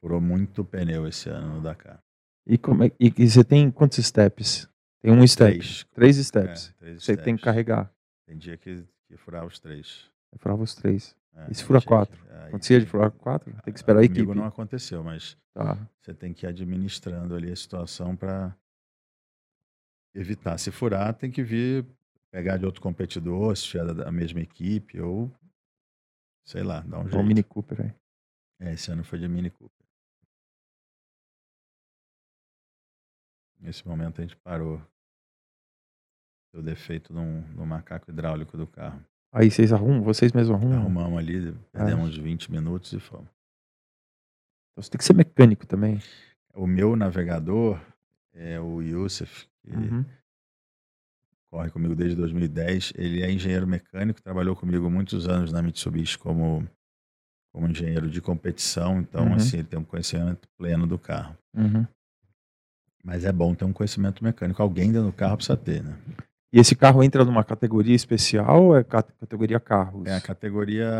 Furou 0.00 0.20
muito 0.20 0.64
pneu 0.64 1.08
esse 1.08 1.28
ano 1.28 1.56
no 1.56 1.62
Dakar. 1.62 1.98
E, 2.46 2.56
como 2.56 2.84
é, 2.84 2.92
e, 3.00 3.12
e 3.16 3.28
você 3.28 3.42
tem 3.42 3.70
quantos 3.70 4.04
steps? 4.04 4.68
Tem 5.02 5.12
um 5.12 5.26
step. 5.26 5.58
Três, 5.58 5.84
três 5.94 6.16
steps. 6.16 6.68
É, 6.68 6.78
três 6.78 7.02
você 7.02 7.12
steps. 7.12 7.24
tem 7.24 7.36
que 7.36 7.42
carregar. 7.42 7.90
Tem 8.26 8.36
dia 8.36 8.56
que, 8.56 8.84
que 9.08 9.16
furava 9.16 9.46
os 9.46 9.58
três. 9.58 10.08
Eu 10.32 10.38
furava 10.38 10.62
os 10.62 10.74
três. 10.74 11.16
É, 11.34 11.50
e 11.50 11.54
se 11.54 11.64
fura 11.64 11.80
quatro? 11.82 12.18
É, 12.30 12.48
Acontecia 12.48 12.80
de 12.80 12.86
furar 12.86 13.10
quatro? 13.10 13.52
Tem 13.62 13.72
que 13.72 13.78
esperar 13.78 14.00
a 14.00 14.04
equipe. 14.04 14.34
não 14.34 14.46
aconteceu, 14.46 15.02
mas 15.02 15.36
tá. 15.52 15.76
você 16.00 16.14
tem 16.14 16.32
que 16.32 16.46
ir 16.46 16.48
administrando 16.48 17.34
ali 17.34 17.50
a 17.50 17.56
situação 17.56 18.16
para 18.16 18.56
evitar 20.16 20.58
se 20.58 20.70
furar, 20.70 21.14
tem 21.14 21.30
que 21.30 21.42
vir 21.42 21.86
pegar 22.30 22.56
de 22.56 22.66
outro 22.66 22.80
competidor, 22.80 23.56
se 23.56 23.64
tiver 23.64 23.94
da 23.94 24.10
mesma 24.10 24.40
equipe, 24.40 25.00
ou 25.00 25.30
sei 26.44 26.62
lá, 26.62 26.80
dar 26.80 26.98
um 26.98 27.02
jeito. 27.02 27.16
Ou 27.18 27.24
Mini 27.24 27.42
Cooper 27.42 27.82
aí. 27.82 27.94
É, 28.58 28.72
esse 28.72 28.90
ano 28.90 29.04
foi 29.04 29.18
de 29.18 29.28
Mini 29.28 29.50
Cooper. 29.50 29.86
Nesse 33.60 33.86
momento 33.86 34.20
a 34.20 34.22
gente 34.24 34.36
parou. 34.36 34.80
Deu 36.52 36.62
defeito 36.62 37.12
no, 37.12 37.42
no 37.48 37.66
macaco 37.66 38.10
hidráulico 38.10 38.56
do 38.56 38.66
carro. 38.66 39.04
Aí 39.32 39.50
vocês 39.50 39.72
arrumam? 39.72 40.02
Vocês 40.02 40.32
mesmos 40.32 40.56
arrumam? 40.56 40.78
Arrumamos 40.78 41.18
ali, 41.18 41.52
perdemos 41.72 42.16
é. 42.16 42.22
20 42.22 42.50
minutos 42.50 42.92
e 42.92 43.00
fomos. 43.00 43.28
Então 44.72 44.82
você 44.82 44.90
tem 44.90 44.98
que 44.98 45.04
ser 45.04 45.14
mecânico 45.14 45.66
também. 45.66 46.00
O 46.54 46.66
meu 46.66 46.96
navegador 46.96 47.78
é 48.32 48.58
o 48.60 48.80
Yusuf, 48.80 49.46
uhum. 49.74 50.04
corre 51.50 51.70
comigo 51.70 51.94
desde 51.94 52.16
2010. 52.16 52.92
Ele 52.96 53.22
é 53.22 53.30
engenheiro 53.30 53.66
mecânico, 53.66 54.22
trabalhou 54.22 54.54
comigo 54.54 54.90
muitos 54.90 55.28
anos 55.28 55.52
na 55.52 55.62
Mitsubishi 55.62 56.18
como, 56.18 56.66
como 57.52 57.68
engenheiro 57.68 58.10
de 58.10 58.20
competição. 58.20 59.00
Então, 59.00 59.26
uhum. 59.26 59.34
assim, 59.34 59.58
ele 59.58 59.68
tem 59.68 59.78
um 59.78 59.84
conhecimento 59.84 60.48
pleno 60.58 60.86
do 60.86 60.98
carro. 60.98 61.36
Uhum. 61.54 61.86
Mas 63.02 63.24
é 63.24 63.32
bom 63.32 63.54
ter 63.54 63.64
um 63.64 63.72
conhecimento 63.72 64.22
mecânico. 64.24 64.60
Alguém 64.60 64.90
dentro 64.90 65.08
do 65.08 65.12
carro 65.12 65.36
precisa 65.36 65.56
ter, 65.56 65.82
né? 65.82 65.96
E 66.52 66.58
esse 66.58 66.74
carro 66.74 67.02
entra 67.02 67.24
numa 67.24 67.44
categoria 67.44 67.94
especial 67.94 68.64
ou 68.64 68.76
é 68.76 68.82
categoria 68.82 69.60
carros? 69.60 70.06
É 70.06 70.16
a 70.16 70.20
categoria. 70.20 70.90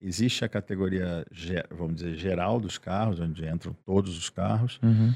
Existe 0.00 0.44
a 0.44 0.48
categoria, 0.48 1.24
vamos 1.70 1.96
dizer, 1.96 2.16
geral 2.16 2.58
dos 2.58 2.78
carros, 2.78 3.20
onde 3.20 3.46
entram 3.46 3.74
todos 3.84 4.16
os 4.16 4.30
carros. 4.30 4.80
Uhum. 4.82 5.12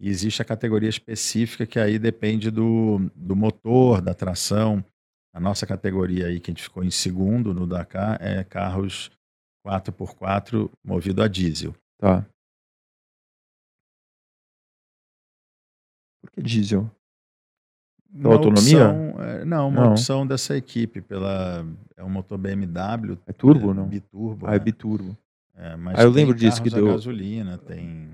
E 0.00 0.08
existe 0.08 0.40
a 0.40 0.44
categoria 0.44 0.88
específica 0.88 1.66
que 1.66 1.78
aí 1.78 1.98
depende 1.98 2.50
do, 2.50 3.10
do 3.16 3.34
motor, 3.34 4.00
da 4.00 4.14
tração. 4.14 4.84
A 5.34 5.40
nossa 5.40 5.66
categoria 5.66 6.26
aí, 6.26 6.38
que 6.40 6.50
a 6.50 6.52
gente 6.52 6.62
ficou 6.62 6.84
em 6.84 6.90
segundo 6.90 7.52
no 7.52 7.66
Dakar, 7.66 8.16
é 8.20 8.44
carros 8.44 9.10
4x4 9.66 10.70
movido 10.84 11.22
a 11.22 11.28
diesel. 11.28 11.74
Tá. 11.98 12.24
Por 16.20 16.30
que 16.32 16.42
diesel? 16.42 16.90
Autonomia? 18.24 18.88
opção, 18.88 19.22
é, 19.22 19.44
não, 19.44 19.68
uma 19.68 19.82
Não. 19.84 19.90
opção 19.92 20.26
dessa 20.26 20.56
equipe 20.56 21.00
pela 21.02 21.64
é 21.96 22.02
um 22.02 22.08
motor 22.08 22.38
BMW 22.38 23.18
É 23.26 23.32
turbo, 23.32 23.70
é, 23.70 23.74
não? 23.74 23.86
biturbo. 23.86 24.46
Ah, 24.46 24.54
é 24.54 24.58
né? 24.58 24.64
biturbo. 24.64 25.16
É, 25.54 25.76
mas 25.76 25.98
Ah, 25.98 26.02
eu 26.04 26.10
lembro 26.10 26.34
disso, 26.34 26.62
que 26.62 26.70
deu- 26.70 26.86
gasolina, 26.86 27.58
tem 27.58 28.08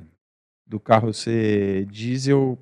Do 0.67 0.81
carro 0.81 1.13
ser 1.13 1.85
diesel, 1.87 2.59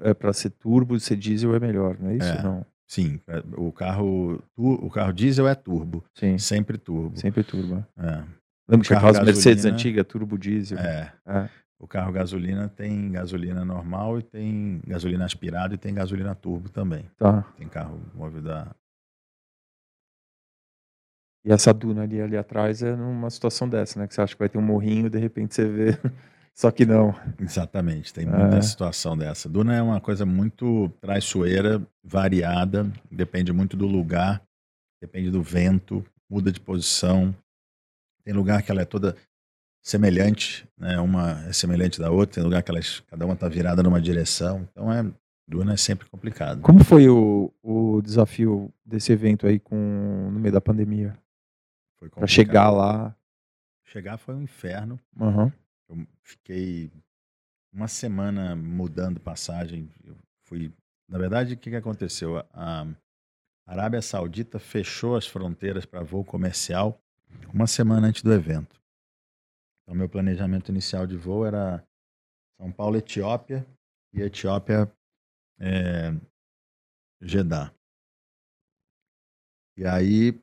é 0.00 0.12
para 0.12 0.32
ser 0.32 0.50
turbo, 0.50 0.98
ser 0.98 1.16
diesel 1.16 1.54
é 1.54 1.60
melhor, 1.60 1.96
não 2.00 2.10
é 2.10 2.16
isso? 2.16 2.28
É. 2.28 2.42
Não. 2.42 2.66
sim, 2.86 3.20
é, 3.28 3.42
o 3.56 3.70
carro 3.72 4.42
o 4.56 4.90
carro 4.90 5.12
diesel 5.12 5.46
é 5.48 5.54
turbo, 5.54 6.04
Sim, 6.14 6.36
sempre 6.38 6.76
turbo. 6.78 7.16
sempre 7.18 7.42
turbo. 7.44 7.84
é. 7.98 8.06
É, 8.06 8.24
Lembra 8.68 8.86
que 8.86 8.94
aquelas 8.94 9.20
Mercedes 9.20 9.64
antigas, 9.64 10.04
turbo 10.06 10.36
diesel? 10.38 10.78
é. 10.78 11.12
É. 11.26 11.48
O 11.78 11.86
carro 11.86 12.12
gasolina 12.12 12.68
tem 12.68 13.10
gasolina 13.10 13.62
normal 13.64 14.18
e 14.18 14.22
tem 14.22 14.80
gasolina 14.86 15.24
aspirada 15.26 15.74
e 15.74 15.78
tem 15.78 15.92
gasolina 15.92 16.34
turbo 16.34 16.70
também. 16.70 17.04
Tá. 17.18 17.42
Tem 17.58 17.68
carro 17.68 18.00
movido 18.14 18.50
a 18.52 18.74
E 21.44 21.52
essa 21.52 21.74
duna 21.74 22.02
ali, 22.04 22.20
ali 22.22 22.36
atrás 22.38 22.82
é 22.82 22.96
numa 22.96 23.28
situação 23.28 23.68
dessa, 23.68 23.98
né? 24.00 24.06
Que 24.08 24.14
você 24.14 24.20
acha 24.22 24.34
que 24.34 24.38
vai 24.38 24.48
ter 24.48 24.56
um 24.56 24.62
morrinho, 24.62 25.10
de 25.10 25.18
repente 25.18 25.54
você 25.54 25.66
vê. 25.66 25.90
Só 26.54 26.70
que 26.70 26.86
não. 26.86 27.12
Exatamente, 27.40 28.14
tem 28.14 28.24
muita 28.26 28.58
É. 28.58 28.62
situação 28.62 29.16
dessa. 29.18 29.48
Duna 29.48 29.74
é 29.74 29.82
uma 29.82 30.00
coisa 30.00 30.24
muito 30.24 30.88
traiçoeira, 31.00 31.84
variada, 32.02 32.90
depende 33.10 33.52
muito 33.52 33.76
do 33.76 33.86
lugar, 33.86 34.40
depende 35.02 35.30
do 35.30 35.42
vento, 35.42 36.04
muda 36.30 36.52
de 36.52 36.60
posição. 36.60 37.34
Tem 38.24 38.32
lugar 38.32 38.62
que 38.62 38.70
ela 38.70 38.82
é 38.82 38.84
toda 38.84 39.16
semelhante, 39.82 40.66
né? 40.78 40.98
Uma 41.00 41.44
é 41.46 41.52
semelhante 41.52 41.98
da 42.00 42.10
outra, 42.10 42.36
tem 42.36 42.44
lugar 42.44 42.62
que 42.62 42.70
elas, 42.70 43.00
cada 43.00 43.24
uma 43.24 43.34
está 43.34 43.48
virada 43.48 43.82
numa 43.82 44.00
direção. 44.00 44.66
Então 44.70 44.92
é 44.92 45.04
Duna 45.46 45.74
é 45.74 45.76
sempre 45.76 46.08
complicado. 46.08 46.62
Como 46.62 46.82
foi 46.84 47.06
o, 47.08 47.52
o 47.62 48.00
desafio 48.00 48.72
desse 48.84 49.12
evento 49.12 49.46
aí 49.46 49.58
com, 49.58 49.76
no 50.32 50.38
meio 50.40 50.52
da 50.52 50.60
pandemia? 50.60 51.18
Complicado. 51.98 52.28
chegar 52.28 52.70
lá. 52.70 53.14
Chegar 53.86 54.16
foi 54.18 54.34
um 54.34 54.42
inferno. 54.42 54.98
Aham. 55.20 55.52
Eu 55.88 56.06
fiquei 56.22 56.90
uma 57.72 57.88
semana 57.88 58.54
mudando 58.54 59.20
passagem. 59.20 59.90
Eu 60.04 60.16
fui, 60.44 60.72
na 61.08 61.18
verdade, 61.18 61.54
o 61.54 61.56
que, 61.56 61.70
que 61.70 61.76
aconteceu? 61.76 62.38
A 62.52 62.86
Arábia 63.66 64.02
Saudita 64.02 64.58
fechou 64.58 65.16
as 65.16 65.26
fronteiras 65.26 65.84
para 65.84 66.02
voo 66.02 66.24
comercial 66.24 67.00
uma 67.52 67.66
semana 67.66 68.08
antes 68.08 68.22
do 68.22 68.32
evento. 68.32 68.80
Então, 69.82 69.94
meu 69.94 70.08
planejamento 70.08 70.70
inicial 70.70 71.06
de 71.06 71.16
voo 71.16 71.44
era 71.44 71.84
São 72.58 72.70
Paulo, 72.72 72.96
Etiópia 72.96 73.66
e 74.12 74.22
Etiópia, 74.22 74.90
é, 75.58 76.12
Jeddah. 77.20 77.74
E 79.76 79.84
aí 79.84 80.40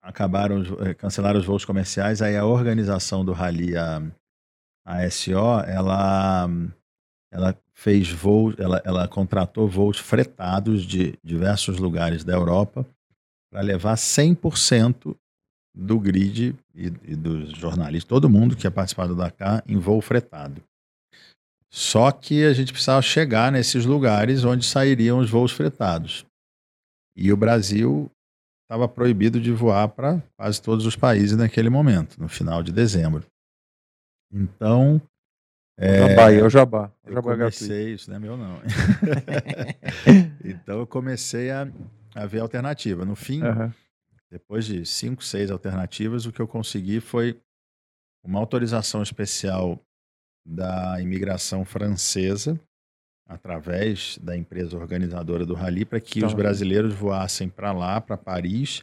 acabaram, 0.00 0.62
eh, 0.86 0.94
cancelaram 0.94 1.40
os 1.40 1.46
voos 1.46 1.64
comerciais. 1.64 2.22
Aí 2.22 2.36
a 2.36 2.46
organização 2.46 3.24
do 3.24 3.32
rally, 3.32 3.76
a, 3.76 4.00
a 4.88 5.10
SO, 5.10 5.60
ela, 5.66 6.48
ela 7.30 7.54
fez 7.74 8.10
voos, 8.10 8.54
ela, 8.58 8.80
ela 8.86 9.06
contratou 9.06 9.68
voos 9.68 9.98
fretados 9.98 10.82
de 10.82 11.12
diversos 11.22 11.76
lugares 11.76 12.24
da 12.24 12.32
Europa 12.32 12.86
para 13.52 13.60
levar 13.60 13.96
100% 13.96 15.14
do 15.74 16.00
grid 16.00 16.56
e, 16.74 16.86
e 16.86 17.14
dos 17.14 17.50
jornalistas, 17.50 18.08
todo 18.08 18.30
mundo 18.30 18.56
que 18.56 18.66
ia 18.66 18.70
participar 18.70 19.06
do 19.06 19.14
Dakar 19.14 19.62
em 19.68 19.76
voo 19.76 20.00
fretado. 20.00 20.62
Só 21.70 22.10
que 22.10 22.46
a 22.46 22.54
gente 22.54 22.72
precisava 22.72 23.02
chegar 23.02 23.52
nesses 23.52 23.84
lugares 23.84 24.42
onde 24.42 24.64
sairiam 24.64 25.18
os 25.18 25.28
voos 25.28 25.52
fretados. 25.52 26.24
E 27.14 27.30
o 27.30 27.36
Brasil 27.36 28.10
estava 28.64 28.88
proibido 28.88 29.38
de 29.38 29.52
voar 29.52 29.88
para 29.88 30.22
quase 30.34 30.62
todos 30.62 30.86
os 30.86 30.96
países 30.96 31.36
naquele 31.36 31.68
momento, 31.68 32.18
no 32.18 32.28
final 32.28 32.62
de 32.62 32.72
dezembro. 32.72 33.26
Então, 34.32 35.00
é, 35.78 36.08
Jabá, 36.08 36.32
é 36.32 36.42
o 36.42 36.50
jabá. 36.50 36.92
Eu 37.04 37.14
jabá 37.14 37.32
é 37.32 37.36
gratuito. 37.36 37.58
comecei, 37.66 37.94
isso 37.94 38.10
não 38.10 38.16
é 38.16 38.20
meu 38.20 38.36
não. 38.36 38.60
então 40.44 40.78
eu 40.80 40.86
comecei 40.86 41.50
a, 41.50 41.68
a 42.14 42.26
ver 42.26 42.40
alternativa. 42.40 43.04
No 43.04 43.14
fim, 43.16 43.42
Aham. 43.42 43.72
depois 44.30 44.64
de 44.66 44.84
cinco, 44.84 45.22
seis 45.24 45.50
alternativas, 45.50 46.26
o 46.26 46.32
que 46.32 46.40
eu 46.40 46.48
consegui 46.48 47.00
foi 47.00 47.40
uma 48.24 48.38
autorização 48.38 49.02
especial 49.02 49.80
da 50.46 51.00
imigração 51.00 51.64
francesa, 51.64 52.58
através 53.28 54.18
da 54.18 54.36
empresa 54.36 54.76
organizadora 54.76 55.44
do 55.46 55.54
rally, 55.54 55.84
para 55.84 56.00
que 56.00 56.24
os 56.24 56.32
Tá. 56.32 56.36
brasileiros 56.36 56.94
voassem 56.94 57.48
para 57.48 57.72
lá, 57.72 58.00
para 58.00 58.16
Paris, 58.16 58.82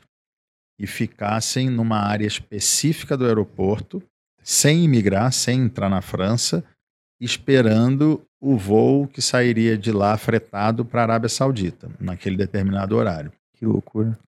e 0.80 0.86
ficassem 0.88 1.70
numa 1.70 2.00
área 2.00 2.26
específica 2.28 3.18
do 3.18 3.26
aeroporto, 3.26 4.02
sem 4.46 4.84
imigrar, 4.84 5.34
sem 5.34 5.62
entrar 5.62 5.90
na 5.90 6.04
França, 6.04 6.64
esperando 7.20 8.22
o 8.40 8.56
voo 8.56 9.08
que 9.08 9.20
sairia 9.20 9.76
de 9.76 9.92
lá 9.92 10.16
fretado 10.18 10.86
para 10.86 11.02
a 11.02 11.04
Arábia 11.04 11.30
Saudita, 11.30 11.90
naquele 12.00 12.38
determinado 12.38 12.96
horário. 12.96 13.32
Que 13.56 13.66
loucura. 13.66 14.20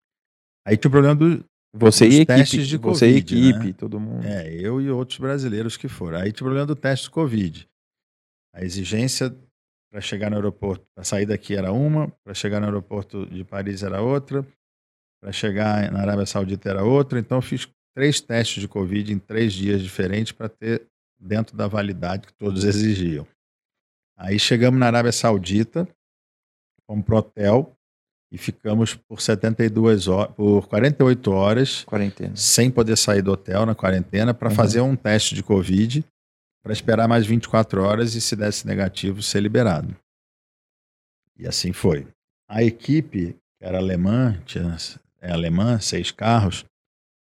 Aí 0.66 0.76
tinha 0.76 0.90
o 0.90 0.92
problema 0.92 1.14
do, 1.14 1.46
Você 1.76 2.08
e 2.08 2.26
testes 2.26 2.54
equipe. 2.54 2.68
de 2.68 2.78
você 2.78 3.08
e 3.10 3.22
Covid, 3.22 3.50
equipe, 3.50 3.68
né? 3.68 3.74
todo 3.78 4.00
mundo. 4.00 4.26
É, 4.26 4.52
eu 4.52 4.82
e 4.82 4.90
outros 4.90 5.20
brasileiros 5.20 5.78
que 5.78 5.88
foram. 5.88 6.18
Aí 6.18 6.32
tinha 6.32 6.46
o 6.46 6.50
problema 6.50 6.66
do 6.66 6.76
teste 6.76 7.06
do 7.06 7.12
Covid. 7.12 7.68
A 8.56 8.64
exigência 8.64 9.36
para 9.92 10.02
chegar 10.02 10.32
no 10.32 10.38
aeroporto, 10.38 10.84
para 10.96 11.04
sair 11.04 11.28
daqui 11.28 11.56
era 11.56 11.72
uma, 11.72 12.10
para 12.24 12.34
chegar 12.34 12.60
no 12.60 12.66
aeroporto 12.66 13.26
de 13.28 13.44
Paris 13.44 13.84
era 13.84 14.02
outra, 14.02 14.46
para 15.22 15.32
chegar 15.32 15.92
na 15.92 16.00
Arábia 16.00 16.26
Saudita 16.26 16.70
era 16.70 16.84
outra. 16.84 17.20
Então 17.20 17.38
eu 17.38 17.42
fiz 17.42 17.68
três 17.98 18.22
testes 18.22 18.62
de 18.62 18.68
Covid 18.68 19.12
em 19.12 19.18
três 19.18 19.52
dias 19.54 19.82
diferentes 19.82 20.32
para 20.32 20.48
ter 20.48 20.86
dentro 21.20 21.58
da 21.58 21.68
validade 21.68 22.28
que 22.28 22.34
todos 22.34 22.64
exigiam. 22.64 23.26
Aí 24.16 24.38
chegamos 24.38 24.80
na 24.80 24.86
Arábia 24.86 25.12
Saudita, 25.12 25.88
fomos 26.86 27.04
pro 27.04 27.18
hotel 27.18 27.76
e 28.32 28.38
ficamos 28.38 28.94
por 28.94 29.20
72 29.20 30.08
horas, 30.08 30.36
por 30.36 30.68
48 30.68 31.32
horas 31.32 31.84
Quarentena. 31.86 32.36
sem 32.36 32.70
poder 32.70 32.96
sair 32.98 33.24
do 33.24 33.32
hotel 33.32 33.66
na 33.66 33.74
quarentena 33.74 34.32
para 34.32 34.50
Uhum. 34.50 34.56
fazer 34.56 34.82
um 34.82 34.96
teste 34.96 35.34
de 35.34 35.42
Covid, 35.42 36.06
para 36.62 36.74
esperar 36.74 37.08
mais 37.08 37.26
24 37.26 37.82
horas 37.82 38.14
e, 38.14 38.22
se 38.22 38.36
desse 38.36 38.68
negativo, 38.68 39.24
ser 39.24 39.40
liberado. 39.40 39.96
E 41.36 41.48
assim 41.48 41.74
foi. 41.74 42.06
A 42.48 42.62
equipe, 42.64 43.34
que 43.58 43.66
era 43.66 43.80
alemã, 43.80 44.40
tinha, 44.46 44.78
é 45.20 45.32
alemã, 45.32 45.80
seis 45.80 46.12
carros, 46.12 46.64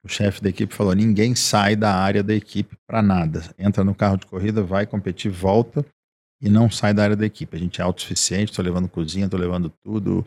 o 0.05 0.09
chefe 0.09 0.41
da 0.43 0.49
equipe 0.49 0.75
falou: 0.75 0.95
ninguém 0.95 1.35
sai 1.35 1.75
da 1.77 1.95
área 1.95 2.23
da 2.23 2.35
equipe 2.35 2.77
para 2.87 3.03
nada. 3.03 3.43
Entra 3.59 3.83
no 3.85 3.95
carro 3.95 4.17
de 4.17 4.27
corrida, 4.27 4.63
vai 4.63 4.87
competir, 4.87 5.31
volta 5.31 5.85
e 6.41 6.49
não 6.49 6.71
sai 6.71 6.95
da 6.95 7.03
área 7.03 7.17
da 7.17 7.27
equipe. 7.27 7.57
A 7.57 7.61
gente 7.61 7.81
é 7.81 7.85
autossuficiente, 7.85 8.53
estou 8.53 8.65
levando 8.65 8.89
cozinha, 8.89 9.25
estou 9.25 9.41
levando 9.41 9.71
tudo, 9.83 10.25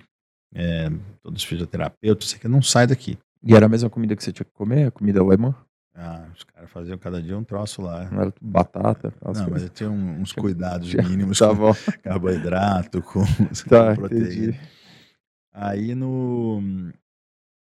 é, 0.53 0.89
todos 1.23 1.41
os 1.43 1.47
fisioterapeutas, 1.47 2.27
isso 2.27 2.35
aqui 2.35 2.47
não 2.47 2.61
sai 2.61 2.85
daqui. 2.87 3.17
E 3.43 3.55
era 3.55 3.65
a 3.65 3.69
mesma 3.69 3.89
comida 3.89 4.15
que 4.15 4.23
você 4.23 4.31
tinha 4.31 4.45
que 4.45 4.51
comer? 4.53 4.87
A 4.87 4.91
comida 4.91 5.19
alemã? 5.19 5.55
Ah, 5.95 6.25
os 6.35 6.43
caras 6.43 6.69
faziam 6.69 6.97
cada 6.97 7.21
dia 7.21 7.37
um 7.37 7.43
troço 7.43 7.81
lá. 7.81 8.09
Não 8.11 8.21
era 8.21 8.33
batata? 8.41 9.13
Não, 9.21 9.33
mas 9.33 9.41
coisas? 9.41 9.63
eu 9.63 9.69
tinha 9.69 9.89
uns 9.89 10.31
cuidados 10.33 10.93
mínimos 10.95 11.39
Tá 11.39 11.55
com 11.55 11.73
carboidrato, 12.03 13.01
com, 13.01 13.23
Tá, 13.67 13.95
com 13.95 14.01
proteína. 14.01 14.27
entendi. 14.31 14.59
Aí 15.53 15.93
no, 15.95 16.61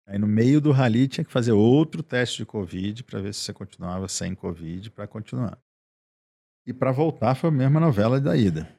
aí 0.09 0.18
no 0.18 0.26
meio 0.26 0.59
do 0.60 0.72
rally 0.72 1.06
tinha 1.06 1.24
que 1.24 1.30
fazer 1.30 1.52
outro 1.52 2.02
teste 2.02 2.39
de 2.39 2.47
Covid 2.47 3.05
para 3.05 3.20
ver 3.20 3.35
se 3.35 3.40
você 3.40 3.52
continuava 3.52 4.09
sem 4.09 4.35
Covid 4.35 4.90
para 4.90 5.06
continuar. 5.06 5.59
E 6.66 6.72
para 6.72 6.90
voltar 6.90 7.35
foi 7.35 7.51
a 7.51 7.52
mesma 7.52 7.78
novela 7.78 8.18
da 8.18 8.35
ida. 8.35 8.74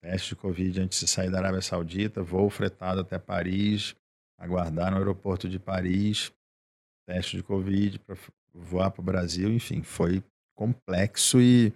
Teste 0.00 0.30
de 0.30 0.36
Covid 0.36 0.80
antes 0.80 1.00
de 1.00 1.08
sair 1.08 1.30
da 1.30 1.38
Arábia 1.38 1.60
Saudita, 1.60 2.22
voo 2.22 2.48
fretado 2.48 3.00
até 3.00 3.18
Paris, 3.18 3.96
aguardar 4.38 4.92
no 4.92 4.98
aeroporto 4.98 5.48
de 5.48 5.58
Paris, 5.58 6.32
teste 7.06 7.36
de 7.36 7.42
Covid 7.42 7.98
para 7.98 8.16
voar 8.54 8.90
para 8.90 9.00
o 9.00 9.04
Brasil, 9.04 9.52
enfim, 9.52 9.82
foi 9.82 10.22
complexo 10.56 11.40
e 11.40 11.72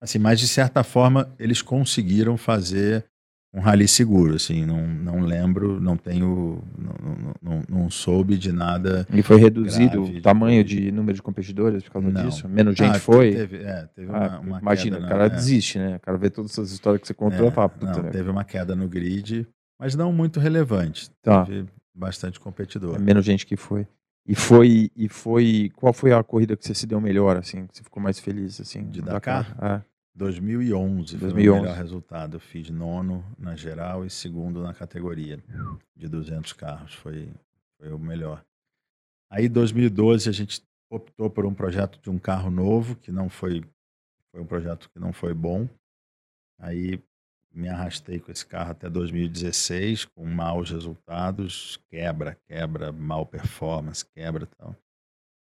assim, 0.00 0.18
mas 0.18 0.38
de 0.38 0.46
certa 0.46 0.84
forma 0.84 1.34
eles 1.38 1.60
conseguiram 1.60 2.36
fazer 2.36 3.04
um 3.52 3.60
rally 3.60 3.88
seguro, 3.88 4.36
assim, 4.36 4.64
não, 4.64 4.86
não 4.86 5.20
lembro, 5.20 5.80
não 5.80 5.96
tenho, 5.96 6.62
não, 6.78 7.34
não, 7.42 7.62
não, 7.68 7.90
soube 7.90 8.38
de 8.38 8.52
nada. 8.52 9.06
E 9.12 9.22
foi 9.22 9.38
reduzido 9.38 9.90
Grave 10.02 10.10
o 10.10 10.14
de 10.14 10.20
tamanho 10.20 10.62
Covid. 10.62 10.82
de 10.82 10.92
número 10.92 11.16
de 11.16 11.22
competidores 11.22 11.82
por 11.82 11.90
causa 11.90 12.10
Não. 12.10 12.24
disso? 12.28 12.48
Menos 12.48 12.76
gente 12.76 12.96
Ah, 12.96 13.00
foi? 13.00 13.32
Teve, 13.34 13.56
é, 13.58 13.88
teve 13.94 14.12
Ah, 14.12 14.38
uma, 14.40 14.40
uma 14.40 14.60
imagina, 14.60 14.96
queda 14.96 15.06
o 15.06 15.08
cara 15.10 15.26
é, 15.26 15.30
desiste, 15.30 15.78
né? 15.78 15.96
O 15.96 16.00
cara 16.00 16.16
vê 16.16 16.30
todas 16.30 16.52
essas 16.52 16.70
histórias 16.70 17.00
que 17.00 17.08
você 17.08 17.14
contou 17.14 17.48
é, 17.48 17.50
fala, 17.50 17.68
puta, 17.68 17.92
não, 17.92 18.02
né? 18.04 18.10
teve 18.10 18.30
uma 18.30 18.44
queda 18.44 18.76
no 18.76 18.88
grid, 18.88 19.46
mas 19.78 19.96
não 19.96 20.12
muito 20.12 20.38
relevante. 20.38 21.10
Tá. 21.20 21.44
Teve 21.44 21.68
bastante 21.92 22.38
competidor. 22.38 22.94
É 22.94 22.98
menos 23.00 23.24
gente 23.24 23.44
que 23.44 23.56
foi. 23.56 23.84
E 24.26 24.34
foi, 24.36 24.90
e 24.94 25.08
foi. 25.08 25.72
Qual 25.74 25.92
foi 25.92 26.12
a 26.12 26.22
corrida 26.22 26.56
que 26.56 26.64
você 26.64 26.72
se 26.74 26.86
deu 26.86 27.00
melhor, 27.00 27.36
assim? 27.36 27.66
Que 27.66 27.76
você 27.78 27.82
ficou 27.82 28.00
mais 28.00 28.20
feliz, 28.20 28.60
assim? 28.60 28.84
De 28.88 29.00
no 29.00 29.06
Dakar? 29.06 29.56
É. 29.60 29.89
2011 30.14 31.18
foi 31.18 31.18
2011. 31.20 31.58
o 31.58 31.62
melhor 31.62 31.76
resultado. 31.76 32.36
Eu 32.36 32.40
fiz 32.40 32.70
nono 32.70 33.24
na 33.38 33.56
geral 33.56 34.04
e 34.04 34.10
segundo 34.10 34.62
na 34.62 34.74
categoria 34.74 35.42
de 35.96 36.08
200 36.08 36.52
carros. 36.52 36.94
Foi, 36.94 37.28
foi 37.78 37.92
o 37.92 37.98
melhor. 37.98 38.44
Aí, 39.30 39.46
em 39.46 39.50
2012, 39.50 40.28
a 40.28 40.32
gente 40.32 40.62
optou 40.90 41.30
por 41.30 41.46
um 41.46 41.54
projeto 41.54 42.00
de 42.00 42.10
um 42.10 42.18
carro 42.18 42.50
novo, 42.50 42.96
que 42.96 43.12
não 43.12 43.28
foi, 43.28 43.62
foi 44.32 44.40
um 44.40 44.46
projeto 44.46 44.90
que 44.90 44.98
não 44.98 45.12
foi 45.12 45.32
bom. 45.32 45.68
Aí 46.58 47.00
me 47.52 47.68
arrastei 47.68 48.18
com 48.18 48.30
esse 48.30 48.44
carro 48.44 48.72
até 48.72 48.88
2016, 48.88 50.04
com 50.04 50.24
maus 50.24 50.70
resultados, 50.70 51.78
quebra, 51.88 52.36
quebra, 52.46 52.92
mal 52.92 53.24
performance, 53.26 54.04
quebra 54.04 54.44
e 54.44 54.56
tal. 54.56 54.76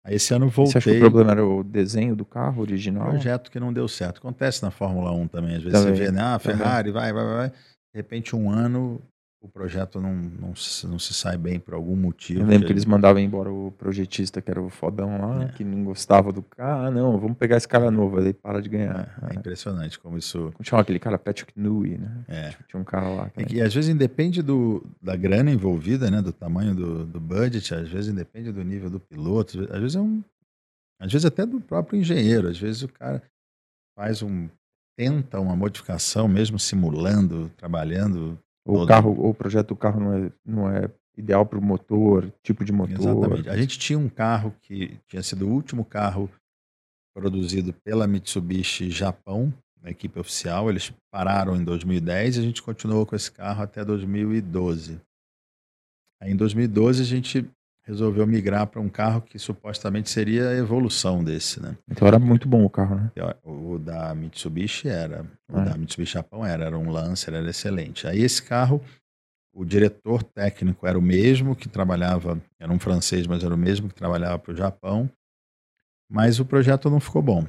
Aí 0.06 0.16
esse 0.16 0.34
ano 0.34 0.50
Você 0.50 0.78
acha 0.78 0.82
que 0.82 0.98
o 0.98 1.00
voltei, 1.00 1.00
problema 1.00 1.32
era 1.32 1.46
o 1.46 1.64
desenho 1.64 2.16
do 2.16 2.26
carro 2.26 2.62
original? 2.62 3.10
projeto 3.10 3.50
que 3.50 3.60
não 3.60 3.72
deu 3.72 3.88
certo. 3.88 4.18
Acontece 4.18 4.62
na 4.62 4.70
Fórmula 4.70 5.12
1 5.12 5.28
também, 5.28 5.56
às 5.56 5.64
vezes 5.64 5.80
você 5.80 5.92
vê, 5.92 6.12
né, 6.12 6.22
ah. 6.22 6.40
Ferrari, 6.40 6.92
vai, 6.92 7.14
vai, 7.14 7.24
vai, 7.24 7.36
vai. 7.36 7.50
De 7.50 7.56
repente, 7.96 8.36
um 8.36 8.50
ano, 8.50 9.02
o 9.44 9.49
projeto 9.49 9.99
não, 9.99 10.14
não, 10.15 10.56
se, 10.56 10.88
não 10.88 10.98
se 10.98 11.14
sai 11.14 11.38
bem 11.38 11.60
por 11.60 11.74
algum 11.74 11.95
motivo. 11.98 12.40
Eu 12.40 12.45
lembro 12.45 12.61
que 12.61 12.65
que 12.68 12.72
eles 12.74 12.86
mandavam 12.86 13.22
embora 13.22 13.52
o 13.52 13.72
projetista, 13.78 14.41
que 14.41 14.49
era 14.49 14.61
o 14.61 14.70
fodão 14.70 15.20
lá, 15.20 15.44
É. 15.44 15.48
que 15.49 15.64
não 15.65 15.84
gostava 15.84 16.32
do 16.32 16.41
carro. 16.41 16.88
Ah, 16.88 16.90
não, 16.91 17.20
vamos 17.20 17.38
pegar 17.38 17.57
esse 17.57 17.68
cara 17.68 17.91
novo, 17.91 18.20
aí 18.20 18.34
para 18.34 18.61
de 18.61 18.70
ganhar. 18.70 19.14
É, 19.30 19.34
é 19.34 19.38
impressionante 19.38 19.99
como 19.99 20.18
isso... 20.18 20.52
Como 20.53 20.64
chama 20.65 20.82
aquele 20.82 20.98
cara? 20.98 21.20
Patrick 21.20 21.52
Newey, 21.60 21.98
né? 21.98 22.24
É. 22.30 22.49
Tipo, 22.52 22.64
Tinha 22.70 22.82
um 22.82 22.86
cara 22.86 23.10
lá. 23.10 23.26
É 23.26 23.30
também. 23.32 23.45
que 23.48 23.61
às 23.61 23.74
vezes 23.74 23.90
independe 23.90 24.41
do, 24.41 24.82
da 25.02 25.15
grana 25.15 25.52
envolvida, 25.52 26.10
né? 26.10 26.22
Do 26.22 26.32
tamanho 26.32 26.74
do, 26.74 27.06
do 27.06 27.20
budget, 27.20 27.76
às 27.76 27.90
vezes 27.90 28.10
independe 28.11 28.49
do 28.52 28.64
nível 28.64 28.90
do 28.90 28.99
piloto, 28.99 29.60
às 29.72 29.80
vezes 29.82 29.95
é 29.98 29.99
um. 29.99 30.24
Às 31.02 31.11
vezes 31.11 31.26
até 31.26 31.45
do 31.45 31.60
próprio 31.60 31.99
engenheiro. 31.99 32.48
Às 32.48 32.57
vezes 32.57 32.82
o 32.82 32.88
cara 32.88 33.22
faz 33.98 34.22
um. 34.24 34.48
tenta 34.98 35.38
uma 35.40 35.53
modificação, 35.56 36.30
mesmo 36.30 36.57
simulando, 36.57 37.49
trabalhando. 37.57 38.40
O 38.65 38.73
todo- 38.77 38.88
carro, 38.88 39.15
ou 39.19 39.31
o 39.31 39.34
projeto 39.34 39.69
do 39.69 39.76
carro 39.76 39.99
não 39.99 40.14
é, 40.14 40.31
não 40.45 40.69
é 40.69 40.90
ideal 41.18 41.45
para 41.45 41.60
o 41.60 41.61
motor, 41.61 42.31
tipo 42.41 42.64
de 42.64 42.72
motor. 42.72 42.95
Exatamente. 42.99 43.49
A 43.49 43.57
gente 43.57 43.77
tinha 43.77 43.99
um 43.99 44.10
carro 44.10 44.56
que 44.61 44.99
tinha 45.07 45.22
sido 45.22 45.48
o 45.48 45.52
último 45.52 45.84
carro 45.85 46.30
produzido 47.15 47.73
pela 47.84 48.07
Mitsubishi 48.07 48.90
Japão, 48.90 49.53
na 49.81 49.91
equipe 49.91 50.18
oficial. 50.19 50.69
Eles 50.69 50.91
pararam 51.11 51.56
em 51.56 51.64
2010 51.64 52.38
e 52.38 52.40
a 52.40 52.44
gente 52.44 52.64
continuou 52.64 53.06
com 53.06 53.15
esse 53.15 53.31
carro 53.31 53.61
até 53.61 53.84
2012. 53.84 54.99
Aí 56.22 56.31
em 56.31 56.35
2012 56.35 57.02
a 57.02 57.06
gente 57.06 57.45
resolveu 57.86 58.26
migrar 58.26 58.68
para 58.68 58.80
um 58.80 58.90
carro 58.90 59.22
que 59.22 59.38
supostamente 59.38 60.10
seria 60.10 60.50
a 60.50 60.56
evolução 60.56 61.24
desse, 61.24 61.62
né? 61.62 61.78
Então 61.90 62.08
era 62.08 62.18
muito 62.18 62.48
bom 62.48 62.64
o 62.64 62.70
carro, 62.70 62.96
né? 62.96 63.12
O 63.44 63.78
da 63.78 64.16
Mitsubishi 64.16 64.88
era, 64.88 65.26
o 65.52 65.60
É. 65.60 65.66
da 65.66 65.78
Mitsubishi 65.78 66.14
Japão 66.14 66.46
era, 66.46 66.66
era 66.66 66.78
um 66.78 66.90
Lancer, 66.90 67.34
era 67.34 67.50
excelente. 67.50 68.08
Aí 68.08 68.22
esse 68.22 68.42
carro, 68.42 68.82
o 69.54 69.66
diretor 69.66 70.24
técnico 70.24 70.88
era 70.88 70.98
o 70.98 71.02
mesmo 71.02 71.56
que 71.56 71.68
trabalhava, 71.68 72.42
era 72.60 72.72
um 72.72 72.80
francês, 72.80 73.28
mas 73.28 73.44
era 73.44 73.54
o 73.54 73.58
mesmo 73.58 73.90
que 73.90 73.96
trabalhava 73.96 74.40
para 74.40 74.54
o 74.54 74.56
Japão, 74.56 75.10
mas 76.10 76.40
o 76.40 76.46
projeto 76.46 76.90
não 76.90 77.00
ficou 77.00 77.22
bom. 77.22 77.46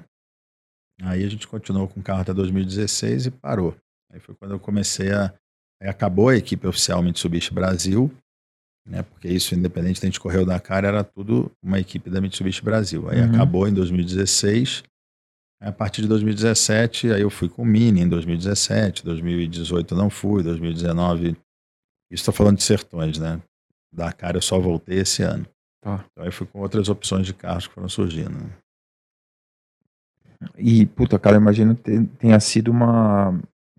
Aí 1.02 1.24
a 1.24 1.28
gente 1.28 1.46
continuou 1.46 1.88
com 1.88 2.00
o 2.00 2.02
carro 2.02 2.20
até 2.22 2.32
2016 2.34 3.26
e 3.26 3.30
parou. 3.30 3.76
Aí 4.10 4.20
foi 4.20 4.34
quando 4.34 4.52
eu 4.52 4.60
comecei 4.60 5.12
a. 5.12 5.32
Aí 5.80 5.88
acabou 5.88 6.28
a 6.28 6.36
equipe 6.36 6.66
oficial 6.66 7.02
Mitsubishi 7.02 7.52
Brasil, 7.52 8.10
né? 8.86 9.02
Porque 9.02 9.28
isso, 9.28 9.54
independente 9.54 10.00
de 10.00 10.06
a 10.06 10.08
gente 10.08 10.20
correr 10.20 10.38
o 10.38 10.46
Dakar, 10.46 10.84
era 10.84 11.02
tudo 11.02 11.50
uma 11.62 11.78
equipe 11.80 12.10
da 12.10 12.20
Mitsubishi 12.20 12.62
Brasil. 12.62 13.08
Aí 13.08 13.20
Uhum. 13.20 13.34
acabou 13.34 13.66
em 13.68 13.72
2016. 13.74 14.82
Aí, 15.62 15.68
A 15.68 15.72
partir 15.72 16.02
de 16.02 16.08
2017, 16.08 17.12
aí 17.12 17.22
eu 17.22 17.30
fui 17.30 17.48
com 17.48 17.62
o 17.62 17.66
Mini 17.66 18.02
em 18.02 18.08
2017, 18.08 19.04
2018 19.04 19.94
eu 19.94 19.98
não 19.98 20.10
fui, 20.10 20.42
2019. 20.42 21.28
Isso 22.10 22.20
estou 22.22 22.34
falando 22.34 22.58
de 22.58 22.62
sertões, 22.64 23.18
né? 23.18 23.40
Dakar 23.92 24.34
eu 24.34 24.42
só 24.42 24.58
voltei 24.58 24.98
esse 24.98 25.22
ano. 25.22 25.46
Tá. 25.80 26.04
Então 26.12 26.24
aí 26.24 26.30
fui 26.30 26.46
com 26.46 26.60
outras 26.60 26.88
opções 26.88 27.26
de 27.26 27.32
carros 27.34 27.66
que 27.66 27.74
foram 27.74 27.88
surgindo. 27.88 28.30
né? 28.30 28.50
E, 30.58 30.84
puta, 30.86 31.18
cara, 31.18 31.36
imagino 31.36 31.74
que 31.74 32.04
tenha 32.18 32.38
sido 32.40 32.70
uma. 32.70 33.32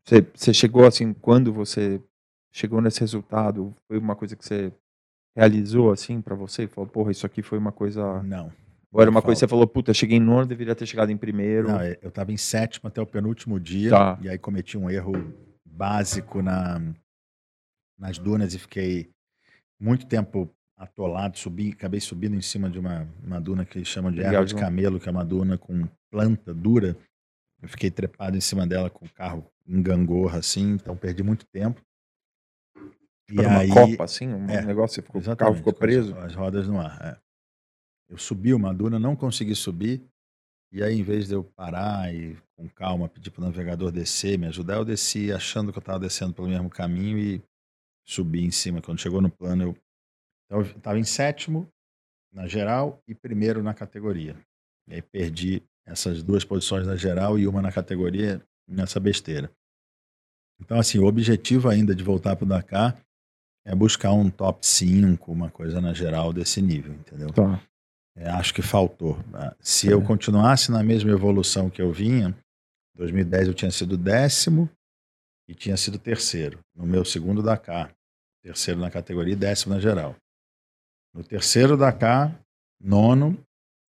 Você, 0.04 0.22
você 0.34 0.54
chegou 0.54 0.86
assim, 0.88 1.14
quando 1.14 1.54
você 1.54 2.02
chegou 2.54 2.82
nesse 2.82 3.00
resultado, 3.02 3.74
foi 3.88 3.98
uma 4.00 4.16
coisa 4.16 4.36
que 4.36 4.44
você 4.46 4.72
realizou 5.36 5.92
assim 5.92 6.22
pra 6.22 6.36
você? 6.36 6.64
E 6.64 6.68
falou, 6.68 6.90
porra, 6.90 7.12
isso 7.12 7.26
aqui 7.26 7.42
foi 7.42 7.58
uma 7.58 7.72
coisa. 7.72 8.22
Não. 8.24 8.52
Ou 8.92 9.02
era 9.02 9.10
uma 9.10 9.16
Falta. 9.16 9.26
coisa 9.26 9.40
que 9.40 9.46
você 9.46 9.48
falou, 9.50 9.68
puta, 9.68 9.94
cheguei 9.94 10.18
em 10.18 10.22
nono, 10.22 10.46
deveria 10.46 10.74
ter 10.76 10.86
chegado 10.86 11.12
em 11.12 11.18
primeiro. 11.18 11.68
Não, 11.68 11.84
eu 11.84 12.08
estava 12.10 12.32
em 12.32 12.38
sétimo 12.38 12.88
até 12.88 13.02
o 13.02 13.06
penúltimo 13.06 13.60
dia, 13.60 13.90
Tá. 13.90 14.20
e 14.22 14.30
aí 14.30 14.38
cometi 14.38 14.78
um 14.78 14.90
erro 14.90 15.12
básico 15.66 16.42
na, 16.42 16.82
nas 18.00 18.18
dunas 18.18 18.54
e 18.54 18.60
fiquei 18.60 19.10
muito 19.80 20.06
tempo 20.06 20.50
atolado, 20.78 21.38
subi, 21.38 21.72
acabei 21.72 22.00
subindo 22.00 22.36
em 22.36 22.42
cima 22.42 22.70
de 22.70 22.80
uma, 22.80 23.08
uma 23.24 23.40
duna 23.42 23.66
que 23.66 23.78
eles 23.78 23.88
chamam 23.88 24.12
de 24.12 24.22
erva 24.22 24.46
de 24.46 24.56
camelo, 24.56 25.00
que 25.00 25.08
é 25.10 25.12
uma 25.12 25.26
duna 25.26 25.58
com 25.58 25.86
planta 26.12 26.54
dura. 26.54 26.98
Eu 27.62 27.68
fiquei 27.70 27.90
trepado 27.92 28.38
em 28.38 28.42
cima 28.42 28.66
dela 28.68 28.90
com 28.90 29.06
o 29.06 29.14
carro 29.14 29.46
em 29.68 29.82
gangorra, 29.82 30.40
assim, 30.40 30.72
então 30.74 30.96
perdi 30.96 31.24
muito 31.24 31.46
tempo. 31.48 31.82
E 33.30 33.40
Era 33.40 33.50
uma 33.50 33.60
aí, 33.60 33.70
copa, 33.70 34.04
assim, 34.04 34.28
um 34.28 34.50
É, 34.50 34.62
negócio, 34.64 35.02
ficou, 35.02 35.22
o 35.22 35.36
carro 35.36 35.56
ficou 35.56 35.74
preso. 35.74 36.16
As, 36.18 36.36
rodas 36.36 36.68
no 36.68 36.80
ar. 36.80 37.00
é. 37.02 37.26
Eu 38.08 38.18
subi 38.18 38.54
uma 38.54 38.74
duna, 38.74 39.00
não 39.00 39.16
consegui 39.16 39.56
subir. 39.56 40.04
E 40.72 40.84
aí, 40.84 41.00
em 41.00 41.04
vez 41.04 41.28
de 41.28 41.34
eu 41.34 41.44
parar 41.44 42.14
e 42.14 42.38
com 42.56 42.70
calma 42.70 43.10
pedir 43.10 43.32
para 43.32 43.42
o 43.42 43.46
navegador 43.46 43.92
descer, 43.92 44.38
me 44.38 44.46
ajudar, 44.48 44.76
eu 44.76 44.86
desci 44.86 45.32
achando 45.32 45.72
que 45.72 45.78
eu 45.78 45.82
estava 45.82 46.00
descendo 46.00 46.34
pelo 46.34 46.48
mesmo 46.48 46.70
caminho 46.70 47.18
e 47.18 47.42
subi 48.06 48.44
em 48.46 48.52
cima. 48.52 48.82
Quando 48.82 49.00
chegou 49.00 49.22
no 49.22 49.30
plano, 49.30 49.64
eu 49.64 49.76
então, 50.46 50.62
estava 50.62 51.00
em 51.00 51.04
sétimo 51.04 51.68
na 52.32 52.48
geral 52.48 53.02
e 53.08 53.16
primeiro 53.16 53.64
na 53.64 53.74
categoria. 53.74 54.36
E 54.88 54.96
aí 54.96 55.02
perdi 55.02 55.64
essas 55.86 56.22
duas 56.22 56.44
posições 56.44 56.86
na 56.86 56.96
geral 56.96 57.40
e 57.40 57.48
uma 57.48 57.62
na 57.62 57.72
categoria 57.72 58.42
nessa 58.68 59.00
besteira. 59.00 59.52
Então, 60.60 60.80
assim, 60.80 61.00
o 61.00 61.06
objetivo 61.06 61.70
ainda 61.70 61.96
de 61.96 62.04
voltar 62.04 62.36
para 62.36 62.46
o 62.46 62.48
Dakar 62.48 63.05
é 63.66 63.74
buscar 63.76 64.12
um 64.14 64.30
top 64.30 64.66
5, 64.66 65.32
uma 65.32 65.50
coisa 65.50 65.82
na 65.82 65.94
geral 65.94 66.32
desse 66.32 66.62
nível, 66.62 66.94
entendeu? 66.94 67.30
Tá. 67.32 67.60
É, 68.16 68.30
acho 68.30 68.54
que 68.54 68.62
faltou. 68.62 69.20
Ah, 69.34 69.54
Se 69.60 69.90
É. 69.90 69.94
eu 69.94 70.02
continuasse 70.02 70.72
na 70.72 70.82
mesma 70.84 71.12
evolução 71.12 71.70
que 71.70 71.82
eu 71.82 71.92
vinha, 71.92 72.36
2010 72.96 73.48
eu 73.50 73.54
tinha 73.54 73.72
sido 73.72 73.98
décimo 73.98 74.70
e 75.50 75.54
tinha 75.54 75.76
sido 75.76 75.98
terceiro 76.00 76.60
no 76.76 76.86
meu 76.86 77.04
segundo 77.04 77.44
Dakar. 77.44 77.92
Terceiro 78.44 78.80
na 78.80 78.90
categoria 78.92 79.34
e 79.34 79.36
décimo 79.36 79.74
na 79.74 79.82
geral. 79.82 80.16
No 81.14 81.24
terceiro 81.24 81.76
Dakar, 81.76 82.40
nono 82.80 83.38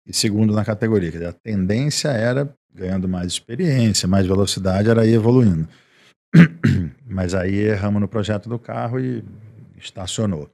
e 0.08 0.14
segundo 0.14 0.54
na 0.54 0.64
categoria. 0.64 1.12
Quer 1.12 1.18
dizer, 1.18 1.30
a 1.30 1.34
tendência 1.34 2.08
era, 2.10 2.52
ganhando 2.74 3.08
mais 3.08 3.28
experiência, 3.28 4.08
mais 4.08 4.26
velocidade, 4.26 4.90
era 4.90 5.06
ir 5.06 5.14
evoluindo. 5.14 5.68
Mas 7.06 7.34
aí 7.34 7.56
erramos 7.56 8.02
no 8.02 8.08
projeto 8.08 8.50
do 8.50 8.58
carro 8.58 9.00
e 9.00 9.24
estacionou. 9.78 10.50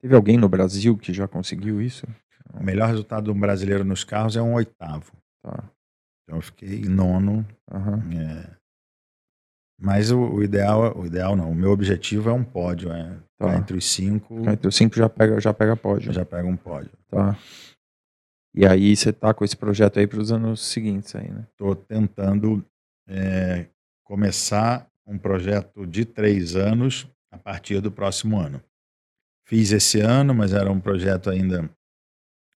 Teve 0.00 0.14
alguém 0.14 0.36
no 0.36 0.48
Brasil 0.48 0.96
que 0.98 1.12
já 1.12 1.26
conseguiu 1.26 1.80
isso? 1.80 2.06
O 2.52 2.62
melhor 2.62 2.88
resultado 2.88 3.24
de 3.24 3.30
um 3.30 3.40
brasileiro 3.40 3.84
nos 3.84 4.04
carros 4.04 4.36
é 4.36 4.42
um 4.42 4.54
oitavo. 4.54 5.12
Tá. 5.42 5.64
Então 6.22 6.38
eu 6.38 6.42
fiquei 6.42 6.80
nono. 6.82 7.46
Aham. 7.70 8.02
é. 8.14 8.50
Mas 9.80 10.10
o, 10.10 10.20
o 10.20 10.42
ideal, 10.42 10.96
o 10.96 11.04
ideal 11.04 11.34
não, 11.34 11.50
o 11.50 11.54
meu 11.54 11.70
objetivo 11.72 12.30
é 12.30 12.32
um 12.32 12.44
pódio, 12.44 12.92
é 12.92 13.18
Tá. 13.36 13.56
entre 13.56 13.76
os 13.76 13.84
cinco, 13.84 14.48
Entre 14.48 14.68
os 14.68 14.76
cinco 14.76 14.94
já 14.94 15.08
pega, 15.08 15.40
já 15.40 15.52
pega 15.52 15.76
pódio. 15.76 16.12
já 16.12 16.24
pego 16.24 16.48
um 16.48 16.56
pódio. 16.56 16.92
Tá. 17.10 17.36
E 18.54 18.64
aí 18.64 18.94
você 18.94 19.12
tá 19.12 19.34
com 19.34 19.44
esse 19.44 19.56
projeto 19.56 19.98
aí 19.98 20.06
para 20.06 20.20
os 20.20 20.30
anos 20.30 20.60
seguintes 20.64 21.14
aí, 21.16 21.28
né? 21.28 21.44
Estou 21.50 21.74
tentando 21.74 22.64
é, 23.08 23.66
começar 24.04 24.88
um 25.04 25.18
projeto 25.18 25.84
de 25.84 26.04
três 26.04 26.54
anos 26.54 27.08
a 27.34 27.38
partir 27.38 27.80
do 27.80 27.90
próximo 27.90 28.38
ano. 28.38 28.62
Fiz 29.46 29.72
esse 29.72 30.00
ano, 30.00 30.32
mas 30.32 30.52
era 30.52 30.70
um 30.70 30.80
projeto 30.80 31.28
ainda 31.28 31.68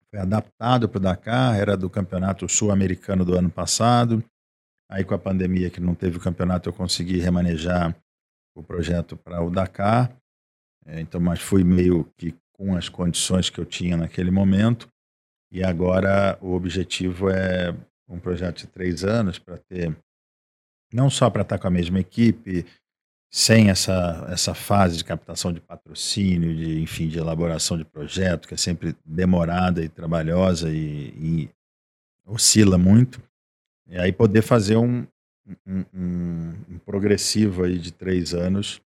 foi 0.09 0.19
adaptado 0.19 0.87
para 0.87 0.97
o 0.97 1.01
Dakar, 1.01 1.59
era 1.59 1.75
do 1.75 1.89
campeonato 1.89 2.47
sul-americano 2.47 3.25
do 3.25 3.37
ano 3.37 3.49
passado. 3.49 4.23
Aí 4.89 5.03
com 5.03 5.13
a 5.13 5.19
pandemia 5.19 5.69
que 5.69 5.81
não 5.81 5.93
teve 5.93 6.17
o 6.17 6.21
campeonato, 6.21 6.69
eu 6.69 6.73
consegui 6.73 7.19
remanejar 7.19 7.93
o 8.55 8.63
projeto 8.63 9.17
para 9.17 9.41
o 9.41 9.49
Dakar. 9.49 10.15
É, 10.85 11.01
então, 11.01 11.19
mas 11.19 11.41
fui 11.41 11.63
meio 11.63 12.05
que 12.17 12.33
com 12.53 12.77
as 12.77 12.87
condições 12.87 13.49
que 13.49 13.59
eu 13.59 13.65
tinha 13.65 13.97
naquele 13.97 14.31
momento. 14.31 14.87
E 15.51 15.63
agora 15.63 16.37
o 16.41 16.53
objetivo 16.53 17.29
é 17.29 17.75
um 18.07 18.19
projeto 18.19 18.59
de 18.59 18.67
três 18.67 19.03
anos 19.03 19.37
para 19.37 19.57
ter, 19.57 19.93
não 20.93 21.09
só 21.09 21.29
para 21.29 21.41
estar 21.41 21.59
com 21.59 21.67
a 21.67 21.71
mesma 21.71 21.99
equipe, 21.99 22.65
sem 23.29 23.69
essa, 23.69 24.27
essa 24.31 24.53
fase 24.53 24.97
de 24.97 25.03
captação 25.03 25.51
de 25.51 25.59
patrocínio, 25.59 26.55
de, 26.55 26.81
enfim, 26.81 27.07
de 27.07 27.19
elaboração 27.19 27.77
de 27.77 27.83
projeto, 27.83 28.47
que 28.47 28.53
é 28.53 28.57
sempre 28.57 28.95
demorada 29.05 29.83
e 29.83 29.89
trabalhosa 29.89 30.69
e, 30.69 31.13
e 31.17 31.49
oscila 32.25 32.77
muito. 32.77 33.21
E 33.87 33.97
aí 33.97 34.11
poder 34.11 34.41
fazer 34.41 34.77
um, 34.77 35.05
um, 35.65 35.85
um, 35.93 36.53
um 36.71 36.79
progressivo 36.79 37.63
aí 37.63 37.77
de 37.77 37.91
três 37.91 38.33
anos 38.33 38.81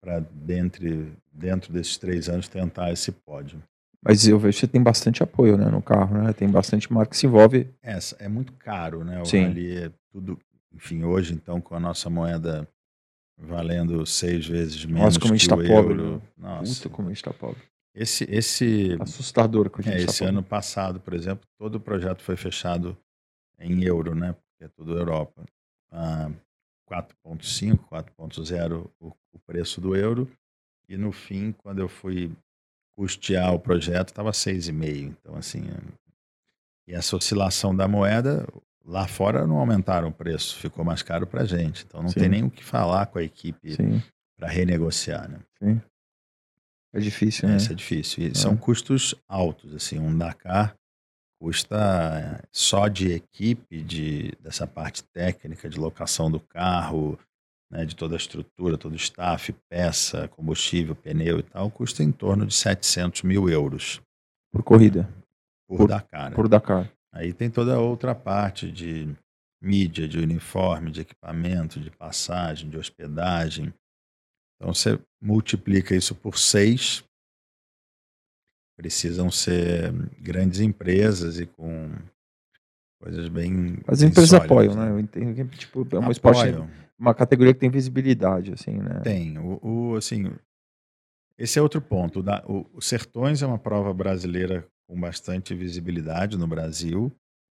para 0.00 0.20
dentro, 0.20 1.12
dentro 1.32 1.72
desses 1.72 1.96
três 1.96 2.28
anos 2.28 2.48
tentar 2.48 2.92
esse 2.92 3.12
pódio. 3.12 3.62
Mas 4.02 4.26
eu 4.26 4.38
vejo 4.38 4.56
que 4.56 4.60
você 4.60 4.66
tem 4.66 4.82
bastante 4.82 5.22
apoio 5.22 5.58
né, 5.58 5.66
no 5.66 5.82
carro, 5.82 6.22
né? 6.22 6.32
Tem 6.32 6.48
bastante 6.48 6.90
marca 6.90 7.10
que 7.10 7.18
se 7.18 7.26
envolve. 7.26 7.68
É, 7.82 7.98
é 8.18 8.28
muito 8.28 8.52
caro, 8.54 9.04
né? 9.04 9.20
O 9.20 9.26
Sim. 9.26 9.44
rally 9.44 9.76
é 9.76 9.90
tudo. 10.10 10.38
Enfim, 10.72 11.04
hoje, 11.04 11.34
então, 11.34 11.60
com 11.60 11.74
a 11.74 11.80
nossa 11.80 12.08
moeda 12.08 12.66
valendo 13.42 14.04
seis 14.06 14.46
vezes 14.46 14.84
menos 14.84 15.02
Nossa, 15.16 15.20
como 15.20 15.32
a 15.34 15.36
gente 15.36 15.48
tá 15.48 15.54
o 15.54 15.58
pobre, 15.66 15.72
euro. 15.94 16.16
né? 16.16 16.22
Nossa, 16.36 16.74
Puta, 16.82 16.88
como 16.94 17.08
a 17.08 17.12
gente 17.12 17.24
tá 17.24 17.32
pobre. 17.32 17.62
esse, 17.94 18.24
esse, 18.30 18.96
Assustador 19.00 19.70
que 19.70 19.80
a 19.80 19.82
gente 19.82 19.94
é, 20.02 20.04
tá 20.04 20.10
esse 20.10 20.18
pobre. 20.20 20.34
ano 20.36 20.42
passado, 20.42 21.00
por 21.00 21.14
exemplo, 21.14 21.46
todo 21.58 21.76
o 21.76 21.80
projeto 21.80 22.22
foi 22.22 22.36
fechado 22.36 22.96
em 23.58 23.82
euro, 23.84 24.14
né? 24.14 24.32
Porque 24.34 24.64
é 24.64 24.68
tudo 24.68 24.96
Europa. 24.96 25.42
Ah, 25.90 26.30
4.5, 26.90 27.78
4.0 27.88 28.90
o, 29.00 29.08
o 29.32 29.38
preço 29.46 29.80
do 29.80 29.94
euro. 29.96 30.30
E 30.88 30.96
no 30.96 31.12
fim, 31.12 31.52
quando 31.52 31.78
eu 31.78 31.88
fui 31.88 32.32
custear 32.96 33.54
o 33.54 33.60
projeto, 33.60 34.08
estava 34.08 34.32
6,5. 34.32 35.14
Então, 35.20 35.36
assim, 35.36 35.60
é- 35.68 36.00
e 36.88 36.94
essa 36.94 37.16
oscilação 37.16 37.74
da 37.74 37.86
moeda, 37.86 38.44
lá 38.84 39.06
fora 39.06 39.46
não 39.46 39.56
aumentaram 39.58 40.08
o 40.08 40.12
preço, 40.12 40.56
ficou 40.56 40.84
mais 40.84 41.02
caro 41.02 41.26
para 41.26 41.42
a 41.42 41.46
gente. 41.46 41.84
Então, 41.84 42.02
não 42.02 42.08
Sim. 42.10 42.20
tem 42.20 42.28
nem 42.28 42.44
o 42.44 42.50
que 42.50 42.64
falar 42.64 43.06
com 43.06 43.18
a 43.18 43.22
equipe 43.22 43.76
para 44.36 44.48
renegociar, 44.48 45.28
né? 45.28 45.38
sim. 45.62 45.80
É 46.92 46.98
difícil, 46.98 47.48
né? 47.48 47.56
Isso 47.56 47.70
é 47.70 47.74
difícil. 47.76 48.26
E 48.26 48.34
são 48.36 48.56
custos 48.56 49.14
altos. 49.28 49.72
Assim, 49.76 50.00
um 50.00 50.16
Dakar 50.18 50.74
custa 51.40 52.42
só 52.50 52.88
de 52.88 53.12
equipe, 53.12 53.80
de, 53.82 54.32
dessa 54.40 54.66
parte 54.66 55.04
técnica, 55.04 55.68
de 55.68 55.78
locação 55.78 56.28
do 56.30 56.40
carro, 56.40 57.16
né, 57.70 57.84
de 57.84 57.94
toda 57.94 58.14
a 58.14 58.18
estrutura, 58.18 58.76
todo 58.76 58.92
o 58.92 58.96
staff, 58.96 59.52
peça, 59.68 60.26
combustível, 60.28 60.96
pneu 60.96 61.38
e 61.38 61.42
tal, 61.44 61.70
custa 61.70 62.02
em 62.02 62.10
torno 62.10 62.44
de 62.44 62.52
700 62.54 63.22
mil 63.22 63.48
euros 63.48 64.02
Por 64.52 64.64
corrida, 64.64 65.08
por, 65.68 65.78
Por- 65.78 65.88
Dakar. 65.88 66.30
né? 66.30 66.34
por 66.36 66.48
Dakar. 66.48 66.90
Aí 67.12 67.32
tem 67.32 67.50
toda 67.50 67.74
a 67.74 67.80
outra 67.80 68.14
parte 68.14 68.70
de 68.70 69.08
mídia, 69.62 70.06
de 70.08 70.18
uniforme, 70.18 70.90
de 70.90 71.00
equipamento, 71.02 71.80
de 71.80 71.90
passagem, 71.90 72.70
de 72.70 72.76
hospedagem. 72.76 73.74
Então 74.56 74.72
você 74.72 74.98
multiplica 75.20 75.94
isso 75.94 76.14
por 76.14 76.38
seis. 76.38 77.02
Precisam 78.76 79.30
ser 79.30 79.92
grandes 80.18 80.60
empresas 80.60 81.38
e 81.38 81.46
com 81.46 81.90
coisas 83.02 83.28
bem. 83.28 83.78
As 83.86 84.00
bem 84.00 84.08
empresas 84.08 84.30
sólidas, 84.30 84.50
apoiam, 84.50 84.74
né? 84.76 84.90
Eu 84.90 84.98
entendo 85.00 85.50
que 85.50 85.58
tipo, 85.58 85.86
é 85.92 85.98
um 85.98 86.10
esporte, 86.10 86.40
uma 86.98 87.14
categoria 87.14 87.52
que 87.52 87.60
tem 87.60 87.70
visibilidade, 87.70 88.52
assim, 88.54 88.76
né? 88.78 89.00
Tem. 89.00 89.36
O, 89.38 89.58
o, 89.62 89.96
assim, 89.96 90.32
esse 91.36 91.58
é 91.58 91.62
outro 91.62 91.82
ponto. 91.82 92.20
O, 92.20 92.22
da- 92.22 92.42
o, 92.46 92.66
o 92.72 92.80
Sertões 92.80 93.42
é 93.42 93.46
uma 93.46 93.58
prova 93.58 93.92
brasileira 93.92 94.66
com 94.90 95.00
bastante 95.00 95.54
visibilidade 95.54 96.36
no 96.36 96.48
Brasil, 96.48 97.12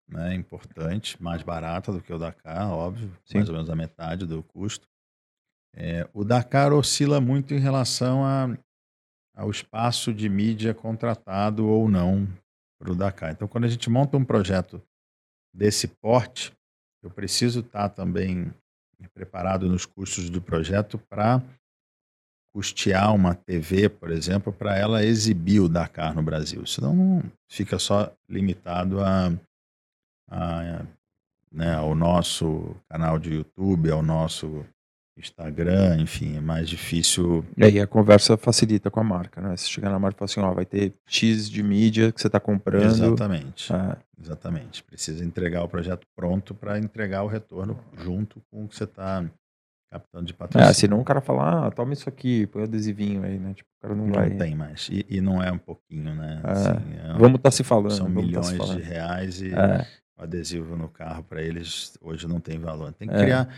né? 0.08 0.34
Importante, 0.34 1.22
mais 1.22 1.42
barata 1.42 1.92
do 1.92 2.00
que 2.00 2.10
o 2.10 2.18
Dakar, 2.18 2.72
óbvio, 2.72 3.12
Sim. 3.26 3.36
mais 3.36 3.48
ou 3.50 3.54
menos 3.54 3.68
a 3.68 3.76
metade 3.76 4.24
do 4.24 4.42
custo. 4.42 4.88
É, 5.74 6.08
o 6.14 6.24
Dakar 6.24 6.72
oscila 6.72 7.20
muito 7.20 7.52
em 7.52 7.58
relação 7.58 8.24
a, 8.24 8.56
ao 9.34 9.50
espaço 9.50 10.14
de 10.14 10.30
mídia 10.30 10.72
contratado 10.72 11.68
ou 11.68 11.90
não 11.90 12.26
para 12.80 12.90
o 12.90 12.96
Dakar. 12.96 13.32
Então, 13.32 13.46
quando 13.46 13.64
a 13.64 13.68
gente 13.68 13.90
monta 13.90 14.16
um 14.16 14.24
projeto 14.24 14.82
desse 15.54 15.88
porte, 15.88 16.56
eu 17.02 17.10
preciso 17.10 17.60
estar 17.60 17.90
também 17.90 18.50
preparado 19.12 19.68
nos 19.68 19.84
custos 19.84 20.30
do 20.30 20.40
projeto 20.40 20.96
para 20.96 21.42
custear 22.57 23.15
uma 23.15 23.35
TV, 23.35 23.87
por 23.87 24.11
exemplo, 24.11 24.51
para 24.51 24.78
ela 24.78 25.05
exibir 25.05 25.61
o 25.61 25.69
Dakar 25.69 26.15
no 26.15 26.23
Brasil. 26.23 26.65
Senão 26.65 26.95
não 26.95 27.23
fica 27.47 27.78
só 27.78 28.11
limitado 28.27 28.99
a, 28.99 29.31
a, 30.31 30.83
né, 31.53 31.74
ao 31.74 31.95
nosso 31.95 32.74
canal 32.89 33.19
de 33.19 33.35
YouTube, 33.35 33.91
ao 33.91 34.03
nosso 34.03 34.65
Instagram, 35.19 35.99
enfim, 35.99 36.39
é 36.39 36.41
mais 36.41 36.66
difícil. 36.66 37.45
E 37.59 37.65
aí 37.65 37.78
a 37.78 37.87
conversa 37.87 38.39
facilita 38.39 38.91
com 38.91 39.01
a 39.01 39.05
marca, 39.05 39.39
né? 39.43 39.55
Se 39.59 39.69
chegar 39.69 39.91
na 39.91 39.99
marca 39.99 40.16
e 40.16 40.19
falar 40.20 40.31
assim, 40.31 40.41
ó, 40.41 40.55
vai 40.55 40.65
ter 40.65 40.95
X 41.07 41.51
de 41.51 41.62
mídia 41.62 42.11
que 42.11 42.23
você 42.23 42.31
tá 42.31 42.41
comprando. 42.41 42.87
Exatamente. 42.87 43.70
É, 43.70 43.97
Exatamente. 44.19 44.83
Precisa 44.83 45.23
entregar 45.23 45.62
o 45.62 45.69
projeto 45.69 46.07
pronto 46.16 46.55
para 46.55 46.78
entregar 46.78 47.23
o 47.23 47.27
retorno 47.27 47.78
junto 47.99 48.41
com 48.51 48.65
o 48.65 48.69
que 48.69 48.77
você 48.77 48.85
está 48.85 49.23
captando 49.90 50.24
de 50.26 50.32
é, 50.32 50.36
patrocínio. 50.36 50.74
senão 50.74 51.00
o 51.00 51.04
cara 51.04 51.20
fala, 51.20 51.66
ah, 51.66 51.70
toma 51.70 51.92
isso 51.92 52.08
aqui, 52.08 52.46
põe 52.48 52.62
o 52.62 52.64
adesivinho 52.64 53.22
aí, 53.24 53.38
né? 53.38 53.54
Tipo, 53.54 53.68
o 53.78 53.80
cara 53.82 53.94
não, 53.94 54.06
não 54.06 54.14
vai. 54.14 54.30
tem 54.30 54.54
mais. 54.54 54.88
E, 54.90 55.06
e 55.08 55.20
não 55.20 55.42
é 55.42 55.50
um 55.52 55.58
pouquinho, 55.58 56.14
né? 56.14 56.40
É. 56.44 56.50
Assim, 56.50 56.96
é 56.98 57.14
um- 57.14 57.18
Vamos 57.18 57.36
estar 57.38 57.50
se 57.50 57.62
falando. 57.64 57.92
São 57.92 58.06
tá 58.06 58.12
milhões 58.12 58.50
de 58.50 58.56
falando. 58.56 58.80
reais 58.80 59.40
e 59.40 59.54
É, 59.54 59.86
o 60.18 60.22
adesivo 60.22 60.76
no 60.76 60.88
carro 60.88 61.22
para 61.24 61.40
eles 61.42 61.96
hoje 62.00 62.26
não 62.26 62.40
tem 62.40 62.58
valor. 62.58 62.92
Tem 62.92 63.08
que 63.08 63.14
É. 63.14 63.18
criar, 63.18 63.48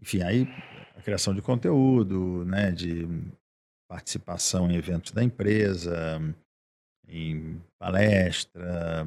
enfim, 0.00 0.22
aí 0.22 0.48
a 0.96 1.02
criação 1.02 1.34
de 1.34 1.42
conteúdo, 1.42 2.44
né, 2.46 2.70
de 2.72 3.06
participação 3.88 4.70
em 4.70 4.76
eventos 4.76 5.12
da 5.12 5.22
empresa, 5.22 6.20
em 7.06 7.60
palestra, 7.78 9.06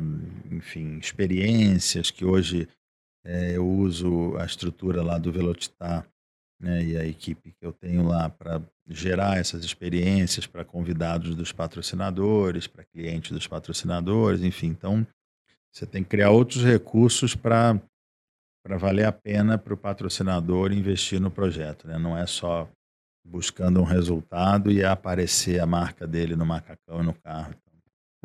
enfim, 0.51 0.97
experiências 0.99 2.11
que 2.11 2.23
hoje 2.23 2.67
eh, 3.25 3.53
eu 3.57 3.67
uso 3.67 4.37
a 4.37 4.45
estrutura 4.45 5.01
lá 5.03 5.17
do 5.17 5.31
Velocitar 5.31 6.05
né, 6.59 6.83
e 6.83 6.97
a 6.97 7.05
equipe 7.05 7.51
que 7.51 7.65
eu 7.65 7.71
tenho 7.71 8.07
lá 8.07 8.29
para 8.29 8.61
gerar 8.87 9.37
essas 9.37 9.63
experiências 9.63 10.47
para 10.47 10.65
convidados 10.65 11.35
dos 11.35 11.51
patrocinadores, 11.51 12.67
para 12.67 12.83
clientes 12.83 13.31
dos 13.31 13.47
patrocinadores, 13.47 14.41
enfim. 14.41 14.67
Então, 14.67 15.05
você 15.71 15.85
tem 15.85 16.03
que 16.03 16.09
criar 16.09 16.31
outros 16.31 16.63
recursos 16.63 17.35
para 17.35 17.79
valer 18.79 19.05
a 19.05 19.11
pena 19.11 19.57
para 19.57 19.73
o 19.73 19.77
patrocinador 19.77 20.71
investir 20.71 21.19
no 21.19 21.29
projeto. 21.29 21.87
Né? 21.87 21.97
Não 21.97 22.17
é 22.17 22.25
só 22.25 22.67
buscando 23.23 23.79
um 23.79 23.83
resultado 23.83 24.71
e 24.71 24.83
aparecer 24.83 25.59
a 25.59 25.65
marca 25.65 26.07
dele 26.07 26.35
no 26.35 26.45
macacão 26.45 27.01
e 27.01 27.05
no 27.05 27.13
carro. 27.13 27.53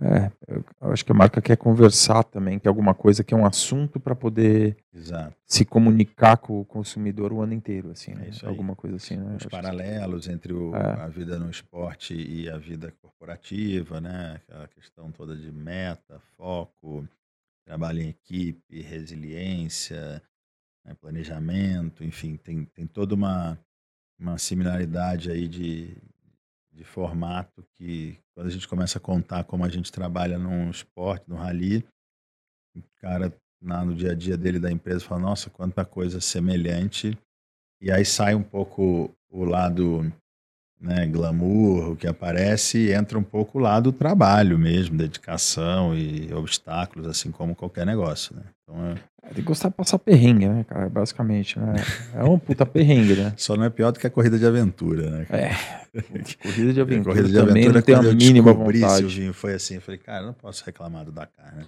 É, 0.02 0.32
eu 0.48 0.64
acho 0.92 1.04
que 1.04 1.12
a 1.12 1.14
marca 1.14 1.40
quer 1.40 1.56
conversar 1.56 2.24
também, 2.24 2.58
que 2.58 2.66
é 2.66 2.70
alguma 2.70 2.94
coisa 2.94 3.22
que 3.22 3.32
é 3.32 3.36
um 3.36 3.46
assunto 3.46 4.00
para 4.00 4.14
poder 4.14 4.76
Exato. 4.92 5.36
se 5.46 5.64
comunicar 5.64 6.36
com 6.38 6.60
o 6.60 6.64
consumidor 6.64 7.32
o 7.32 7.40
ano 7.40 7.52
inteiro, 7.54 7.90
assim, 7.90 8.14
né? 8.14 8.26
É 8.28 8.46
aí. 8.46 8.48
Alguma 8.48 8.74
coisa 8.74 8.96
assim, 8.96 9.16
né? 9.16 9.36
Os 9.36 9.46
paralelos 9.46 10.28
entre 10.28 10.52
o- 10.52 10.74
É. 10.74 11.02
a 11.02 11.08
vida 11.08 11.38
no 11.38 11.48
esporte 11.50 12.14
e 12.14 12.48
a 12.50 12.58
vida 12.58 12.92
corporativa, 13.00 14.00
né? 14.00 14.40
Aquela 14.48 14.68
questão 14.68 15.10
toda 15.12 15.36
de 15.36 15.52
meta, 15.52 16.20
foco, 16.36 17.06
trabalho 17.64 18.00
em 18.00 18.08
equipe, 18.08 18.82
resiliência, 18.82 20.20
né, 20.84 20.94
planejamento, 21.00 22.02
enfim, 22.04 22.36
tem, 22.36 22.64
tem 22.64 22.86
toda 22.86 23.14
uma, 23.14 23.56
uma 24.18 24.36
similaridade 24.36 25.30
aí 25.30 25.46
de, 25.46 25.96
de 26.73 26.85
formato 26.85 27.62
que 27.77 28.19
quando 28.35 28.47
a 28.47 28.51
gente 28.51 28.66
começa 28.66 28.99
a 28.99 29.01
contar 29.01 29.44
como 29.44 29.65
a 29.65 29.69
gente 29.69 29.93
trabalha 29.93 30.39
num 30.39 30.70
esporte, 30.70 31.28
no 31.28 31.36
rally, 31.36 31.85
o 32.77 32.82
cara 33.01 33.32
na- 33.61 33.85
no 33.85 33.94
dia 33.94 34.12
a 34.12 34.15
dia 34.15 34.36
dele 34.36 34.59
da 34.59 34.70
empresa 34.73 35.05
fala, 35.05 35.20
nossa, 35.20 35.51
quanta 35.51 35.85
coisa 35.85 36.20
semelhante. 36.20 37.16
E 37.81 37.90
aí 37.90 38.05
sai 38.05 38.35
um 38.35 38.43
pouco 38.43 39.15
o 39.31 39.44
lado 39.44 40.12
né, 40.82 41.06
glamour, 41.06 41.92
o 41.92 41.96
que 41.96 42.06
aparece, 42.06 42.90
entra 42.92 43.18
um 43.18 43.22
pouco 43.22 43.59
o 43.59 43.60
lado 43.62 43.92
trabalho 43.92 44.59
mesmo, 44.59 44.96
dedicação 44.98 45.94
e 45.96 46.32
obstáculos, 46.34 47.06
assim 47.06 47.30
como 47.30 47.54
qualquer 47.54 47.86
negócio. 47.86 48.34
Né? 48.36 48.42
Então, 48.62 48.86
é- 48.88 49.12
É, 49.24 49.28
Tem 49.28 49.34
que 49.36 49.42
gostar 49.42 49.68
de 49.68 49.76
passar 49.76 50.00
perrengue, 50.00 50.48
né, 50.48 50.64
cara? 50.64 50.88
Basicamente, 50.88 51.56
né? 51.56 51.74
É 52.12 52.24
um 52.24 52.36
puta 52.40 52.66
perrengue, 52.66 53.14
né? 53.14 53.32
só 53.38 53.56
não 53.56 53.62
é 53.62 53.70
pior 53.70 53.92
do 53.92 54.00
que 54.00 54.06
a 54.09 54.10
corrida 54.10 54.36
de 54.36 54.44
aventura, 54.44 55.10
né? 55.10 55.24
cara? 55.26 55.42
É. 55.42 55.52
Corrida 56.42 56.72
de 56.72 56.80
A 56.80 56.82
aventura 56.82 57.14
corrida 57.14 57.28
de 57.28 57.34
também 57.34 57.68
aventura, 57.68 57.72
não 57.74 57.82
tem 57.82 57.94
a 57.94 58.14
mínima 58.14 58.52
vontade. 58.52 58.96
Silvinho, 58.96 59.32
foi 59.32 59.54
assim, 59.54 59.74
eu 59.76 59.80
falei, 59.80 59.98
cara, 59.98 60.26
não 60.26 60.32
posso 60.32 60.64
reclamar 60.66 61.04
do 61.04 61.12
Dakar, 61.12 61.54
né? 61.54 61.66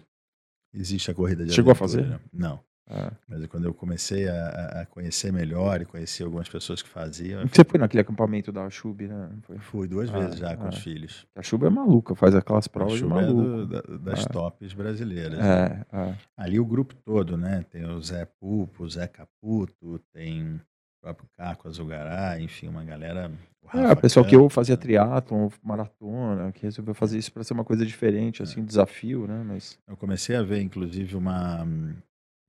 Existe 0.75 1.11
a 1.13 1.15
corrida 1.15 1.45
de 1.45 1.53
Chegou 1.53 1.71
a 1.71 1.77
aventura. 1.77 2.03
fazer? 2.03 2.09
né? 2.11 2.19
Não. 2.33 2.59
É. 2.87 3.11
Mas 3.27 3.47
quando 3.47 3.65
eu 3.65 3.73
comecei 3.73 4.29
a, 4.29 4.35
a- 4.35 4.81
a 4.83 4.87
conhecer 4.87 5.33
melhor 5.33 5.81
e 5.81 5.87
conheci 5.87 6.23
algumas 6.23 6.49
pessoas 6.49 6.83
que 6.83 6.89
faziam, 6.89 7.47
Você 7.49 7.65
foi 7.65 7.81
naquele 7.81 8.03
acampamento 8.03 8.53
da 8.53 8.69
Chub, 8.69 9.07
né? 9.09 9.31
Foi? 9.43 9.59
fui 9.59 9.89
duas 9.89 10.11
Ah, 10.11 10.19
vezes 10.19 10.39
já 10.39 10.55
com 10.55 10.67
ah. 10.67 10.69
os 10.69 10.79
filhos. 10.79 11.27
A 11.35 11.43
Chub 11.43 11.65
é 11.65 11.71
maluca, 11.71 12.15
faz 12.15 12.35
aquelas 12.35 12.67
A 12.67 12.71
provas 12.71 12.93
de 12.95 12.99
chuva 13.01 13.23
é 13.23 13.27
do- 13.27 13.67
da- 13.67 13.81
das 14.13 14.27
Ah. 14.27 14.29
tops 14.29 14.75
brasileiras. 14.75 15.39
né? 15.39 15.83
É, 15.93 15.97
é. 15.97 16.15
Ali 16.37 16.61
o 16.61 16.65
grupo 16.67 16.95
todo, 16.95 17.39
né? 17.39 17.65
Tem 17.71 17.87
o 17.87 18.01
Zé 18.03 18.27
Pupo, 18.39 18.85
o 18.85 18.91
Zé 18.91 19.07
Caputo, 19.07 19.99
tem 20.13 20.57
o 20.57 20.61
próprio 21.01 21.27
Caco 21.39 21.69
Azugará, 21.69 22.39
enfim, 22.39 22.69
uma 22.69 22.85
galera. 22.85 23.31
o 23.63 23.79
É, 23.79 23.95
pessoal 23.95 24.27
que 24.27 24.37
eu 24.37 24.47
fazia 24.51 24.75
né? 24.77 24.81
triatlon, 24.83 25.49
maratona, 25.63 26.53
que 26.53 26.65
resolveu 26.65 26.93
fazer 26.95 27.17
isso 27.17 27.33
para 27.33 27.43
ser 27.45 27.55
uma 27.55 27.65
coisa 27.65 27.87
diferente, 27.87 28.43
assim, 28.43 28.63
desafio, 28.63 29.27
né? 29.27 29.43
Mas 29.43 29.79
Eu 29.89 29.97
comecei 29.97 30.37
a 30.37 30.43
ver, 30.43 30.61
inclusive, 30.61 31.17
uma, 31.17 31.67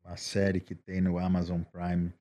uma 0.05 0.17
série 0.17 0.59
que 0.59 0.75
tem 0.75 1.01
no 1.01 1.17
Amazon 1.17 1.61
Prime 1.63 2.13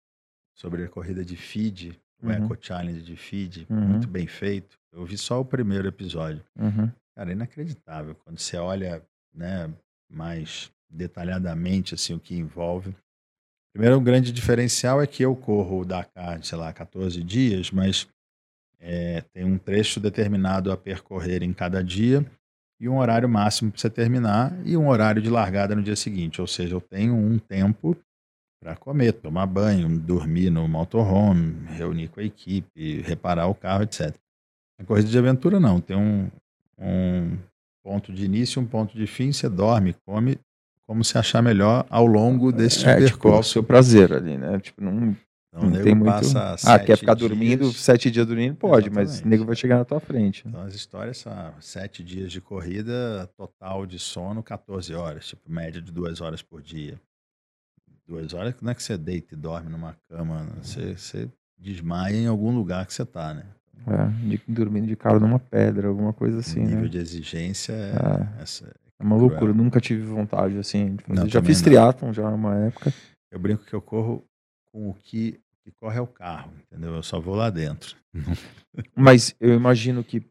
sobre 0.56 0.84
a 0.84 0.88
corrida 0.88 1.24
de 1.24 1.36
feed, 1.36 2.00
o 2.22 2.26
Uhum. 2.26 2.32
Eco 2.32 2.56
Challenge 2.60 3.02
de 3.02 3.16
feed, 3.16 3.66
Uhum. 3.68 3.80
muito 3.88 4.08
bem 4.08 4.26
feito. 4.26 4.78
Eu 4.92 5.04
vi 5.04 5.18
só 5.18 5.40
o 5.40 5.44
primeiro 5.44 5.86
episódio. 5.88 6.42
Uhum. 6.58 6.90
Cara, 7.14 7.30
é 7.30 7.32
inacreditável. 7.32 8.14
Quando 8.24 8.38
você 8.38 8.56
olha 8.56 9.02
né, 9.34 9.72
mais 10.10 10.70
detalhadamente 10.88 11.94
assim, 11.94 12.14
o 12.14 12.20
que 12.20 12.36
envolve. 12.36 12.94
Primeiro, 13.72 13.98
um 13.98 14.04
grande 14.04 14.30
diferencial 14.32 15.02
é 15.02 15.06
que 15.06 15.24
eu 15.24 15.34
corro 15.34 15.80
o 15.80 15.84
Dakar, 15.84 16.42
sei 16.44 16.56
lá, 16.56 16.72
14 16.72 17.22
dias, 17.24 17.72
mas 17.72 18.06
é, 18.78 19.20
tem 19.32 19.44
um 19.44 19.58
trecho 19.58 19.98
determinado 19.98 20.70
a 20.70 20.76
percorrer 20.76 21.42
em 21.42 21.52
cada 21.52 21.82
dia 21.82 22.24
e 22.80 22.88
um 22.88 22.98
horário 22.98 23.28
máximo 23.28 23.70
para 23.70 23.80
você 23.80 23.88
terminar 23.90 24.52
e 24.64 24.76
um 24.76 24.88
horário 24.88 25.22
de 25.22 25.30
largada 25.30 25.74
no 25.74 25.82
dia 25.82 25.96
seguinte. 25.96 26.40
Ou 26.40 26.46
seja, 26.46 26.74
eu 26.74 26.80
tenho 26.80 27.14
um 27.14 27.38
tempo 27.38 27.96
para 28.62 28.74
comer, 28.76 29.12
tomar 29.12 29.46
banho, 29.46 29.88
dormir 29.98 30.50
no 30.50 30.66
motorhome, 30.66 31.54
reunir 31.68 32.08
com 32.08 32.20
a 32.20 32.24
equipe, 32.24 33.02
reparar 33.02 33.46
o 33.46 33.54
carro, 33.54 33.82
etc. 33.82 34.14
A 34.80 34.84
corrida 34.84 35.08
de 35.08 35.18
aventura 35.18 35.60
não, 35.60 35.80
tem 35.80 35.96
um, 35.96 36.28
um 36.78 37.38
ponto 37.82 38.12
de 38.12 38.24
início, 38.24 38.60
um 38.60 38.66
ponto 38.66 38.96
de 38.96 39.06
fim, 39.06 39.32
você 39.32 39.48
dorme, 39.48 39.94
come 40.06 40.38
como 40.86 41.02
se 41.02 41.16
achar 41.16 41.42
melhor 41.42 41.86
ao 41.88 42.04
longo 42.06 42.52
desse 42.52 42.80
É, 42.86 42.96
tipo, 42.96 43.28
ao 43.28 43.34
percurso. 43.34 43.52
seu 43.52 43.62
prazer 43.62 44.12
ali, 44.12 44.36
né? 44.36 44.58
Tipo, 44.60 44.82
não, 44.82 45.16
Então, 45.56 45.70
não 45.70 45.82
tem 45.82 45.94
muito... 45.94 46.10
passa 46.10 46.74
Ah, 46.74 46.78
quer 46.80 46.96
ficar 46.98 47.14
dormindo, 47.14 47.62
dias- 47.64 47.76
sete 47.76 48.10
dias 48.10 48.26
dormindo? 48.26 48.56
Pode, 48.56 48.90
mas 48.90 48.96
o 48.96 49.12
Exatamente. 49.12 49.28
nego 49.28 49.44
vai 49.44 49.54
chegar 49.54 49.78
na 49.78 49.84
tua 49.84 50.00
frente. 50.00 50.44
né? 50.44 50.50
Então 50.52 50.62
as 50.66 50.74
histórias 50.74 51.18
são 51.18 51.54
sete 51.60 52.02
dias 52.02 52.32
de 52.32 52.40
corrida, 52.40 53.30
total 53.36 53.86
de 53.86 53.98
sono 53.98 54.42
14 54.42 54.92
horas, 54.94 55.26
tipo 55.28 55.50
média 55.50 55.80
de 55.80 55.92
duas 55.92 56.20
horas 56.20 56.42
por 56.42 56.60
dia. 56.60 57.00
Duas 58.06 58.34
horas 58.34 58.54
não 58.60 58.70
é 58.70 58.74
que 58.74 58.82
você 58.82 58.98
deita 58.98 59.34
e 59.34 59.36
dorme 59.36 59.70
numa 59.70 59.96
cama, 60.08 60.42
né? 60.42 60.50
você, 60.60 60.96
você 60.96 61.28
desmaia 61.58 62.16
em 62.16 62.26
algum 62.26 62.54
lugar 62.54 62.84
que 62.86 62.92
você 62.92 63.04
tá, 63.04 63.32
né? 63.32 63.44
É, 63.86 64.26
de, 64.28 64.40
dormindo 64.48 64.86
de 64.86 64.96
cara 64.96 65.18
numa 65.20 65.38
pedra, 65.38 65.88
alguma 65.88 66.12
coisa 66.12 66.38
assim, 66.40 66.60
o 66.60 66.64
nível 66.64 66.82
né? 66.82 66.88
de 66.88 66.98
exigência 66.98 67.72
é, 67.72 67.92
É. 68.38 68.42
essa- 68.42 68.66
É 68.98 69.02
uma 69.02 69.16
cruel. 69.16 69.30
loucura, 69.30 69.52
nunca 69.52 69.80
tive 69.80 70.02
vontade 70.02 70.56
assim. 70.58 70.96
Não, 71.08 71.28
já 71.28 71.42
fiz 71.42 71.58
não. 71.60 71.64
triatlon 71.64 72.12
já 72.12 72.28
uma 72.28 72.56
época. 72.66 72.92
Eu 73.30 73.38
brinco 73.38 73.64
que 73.64 73.74
eu 73.74 73.80
corro 73.82 74.24
com 74.70 74.88
o 74.90 74.94
que, 74.94 75.40
que 75.64 75.72
corre 75.72 75.98
é 75.98 76.00
o 76.00 76.06
carro, 76.06 76.52
entendeu? 76.70 76.94
Eu 76.94 77.02
só 77.02 77.18
vou 77.18 77.34
lá 77.34 77.48
dentro. 77.50 77.96
Mas 78.94 79.34
eu 79.40 79.54
imagino 79.54 80.04
que 80.04 80.22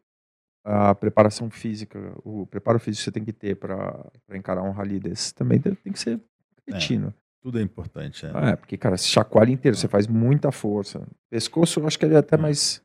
a 0.64 0.94
preparação 0.96 1.50
física, 1.50 2.00
o 2.24 2.46
preparo 2.46 2.80
físico 2.80 3.00
que 3.00 3.04
você 3.06 3.12
tem 3.12 3.26
que 3.26 3.34
ter 3.34 3.56
para 3.56 4.10
encarar 4.34 4.62
um 4.64 4.72
rally 4.72 5.00
desse 5.00 5.34
também 5.34 5.60
tem 5.60 5.76
que 5.92 6.00
ser 6.00 6.22
retino. 6.68 7.14
Tudo 7.42 7.60
é 7.60 7.62
importante. 7.62 8.26
É. 8.26 8.32
Ah, 8.34 8.50
é, 8.52 8.56
porque, 8.56 8.78
cara, 8.78 8.96
se 8.96 9.08
chacoalha 9.08 9.52
inteiro, 9.52 9.76
você 9.76 9.88
faz 9.90 10.08
muita 10.08 10.50
força. 10.52 11.06
Pescoço, 11.30 11.82
eu 11.82 11.88
acho 11.88 12.00
que 12.00 12.06
ele 12.06 12.14
é 12.14 12.20
até 12.20 12.36
É. 12.36 12.40
mais. 12.40 12.82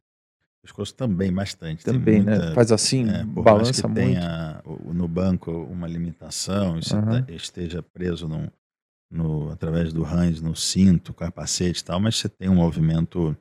Pescoço 0.60 0.92
também, 0.96 1.32
bastante. 1.32 1.84
Também, 1.84 2.20
né? 2.20 2.36
muita- 2.36 2.54
Faz 2.54 2.72
assim, 2.72 3.08
É, 3.08 3.24
balança 3.24 3.86
muito. 3.86 4.00
tenha 4.00 4.60
no 4.92 5.06
banco 5.06 5.52
uma 5.52 5.86
limitação, 5.86 6.76
e 6.78 6.80
tá- 6.82 7.24
esteja 7.32 7.80
preso 7.80 8.26
num- 8.26 8.48
no, 9.10 9.50
através 9.50 9.92
do 9.92 10.02
range, 10.02 10.42
no 10.42 10.54
cinto, 10.54 11.14
capacete 11.14 11.80
e 11.80 11.84
tal, 11.84 11.98
mas 12.00 12.16
você 12.16 12.28
tem 12.28 12.48
um 12.48 12.56
movimento. 12.56 13.36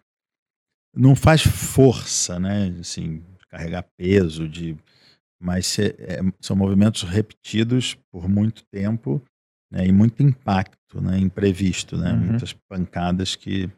Não 0.96 1.16
faz 1.16 1.42
força, 1.42 2.40
né? 2.40 2.76
Assim, 2.80 3.24
carregar 3.50 3.86
peso, 3.98 4.48
de, 4.48 4.76
mas 5.42 5.68
você- 5.68 5.96
é, 6.00 6.20
são 6.40 6.56
movimentos 6.56 7.04
repetidos 7.04 7.96
por 8.12 8.28
muito 8.28 8.64
tempo 8.72 9.22
né, 9.72 9.86
e 9.86 9.92
muito 9.92 10.24
impacto, 10.24 11.02
né? 11.02 11.18
Imprevisto, 11.20 11.98
né? 11.98 12.14
Uhum. 12.14 12.20
Muitas 12.20 12.54
pancadas 12.54 13.36
que 13.36 13.70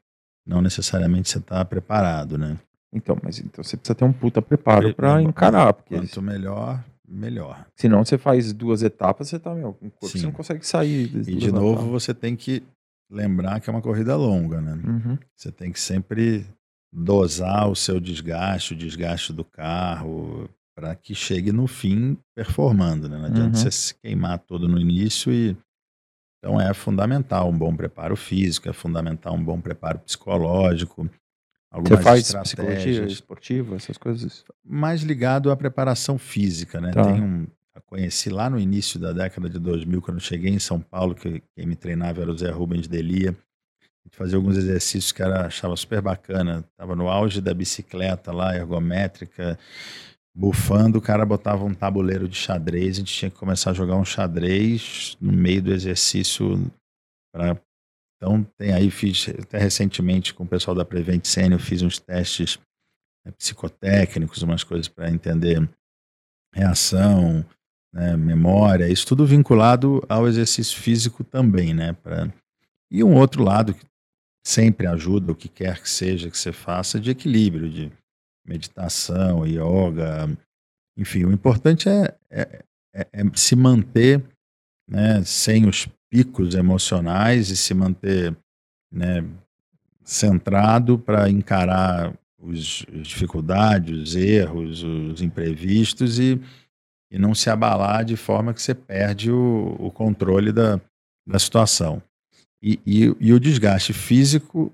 não 0.48 0.62
necessariamente 0.62 1.30
você 1.30 1.40
está 1.40 1.64
preparado, 1.66 2.38
né? 2.38 2.58
Então, 2.94 3.18
mas 3.24 3.40
então 3.40 3.64
você 3.64 3.78
precisa 3.78 3.96
ter 3.96 4.04
um 4.06 4.14
puta 4.14 4.42
preparo 4.42 4.94
não, 4.98 5.22
encarar, 5.22 5.74
porque 5.74 5.96
Quanto 5.96 6.22
melhor, 6.22 6.84
melhor. 7.10 7.66
senão 7.76 8.06
você 8.06 8.18
faz 8.18 8.54
duas 8.54 8.84
etapas, 8.84 9.30
você 9.30 9.40
tá, 9.40 9.54
meu, 9.56 9.70
o 9.70 9.90
corpo 9.92 10.08
Sim. 10.08 10.20
você 10.20 10.26
não 10.26 10.32
consegue 10.34 10.66
sair. 10.66 11.06
E 11.28 11.36
de 11.36 11.52
novo 11.52 11.74
etapas. 11.74 11.90
você 11.92 12.14
tem 12.14 12.36
que 12.36 12.64
lembrar 13.12 13.60
que 13.60 13.70
é 13.70 13.74
uma 13.74 13.82
corrida 13.82 14.16
longa, 14.16 14.62
né? 14.62 14.74
Uhum. 14.74 15.18
Você 15.36 15.52
tem 15.52 15.72
que 15.72 15.80
sempre 15.80 16.46
dosar 16.94 17.68
o 17.70 17.76
seu 17.76 18.00
desgaste, 18.00 18.74
o 18.74 18.78
desgaste 18.78 19.34
do 19.34 19.44
carro, 19.44 20.50
para 20.76 20.96
que 20.96 21.14
chegue 21.16 21.52
no 21.52 21.68
fim 21.68 22.18
performando, 22.36 23.10
né? 23.10 23.18
Não 23.18 23.26
adianta 23.26 23.58
Uhum. 23.58 23.64
você 23.64 23.72
se 23.72 23.96
queimar 23.96 24.40
todo 24.40 24.68
no 24.68 24.80
início 24.80 25.32
e 25.34 25.58
então 26.38 26.60
é 26.62 26.74
fundamental 26.74 27.50
um 27.50 27.58
bom 27.58 27.76
preparo 27.76 28.16
físico, 28.16 28.70
é 28.70 28.74
fundamental 28.74 29.34
um 29.36 29.44
bom 29.44 29.60
preparo 29.60 30.00
psicológico. 30.00 31.10
Você 31.72 31.98
faz 31.98 32.34
psicologia 32.34 33.06
esportiva, 33.06 33.76
essas 33.76 33.98
coisas? 33.98 34.44
mais 34.66 35.02
ligado 35.02 35.52
à 35.52 35.56
preparação 35.56 36.18
física, 36.18 36.82
né? 36.82 36.92
Tá. 36.92 37.04
Tem 37.04 37.22
um, 37.22 37.48
conheci 37.90 38.30
lá 38.30 38.50
no 38.50 38.60
início 38.60 39.00
da 39.00 39.12
década 39.12 39.50
de 39.50 39.58
2000, 39.58 40.02
quando 40.02 40.20
cheguei 40.20 40.52
em 40.52 40.60
São 40.60 40.80
Paulo, 40.80 41.16
que 41.16 41.42
quem 41.56 41.66
me 41.66 41.76
treinava 41.76 42.22
era 42.22 42.32
o 42.32 42.38
Zé 42.38 42.52
Rubens 42.52 42.88
Delia. 42.88 43.32
A 43.82 44.08
gente 44.08 44.18
fazia 44.18 44.38
alguns 44.38 44.58
exercícios 44.58 45.12
que 45.12 45.22
era, 45.22 45.48
achava 45.48 45.76
super 45.76 46.02
bacana. 46.02 46.64
Tava 46.78 46.96
no 46.96 47.10
auge 47.10 47.42
da 47.42 47.54
bicicleta 47.54 48.32
lá, 48.32 48.56
ergométrica, 48.56 49.58
bufando, 50.36 51.00
o 51.00 51.02
cara 51.02 51.26
botava 51.26 51.66
um 51.66 51.74
tabuleiro 51.74 52.28
de 52.28 52.36
xadrez, 52.36 52.96
a 52.96 53.00
gente 53.00 53.14
tinha 53.14 53.32
que 53.32 53.38
começar 53.38 53.72
a 53.72 53.74
jogar 53.74 53.96
um 53.96 54.06
xadrez 54.06 55.18
no 55.20 55.32
meio 55.32 55.62
do 55.62 55.74
exercício 55.74 56.72
para 57.34 57.60
então, 58.22 58.44
tem 58.58 58.74
aí, 58.74 58.92
fiz 58.92 59.30
até 59.30 59.58
recentemente 59.58 60.34
com 60.34 60.44
o 60.44 60.48
pessoal 60.48 60.76
da 60.76 60.84
Prevent 60.84 61.24
Senior, 61.26 61.58
fiz 61.60 61.82
uns 61.82 61.98
testes 61.98 62.60
né, 63.26 63.32
psicotécnicos, 63.32 64.44
umas 64.44 64.62
coisas 64.62 64.90
para 64.90 65.10
entender 65.10 65.68
reação, 66.54 67.46
né, 67.94 68.18
memória, 68.18 68.90
isso 68.90 69.08
tudo 69.08 69.26
vinculado 69.26 70.04
ao 70.10 70.28
exercício 70.28 70.78
físico 70.78 71.24
também, 71.24 71.74
né? 71.74 71.94
Pra... 71.94 72.32
E 72.92 73.04
um 73.04 73.16
outro 73.16 73.42
lado 73.42 73.74
que 73.74 73.86
sempre 74.46 74.86
ajuda, 74.86 75.32
o 75.32 75.36
que 75.36 75.48
quer 75.48 75.82
que 75.82 75.90
seja 75.90 76.30
que 76.30 76.38
você 76.38 76.52
faça, 76.52 77.00
de 77.00 77.12
equilíbrio, 77.12 77.70
de 77.70 77.90
meditação, 78.46 79.48
yoga, 79.48 80.28
enfim, 80.98 81.24
o 81.24 81.32
importante 81.32 81.88
é, 81.88 82.18
é, 82.30 82.66
é- 82.94 83.08
é 83.14 83.24
se 83.36 83.56
manter 83.56 84.22
né, 84.90 85.24
sem 85.24 85.68
os 85.68 85.88
picos 86.10 86.56
emocionais 86.56 87.50
e 87.50 87.58
se 87.58 87.74
manter 87.74 88.36
né, 88.92 89.24
centrado 90.04 90.98
para 90.98 91.30
encarar 91.30 92.14
os, 92.38 92.86
as 93.00 93.08
dificuldades, 93.08 93.98
os 93.98 94.16
erros, 94.16 94.84
os 94.84 95.22
imprevistos 95.22 96.20
e, 96.20 96.42
e 97.12 97.20
não 97.20 97.36
se 97.36 97.50
abalar 97.50 98.04
de 98.04 98.16
forma 98.16 98.54
que 98.54 98.62
você 98.62 98.74
perde 98.74 99.32
o, 99.32 99.76
o 99.80 99.92
controle 99.92 100.52
da, 100.52 100.80
da 101.28 101.38
situação. 101.38 102.02
E, 102.62 102.80
e, 102.86 103.16
e 103.20 103.34
o 103.34 103.40
desgaste 103.40 103.94
físico 103.94 104.74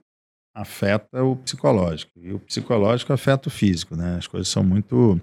afeta 0.56 1.22
o 1.22 1.36
psicológico 1.36 2.12
e 2.18 2.32
o 2.32 2.40
psicológico 2.40 3.12
afeta 3.12 3.50
o 3.50 3.52
físico, 3.52 3.96
né? 3.96 4.16
As 4.18 4.26
coisas 4.26 4.48
são 4.48 4.64
muito 4.64 5.20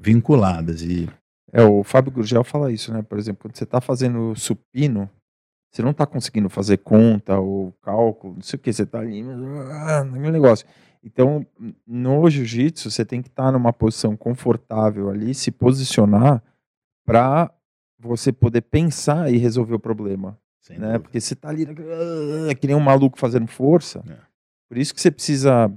vinculadas 0.00 0.82
e 0.82 1.08
É, 1.52 1.62
o 1.62 1.84
Fábio 1.84 2.10
Gurgel 2.10 2.42
fala 2.42 2.72
isso, 2.72 2.90
né? 2.90 3.02
Por 3.02 3.18
exemplo, 3.18 3.42
quando 3.42 3.54
você 3.56 3.66
tá 3.66 3.80
fazendo 3.80 4.34
supino, 4.34 5.10
você 5.72 5.82
não 5.82 5.94
tá 5.94 6.04
conseguindo 6.04 6.50
fazer 6.50 6.76
conta 6.78 7.38
ou 7.38 7.72
cálculo, 7.82 8.34
não 8.34 8.42
sei 8.42 8.58
o 8.58 8.60
que, 8.60 8.70
você 8.72 8.84
tá 8.84 9.00
ali, 9.00 9.22
ah, 9.22 10.04
naquele 10.04 10.30
negócio. 10.30 10.66
Então, 11.02 11.44
no 11.86 12.28
jiu-jitsu, 12.28 12.90
você 12.90 13.04
tem 13.04 13.22
que 13.22 13.28
estar 13.28 13.50
numa 13.50 13.72
posição 13.72 14.16
confortável 14.16 15.08
ali, 15.08 15.34
se 15.34 15.50
posicionar 15.50 16.42
para 17.04 17.50
você 17.98 18.30
poder 18.30 18.60
pensar 18.60 19.32
e 19.32 19.38
resolver 19.38 19.74
o 19.74 19.80
problema, 19.80 20.38
sem 20.60 20.78
né? 20.78 20.84
dúvida. 20.84 21.00
Porque 21.00 21.20
você 21.20 21.34
tá 21.34 21.48
ali, 21.48 21.66
ah, 22.48 22.54
que 22.54 22.66
nem 22.66 22.76
um 22.76 22.80
maluco 22.80 23.18
fazendo 23.18 23.46
força. 23.46 24.04
É. 24.08 24.16
Por 24.68 24.78
isso 24.78 24.94
que 24.94 25.00
você 25.00 25.10
precisa. 25.10 25.72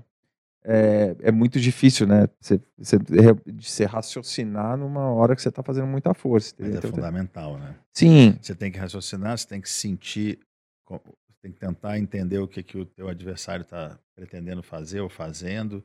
É, 0.68 1.16
é 1.22 1.32
muito 1.32 1.60
difícil, 1.60 2.08
né? 2.08 2.28
Você, 2.42 2.60
você, 2.78 3.86
raciocinar 3.86 4.76
numa 4.76 5.12
hora 5.12 5.36
que 5.36 5.42
você 5.42 5.52
tá 5.52 5.62
fazendo 5.62 5.86
muita 5.86 6.14
força. 6.14 6.56
Mas 6.58 6.74
é 6.74 6.78
Então, 6.80 6.90
fundamental, 6.90 7.58
né? 7.60 7.76
Sim, 7.94 8.38
Você 8.42 8.56
tem 8.56 8.72
que 8.72 8.80
raciocinar, 8.80 9.38
você 9.38 9.48
tem 9.48 9.62
que 9.62 9.70
sentir, 9.70 10.40
você 10.90 11.36
tem 11.42 11.52
que 11.52 11.60
tentar 11.60 12.00
entender 12.00 12.40
o 12.40 12.48
que, 12.48 12.64
que 12.64 12.78
o 12.80 12.86
teu 12.86 13.08
adversário 13.08 13.62
está 13.62 14.00
pretendendo 14.16 14.64
fazer 14.64 15.02
ou 15.02 15.10
fazendo. 15.10 15.84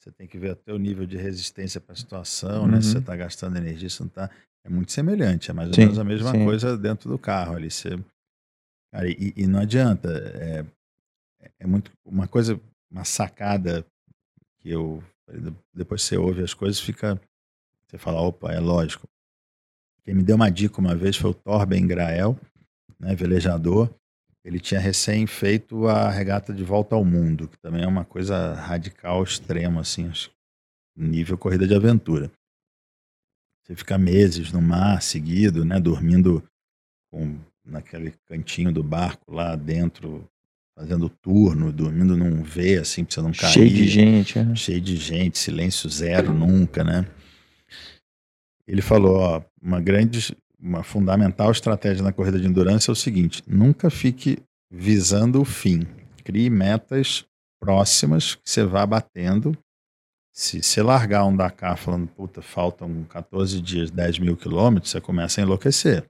Você 0.00 0.10
tem 0.10 0.26
que 0.26 0.38
ver 0.38 0.52
o 0.52 0.56
teu 0.56 0.76
nível 0.76 1.06
de 1.06 1.16
resistência 1.16 1.80
para 1.80 1.92
a 1.92 1.96
situação, 1.96 2.66
né? 2.66 2.80
Se 2.80 2.88
você 2.88 2.94
Uhum. 2.94 3.00
está 3.00 3.16
gastando 3.16 3.56
energia, 3.56 3.88
se 3.88 4.00
não 4.00 4.08
está. 4.08 4.28
É 4.64 4.68
muito 4.68 4.90
semelhante, 4.90 5.50
é 5.50 5.54
mais 5.54 5.68
ou 5.68 5.74
Sim, 5.74 5.82
menos 5.82 5.98
a 6.00 6.04
mesma 6.04 6.32
sim. 6.32 6.44
coisa 6.44 6.76
dentro 6.76 7.08
do 7.08 7.16
carro 7.16 7.54
ali. 7.54 7.70
Você, 7.70 7.90
cara, 8.92 9.08
e, 9.08 9.32
e 9.36 9.46
não 9.46 9.60
adianta. 9.60 10.08
É, 10.34 10.64
é 11.60 11.66
muito 11.66 11.92
uma 12.04 12.26
coisa, 12.26 12.60
uma 12.90 13.04
sacada 13.04 13.86
que 14.66 14.72
eu 14.72 15.00
depois 15.72 16.02
você 16.02 16.16
ouve 16.16 16.42
as 16.42 16.52
coisas, 16.52 16.80
fica 16.80 17.20
você 17.88 17.98
fala, 17.98 18.20
opa, 18.20 18.52
é 18.52 18.58
lógico. 18.58 19.06
Quem 20.04 20.14
me 20.14 20.24
deu 20.24 20.34
uma 20.34 20.50
dica 20.50 20.80
uma 20.80 20.94
vez 20.94 21.16
foi 21.16 21.30
o 21.30 21.34
Torben 21.34 21.86
Grael, 21.86 22.36
né, 22.98 23.14
velejador. 23.14 23.88
ele 24.44 24.58
tinha 24.58 24.80
recém 24.80 25.26
feito 25.26 25.86
a 25.86 26.10
regata 26.10 26.52
de 26.52 26.64
volta 26.64 26.96
ao 26.96 27.04
mundo, 27.04 27.48
que 27.48 27.58
também 27.58 27.82
é 27.82 27.86
uma 27.86 28.04
coisa 28.04 28.54
radical, 28.54 29.22
extrema, 29.22 29.80
assim, 29.80 30.10
nível 30.96 31.38
corrida 31.38 31.66
de 31.66 31.74
aventura. 31.74 32.30
Você 33.64 33.76
fica 33.76 33.98
meses 33.98 34.52
no 34.52 34.62
mar 34.62 35.00
seguido, 35.02 35.64
né, 35.64 35.78
dormindo 35.78 36.42
com, 37.12 37.38
naquele 37.64 38.12
cantinho 38.26 38.72
do 38.72 38.82
barco 38.82 39.32
lá 39.32 39.54
dentro, 39.56 40.28
fazendo 40.76 41.08
turno, 41.08 41.72
dormindo 41.72 42.16
num 42.16 42.42
V, 42.42 42.78
assim, 42.78 43.02
pra 43.02 43.14
você 43.14 43.22
não 43.22 43.32
cair. 43.32 43.52
Cheio 43.52 43.70
de 43.70 43.88
gente, 43.88 44.38
é. 44.38 44.54
Cheio 44.54 44.80
de 44.80 44.96
gente, 44.96 45.38
silêncio 45.38 45.88
zero 45.88 46.34
nunca, 46.34 46.84
né? 46.84 47.06
Ele 48.68 48.82
falou, 48.82 49.16
ó, 49.16 49.42
uma 49.62 49.80
grande, 49.80 50.36
uma 50.60 50.82
fundamental 50.82 51.50
estratégia 51.50 52.02
na 52.02 52.12
corrida 52.12 52.38
de 52.38 52.46
endurance 52.46 52.90
é 52.90 52.92
o 52.92 52.96
seguinte: 52.96 53.42
nunca 53.46 53.88
fique 53.88 54.38
visando 54.70 55.40
o 55.40 55.44
fim. 55.44 55.86
Crie 56.22 56.50
metas 56.50 57.24
próximas 57.58 58.34
que 58.34 58.50
você 58.50 58.64
vá 58.64 58.84
batendo. 58.84 59.56
Se 60.34 60.62
você 60.62 60.82
largar 60.82 61.24
um 61.24 61.34
Dakar 61.34 61.78
falando, 61.78 62.06
puta, 62.08 62.42
faltam 62.42 63.04
14 63.04 63.58
dias, 63.62 63.90
10 63.90 64.18
mil 64.18 64.36
quilômetros, 64.36 64.90
você 64.90 65.00
começa 65.00 65.40
a 65.40 65.44
enlouquecer. 65.44 66.04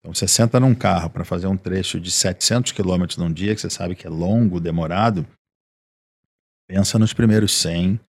Então 0.00 0.14
você 0.14 0.26
senta 0.26 0.58
num 0.58 0.74
carro 0.74 1.10
para 1.10 1.24
fazer 1.24 1.46
um 1.46 1.56
trecho 1.56 2.00
de 2.00 2.10
700 2.10 2.72
quilômetros 2.72 3.18
num 3.18 3.32
dia, 3.32 3.54
que 3.54 3.60
você 3.60 3.70
sabe 3.70 3.94
que 3.94 4.06
é 4.06 4.10
longo, 4.10 4.58
demorado. 4.58 5.26
Pensa 6.66 6.98
nos 6.98 7.12
primeiros 7.12 7.52
100, 7.52 8.00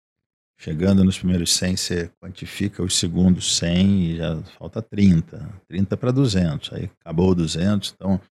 Chegando 0.63 1.03
nos 1.03 1.17
primeiros 1.17 1.53
100, 1.55 1.75
você 1.75 2.11
quantifica 2.21 2.83
os 2.83 2.99
segundos 2.99 3.57
100 3.57 4.03
e 4.03 4.17
já 4.17 4.43
falta 4.59 4.79
30. 4.79 5.49
30 5.67 5.97
para 5.97 6.11
200. 6.11 6.73
Aí 6.73 6.87
acabou 6.99 7.33
200, 7.33 7.95
então 7.95 8.21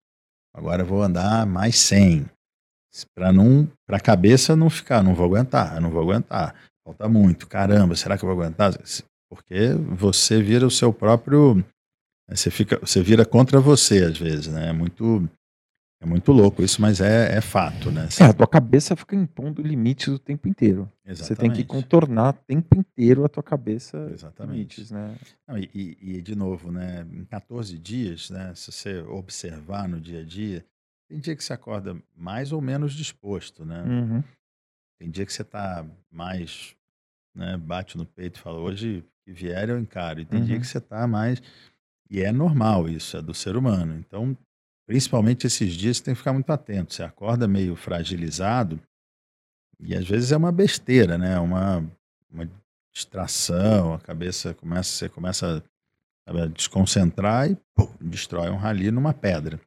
agora 0.55 0.83
eu 0.83 0.87
vou 0.87 1.03
andar 1.03 1.45
mais 1.45 1.77
100. 1.77 2.25
Para 3.17 3.33
a 3.97 4.01
cabeça 4.01 4.55
não 4.55 4.71
ficar, 4.71 5.03
não 5.03 5.13
vou 5.13 5.27
aguentar, 5.27 5.81
não 5.81 5.91
vou 5.91 6.01
aguentar. 6.01 6.55
Falta 6.85 7.09
muito. 7.09 7.49
Caramba, 7.49 7.97
será 7.97 8.17
que 8.17 8.25
eu 8.25 8.29
vou 8.29 8.41
aguentar? 8.41 8.79
Porque 9.29 9.75
você 9.75 10.41
vira 10.41 10.65
o 10.65 10.71
seu 10.71 10.93
próprio 10.93 11.65
você 12.37 12.51
fica, 12.51 12.79
você 12.79 13.03
vira 13.03 13.25
contra 13.25 13.61
você 13.61 14.05
às 14.05 14.19
vezes, 14.19 14.49
né? 14.49 14.69
É 14.69 14.73
muito 14.73 15.29
é 16.03 16.07
muito 16.07 16.33
louco 16.33 16.63
isso, 16.63 16.81
mas 16.81 16.99
é, 16.99 17.37
é 17.37 17.43
fato, 17.43 17.91
né? 17.91 18.09
É, 18.19 18.25
a 18.25 18.33
tua 18.33 18.47
cabeça 18.47 18.97
fica 18.97 19.15
impondo 19.15 19.61
limites 19.61 20.09
o 20.09 20.19
tempo 20.19 20.49
inteiro. 20.49 20.91
Exatamente. 21.05 21.27
Você 21.27 21.37
tem 21.37 21.53
que 21.53 21.63
contornar 21.63 22.31
o 22.31 22.33
tempo 22.33 22.75
inteiro 22.75 23.23
a 23.23 23.29
tua 23.29 23.43
cabeça 23.43 24.09
Exatamente. 24.11 24.55
limites, 24.55 24.91
né? 24.91 25.15
Não, 25.47 25.59
e, 25.59 25.99
e, 26.01 26.23
de 26.23 26.35
novo, 26.35 26.73
né? 26.73 27.07
Em 27.13 27.23
14 27.27 27.79
dias, 27.79 28.31
né? 28.31 28.55
Se 28.55 28.73
você 28.73 29.01
observar 29.03 29.87
no 29.87 30.01
dia 30.01 30.21
a 30.21 30.25
dia, 30.25 30.65
tem 31.07 31.19
dia 31.19 31.37
que 31.37 31.45
você 31.45 31.53
acorda 31.53 31.95
mais 32.17 32.51
ou 32.51 32.63
menos 32.63 32.95
disposto, 32.95 33.67
né? 33.67 33.83
Uhum. 33.83 34.25
Tem 34.99 35.11
dia 35.11 35.27
que 35.27 35.33
você 35.35 35.43
está 35.43 35.85
mais, 36.11 36.75
né? 37.35 37.59
Bate 37.59 37.99
no 37.99 38.07
peito 38.07 38.39
e 38.39 38.43
fala, 38.43 38.59
hoje 38.59 39.05
que 39.23 39.33
vier 39.35 39.69
eu 39.69 39.79
encaro. 39.79 40.21
E 40.21 40.25
tem 40.25 40.41
uhum. 40.41 40.47
dia 40.47 40.59
que 40.59 40.67
você 40.67 40.79
está 40.79 41.07
mais... 41.07 41.43
E 42.11 42.21
é 42.23 42.33
normal 42.33 42.89
isso, 42.89 43.17
é 43.17 43.23
do 43.23 43.33
ser 43.33 43.57
humano. 43.57 43.95
Então, 43.97 44.37
Principalmente 44.91 45.47
esses 45.47 45.75
dias 45.75 45.99
você 45.99 46.03
tem 46.03 46.15
que 46.15 46.19
ficar 46.19 46.33
muito 46.33 46.51
atento. 46.51 46.93
Você 46.93 47.05
acorda 47.05 47.47
meio 47.47 47.77
fragilizado 47.77 48.81
e 49.79 49.95
às 49.95 50.05
vezes 50.05 50.33
é 50.33 50.37
uma 50.37 50.51
besteira, 50.51 51.17
né? 51.17 51.39
Uma, 51.39 51.89
uma 52.29 52.51
distração, 52.93 53.95
a 53.95 54.01
cabeça 54.01 54.53
começa, 54.53 54.91
você 54.91 55.09
começa 55.09 55.63
a 56.27 56.47
desconcentrar 56.47 57.49
e 57.49 57.57
pô, 57.73 57.89
destrói 58.01 58.51
um 58.51 58.57
rali 58.57 58.91
numa 58.91 59.15
pedra. 59.15 59.61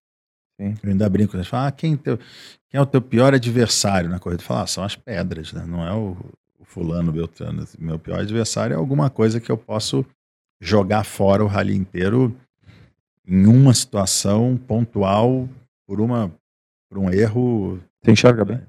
Sim. 0.59 0.75
Eu 0.83 0.89
ainda 0.89 1.07
brinco, 1.09 1.37
você 1.37 1.45
fala, 1.45 1.67
ah, 1.67 1.71
quem, 1.71 1.95
teu, 1.95 2.17
quem 2.17 2.77
é 2.77 2.81
o 2.81 2.85
teu 2.85 3.01
pior 3.01 3.33
adversário 3.33 4.09
na 4.09 4.19
corrida? 4.19 4.43
Fala, 4.43 4.63
ah, 4.63 4.67
são 4.67 4.83
as 4.83 4.97
pedras, 4.97 5.53
né? 5.53 5.65
Não 5.65 5.87
é 5.87 5.93
o, 5.93 6.17
o 6.59 6.65
fulano, 6.65 7.13
Beltrano. 7.13 7.65
Meu 7.79 7.97
pior 7.97 8.19
adversário 8.19 8.73
é 8.73 8.77
alguma 8.77 9.09
coisa 9.09 9.39
que 9.39 9.49
eu 9.49 9.57
posso 9.57 10.05
jogar 10.63 11.03
fora 11.03 11.43
o 11.43 11.47
rali 11.47 11.75
inteiro 11.75 12.35
em 13.27 13.45
uma 13.45 13.73
situação 13.73 14.57
pontual 14.57 15.47
por 15.85 15.99
uma 15.99 16.31
por 16.89 16.97
um 16.97 17.11
erro. 17.11 17.79
Você 18.01 18.11
enxerga 18.11 18.45
bem? 18.45 18.61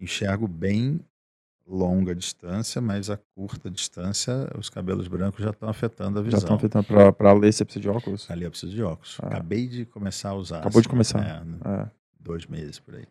Enxergo 0.00 0.46
bem 0.46 1.00
longa 1.66 2.14
distância, 2.14 2.80
mas 2.80 3.10
a 3.10 3.18
curta 3.34 3.70
distância, 3.70 4.48
os 4.56 4.70
cabelos 4.70 5.06
brancos 5.06 5.44
já 5.44 5.50
estão 5.50 5.68
afetando 5.68 6.18
a 6.18 6.22
visão. 6.22 6.38
Já 6.38 6.44
estão 6.44 6.56
afetando. 6.56 6.86
Para 7.12 7.32
ler, 7.32 7.52
você 7.52 7.64
precisa 7.64 7.82
de 7.82 7.88
óculos? 7.88 8.30
Ali 8.30 8.44
eu 8.44 8.50
preciso 8.50 8.72
de 8.72 8.82
óculos. 8.82 9.18
Ah. 9.22 9.26
Acabei 9.26 9.66
de 9.66 9.84
começar 9.84 10.30
a 10.30 10.34
usar. 10.34 10.58
Acabou 10.60 10.78
assim, 10.78 10.82
de 10.82 10.88
começar. 10.88 11.20
É, 11.20 11.82
é. 11.82 11.90
Dois 12.18 12.46
meses 12.46 12.78
por 12.78 12.94
aí. 12.94 13.06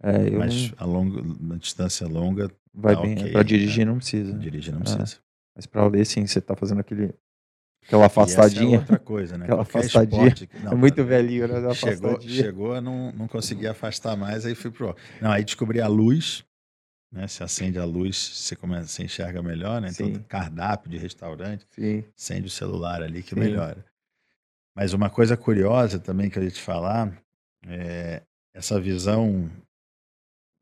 É, 0.00 0.30
mas 0.30 0.72
a 0.78 0.84
longa, 0.84 1.22
na 1.40 1.56
distância 1.56 2.06
longa. 2.06 2.50
Vai 2.72 2.94
tá 2.94 3.02
bem. 3.02 3.14
Okay, 3.14 3.32
para 3.32 3.42
dirigir 3.42 3.84
né? 3.84 3.92
não 3.92 3.98
precisa. 3.98 4.32
Dirigir 4.38 4.72
não 4.72 4.80
precisa. 4.80 5.18
Mas 5.54 5.66
para 5.66 5.86
ler, 5.88 6.06
sim, 6.06 6.24
você 6.26 6.38
está 6.38 6.54
fazendo 6.54 6.80
aquele 6.80 7.12
Aquela 7.88 8.04
afastadinha. 8.04 8.76
é 8.76 8.78
outra 8.80 8.98
coisa, 8.98 9.38
né? 9.38 9.46
Aquela 9.46 9.64
Qualquer 9.64 9.78
afastadinha. 9.78 10.28
Esporte, 10.28 10.50
não, 10.62 10.72
é 10.72 10.74
muito 10.74 11.02
velhinho, 11.06 11.48
né? 11.48 11.74
Chegou, 11.74 12.20
chegou 12.20 12.74
a 12.74 12.82
não, 12.82 13.10
não 13.12 13.26
conseguir 13.26 13.66
afastar 13.66 14.14
mais, 14.14 14.44
aí 14.44 14.54
fui 14.54 14.70
pro. 14.70 14.94
Não, 15.22 15.32
aí 15.32 15.42
descobri 15.42 15.80
a 15.80 15.88
luz, 15.88 16.44
né? 17.10 17.26
Se 17.26 17.42
acende 17.42 17.78
a 17.78 17.86
luz, 17.86 18.14
você 18.16 18.54
começa, 18.54 18.88
você 18.88 19.04
enxerga 19.04 19.42
melhor, 19.42 19.80
né? 19.80 19.88
Então, 19.90 20.06
Sim. 20.06 20.22
cardápio 20.28 20.90
de 20.90 20.98
restaurante, 20.98 21.66
Sim. 21.70 22.04
acende 22.14 22.46
o 22.46 22.50
celular 22.50 23.02
ali 23.02 23.22
que 23.22 23.30
Sim. 23.30 23.40
melhora. 23.40 23.82
Mas 24.76 24.92
uma 24.92 25.08
coisa 25.08 25.34
curiosa 25.34 25.98
também 25.98 26.28
que 26.28 26.38
eu 26.38 26.44
ia 26.44 26.50
te 26.50 26.60
falar 26.60 27.10
é 27.66 28.22
essa 28.52 28.78
visão. 28.78 29.50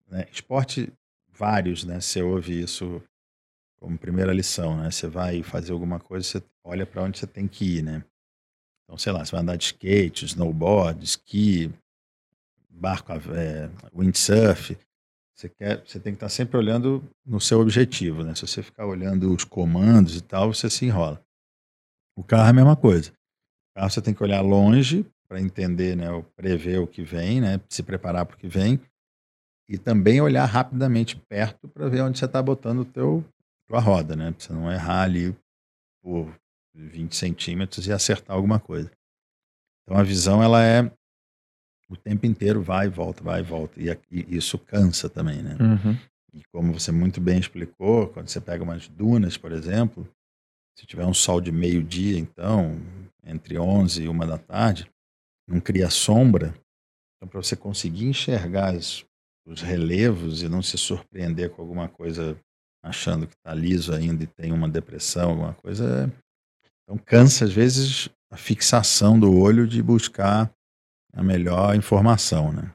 Né? 0.08 0.28
Esporte, 0.30 0.92
vários, 1.28 1.82
né? 1.82 2.00
Você 2.00 2.22
ouve 2.22 2.62
isso 2.62 3.02
como 3.80 3.98
primeira 3.98 4.32
lição, 4.32 4.76
né? 4.76 4.90
Você 4.90 5.06
vai 5.06 5.42
fazer 5.42 5.72
alguma 5.72 6.00
coisa, 6.00 6.26
você 6.26 6.42
olha 6.64 6.86
para 6.86 7.02
onde 7.02 7.18
você 7.18 7.26
tem 7.26 7.46
que 7.46 7.78
ir, 7.78 7.82
né? 7.82 8.04
Então, 8.84 8.96
sei 8.96 9.12
lá, 9.12 9.24
você 9.24 9.32
vai 9.32 9.40
andar 9.40 9.56
de 9.56 9.64
skate, 9.64 10.24
snowboard, 10.24 11.04
esqui, 11.04 11.72
barco, 12.70 13.12
é, 13.12 13.68
windsurf. 13.92 14.76
Você, 15.34 15.48
quer, 15.48 15.82
você 15.84 16.00
tem 16.00 16.12
que 16.12 16.16
estar 16.16 16.28
sempre 16.28 16.56
olhando 16.56 17.04
no 17.24 17.40
seu 17.40 17.60
objetivo, 17.60 18.22
né? 18.22 18.34
Se 18.34 18.46
você 18.46 18.62
ficar 18.62 18.86
olhando 18.86 19.34
os 19.34 19.44
comandos 19.44 20.16
e 20.16 20.22
tal, 20.22 20.54
você 20.54 20.70
se 20.70 20.86
enrola. 20.86 21.20
O 22.16 22.24
carro 22.24 22.46
é 22.46 22.50
a 22.50 22.54
mesma 22.54 22.76
coisa. 22.76 23.10
O 23.10 23.74
carro 23.78 23.90
você 23.90 24.00
tem 24.00 24.14
que 24.14 24.22
olhar 24.22 24.40
longe 24.40 25.04
para 25.28 25.40
entender, 25.40 25.96
né? 25.96 26.06
Prever 26.34 26.78
o 26.78 26.86
que 26.86 27.02
vem, 27.02 27.40
né? 27.40 27.60
Se 27.68 27.82
preparar 27.82 28.24
para 28.24 28.36
o 28.36 28.38
que 28.38 28.48
vem. 28.48 28.80
E 29.68 29.76
também 29.76 30.20
olhar 30.20 30.46
rapidamente 30.46 31.16
perto 31.28 31.68
para 31.68 31.88
ver 31.88 32.02
onde 32.02 32.18
você 32.18 32.24
está 32.24 32.40
botando 32.40 32.80
o 32.80 32.84
teu 32.84 33.24
a 33.74 33.80
roda, 33.80 34.14
né? 34.14 34.30
Pra 34.32 34.40
você 34.40 34.52
não 34.52 34.70
errar 34.70 35.02
ali 35.02 35.34
por 36.02 36.32
20 36.74 37.16
centímetros 37.16 37.86
e 37.86 37.92
acertar 37.92 38.36
alguma 38.36 38.60
coisa. 38.60 38.90
Então 39.82 39.98
a 39.98 40.02
visão 40.02 40.42
ela 40.42 40.62
é 40.64 40.90
o 41.88 41.96
tempo 41.96 42.26
inteiro 42.26 42.62
vai 42.62 42.86
e 42.86 42.90
volta, 42.90 43.22
vai 43.22 43.40
e 43.40 43.44
volta. 43.44 43.80
E, 43.80 43.90
e 44.10 44.36
isso 44.36 44.58
cansa 44.58 45.08
também, 45.08 45.42
né? 45.42 45.56
Uhum. 45.60 45.96
E 46.34 46.42
como 46.52 46.72
você 46.72 46.92
muito 46.92 47.20
bem 47.20 47.38
explicou, 47.38 48.08
quando 48.08 48.28
você 48.28 48.40
pega 48.40 48.62
umas 48.62 48.88
dunas, 48.88 49.36
por 49.36 49.52
exemplo, 49.52 50.06
se 50.76 50.84
tiver 50.84 51.06
um 51.06 51.14
sol 51.14 51.40
de 51.40 51.50
meio-dia, 51.50 52.18
então, 52.18 52.78
entre 53.24 53.58
11 53.58 54.02
e 54.02 54.08
1 54.08 54.18
da 54.18 54.36
tarde, 54.36 54.90
não 55.48 55.60
cria 55.60 55.88
sombra. 55.88 56.54
Então, 57.16 57.28
para 57.28 57.42
você 57.42 57.56
conseguir 57.56 58.04
enxergar 58.04 58.74
os, 58.74 59.06
os 59.46 59.62
relevos 59.62 60.42
e 60.42 60.48
não 60.48 60.62
se 60.62 60.76
surpreender 60.76 61.50
com 61.50 61.62
alguma 61.62 61.88
coisa 61.88 62.38
achando 62.86 63.26
que 63.26 63.34
está 63.34 63.52
liso 63.52 63.92
ainda 63.92 64.22
e 64.22 64.26
tem 64.26 64.52
uma 64.52 64.68
depressão, 64.68 65.30
alguma 65.30 65.54
coisa. 65.54 66.04
É, 66.04 66.26
então 66.82 66.96
cansa, 67.04 67.44
às 67.44 67.52
vezes, 67.52 68.08
a 68.30 68.36
fixação 68.36 69.18
do 69.18 69.36
olho 69.36 69.66
de 69.66 69.82
buscar 69.82 70.50
a 71.12 71.22
melhor 71.22 71.74
informação, 71.74 72.52
né? 72.52 72.72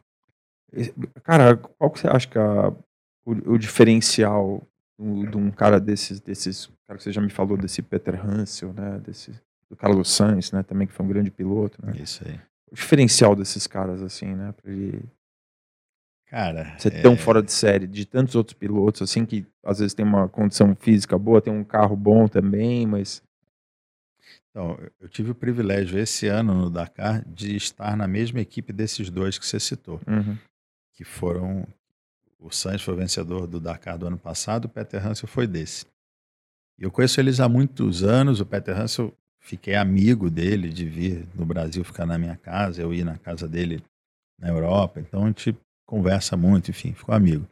Cara, 1.23 1.57
qual 1.57 1.91
que 1.91 1.99
você 1.99 2.07
acha 2.07 2.27
que 2.27 2.37
é 2.37 2.41
o, 2.41 3.53
o, 3.53 3.57
diferencial 3.57 4.65
de 4.97 5.37
um 5.37 5.51
cara 5.51 5.79
desses, 5.79 6.19
desses, 6.19 6.67
cara 6.87 6.97
que 6.97 7.03
você 7.03 7.11
já 7.11 7.21
me 7.21 7.29
falou 7.29 7.57
desse 7.57 7.81
Peter 7.81 8.25
Hansel, 8.25 8.71
né, 8.73 8.99
desse 8.99 9.31
do 9.69 9.75
Carlos 9.75 10.09
Sainz, 10.09 10.51
né, 10.51 10.63
também 10.63 10.87
que 10.87 10.93
foi 10.93 11.05
um 11.05 11.09
grande 11.09 11.31
piloto, 11.31 11.77
né? 11.85 11.93
Isso 11.97 12.25
aí. 12.27 12.39
O 12.69 12.75
diferencial 12.75 13.35
desses 13.35 13.67
caras 13.67 14.01
assim, 14.01 14.33
né, 14.33 14.53
para 14.53 14.71
ele 14.71 15.03
Cara, 16.31 16.79
ser 16.79 16.93
é... 16.93 17.01
tão 17.01 17.17
fora 17.17 17.43
de 17.43 17.51
série 17.51 17.85
de 17.85 18.05
tantos 18.05 18.35
outros 18.35 18.53
pilotos, 18.53 19.01
assim, 19.01 19.25
que 19.25 19.45
às 19.65 19.79
vezes 19.79 19.93
tem 19.93 20.05
uma 20.05 20.29
condição 20.29 20.73
física 20.79 21.17
boa, 21.17 21.41
tem 21.41 21.51
um 21.51 21.61
carro 21.61 21.93
bom 21.93 22.25
também, 22.25 22.87
mas. 22.87 23.21
Então, 24.49 24.79
eu 25.01 25.09
tive 25.09 25.31
o 25.31 25.35
privilégio 25.35 25.99
esse 25.99 26.27
ano 26.27 26.53
no 26.53 26.69
Dakar 26.69 27.21
de 27.27 27.53
estar 27.57 27.97
na 27.97 28.07
mesma 28.07 28.39
equipe 28.39 28.71
desses 28.71 29.09
dois 29.09 29.37
que 29.37 29.45
você 29.45 29.59
citou, 29.59 29.99
uhum. 30.07 30.37
que 30.93 31.03
foram. 31.03 31.67
O 32.39 32.49
Sainz 32.49 32.81
foi 32.81 32.93
o 32.93 32.97
vencedor 32.97 33.45
do 33.45 33.59
Dakar 33.59 33.97
do 33.97 34.07
ano 34.07 34.17
passado, 34.17 34.65
o 34.65 34.69
Peter 34.69 35.05
Hansel 35.05 35.27
foi 35.27 35.45
desse. 35.45 35.85
E 36.79 36.83
eu 36.83 36.91
conheço 36.91 37.19
eles 37.19 37.41
há 37.41 37.49
muitos 37.49 38.03
anos, 38.03 38.39
o 38.39 38.45
Peter 38.45 38.79
Hansel, 38.79 39.13
fiquei 39.37 39.75
amigo 39.75 40.29
dele 40.29 40.69
de 40.69 40.85
vir 40.85 41.27
no 41.35 41.45
Brasil 41.45 41.83
ficar 41.83 42.05
na 42.05 42.17
minha 42.17 42.37
casa, 42.37 42.81
eu 42.81 42.93
ia 42.93 43.03
na 43.03 43.17
casa 43.17 43.49
dele 43.49 43.83
na 44.39 44.47
Europa, 44.47 45.01
então 45.01 45.25
a 45.25 45.27
gente 45.27 45.55
conversa 45.91 46.37
muito, 46.37 46.71
enfim, 46.71 46.93
ficou 46.93 47.13
amigo. 47.13 47.45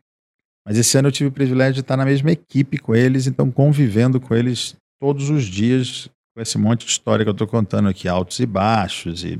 Mas 0.66 0.78
esse 0.78 0.98
ano 0.98 1.10
eu 1.10 1.12
tive 1.12 1.28
o 1.28 1.32
privilégio 1.32 1.74
de 1.74 1.80
estar 1.82 1.98
na 1.98 2.06
mesma 2.06 2.32
equipe 2.32 2.78
com 2.78 2.96
eles, 2.96 3.28
então 3.28 3.52
convivendo 3.52 4.22
com 4.22 4.34
eles 4.34 4.78
todos 4.98 5.30
os 5.30 5.44
dias, 5.44 6.10
com 6.34 6.42
esse 6.42 6.58
monte 6.58 6.86
de 6.86 6.92
história 6.92 7.26
que 7.26 7.30
eu 7.30 7.34
estou 7.34 7.48
contando 7.48 7.90
aqui, 7.90 8.08
altos 8.08 8.40
e 8.40 8.46
baixos, 8.46 9.26
e 9.26 9.38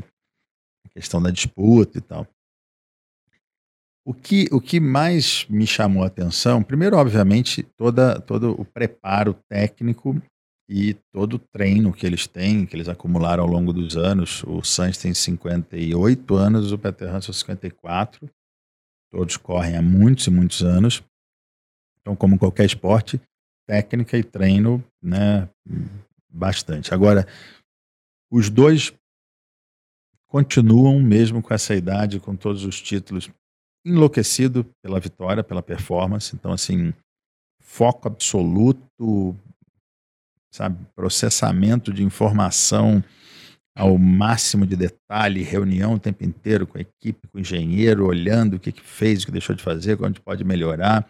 a 0.86 0.90
questão 0.90 1.22
da 1.22 1.32
disputa 1.32 1.98
e 1.98 2.02
tal. 2.02 2.28
O 4.06 4.14
que, 4.14 4.50
o 4.52 4.60
que 4.60 4.82
mais 4.82 5.46
me 5.50 5.66
chamou 5.66 6.04
a 6.04 6.08
atenção, 6.08 6.62
primeiro, 6.62 6.98
obviamente, 6.98 7.64
toda, 7.78 8.20
todo 8.20 8.60
o 8.60 8.66
preparo 8.66 9.34
técnico 9.48 10.22
e 10.68 10.96
todo 11.14 11.36
o 11.36 11.40
treino 11.40 11.94
que 11.94 12.06
eles 12.06 12.28
têm, 12.28 12.66
que 12.66 12.76
eles 12.76 12.90
acumularam 12.90 13.44
ao 13.44 13.50
longo 13.50 13.72
dos 13.72 13.96
anos. 13.96 14.44
O 14.44 14.62
Sainz 14.62 14.98
tem 14.98 15.14
58 15.14 16.36
anos, 16.36 16.72
o 16.72 16.78
Peter 16.78 17.14
Hansel 17.14 17.34
54. 17.34 18.30
Todos 19.12 19.38
correm 19.38 19.76
há 19.76 19.82
muitos 19.82 20.28
e 20.28 20.32
muitos 20.32 20.64
anos. 20.64 21.04
Então, 22.02 22.16
como 22.16 22.38
qualquer 22.38 22.66
esporte, 22.66 23.20
técnica 23.68 24.18
e 24.18 24.24
treino, 24.24 24.84
né, 25.02 25.50
bastante. 26.30 26.94
Agora, 26.94 27.28
os 28.32 28.50
dois 28.50 28.94
continuam 30.28 31.00
mesmo 31.02 31.42
com 31.42 31.54
essa 31.54 31.76
idade, 31.76 32.20
com 32.20 32.36
todos 32.36 32.64
os 32.66 32.80
títulos, 32.80 33.30
enlouquecido 33.86 34.64
pela 34.82 35.00
vitória, 35.00 35.44
pela 35.44 35.62
performance. 35.62 36.36
Então, 36.36 36.52
assim, 36.52 36.94
foco 37.60 38.08
absoluto, 38.08 39.36
sabe, 40.52 40.84
processamento 40.96 41.92
de 41.92 42.04
informação 42.04 43.04
ao 43.80 43.98
máximo 43.98 44.68
de 44.68 44.76
detalhe, 44.76 45.42
reunião 45.42 45.94
o 45.94 46.00
tempo 46.00 46.26
inteiro 46.26 46.68
com 46.68 46.78
a 46.78 46.82
equipe, 46.82 47.30
com 47.30 47.38
o 47.38 47.42
engenheiro, 47.42 48.08
olhando 48.08 48.58
o 48.58 48.60
que, 48.60 48.74
que 48.74 48.82
fez, 48.82 49.24
o 49.24 49.28
que 49.28 49.32
deixou 49.32 49.56
de 49.56 49.64
fazer, 49.64 49.98
onde 50.04 50.20
pode 50.20 50.44
melhorar. 50.44 51.10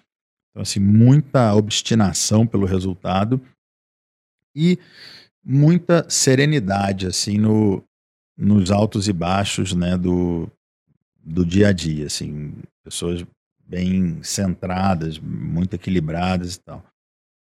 Então, 0.51 0.61
assim, 0.61 0.79
muita 0.79 1.55
obstinação 1.55 2.45
pelo 2.45 2.67
resultado 2.67 3.41
e 4.55 4.77
muita 5.43 6.07
serenidade, 6.07 7.07
assim, 7.07 7.39
no, 7.39 7.83
nos 8.37 8.69
altos 8.69 9.07
e 9.07 9.13
baixos, 9.13 9.73
né, 9.73 9.97
do, 9.97 10.47
do 11.23 11.43
dia 11.43 11.69
a 11.69 11.71
dia, 11.71 12.05
assim, 12.05 12.53
pessoas 12.83 13.25
bem 13.65 14.21
centradas, 14.21 15.17
muito 15.17 15.73
equilibradas 15.73 16.53
e 16.53 16.59
tal. 16.59 16.85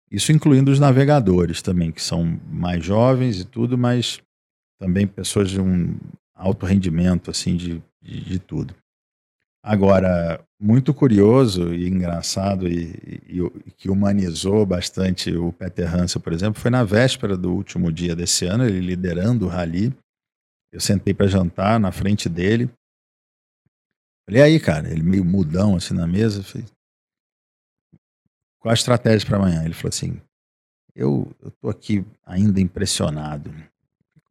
Isso 0.09 0.31
incluindo 0.31 0.71
os 0.71 0.79
navegadores 0.79 1.61
também, 1.61 1.91
que 1.91 2.01
são 2.01 2.39
mais 2.49 2.81
jovens 2.81 3.41
e 3.41 3.45
tudo, 3.45 3.77
mas 3.77 4.21
também 4.81 5.05
pessoas 5.05 5.51
de 5.51 5.61
um 5.61 5.95
alto 6.33 6.65
rendimento, 6.65 7.29
assim, 7.29 7.55
de, 7.55 7.83
de, 8.01 8.21
de 8.21 8.39
tudo. 8.39 8.73
Agora, 9.63 10.43
muito 10.59 10.91
curioso 10.91 11.71
e 11.71 11.87
engraçado 11.87 12.67
e, 12.67 13.21
e, 13.29 13.39
e, 13.67 13.71
que 13.71 13.91
humanizou 13.91 14.65
bastante 14.65 15.35
o 15.35 15.53
Peter 15.53 15.93
Hansel, 15.95 16.19
por 16.19 16.33
exemplo, 16.33 16.59
foi 16.59 16.71
na 16.71 16.83
véspera 16.83 17.37
do 17.37 17.53
último 17.53 17.91
dia 17.91 18.15
desse 18.15 18.45
ano, 18.45 18.65
ele 18.65 18.79
liderando 18.79 19.45
o 19.45 19.49
rally. 19.49 19.95
Eu 20.71 20.81
sentei 20.81 21.13
para 21.13 21.27
jantar 21.27 21.79
na 21.79 21.91
frente 21.91 22.27
dele. 22.27 22.67
Falei, 24.27 24.41
aí, 24.41 24.59
cara, 24.59 24.91
ele 24.91 25.03
meio 25.03 25.23
mudão 25.23 25.75
assim 25.75 25.93
na 25.93 26.07
mesa. 26.07 26.41
Falei, 26.41 26.65
qual 28.57 28.71
a 28.71 28.73
estratégia 28.73 29.27
para 29.27 29.37
amanhã? 29.37 29.63
Ele 29.63 29.75
falou 29.75 29.89
assim: 29.89 30.19
eu, 30.95 31.31
tô 31.61 31.69
aqui 31.69 32.03
ainda 32.25 32.59
impressionado. 32.59 33.51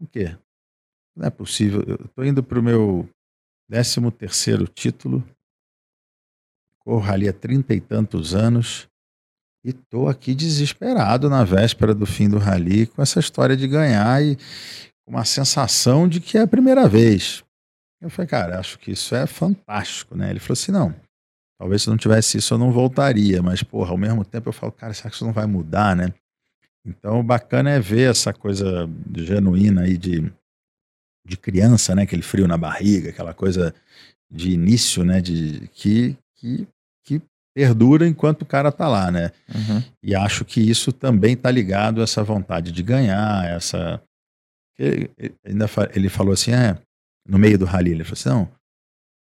O 0.01 0.07
quê? 0.07 0.37
Não 1.15 1.27
é 1.27 1.31
possível. 1.31 1.83
Eu 1.87 1.99
tô 2.15 2.25
indo 2.25 2.43
para 2.43 2.59
o 2.59 2.63
meu 2.63 3.09
13 3.69 4.11
terceiro 4.13 4.67
título. 4.67 5.25
Corro 6.79 7.13
ali 7.13 7.29
há 7.29 7.33
trinta 7.33 7.75
e 7.75 7.81
tantos 7.81 8.35
anos. 8.35 8.89
E 9.63 9.73
tô 9.73 10.09
aqui 10.09 10.35
desesperado 10.35 11.29
na 11.29 11.45
véspera 11.45 11.95
do 11.95 12.07
fim 12.07 12.29
do 12.29 12.39
rally 12.39 12.87
com 12.87 13.03
essa 13.03 13.21
história 13.21 13.57
de 13.57 13.69
ganhar 13.69 14.23
e 14.23 14.37
com 15.05 15.11
uma 15.11 15.25
sensação 15.25 16.09
de 16.09 16.19
que 16.19 16.39
é 16.39 16.43
a 16.43 16.47
primeira 16.47 16.89
vez. 16.89 17.45
Eu 18.01 18.09
falei, 18.09 18.27
cara, 18.27 18.59
acho 18.59 18.79
que 18.79 18.93
isso 18.93 19.15
é 19.15 19.27
fantástico, 19.27 20.17
né? 20.17 20.31
Ele 20.31 20.41
falou 20.41 20.55
assim, 20.55 20.73
não, 20.73 20.95
Talvez 21.61 21.83
se 21.83 21.91
não 21.91 21.97
tivesse 21.99 22.39
isso 22.39 22.55
eu 22.55 22.59
não 22.59 22.73
voltaria, 22.73 23.43
mas, 23.43 23.63
porra, 23.63 23.91
ao 23.91 23.99
mesmo 23.99 24.25
tempo 24.25 24.49
eu 24.49 24.53
falo, 24.53 24.73
cara, 24.73 24.95
será 24.95 25.11
que 25.11 25.17
isso 25.17 25.27
não 25.27 25.33
vai 25.33 25.45
mudar, 25.45 25.95
né? 25.95 26.11
Então, 26.85 27.21
o 27.21 27.23
bacana 27.23 27.71
é 27.71 27.81
ver 27.81 28.11
essa 28.11 28.33
coisa 28.33 28.89
genuína 29.15 29.83
aí 29.83 29.99
de, 29.99 30.33
de 31.27 31.37
criança, 31.37 31.95
né? 31.95 32.03
Aquele 32.03 32.23
frio 32.23 32.49
na 32.49 32.57
barriga, 32.57 33.11
aquela 33.11 33.35
coisa 33.35 33.75
de 34.31 34.53
início, 34.53 35.05
né? 35.05 35.21
De, 35.21 35.69
que, 35.69 36.17
que, 36.37 36.67
que 37.05 37.23
perdura 37.55 38.09
enquanto 38.09 38.43
o 38.43 38.47
cara 38.47 38.73
tá 38.73 38.89
lá, 38.89 39.11
né? 39.11 39.31
Uhum. 39.55 39.83
E 40.03 40.15
acho 40.15 40.45
que 40.45 40.61
isso 40.61 40.93
também 40.93 41.37
tá 41.37 41.51
ligado 41.51 42.01
a 42.01 42.05
essa 42.05 42.23
vontade 42.23 42.73
de 42.73 42.83
ganhar, 42.83 43.45
essa... 43.45 44.03
Ele, 44.79 45.11
ainda 45.45 45.67
ele 45.95 46.09
falou 46.09 46.33
assim, 46.33 46.53
é, 46.53 46.81
no 47.29 47.39
meio 47.39 47.59
do 47.59 47.67
rally, 47.67 47.91
ele 47.91 48.05
falou 48.05 48.15
assim, 48.15 48.29
não, 48.31 48.61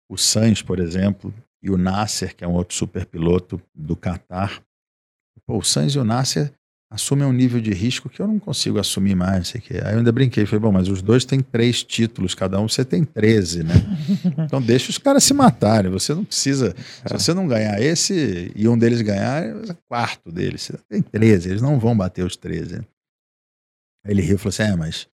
o 0.08 0.16
Sainz, 0.16 0.62
por 0.62 0.78
exemplo, 0.78 1.34
e 1.62 1.70
o 1.70 1.76
Nasser, 1.76 2.34
que 2.34 2.44
é 2.44 2.48
um 2.48 2.54
outro 2.54 2.76
super 2.76 3.04
piloto 3.04 3.60
do 3.74 3.96
Qatar. 3.96 4.62
Pô, 5.44 5.58
o 5.58 5.62
Sainz 5.62 5.94
e 5.94 5.98
o 5.98 6.04
Nasser 6.04 6.52
assumem 6.90 7.26
um 7.26 7.32
nível 7.32 7.60
de 7.60 7.72
risco 7.72 8.08
que 8.08 8.20
eu 8.20 8.26
não 8.26 8.38
consigo 8.38 8.78
assumir 8.78 9.14
mais. 9.14 9.48
Sei 9.48 9.60
que. 9.60 9.74
Aí 9.74 9.92
eu 9.92 9.98
ainda 9.98 10.10
brinquei, 10.10 10.46
falei, 10.46 10.60
bom, 10.60 10.72
mas 10.72 10.88
os 10.88 11.02
dois 11.02 11.24
têm 11.24 11.40
três 11.40 11.82
títulos, 11.82 12.34
cada 12.34 12.58
um 12.60 12.68
você 12.68 12.84
tem 12.84 13.04
13, 13.04 13.62
né? 13.62 13.74
Então 14.44 14.62
deixa 14.62 14.90
os 14.90 14.98
caras 14.98 15.24
se 15.24 15.34
matarem. 15.34 15.90
Você 15.90 16.14
não 16.14 16.24
precisa. 16.24 16.74
É. 17.04 17.08
Se 17.08 17.24
você 17.24 17.34
não 17.34 17.46
ganhar 17.46 17.80
esse 17.80 18.50
e 18.54 18.66
um 18.68 18.78
deles 18.78 19.02
ganhar, 19.02 19.44
é 19.44 19.76
quarto 19.88 20.32
deles. 20.32 20.62
Você 20.62 20.78
tem 20.88 21.02
13, 21.02 21.50
eles 21.50 21.62
não 21.62 21.78
vão 21.78 21.96
bater 21.96 22.24
os 22.24 22.36
13. 22.36 22.76
Aí 22.76 22.84
ele 24.06 24.22
riu 24.22 24.36
e 24.36 24.38
falou 24.38 24.48
assim: 24.48 24.62
é, 24.62 24.76
mas 24.76 25.06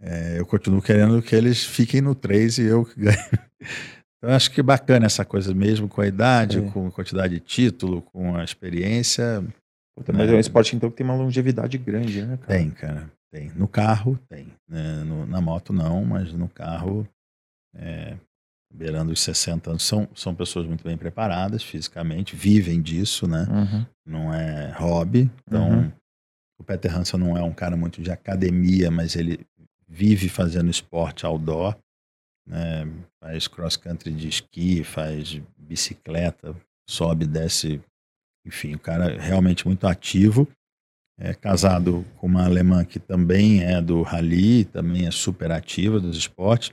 é, 0.00 0.38
eu 0.38 0.46
continuo 0.46 0.80
querendo 0.80 1.20
que 1.20 1.34
eles 1.34 1.64
fiquem 1.64 2.00
no 2.00 2.14
3 2.14 2.58
e 2.58 2.62
eu 2.64 2.88
ganhe. 2.96 3.16
Eu 4.22 4.28
acho 4.28 4.50
que 4.50 4.62
bacana 4.62 5.06
essa 5.06 5.24
coisa 5.24 5.54
mesmo, 5.54 5.88
com 5.88 6.02
a 6.02 6.06
idade, 6.06 6.58
é. 6.58 6.70
com 6.72 6.88
a 6.88 6.90
quantidade 6.90 7.32
de 7.32 7.40
título, 7.40 8.02
com 8.02 8.36
a 8.36 8.44
experiência. 8.44 9.42
Puta, 9.96 10.12
mas 10.12 10.28
né? 10.28 10.34
é 10.34 10.36
um 10.36 10.40
esporte 10.40 10.74
então 10.74 10.90
que 10.90 10.96
tem 10.96 11.04
uma 11.04 11.14
longevidade 11.14 11.76
grande, 11.78 12.22
né, 12.22 12.36
cara? 12.36 12.58
Tem, 12.58 12.70
cara. 12.70 13.12
Tem. 13.30 13.50
No 13.50 13.68
carro, 13.68 14.18
tem. 14.28 14.48
Né? 14.68 15.04
No, 15.04 15.26
na 15.26 15.40
moto, 15.40 15.72
não, 15.72 16.04
mas 16.04 16.32
no 16.32 16.48
carro, 16.48 17.06
é, 17.76 18.16
beirando 18.72 19.12
os 19.12 19.20
60 19.20 19.70
anos, 19.70 19.82
são, 19.82 20.08
são 20.14 20.34
pessoas 20.34 20.66
muito 20.66 20.82
bem 20.82 20.96
preparadas 20.96 21.62
fisicamente, 21.62 22.34
vivem 22.34 22.80
disso, 22.80 23.28
né? 23.28 23.46
Uhum. 23.48 23.86
Não 24.06 24.34
é 24.34 24.72
hobby. 24.72 25.30
Então, 25.46 25.70
uhum. 25.70 25.92
o 26.58 26.64
Peter 26.64 26.96
Hansen 26.96 27.20
não 27.20 27.36
é 27.36 27.42
um 27.42 27.52
cara 27.52 27.76
muito 27.76 28.02
de 28.02 28.10
academia, 28.10 28.90
mas 28.90 29.14
ele 29.14 29.46
vive 29.88 30.28
fazendo 30.28 30.70
esporte 30.70 31.26
outdoor 31.26 31.76
né? 32.50 32.84
faz 33.20 33.46
cross 33.46 33.76
country 33.76 34.12
de 34.12 34.28
esqui, 34.28 34.82
faz 34.82 35.40
bicicleta, 35.56 36.54
sobe, 36.88 37.26
desce, 37.26 37.80
enfim, 38.50 38.74
o 38.74 38.78
cara 38.80 39.12
é 39.12 39.20
realmente 39.20 39.64
muito 39.64 39.86
ativo. 39.86 40.48
É 41.16 41.32
casado 41.34 42.04
com 42.16 42.26
uma 42.26 42.44
alemã 42.44 42.84
que 42.84 42.98
também 42.98 43.62
é 43.62 43.80
do 43.80 44.02
rally, 44.02 44.64
também 44.64 45.06
é 45.06 45.10
super 45.12 45.52
ativa 45.52 46.00
dos 46.00 46.16
esportes. 46.16 46.72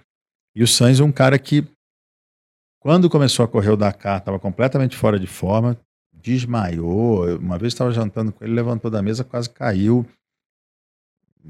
E 0.56 0.64
o 0.64 0.68
Sainz 0.68 1.00
é 1.00 1.04
um 1.04 1.12
cara 1.12 1.38
que, 1.38 1.64
quando 2.80 3.10
começou 3.10 3.46
a 3.46 3.48
correr 3.48 3.70
o 3.70 3.78
Dakar, 3.78 4.18
estava 4.18 4.40
completamente 4.40 4.96
fora 4.96 5.20
de 5.20 5.28
forma, 5.28 5.78
desmaiou. 6.12 7.38
Uma 7.38 7.60
vez 7.60 7.74
estava 7.74 7.92
jantando 7.92 8.32
com 8.32 8.44
ele, 8.44 8.54
levantou 8.54 8.90
da 8.90 9.02
mesa, 9.02 9.24
quase 9.24 9.50
caiu 9.50 10.06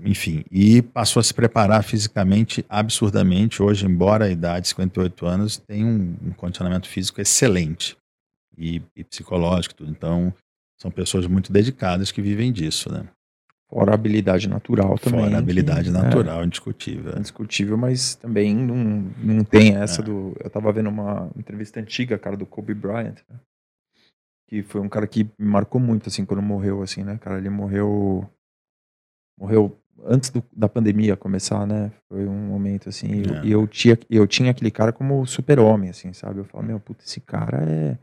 enfim, 0.03 0.43
e 0.51 0.79
passou 0.79 1.19
a 1.19 1.23
se 1.23 1.33
preparar 1.33 1.83
fisicamente 1.83 2.63
absurdamente. 2.69 3.63
Hoje, 3.63 3.87
embora 3.87 4.25
a 4.25 4.29
idade, 4.29 4.67
58 4.67 5.25
anos, 5.25 5.57
tem 5.57 5.83
um, 5.83 6.15
um 6.21 6.31
condicionamento 6.33 6.87
físico 6.87 7.19
excelente 7.19 7.97
e, 8.57 8.81
e, 8.95 9.03
psicológico, 9.03 9.75
tudo. 9.75 9.91
Então, 9.91 10.33
são 10.79 10.89
pessoas 10.89 11.27
muito 11.27 11.51
dedicadas 11.51 12.11
que 12.11 12.21
vivem 12.21 12.51
disso, 12.51 12.91
né? 12.91 13.07
Fora 13.69 13.91
a 13.91 13.95
habilidade 13.95 14.47
natural 14.47 14.97
também. 14.97 15.25
Fora 15.25 15.35
a 15.35 15.39
habilidade 15.39 15.91
que, 15.91 15.97
natural, 15.97 16.41
é, 16.41 16.45
indiscutível. 16.45 17.17
Indiscutível, 17.17 17.77
mas 17.77 18.15
também 18.15 18.55
não, 18.55 19.11
não 19.17 19.43
tem 19.43 19.75
essa 19.75 20.01
é. 20.01 20.05
do. 20.05 20.35
Eu 20.39 20.49
tava 20.49 20.71
vendo 20.71 20.89
uma 20.89 21.29
entrevista 21.35 21.79
antiga, 21.79 22.17
cara, 22.17 22.37
do 22.37 22.45
Kobe 22.45 22.73
Bryant, 22.73 23.17
né? 23.29 23.39
que 24.47 24.63
foi 24.63 24.79
um 24.81 24.87
cara 24.87 25.05
que 25.05 25.25
me 25.37 25.45
marcou 25.45 25.79
muito, 25.79 26.07
assim, 26.07 26.25
quando 26.25 26.41
morreu, 26.41 26.81
assim, 26.81 27.03
né, 27.03 27.17
cara? 27.17 27.37
Ele 27.37 27.49
morreu. 27.49 28.27
Morreu 29.37 29.77
antes 30.05 30.29
do, 30.29 30.43
da 30.55 30.69
pandemia 30.69 31.17
começar, 31.17 31.67
né? 31.67 31.91
Foi 32.07 32.25
um 32.25 32.47
momento 32.47 32.89
assim. 32.89 33.21
É. 33.21 33.45
E 33.45 33.51
eu, 33.51 33.61
eu, 33.61 33.67
tinha, 33.67 33.99
eu 34.09 34.27
tinha 34.27 34.51
aquele 34.51 34.71
cara 34.71 34.93
como 34.93 35.25
super-homem, 35.25 35.89
assim, 35.89 36.13
sabe? 36.13 36.39
Eu 36.39 36.45
falo, 36.45 36.63
meu, 36.65 36.79
puta, 36.79 37.03
esse 37.03 37.19
cara 37.19 37.63
é. 37.69 37.97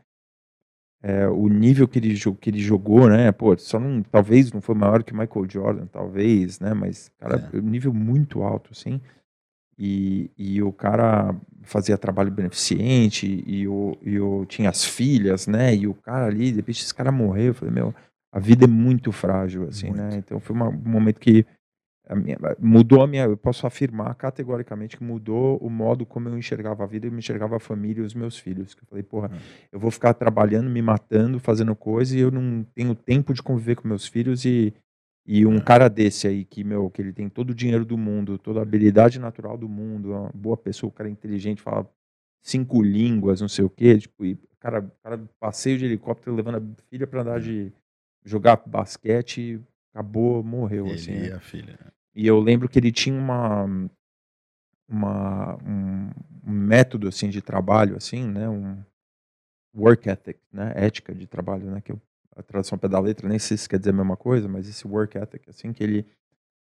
É, 1.06 1.28
o 1.28 1.48
nível 1.48 1.86
que 1.86 1.98
ele, 1.98 2.18
que 2.40 2.48
ele 2.48 2.58
jogou, 2.58 3.10
né? 3.10 3.30
Pô, 3.30 3.54
só 3.58 3.78
não, 3.78 4.02
talvez 4.02 4.50
não 4.50 4.62
foi 4.62 4.74
maior 4.74 5.02
que 5.02 5.12
o 5.12 5.16
Michael 5.16 5.46
Jordan, 5.46 5.86
talvez, 5.86 6.58
né? 6.58 6.72
Mas, 6.72 7.10
cara, 7.20 7.50
é. 7.52 7.58
um 7.58 7.60
nível 7.60 7.92
muito 7.92 8.42
alto, 8.42 8.70
assim. 8.72 8.98
E, 9.78 10.30
e 10.38 10.62
o 10.62 10.72
cara 10.72 11.36
fazia 11.62 11.98
trabalho 11.98 12.30
beneficente, 12.30 13.44
e 13.46 13.68
o, 13.68 13.98
e 14.00 14.18
o 14.18 14.46
tinha 14.46 14.70
as 14.70 14.82
filhas, 14.82 15.46
né? 15.46 15.76
E 15.76 15.86
o 15.86 15.92
cara 15.92 16.24
ali, 16.24 16.50
de 16.50 16.56
repente 16.56 16.82
esse 16.82 16.94
cara 16.94 17.12
morreu. 17.12 17.48
Eu 17.48 17.54
falei, 17.54 17.74
meu, 17.74 17.94
a 18.32 18.38
vida 18.38 18.64
é 18.64 18.68
muito 18.68 19.12
frágil, 19.12 19.68
assim, 19.68 19.90
né? 19.90 20.04
muito. 20.04 20.12
né? 20.14 20.22
Então 20.24 20.40
foi 20.40 20.56
uma, 20.56 20.70
um 20.70 20.88
momento 20.88 21.20
que 21.20 21.44
a 22.06 22.14
minha, 22.14 22.36
mudou 22.58 23.02
a 23.02 23.06
minha. 23.06 23.24
Eu 23.24 23.36
posso 23.36 23.66
afirmar 23.66 24.14
categoricamente 24.14 24.96
que 24.96 25.04
mudou 25.04 25.56
o 25.58 25.70
modo 25.70 26.04
como 26.04 26.28
eu 26.28 26.36
enxergava 26.36 26.84
a 26.84 26.86
vida, 26.86 27.06
eu 27.06 27.12
me 27.12 27.18
enxergava 27.18 27.56
a 27.56 27.60
família 27.60 28.02
e 28.02 28.06
os 28.06 28.14
meus 28.14 28.38
filhos. 28.38 28.76
Eu 28.80 28.86
falei, 28.86 29.02
porra, 29.02 29.30
uhum. 29.30 29.38
eu 29.72 29.78
vou 29.78 29.90
ficar 29.90 30.14
trabalhando, 30.14 30.68
me 30.68 30.82
matando, 30.82 31.38
fazendo 31.38 31.74
coisa, 31.74 32.16
e 32.16 32.20
eu 32.20 32.30
não 32.30 32.64
tenho 32.74 32.94
tempo 32.94 33.32
de 33.32 33.42
conviver 33.42 33.76
com 33.76 33.88
meus 33.88 34.06
filhos 34.06 34.44
e 34.44 34.74
e 35.26 35.46
um 35.46 35.56
é. 35.56 35.60
cara 35.60 35.88
desse 35.88 36.28
aí, 36.28 36.44
que, 36.44 36.62
meu, 36.62 36.90
que 36.90 37.00
ele 37.00 37.12
tem 37.12 37.28
todo 37.28 37.50
o 37.50 37.54
dinheiro 37.54 37.84
do 37.84 37.96
mundo, 37.96 38.36
toda 38.36 38.60
a 38.60 38.62
habilidade 38.62 39.18
natural 39.18 39.56
do 39.56 39.68
mundo, 39.68 40.10
uma 40.10 40.30
boa 40.34 40.56
pessoa, 40.56 40.90
o 40.90 40.92
cara 40.92 41.08
é 41.08 41.12
inteligente, 41.12 41.62
fala 41.62 41.88
cinco 42.42 42.82
línguas, 42.82 43.40
não 43.40 43.48
sei 43.48 43.64
o 43.64 43.70
quê, 43.70 43.98
tipo, 43.98 44.24
e 44.24 44.38
cara, 44.60 44.82
cara 45.02 45.18
passeio 45.40 45.78
de 45.78 45.86
helicóptero 45.86 46.36
levando 46.36 46.58
a 46.58 46.82
filha 46.90 47.06
para 47.06 47.22
andar 47.22 47.38
é. 47.38 47.40
de 47.40 47.72
jogar 48.22 48.62
basquete, 48.66 49.60
acabou, 49.94 50.42
morreu, 50.42 50.86
ele 50.86 50.94
assim. 50.94 51.12
E 51.12 51.28
né? 51.30 51.32
a 51.32 51.40
filha. 51.40 51.72
Né? 51.72 51.90
E 52.14 52.26
eu 52.26 52.38
lembro 52.40 52.68
que 52.68 52.78
ele 52.78 52.92
tinha 52.92 53.18
uma 53.18 53.66
uma 54.88 55.56
um, 55.64 56.10
um 56.46 56.52
método 56.52 57.08
assim 57.08 57.28
de 57.30 57.40
trabalho 57.40 57.96
assim, 57.96 58.24
né, 58.28 58.48
um 58.48 58.82
work 59.74 60.08
ethic, 60.08 60.38
né, 60.52 60.72
ética 60.76 61.14
de 61.14 61.26
trabalho, 61.26 61.70
né, 61.70 61.80
que 61.80 61.90
eu 61.92 62.00
a 62.36 62.42
tradução 62.42 62.76
pé 62.76 62.88
da 62.88 62.98
letra, 62.98 63.28
nem 63.28 63.38
sei 63.38 63.56
se 63.56 63.68
quer 63.68 63.78
dizer 63.78 63.90
a 63.90 63.94
mesma 63.94 64.16
coisa, 64.16 64.48
mas 64.48 64.68
esse 64.68 64.86
work 64.86 65.16
ethic, 65.16 65.48
assim, 65.48 65.72
que 65.72 65.82
ele, 65.82 66.06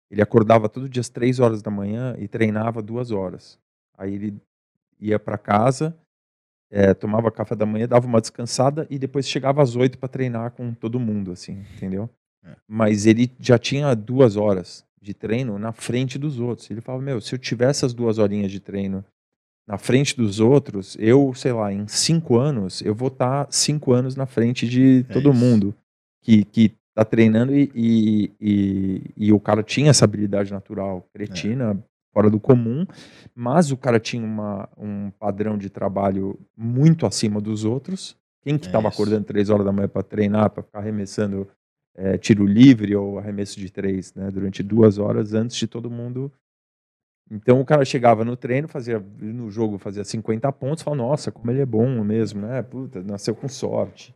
ele 0.10 0.22
acordava 0.22 0.70
todo 0.70 0.88
dia 0.88 1.02
às 1.02 1.10
três 1.10 1.40
horas 1.40 1.62
da 1.62 1.72
manhã 1.72 2.16
e 2.20 2.28
treinava 2.28 2.82
duas 2.82 3.12
horas. 3.12 3.60
Aí 3.98 4.14
ele 4.14 4.42
ia 5.00 5.20
para 5.20 5.38
casa, 5.38 5.96
é, 6.70 6.94
tomava 6.94 7.32
café 7.32 7.56
da 7.56 7.66
manhã, 7.66 7.88
dava 7.88 8.08
uma 8.08 8.22
descansada 8.22 8.88
e 8.90 8.98
depois 8.98 9.28
chegava 9.28 9.62
às 9.62 9.76
oito 9.76 9.98
para 9.98 10.10
treinar 10.10 10.52
com 10.52 10.74
todo 10.74 11.00
mundo, 11.00 11.32
assim, 11.32 11.66
entendeu? 11.76 12.10
É. 12.44 12.56
Mas 12.68 13.06
ele 13.06 13.32
já 13.40 13.58
tinha 13.58 13.96
duas 13.96 14.36
horas 14.36 14.86
de 15.04 15.14
treino 15.14 15.60
na 15.60 15.74
frente 15.74 16.18
dos 16.18 16.40
outros. 16.40 16.72
Ele 16.72 16.82
falava, 16.82 17.04
meu, 17.04 17.20
se 17.20 17.36
eu 17.36 17.40
tivesse 17.40 17.86
as 17.86 17.94
duas 17.94 18.18
horinhas 18.18 18.50
de 18.50 18.60
treino 18.60 19.04
na 19.68 19.78
frente 19.78 20.16
dos 20.16 20.40
outros, 20.40 20.98
eu, 21.00 21.34
sei 21.34 21.52
lá, 21.52 21.72
em 21.72 21.88
cinco 21.88 22.38
anos, 22.38 22.82
eu 22.82 22.96
vou 22.96 23.10
estar 23.10 23.46
tá 23.46 23.52
cinco 23.52 23.92
anos 23.92 24.16
na 24.16 24.26
frente 24.26 24.68
de 24.68 25.06
é 25.10 25.14
todo 25.14 25.30
é 25.30 25.34
mundo 25.34 25.76
que, 26.22 26.44
que 26.46 26.72
tá 26.96 27.04
treinando 27.04 27.54
e, 27.56 27.72
e, 27.76 28.32
e, 28.40 29.02
e, 29.18 29.34
o 29.34 29.40
cara 29.40 29.62
tinha 29.62 29.90
essa 29.90 30.06
habilidade 30.06 30.52
natural, 30.52 31.08
cretina, 31.14 31.72
é. 31.72 31.78
fora 32.14 32.30
do 32.30 32.40
comum, 32.40 32.86
mas 33.36 33.72
o 33.72 33.78
cara 33.78 34.00
tinha 34.00 34.24
uma, 34.24 34.70
um 34.78 35.12
padrão 35.12 35.58
de 35.58 35.70
trabalho 35.70 36.40
muito 36.56 37.06
acima 37.06 37.42
dos 37.42 37.66
outros. 37.66 38.16
Quem 38.42 38.58
que 38.58 38.68
estava 38.68 38.88
é 38.88 38.92
acordando 38.92 39.26
três 39.26 39.50
horas 39.50 39.66
da 39.66 39.72
manhã 39.72 39.88
para 39.88 40.04
treinar, 40.04 40.50
para 40.50 40.64
ficar 40.64 40.80
arremessando 40.80 41.48
é, 41.96 42.18
tiro 42.18 42.46
livre 42.46 42.96
ou 42.96 43.20
arremesso 43.20 43.60
de 43.60 43.72
três, 43.72 44.14
né, 44.14 44.30
durante 44.32 44.64
duas 44.64 44.98
horas 44.98 45.34
antes 45.34 45.56
de 45.56 45.68
todo 45.68 45.90
mundo 45.90 46.32
então 47.32 47.60
o 47.60 47.66
cara 47.66 47.84
chegava 47.86 48.24
no 48.24 48.36
treino, 48.36 48.68
fazia 48.68 49.00
no 49.20 49.50
jogo 49.50 49.78
fazia 49.78 50.04
50 50.04 50.52
pontos, 50.52 50.84
falava, 50.84 51.04
nossa, 51.04 51.32
como 51.32 51.50
ele 51.52 51.62
é 51.62 51.66
bom 51.66 52.04
mesmo, 52.04 52.42
né? 52.42 52.62
Puta, 52.62 53.02
nasceu 53.02 53.36
com 53.36 53.48
sorte. 53.48 54.14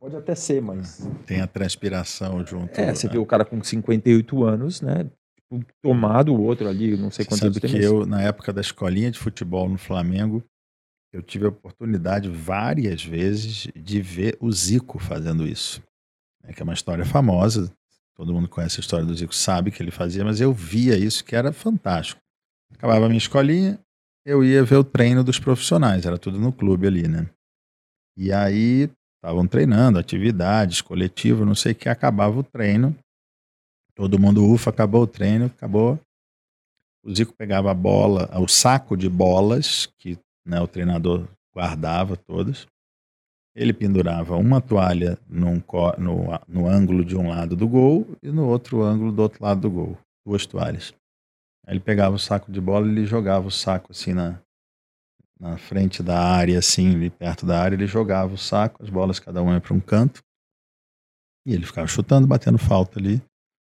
Pode 0.00 0.16
até 0.16 0.34
ser, 0.34 0.60
mas. 0.60 1.08
Tem 1.26 1.40
a 1.40 1.46
transpiração 1.46 2.44
junto. 2.44 2.78
É, 2.80 2.94
você 2.94 3.06
né? 3.06 3.12
vê 3.12 3.18
o 3.18 3.26
cara 3.26 3.44
com 3.44 3.62
58 3.62 4.44
anos, 4.44 4.80
né? 4.80 5.08
Tipo, 5.36 5.64
tomado 5.82 6.34
o 6.34 6.42
outro 6.42 6.68
ali, 6.68 6.96
não 6.96 7.10
sei 7.10 7.24
quantos 7.24 7.42
anos 7.42 7.58
tem. 7.58 7.70
que 7.70 7.82
eu, 7.82 8.04
na 8.04 8.20
época 8.22 8.52
da 8.52 8.60
escolinha 8.60 9.10
de 9.10 9.18
futebol 9.18 9.68
no 9.68 9.78
Flamengo, 9.78 10.42
eu 11.12 11.22
tive 11.22 11.44
a 11.46 11.50
oportunidade 11.50 12.28
várias 12.28 13.04
vezes 13.04 13.68
de 13.76 14.00
ver 14.00 14.36
o 14.40 14.50
Zico 14.50 14.98
fazendo 14.98 15.46
isso. 15.46 15.82
É 16.50 16.52
que 16.52 16.60
é 16.60 16.64
uma 16.64 16.74
história 16.74 17.04
famosa, 17.04 17.72
todo 18.16 18.34
mundo 18.34 18.48
conhece 18.48 18.80
a 18.80 18.82
história 18.82 19.06
do 19.06 19.14
Zico, 19.14 19.32
sabe 19.32 19.70
que 19.70 19.80
ele 19.80 19.92
fazia, 19.92 20.24
mas 20.24 20.40
eu 20.40 20.52
via 20.52 20.98
isso 20.98 21.24
que 21.24 21.36
era 21.36 21.52
fantástico. 21.52 22.20
Acabava 22.74 23.06
a 23.06 23.08
minha 23.08 23.18
escolinha, 23.18 23.78
eu 24.26 24.42
ia 24.42 24.64
ver 24.64 24.74
o 24.74 24.84
treino 24.84 25.22
dos 25.22 25.38
profissionais, 25.38 26.04
era 26.04 26.18
tudo 26.18 26.40
no 26.40 26.52
clube 26.52 26.88
ali, 26.88 27.06
né? 27.06 27.30
E 28.16 28.32
aí 28.32 28.90
estavam 29.14 29.46
treinando, 29.46 29.96
atividades, 29.96 30.80
coletivo, 30.80 31.44
não 31.44 31.54
sei 31.54 31.70
o 31.70 31.74
que, 31.76 31.88
acabava 31.88 32.40
o 32.40 32.42
treino. 32.42 32.96
Todo 33.94 34.18
mundo, 34.18 34.44
ufa, 34.44 34.70
acabou 34.70 35.02
o 35.02 35.06
treino, 35.06 35.46
acabou. 35.46 36.00
O 37.04 37.14
Zico 37.14 37.32
pegava 37.32 37.70
a 37.70 37.74
bola, 37.74 38.28
o 38.40 38.48
saco 38.48 38.96
de 38.96 39.08
bolas 39.08 39.86
que 39.98 40.18
né, 40.44 40.60
o 40.60 40.66
treinador 40.66 41.28
guardava 41.54 42.16
todas. 42.16 42.66
Ele 43.54 43.72
pendurava 43.72 44.36
uma 44.36 44.60
toalha 44.60 45.18
num, 45.28 45.62
no, 45.98 46.26
no 46.46 46.68
ângulo 46.68 47.04
de 47.04 47.16
um 47.16 47.28
lado 47.28 47.56
do 47.56 47.68
gol 47.68 48.06
e 48.22 48.30
no 48.30 48.46
outro 48.46 48.82
ângulo 48.82 49.10
do 49.10 49.22
outro 49.22 49.42
lado 49.42 49.60
do 49.60 49.70
gol. 49.70 49.98
Duas 50.24 50.46
toalhas. 50.46 50.94
Aí 51.66 51.74
ele 51.74 51.80
pegava 51.80 52.14
o 52.14 52.18
saco 52.18 52.50
de 52.50 52.60
bola 52.60 52.86
e 52.86 52.90
ele 52.90 53.06
jogava 53.06 53.48
o 53.48 53.50
saco 53.50 53.92
assim 53.92 54.12
na, 54.12 54.40
na 55.40 55.56
frente 55.56 56.02
da 56.02 56.18
área, 56.18 56.58
assim, 56.58 56.94
ali 56.94 57.08
perto 57.08 57.46
da 57.46 57.60
área, 57.60 57.74
ele 57.74 57.86
jogava 57.86 58.34
o 58.34 58.38
saco, 58.38 58.82
as 58.82 58.90
bolas 58.90 59.18
cada 59.18 59.42
uma 59.42 59.58
para 59.60 59.74
um 59.74 59.80
canto. 59.80 60.22
E 61.46 61.54
ele 61.54 61.64
ficava 61.64 61.88
chutando, 61.88 62.26
batendo 62.26 62.58
falta 62.58 62.98
ali, 63.00 63.22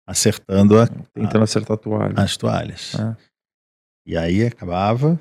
acertando 0.06 0.78
a, 0.78 0.86
Tentando 0.86 1.40
a, 1.40 1.44
acertar 1.44 1.74
a 1.74 1.80
toalha. 1.80 2.14
as 2.16 2.36
toalhas. 2.36 2.94
É. 2.94 3.16
E 4.06 4.16
aí 4.16 4.44
acabava, 4.44 5.18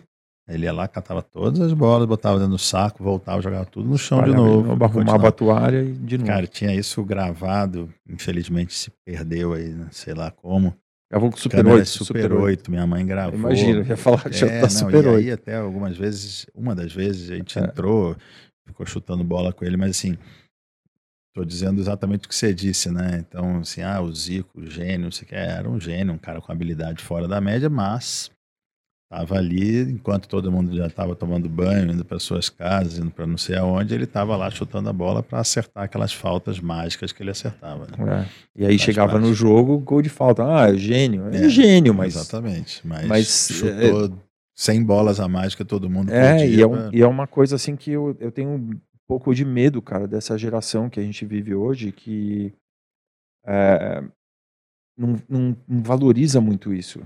ele 0.47 0.65
ia 0.65 0.73
lá, 0.73 0.87
catava 0.87 1.21
todas 1.21 1.61
as 1.61 1.71
bolas, 1.71 2.05
botava 2.05 2.37
dentro 2.37 2.51
do 2.51 2.59
saco, 2.59 3.01
voltava, 3.01 3.41
jogava 3.41 3.65
tudo 3.65 3.89
no 3.89 3.97
chão 3.97 4.21
de 4.23 4.31
novo. 4.31 4.83
Arrumava 4.83 5.29
a 5.29 5.31
toalha 5.31 5.81
e 5.81 5.93
de 5.93 6.17
novo. 6.17 6.29
Cara, 6.29 6.45
tinha 6.45 6.75
isso 6.75 7.03
gravado, 7.03 7.89
infelizmente 8.07 8.73
se 8.73 8.91
perdeu 9.05 9.53
aí, 9.53 9.69
né, 9.69 9.87
sei 9.91 10.13
lá 10.13 10.29
como. 10.31 10.75
Gravou 11.09 11.31
com 11.31 11.37
Super 11.37 11.65
8. 11.65 11.85
Super, 11.85 12.23
Super 12.23 12.33
8, 12.33 12.71
minha 12.71 12.85
mãe 12.85 13.05
gravou. 13.05 13.39
Imagina, 13.39 13.85
ia 13.87 13.95
falar 13.95 14.23
que 14.23 14.35
já 14.35 14.47
é, 14.47 14.61
tá 14.61 14.69
Super 14.69 15.07
8. 15.07 15.21
E 15.21 15.25
aí 15.25 15.31
até 15.31 15.55
algumas 15.55 15.95
vezes, 15.95 16.45
uma 16.53 16.75
das 16.75 16.91
vezes 16.91 17.29
a 17.29 17.35
gente 17.35 17.57
é. 17.57 17.63
entrou, 17.63 18.15
ficou 18.65 18.85
chutando 18.85 19.23
bola 19.23 19.53
com 19.53 19.63
ele, 19.63 19.77
mas 19.77 19.91
assim, 19.91 20.17
tô 21.33 21.45
dizendo 21.45 21.79
exatamente 21.79 22.25
o 22.25 22.29
que 22.29 22.35
você 22.35 22.53
disse, 22.53 22.89
né? 22.89 23.23
Então, 23.25 23.59
assim, 23.59 23.81
ah, 23.81 24.01
o 24.01 24.13
Zico, 24.13 24.59
o 24.59 24.65
gênio, 24.65 25.09
você 25.09 25.23
quer, 25.23 25.59
era 25.59 25.69
um 25.69 25.79
gênio, 25.79 26.13
um 26.13 26.17
cara 26.17 26.41
com 26.41 26.51
habilidade 26.51 27.01
fora 27.01 27.29
da 27.29 27.39
média, 27.39 27.69
mas 27.69 28.29
Estava 29.13 29.35
ali, 29.35 29.81
enquanto 29.91 30.27
todo 30.27 30.51
mundo 30.51 30.75
já 30.75 30.87
estava 30.87 31.15
tomando 31.15 31.47
banho, 31.47 31.91
indo 31.91 32.03
para 32.03 32.17
suas 32.17 32.49
casas, 32.49 32.97
indo 32.97 33.11
para 33.11 33.27
não 33.27 33.37
sei 33.37 33.55
aonde, 33.55 33.93
ele 33.93 34.05
estava 34.05 34.35
lá 34.35 34.49
chutando 34.49 34.89
a 34.89 34.93
bola 34.93 35.21
para 35.21 35.39
acertar 35.39 35.83
aquelas 35.83 36.11
faltas 36.11 36.59
mágicas 36.59 37.11
que 37.11 37.21
ele 37.21 37.29
acertava. 37.29 37.85
Né? 37.95 38.27
É. 38.55 38.61
E 38.63 38.65
aí 38.65 38.79
chegava 38.79 39.19
no 39.19 39.31
jogo, 39.31 39.77
gol 39.77 40.01
de 40.01 40.09
falta. 40.09 40.43
Ah, 40.43 40.67
é 40.67 40.75
gênio. 40.75 41.29
É, 41.31 41.45
é 41.45 41.49
gênio, 41.49 41.93
mas. 41.93 42.15
Exatamente. 42.15 42.81
Mas, 42.87 43.05
mas 43.05 43.47
chutou 43.51 44.05
é, 44.05 44.11
100 44.55 44.83
bolas 44.83 45.19
a 45.19 45.27
mais 45.27 45.53
que 45.53 45.63
todo 45.63 45.87
mundo 45.87 46.11
é. 46.11 46.47
E 46.47 46.59
é, 46.59 46.65
um, 46.65 46.91
e 46.91 47.01
é 47.03 47.07
uma 47.07 47.27
coisa 47.27 47.55
assim 47.55 47.75
que 47.75 47.91
eu, 47.91 48.17
eu 48.19 48.31
tenho 48.31 48.49
um 48.49 48.71
pouco 49.07 49.35
de 49.35 49.45
medo, 49.45 49.79
cara, 49.79 50.07
dessa 50.07 50.35
geração 50.39 50.89
que 50.89 50.99
a 50.99 51.03
gente 51.03 51.23
vive 51.23 51.53
hoje, 51.53 51.91
que 51.91 52.51
é, 53.45 54.03
não, 54.97 55.21
não, 55.29 55.57
não 55.67 55.83
valoriza 55.83 56.41
muito 56.41 56.73
isso. 56.73 56.99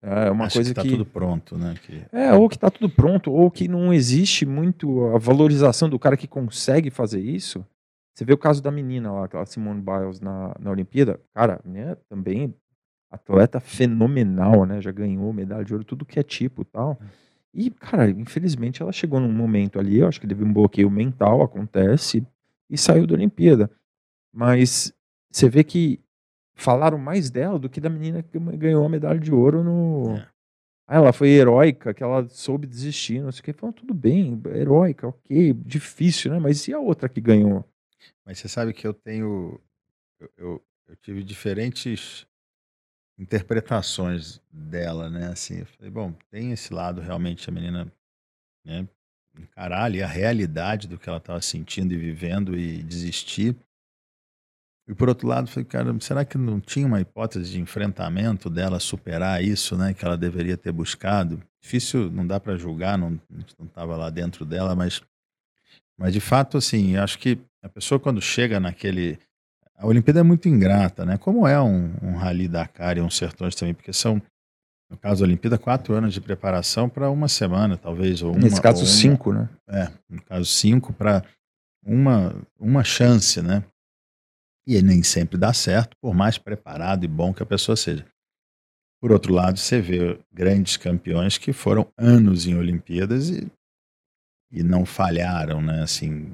É 0.00 0.30
uma 0.30 0.44
Acho 0.44 0.56
coisa 0.56 0.72
que 0.72 0.80
está 0.80 0.90
tudo 0.90 1.04
pronto, 1.04 1.58
né? 1.58 1.74
Que... 1.84 2.04
É, 2.12 2.32
ou 2.32 2.48
que 2.48 2.54
está 2.54 2.70
tudo 2.70 2.88
pronto, 2.88 3.32
ou 3.32 3.50
que 3.50 3.66
não 3.66 3.92
existe 3.92 4.46
muito 4.46 5.06
a 5.06 5.18
valorização 5.18 5.88
do 5.88 5.98
cara 5.98 6.16
que 6.16 6.28
consegue 6.28 6.90
fazer 6.90 7.20
isso. 7.20 7.66
Você 8.14 8.24
vê 8.24 8.32
o 8.32 8.38
caso 8.38 8.62
da 8.62 8.70
menina 8.70 9.12
lá, 9.12 9.24
aquela 9.24 9.46
Simone 9.46 9.80
Biles 9.80 10.20
na, 10.20 10.54
na 10.60 10.70
Olimpíada. 10.70 11.20
Cara, 11.34 11.60
né, 11.64 11.96
também 12.08 12.54
atleta 13.10 13.58
fenomenal, 13.58 14.64
né? 14.66 14.80
Já 14.80 14.90
ganhou 14.92 15.32
medalha 15.32 15.64
de 15.64 15.72
ouro, 15.72 15.84
tudo 15.84 16.04
que 16.04 16.18
é 16.18 16.22
tipo 16.22 16.64
tal. 16.64 16.98
E, 17.52 17.70
cara, 17.70 18.08
infelizmente 18.10 18.82
ela 18.82 18.92
chegou 18.92 19.18
num 19.18 19.32
momento 19.32 19.78
ali, 19.78 19.98
eu 19.98 20.08
acho 20.08 20.20
que 20.20 20.26
teve 20.26 20.44
um 20.44 20.52
bloqueio 20.52 20.90
mental, 20.90 21.42
acontece, 21.42 22.26
e 22.70 22.76
saiu 22.76 23.06
da 23.06 23.14
Olimpíada. 23.14 23.70
Mas 24.32 24.92
você 25.30 25.48
vê 25.48 25.64
que 25.64 26.00
falaram 26.58 26.98
mais 26.98 27.30
dela 27.30 27.58
do 27.58 27.68
que 27.68 27.80
da 27.80 27.88
menina 27.88 28.22
que 28.22 28.38
ganhou 28.38 28.84
a 28.84 28.88
medalha 28.88 29.18
de 29.18 29.32
ouro 29.32 29.64
no. 29.64 30.16
É. 30.16 30.28
Ah, 30.86 30.96
ela 30.96 31.12
foi 31.12 31.28
heróica, 31.28 31.92
que 31.92 32.02
ela 32.02 32.26
soube 32.28 32.66
desistir, 32.66 33.20
não 33.20 33.30
sei 33.30 33.40
o 33.40 33.44
que. 33.44 33.52
Falaram, 33.52 33.76
tudo 33.76 33.92
bem, 33.92 34.40
heróica, 34.54 35.08
ok, 35.08 35.52
difícil, 35.52 36.32
né? 36.32 36.38
Mas 36.38 36.66
e 36.66 36.72
a 36.72 36.78
outra 36.78 37.08
que 37.08 37.20
ganhou? 37.20 37.62
Mas 38.24 38.38
você 38.38 38.48
sabe 38.48 38.72
que 38.72 38.86
eu 38.86 38.94
tenho. 38.94 39.60
Eu, 40.18 40.30
eu, 40.36 40.62
eu 40.88 40.96
tive 40.96 41.22
diferentes 41.22 42.26
interpretações 43.18 44.40
dela, 44.50 45.10
né? 45.10 45.28
Assim, 45.28 45.60
eu 45.60 45.66
falei, 45.66 45.90
bom, 45.90 46.12
tem 46.30 46.52
esse 46.52 46.72
lado 46.72 47.00
realmente 47.00 47.48
a 47.48 47.52
menina 47.52 47.92
né, 48.64 48.88
encarar 49.38 49.84
ali 49.84 50.02
a 50.02 50.06
realidade 50.06 50.88
do 50.88 50.98
que 50.98 51.08
ela 51.08 51.18
estava 51.18 51.40
sentindo 51.40 51.92
e 51.92 51.96
vivendo 51.96 52.56
e 52.56 52.82
desistir. 52.82 53.56
E 54.88 54.94
por 54.94 55.10
outro 55.10 55.28
lado, 55.28 55.50
falei, 55.50 55.66
cara, 55.66 55.94
será 56.00 56.24
que 56.24 56.38
não 56.38 56.58
tinha 56.58 56.86
uma 56.86 56.98
hipótese 56.98 57.52
de 57.52 57.60
enfrentamento 57.60 58.48
dela 58.48 58.80
superar 58.80 59.44
isso, 59.44 59.76
né? 59.76 59.92
Que 59.92 60.02
ela 60.02 60.16
deveria 60.16 60.56
ter 60.56 60.72
buscado? 60.72 61.42
Difícil, 61.60 62.10
não 62.10 62.26
dá 62.26 62.40
para 62.40 62.56
julgar, 62.56 62.96
não 62.96 63.20
estava 63.62 63.96
lá 63.98 64.08
dentro 64.08 64.46
dela, 64.46 64.74
mas, 64.74 65.02
mas 65.98 66.14
de 66.14 66.20
fato, 66.20 66.56
assim, 66.56 66.96
acho 66.96 67.18
que 67.18 67.38
a 67.62 67.68
pessoa 67.68 68.00
quando 68.00 68.22
chega 68.22 68.58
naquele. 68.58 69.18
A 69.76 69.86
Olimpíada 69.86 70.20
é 70.20 70.22
muito 70.22 70.48
ingrata, 70.48 71.04
né? 71.04 71.18
Como 71.18 71.46
é 71.46 71.60
um, 71.60 71.92
um 72.02 72.16
Rally 72.16 72.48
Dakar 72.48 72.96
e 72.96 73.02
um 73.02 73.10
Sertões 73.10 73.54
também, 73.54 73.74
porque 73.74 73.92
são, 73.92 74.20
no 74.90 74.96
caso 74.96 75.20
da 75.20 75.26
Olimpíada, 75.26 75.58
quatro 75.58 75.94
anos 75.94 76.14
de 76.14 76.20
preparação 76.20 76.88
para 76.88 77.10
uma 77.10 77.28
semana, 77.28 77.76
talvez. 77.76 78.22
Ou 78.22 78.34
Nesse 78.34 78.56
uma, 78.56 78.62
caso, 78.62 78.78
ou 78.78 78.88
uma, 78.88 78.96
cinco, 78.96 79.32
né? 79.34 79.48
É, 79.68 79.90
no 80.08 80.22
caso, 80.22 80.46
cinco 80.46 80.94
para 80.94 81.22
uma, 81.84 82.34
uma 82.58 82.82
chance, 82.82 83.42
né? 83.42 83.62
E 84.68 84.82
nem 84.82 85.02
sempre 85.02 85.38
dá 85.38 85.50
certo, 85.54 85.96
por 85.96 86.14
mais 86.14 86.36
preparado 86.36 87.02
e 87.02 87.08
bom 87.08 87.32
que 87.32 87.42
a 87.42 87.46
pessoa 87.46 87.74
seja. 87.74 88.04
Por 89.00 89.10
outro 89.10 89.32
lado, 89.32 89.58
você 89.58 89.80
vê 89.80 90.20
grandes 90.30 90.76
campeões 90.76 91.38
que 91.38 91.54
foram 91.54 91.90
anos 91.96 92.46
em 92.46 92.54
Olimpíadas 92.54 93.30
e, 93.30 93.50
e 94.52 94.62
não 94.62 94.84
falharam, 94.84 95.62
né? 95.62 95.82
Assim, 95.82 96.30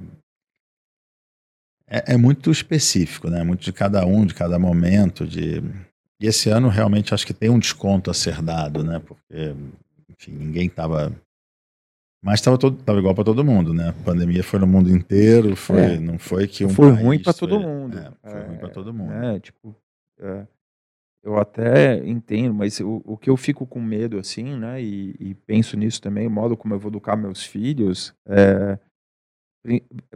é, 1.86 2.14
é, 2.14 2.16
muito 2.16 2.50
específico, 2.50 3.30
né? 3.30 3.44
Muito 3.44 3.62
de 3.62 3.72
cada 3.72 4.04
um, 4.04 4.26
de 4.26 4.34
cada 4.34 4.58
momento. 4.58 5.24
De... 5.24 5.58
E 6.20 6.26
esse 6.26 6.50
ano 6.50 6.68
realmente 6.68 7.14
acho 7.14 7.24
que 7.24 7.34
tem 7.34 7.50
um 7.50 7.58
desconto 7.60 8.10
a 8.10 8.14
ser 8.14 8.42
dado, 8.42 8.82
né? 8.82 8.98
Porque, 8.98 9.54
enfim, 10.10 10.32
ninguém 10.32 10.66
estava 10.66 11.14
mas 12.24 12.40
estava 12.40 12.56
tava 12.56 12.98
igual 12.98 13.14
para 13.14 13.22
todo 13.22 13.44
mundo, 13.44 13.74
né? 13.74 13.90
A 13.90 13.92
pandemia 13.92 14.42
foi 14.42 14.58
no 14.58 14.66
mundo 14.66 14.88
inteiro, 14.88 15.54
foi, 15.54 15.82
é. 15.82 16.00
não 16.00 16.18
foi 16.18 16.48
que 16.48 16.64
um 16.64 16.70
foi 16.70 16.90
ruim 16.90 17.22
para 17.22 17.34
todo 17.34 17.60
mundo. 17.60 17.98
É, 17.98 18.10
foi 18.22 18.40
é, 18.40 18.46
ruim 18.46 18.56
para 18.56 18.68
todo 18.70 18.94
mundo. 18.94 19.12
É, 19.12 19.38
tipo, 19.38 19.76
é, 20.18 20.46
eu 21.22 21.36
até 21.38 21.98
entendo, 21.98 22.54
mas 22.54 22.80
o, 22.80 23.02
o 23.04 23.18
que 23.18 23.28
eu 23.28 23.36
fico 23.36 23.66
com 23.66 23.78
medo 23.78 24.18
assim, 24.18 24.56
né? 24.56 24.82
E, 24.82 25.14
e, 25.20 25.34
penso 25.34 25.76
nisso 25.76 26.00
também, 26.00 26.26
o 26.26 26.30
modo 26.30 26.56
como 26.56 26.72
eu 26.72 26.78
vou 26.78 26.90
educar 26.90 27.14
meus 27.14 27.44
filhos, 27.44 28.14
é, 28.24 28.78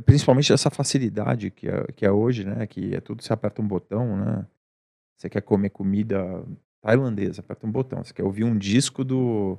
principalmente 0.06 0.50
essa 0.50 0.70
facilidade 0.70 1.50
que 1.50 1.68
é, 1.68 1.92
que 1.94 2.06
é 2.06 2.10
hoje, 2.10 2.42
né? 2.42 2.66
Que 2.66 2.94
é 2.94 3.02
tudo 3.02 3.22
você 3.22 3.34
aperta 3.34 3.60
um 3.60 3.68
botão, 3.68 4.16
né? 4.16 4.46
Você 5.18 5.28
quer 5.28 5.42
comer 5.42 5.68
comida 5.68 6.42
tailandesa, 6.80 7.42
aperta 7.42 7.66
um 7.66 7.70
botão. 7.70 8.02
Você 8.02 8.14
quer 8.14 8.24
ouvir 8.24 8.44
um 8.44 8.56
disco 8.56 9.04
do 9.04 9.58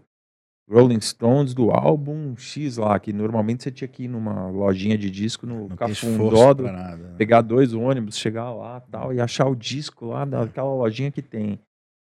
Rolling 0.69 1.01
Stones 1.01 1.53
do 1.55 1.71
álbum 1.71 2.35
X 2.37 2.77
lá, 2.77 2.99
que 2.99 3.11
normalmente 3.11 3.63
você 3.63 3.71
tinha 3.71 3.87
que 3.87 4.03
ir 4.03 4.07
numa 4.07 4.49
lojinha 4.49 4.97
de 4.97 5.09
disco 5.09 5.47
no 5.47 5.67
Não 5.67 5.75
Cafundó, 5.75 6.53
né? 6.53 7.15
pegar 7.17 7.41
dois 7.41 7.73
ônibus, 7.73 8.17
chegar 8.17 8.51
lá 8.51 8.79
tal, 8.79 9.11
e 9.11 9.19
achar 9.19 9.47
o 9.47 9.55
disco 9.55 10.05
lá 10.05 10.25
daquela 10.25 10.71
lojinha 10.73 11.11
que 11.11 11.23
tem. 11.23 11.59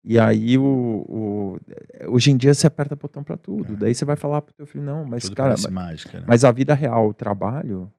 E 0.03 0.19
aí, 0.19 0.57
o, 0.57 0.63
o 1.07 1.59
hoje 2.07 2.31
em 2.31 2.37
dia, 2.37 2.53
você 2.53 2.67
aperta 2.67 2.95
botão 2.95 3.23
para 3.23 3.37
tudo. 3.37 3.73
É. 3.73 3.77
Daí 3.77 3.95
você 3.95 4.03
vai 4.03 4.15
falar 4.15 4.41
pro 4.41 4.53
teu 4.53 4.65
filho, 4.65 4.83
não, 4.83 5.05
mas 5.05 5.23
tudo 5.23 5.35
cara, 5.35 5.51
mas, 5.51 5.65
mágica, 5.67 6.19
né? 6.19 6.25
mas 6.27 6.43
a 6.43 6.51
vida 6.51 6.73
real, 6.73 7.07
o 7.07 7.13
trabalho... 7.13 7.91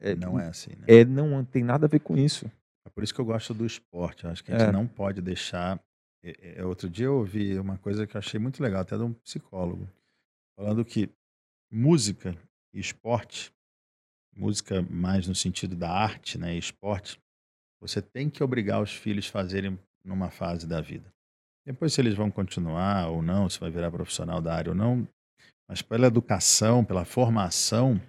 É, 0.00 0.16
não 0.16 0.40
é 0.40 0.48
assim, 0.48 0.70
né? 0.70 0.84
É, 0.88 1.04
não 1.04 1.44
tem 1.44 1.62
nada 1.62 1.86
a 1.86 1.88
ver 1.88 2.00
com 2.00 2.16
isso. 2.16 2.50
É 2.84 2.90
por 2.90 3.04
isso 3.04 3.14
que 3.14 3.20
eu 3.20 3.24
gosto 3.24 3.54
do 3.54 3.64
esporte. 3.64 4.24
Eu 4.24 4.30
acho 4.30 4.42
que 4.42 4.50
a 4.52 4.58
gente 4.58 4.68
é. 4.68 4.72
não 4.72 4.84
pode 4.84 5.20
deixar 5.20 5.78
é, 6.22 6.60
é, 6.60 6.64
outro 6.64 6.88
dia 6.88 7.06
eu 7.06 7.16
ouvi 7.16 7.58
uma 7.58 7.76
coisa 7.78 8.06
que 8.06 8.16
eu 8.16 8.18
achei 8.18 8.38
muito 8.38 8.62
legal, 8.62 8.82
até 8.82 8.96
de 8.96 9.02
um 9.02 9.12
psicólogo, 9.12 9.88
falando 10.56 10.84
que 10.84 11.10
música 11.70 12.36
e 12.72 12.78
esporte, 12.78 13.52
música 14.34 14.82
mais 14.82 15.26
no 15.26 15.34
sentido 15.34 15.74
da 15.74 15.90
arte, 15.90 16.38
né, 16.38 16.54
e 16.54 16.58
esporte, 16.58 17.20
você 17.80 18.00
tem 18.00 18.30
que 18.30 18.42
obrigar 18.42 18.80
os 18.80 18.92
filhos 18.92 19.28
a 19.28 19.32
fazerem 19.32 19.78
numa 20.04 20.30
fase 20.30 20.66
da 20.66 20.80
vida. 20.80 21.12
Depois 21.66 21.92
se 21.92 22.00
eles 22.00 22.14
vão 22.14 22.30
continuar 22.30 23.08
ou 23.08 23.22
não, 23.22 23.48
se 23.48 23.58
vai 23.58 23.70
virar 23.70 23.90
profissional 23.90 24.40
da 24.40 24.54
área 24.54 24.70
ou 24.70 24.76
não, 24.76 25.06
mas 25.68 25.82
pela 25.82 26.06
educação, 26.06 26.84
pela 26.84 27.04
formação, 27.04 28.00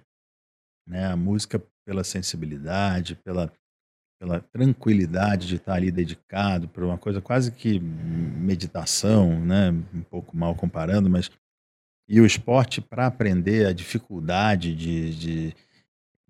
né, 0.86 1.06
a 1.06 1.16
música 1.16 1.62
pela 1.84 2.04
sensibilidade, 2.04 3.16
pela 3.16 3.52
pela 4.24 4.40
tranquilidade 4.40 5.46
de 5.46 5.56
estar 5.56 5.74
ali 5.74 5.90
dedicado 5.90 6.66
para 6.66 6.82
uma 6.82 6.96
coisa 6.96 7.20
quase 7.20 7.52
que 7.52 7.78
meditação, 7.78 9.38
né? 9.44 9.70
Um 9.92 10.00
pouco 10.00 10.34
mal 10.34 10.54
comparando, 10.54 11.10
mas 11.10 11.30
e 12.08 12.20
o 12.20 12.26
esporte 12.26 12.80
para 12.80 13.06
aprender 13.06 13.66
a 13.66 13.72
dificuldade 13.72 14.74
de, 14.74 15.14
de, 15.14 15.54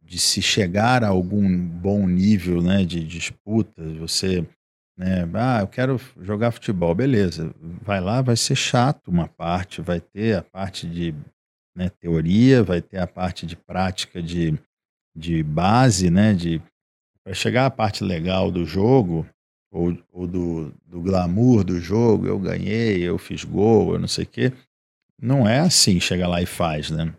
de, 0.02 0.18
se 0.18 0.42
chegar 0.42 1.02
a 1.04 1.08
algum 1.08 1.56
bom 1.56 2.06
nível, 2.08 2.60
né? 2.60 2.84
De 2.84 3.04
disputa, 3.04 3.80
você, 3.94 4.44
né? 4.98 5.28
Ah, 5.34 5.60
eu 5.60 5.68
quero 5.68 6.00
jogar 6.20 6.50
futebol, 6.50 6.96
beleza? 6.96 7.54
Vai 7.80 8.00
lá, 8.00 8.20
vai 8.22 8.36
ser 8.36 8.56
chato 8.56 9.08
uma 9.08 9.28
parte, 9.28 9.80
vai 9.80 10.00
ter 10.00 10.36
a 10.36 10.42
parte 10.42 10.88
de 10.88 11.14
né, 11.76 11.88
teoria, 12.00 12.62
vai 12.62 12.80
ter 12.82 12.98
a 12.98 13.06
parte 13.06 13.46
de 13.46 13.56
prática 13.56 14.20
de, 14.20 14.58
de 15.16 15.44
base, 15.44 16.10
né? 16.10 16.34
De 16.34 16.60
para 17.24 17.34
chegar 17.34 17.66
à 17.66 17.70
parte 17.70 18.04
legal 18.04 18.50
do 18.50 18.64
jogo, 18.64 19.26
ou, 19.72 19.96
ou 20.12 20.26
do, 20.26 20.72
do, 20.86 21.00
glamour 21.00 21.64
do 21.64 21.80
jogo, 21.80 22.26
eu 22.26 22.38
ganhei, 22.38 23.02
eu 23.02 23.18
fiz 23.18 23.42
gol, 23.42 23.94
eu 23.94 23.98
não 23.98 24.06
sei 24.06 24.24
o 24.24 24.28
quê, 24.28 24.52
não 25.20 25.48
é 25.48 25.58
assim, 25.58 25.98
chega 25.98 26.28
lá 26.28 26.40
e 26.40 26.46
faz, 26.46 26.90
né? 26.90 27.12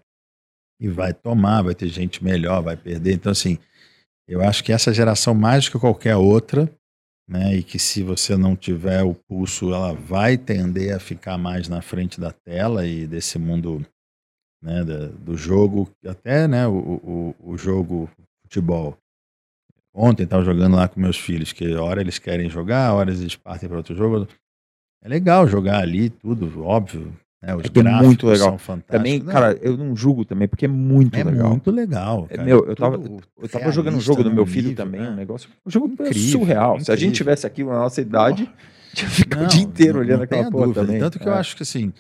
E 0.80 0.88
vai 0.88 1.14
tomar, 1.14 1.64
vai 1.64 1.76
ter 1.76 1.90
gente 1.90 2.24
melhor, 2.24 2.62
vai 2.62 2.78
perder. 2.78 3.14
Então, 3.14 3.32
assim, 3.32 3.58
eu 4.28 4.42
acho 4.42 4.64
que 4.64 4.72
essa 4.72 4.94
geração, 4.94 5.34
mais 5.34 5.66
do 5.66 5.72
que 5.72 5.80
qualquer 5.80 6.16
outra, 6.16 6.72
né, 7.28 7.56
e 7.56 7.64
que 7.64 7.80
se 7.80 8.04
você 8.04 8.38
não 8.38 8.56
tiver 8.56 9.04
o 9.04 9.16
pulso, 9.16 9.74
ela 9.74 9.94
vai 9.94 10.38
tender 10.38 10.96
a 10.96 11.00
ficar 11.00 11.38
mais 11.38 11.68
na 11.68 11.82
frente 11.82 12.20
da 12.20 12.32
tela 12.32 12.86
e 12.86 13.08
desse 13.08 13.40
mundo 13.40 13.86
né, 14.64 14.84
da, 14.84 15.08
do 15.08 15.36
jogo, 15.36 15.90
até 16.06 16.48
né, 16.48 16.68
o, 16.68 16.74
o, 16.74 17.36
o 17.40 17.58
jogo 17.58 18.10
futebol. 18.44 18.98
Ontem 19.98 20.24
estava 20.24 20.44
jogando 20.44 20.76
lá 20.76 20.90
com 20.90 21.00
meus 21.00 21.18
filhos, 21.18 21.54
que 21.54 21.74
hora 21.76 22.02
eles 22.02 22.20
querem 22.20 22.50
jogar, 22.50 22.94
hora 22.94 23.10
eles 23.10 23.38
partem 23.38 23.70
para 23.70 23.78
outro 23.78 23.96
jogo. 23.96 24.28
É 25.02 25.08
legal 25.08 25.48
jogar 25.48 25.80
ali, 25.80 26.10
tudo, 26.10 26.66
óbvio. 26.66 27.14
Né? 27.42 27.56
Os 27.56 27.64
é, 27.64 27.80
é 27.80 28.04
muito 28.04 28.28
legal. 28.28 28.60
Também, 28.88 29.22
né? 29.22 29.32
cara, 29.32 29.58
eu 29.62 29.78
não 29.78 29.96
julgo 29.96 30.26
também, 30.26 30.50
porque 30.50 30.66
é 30.66 30.68
muito 30.68 31.16
é 31.16 31.24
legal. 31.24 31.48
É 31.48 31.50
muito 31.50 31.72
legal. 31.72 32.28
É, 32.30 32.44
meu, 32.44 32.66
eu 32.66 32.76
tava, 32.76 32.96
eu 33.42 33.48
tava 33.48 33.72
jogando 33.72 33.96
um 33.96 34.02
jogo 34.02 34.22
do 34.22 34.34
meu 34.34 34.46
filho 34.46 34.70
nível, 34.70 34.86
também, 34.86 35.00
né? 35.00 35.10
um 35.12 35.16
negócio. 35.16 35.50
Um 35.66 35.72
jogo 35.72 35.88
incrível, 35.88 36.14
surreal. 36.14 36.72
Incrível. 36.72 36.86
Se 36.86 36.92
a 36.92 36.96
gente 36.98 37.16
tivesse 37.16 37.48
aqui 37.48 37.64
na 37.64 37.80
nossa 37.80 38.02
idade, 38.02 38.52
oh. 38.52 38.96
tinha 38.96 39.10
ficado 39.10 39.46
o 39.46 39.48
dia 39.48 39.62
inteiro 39.62 40.00
olhando 40.00 40.24
aquela 40.24 40.52
porra 40.52 40.66
dúvida. 40.66 40.86
também. 40.86 41.00
Tanto 41.00 41.20
que 41.20 41.28
eu 41.28 41.34
é. 41.34 41.38
acho 41.38 41.56
que 41.56 41.64
assim, 41.64 41.94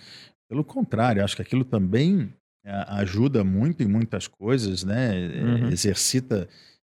pelo 0.50 0.66
contrário, 0.66 1.24
acho 1.24 1.36
que 1.36 1.42
aquilo 1.42 1.64
também 1.64 2.30
é, 2.66 2.86
ajuda 2.90 3.42
muito 3.42 3.84
em 3.84 3.88
muitas 3.88 4.28
coisas, 4.28 4.84
né? 4.84 5.14
Uhum. 5.14 5.70
Exercita 5.70 6.50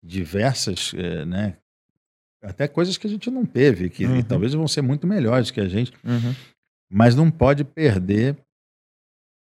diversas, 0.07 0.93
é, 0.95 1.25
né? 1.25 1.57
Até 2.41 2.67
coisas 2.67 2.97
que 2.97 3.07
a 3.07 3.09
gente 3.09 3.29
não 3.29 3.45
teve, 3.45 3.89
que 3.89 4.05
uhum. 4.05 4.23
talvez 4.23 4.53
vão 4.53 4.67
ser 4.67 4.81
muito 4.81 5.05
melhores 5.05 5.51
que 5.51 5.59
a 5.59 5.67
gente, 5.67 5.91
uhum. 6.03 6.33
mas 6.89 7.15
não 7.15 7.29
pode 7.29 7.63
perder 7.63 8.37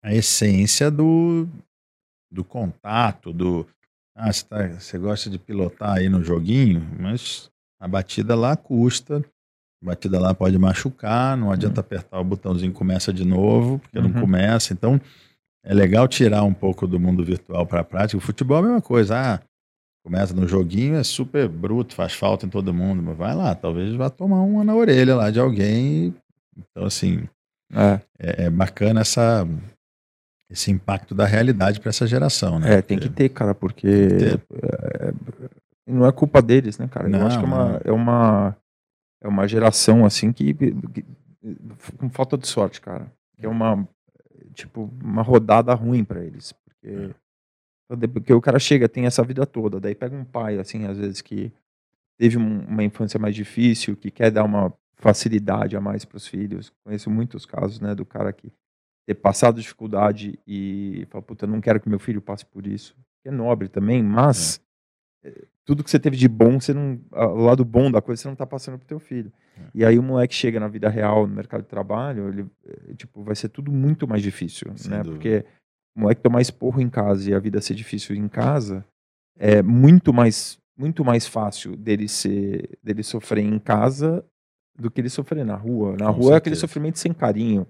a 0.02 0.14
essência 0.14 0.90
do, 0.90 1.46
do 2.30 2.44
contato, 2.44 3.32
do. 3.32 3.66
Ah, 4.16 4.32
você, 4.32 4.44
tá, 4.44 4.68
você 4.68 4.98
gosta 4.98 5.28
de 5.28 5.38
pilotar 5.38 5.98
aí 5.98 6.08
no 6.08 6.22
joguinho, 6.22 6.86
mas 6.98 7.50
a 7.80 7.88
batida 7.88 8.36
lá 8.36 8.56
custa, 8.56 9.24
a 9.82 9.86
batida 9.86 10.20
lá 10.20 10.32
pode 10.32 10.56
machucar, 10.56 11.36
não 11.36 11.50
adianta 11.50 11.80
uhum. 11.80 11.84
apertar 11.84 12.20
o 12.20 12.24
botãozinho 12.24 12.72
começa 12.72 13.12
de 13.12 13.24
novo, 13.24 13.80
porque 13.80 14.00
não 14.00 14.10
uhum. 14.10 14.20
começa. 14.20 14.72
Então, 14.72 15.00
é 15.64 15.74
legal 15.74 16.06
tirar 16.06 16.44
um 16.44 16.54
pouco 16.54 16.86
do 16.86 17.00
mundo 17.00 17.24
virtual 17.24 17.66
para 17.66 17.80
a 17.80 17.84
prática. 17.84 18.18
O 18.18 18.20
futebol 18.20 18.58
é 18.58 18.60
a 18.60 18.62
mesma 18.62 18.82
coisa. 18.82 19.18
Ah, 19.18 19.40
Começa 20.04 20.34
no 20.34 20.46
joguinho, 20.46 20.96
é 20.96 21.02
super 21.02 21.48
bruto, 21.48 21.94
faz 21.94 22.12
falta 22.12 22.44
em 22.44 22.50
todo 22.50 22.74
mundo, 22.74 23.02
mas 23.02 23.16
vai 23.16 23.34
lá, 23.34 23.54
talvez 23.54 23.94
vá 23.94 24.10
tomar 24.10 24.42
uma 24.42 24.62
na 24.62 24.74
orelha 24.74 25.16
lá 25.16 25.30
de 25.30 25.40
alguém. 25.40 26.14
Então, 26.54 26.84
assim, 26.84 27.26
é, 27.72 28.00
é, 28.18 28.44
é 28.44 28.50
bacana 28.50 29.00
essa, 29.00 29.48
esse 30.50 30.70
impacto 30.70 31.14
da 31.14 31.24
realidade 31.24 31.80
para 31.80 31.88
essa 31.88 32.06
geração, 32.06 32.58
né? 32.58 32.74
É, 32.74 32.82
tem 32.82 32.98
que 32.98 33.08
ter, 33.08 33.30
cara, 33.30 33.54
porque 33.54 33.88
ter. 33.88 34.42
É, 34.62 35.14
não 35.86 36.06
é 36.06 36.12
culpa 36.12 36.42
deles, 36.42 36.76
né, 36.76 36.86
cara? 36.86 37.08
Não, 37.08 37.20
Eu 37.20 37.26
acho 37.26 37.38
que 37.38 37.44
é 37.44 37.48
uma, 37.48 37.80
é 37.84 37.92
uma, 37.92 38.56
é 39.22 39.28
uma 39.28 39.48
geração, 39.48 40.04
assim, 40.04 40.32
que, 40.32 40.52
que 40.52 41.04
com 41.96 42.10
falta 42.10 42.36
de 42.36 42.46
sorte, 42.46 42.78
cara. 42.78 43.10
Que 43.38 43.46
é 43.46 43.48
uma, 43.48 43.88
tipo, 44.52 44.90
uma 45.02 45.22
rodada 45.22 45.72
ruim 45.74 46.04
para 46.04 46.22
eles, 46.22 46.52
porque 46.52 46.88
é. 46.88 47.23
Porque 48.12 48.32
o 48.32 48.40
cara 48.40 48.58
chega, 48.58 48.88
tem 48.88 49.06
essa 49.06 49.22
vida 49.22 49.44
toda, 49.44 49.78
daí 49.78 49.94
pega 49.94 50.16
um 50.16 50.24
pai, 50.24 50.58
assim, 50.58 50.86
às 50.86 50.98
vezes 50.98 51.20
que 51.20 51.52
teve 52.16 52.36
uma 52.36 52.82
infância 52.82 53.18
mais 53.18 53.34
difícil, 53.34 53.96
que 53.96 54.10
quer 54.10 54.30
dar 54.30 54.44
uma 54.44 54.72
facilidade 54.96 55.76
a 55.76 55.80
mais 55.80 56.04
para 56.04 56.16
os 56.16 56.26
filhos. 56.26 56.72
Conheço 56.82 57.10
muitos 57.10 57.44
casos, 57.44 57.80
né, 57.80 57.94
do 57.94 58.06
cara 58.06 58.32
que 58.32 58.52
ter 59.06 59.14
passado 59.14 59.60
dificuldade 59.60 60.38
e 60.46 61.06
fala, 61.10 61.22
puta, 61.22 61.46
não 61.46 61.60
quero 61.60 61.78
que 61.78 61.88
meu 61.88 61.98
filho 61.98 62.22
passe 62.22 62.46
por 62.46 62.66
isso. 62.66 62.96
É 63.24 63.30
nobre 63.30 63.68
também, 63.68 64.02
mas 64.02 64.60
tudo 65.64 65.82
que 65.82 65.90
você 65.90 65.98
teve 65.98 66.16
de 66.16 66.28
bom, 66.28 66.60
você 66.60 66.74
não, 66.74 67.00
o 67.10 67.44
lado 67.44 67.64
bom 67.64 67.90
da 67.90 68.00
coisa 68.02 68.22
você 68.22 68.28
não 68.28 68.36
tá 68.36 68.46
passando 68.46 68.78
pro 68.78 68.86
teu 68.86 68.98
filho. 68.98 69.32
É. 69.56 69.62
E 69.74 69.84
aí 69.84 69.98
o 69.98 70.02
moleque 70.02 70.34
chega 70.34 70.60
na 70.60 70.68
vida 70.68 70.88
real, 70.88 71.26
no 71.26 71.34
mercado 71.34 71.62
de 71.62 71.68
trabalho, 71.68 72.28
ele 72.28 72.46
eh, 72.66 72.94
tipo 72.96 73.22
vai 73.22 73.34
ser 73.34 73.48
tudo 73.48 73.72
muito 73.72 74.06
mais 74.06 74.22
difícil, 74.22 74.72
Sem 74.76 74.90
né? 74.90 74.98
Dúvida. 74.98 75.14
Porque 75.14 75.44
o 75.96 76.00
moleque 76.00 76.22
tomar 76.22 76.40
esporro 76.40 76.80
em 76.80 76.88
casa 76.88 77.30
e 77.30 77.34
a 77.34 77.38
vida 77.38 77.60
ser 77.60 77.74
difícil 77.74 78.16
em 78.16 78.28
casa 78.28 78.84
é 79.38 79.62
muito 79.62 80.12
mais 80.12 80.58
muito 80.76 81.04
mais 81.04 81.26
fácil 81.26 81.76
dele 81.76 82.08
ser 82.08 82.78
dele 82.82 83.02
sofrer 83.02 83.44
em 83.44 83.58
casa 83.58 84.24
do 84.76 84.90
que 84.90 85.00
ele 85.00 85.08
sofrer 85.08 85.44
na 85.44 85.54
rua. 85.54 85.92
Na 85.92 86.06
Com 86.06 86.12
rua 86.12 86.12
certeza. 86.12 86.34
é 86.34 86.36
aquele 86.38 86.56
sofrimento 86.56 86.98
sem 86.98 87.12
carinho. 87.12 87.66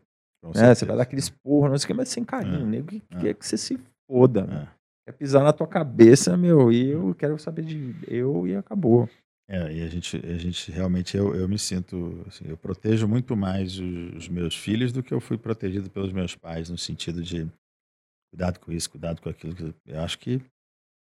Né? 0.55 0.75
Você 0.75 0.85
vai 0.85 0.97
dar 0.97 1.03
aquele 1.03 1.21
esporro, 1.21 1.69
não 1.69 1.79
sei 1.79 1.85
o 1.85 1.87
que, 1.89 1.95
mas 1.95 2.09
sem 2.09 2.25
carinho. 2.25 2.63
É. 2.63 2.65
Nego 2.65 2.87
que 2.87 3.03
é. 3.11 3.21
quer 3.21 3.35
que 3.35 3.47
você 3.47 3.57
se 3.57 3.79
foda. 4.07 4.47
Né? 4.47 4.69
É. 4.71 4.85
Quer 5.07 5.19
pisar 5.19 5.45
na 5.45 5.53
tua 5.53 5.67
cabeça, 5.67 6.37
meu, 6.37 6.73
e 6.73 6.91
eu 6.91 7.15
quero 7.15 7.39
saber 7.39 7.63
de 7.63 7.95
eu 8.09 8.47
e 8.47 8.57
acabou. 8.57 9.09
É, 9.47 9.71
e 9.71 9.83
a 9.83 9.89
gente, 9.89 10.17
a 10.17 10.39
gente 10.39 10.73
realmente, 10.73 11.17
eu, 11.17 11.35
eu 11.35 11.47
me 11.47 11.59
sinto, 11.59 12.25
assim, 12.27 12.47
eu 12.49 12.57
protejo 12.57 13.07
muito 13.07 13.37
mais 13.37 13.79
os, 13.79 14.15
os, 14.17 14.29
meus 14.29 14.57
filhos 14.57 14.91
do 14.91 15.03
que 15.03 15.13
eu 15.13 15.21
fui 15.21 15.37
protegido 15.37 15.91
pelos 15.91 16.11
meus 16.13 16.35
pais, 16.35 16.71
no 16.71 16.79
sentido 16.79 17.23
de 17.23 17.47
cuidado 18.35 18.59
com 18.59 18.73
isso, 18.73 18.91
cuidado 18.91 19.23
com 19.23 19.29
aquilo. 19.29 19.75
Eu 19.87 20.01
acho 20.01 20.19
que 20.19 20.43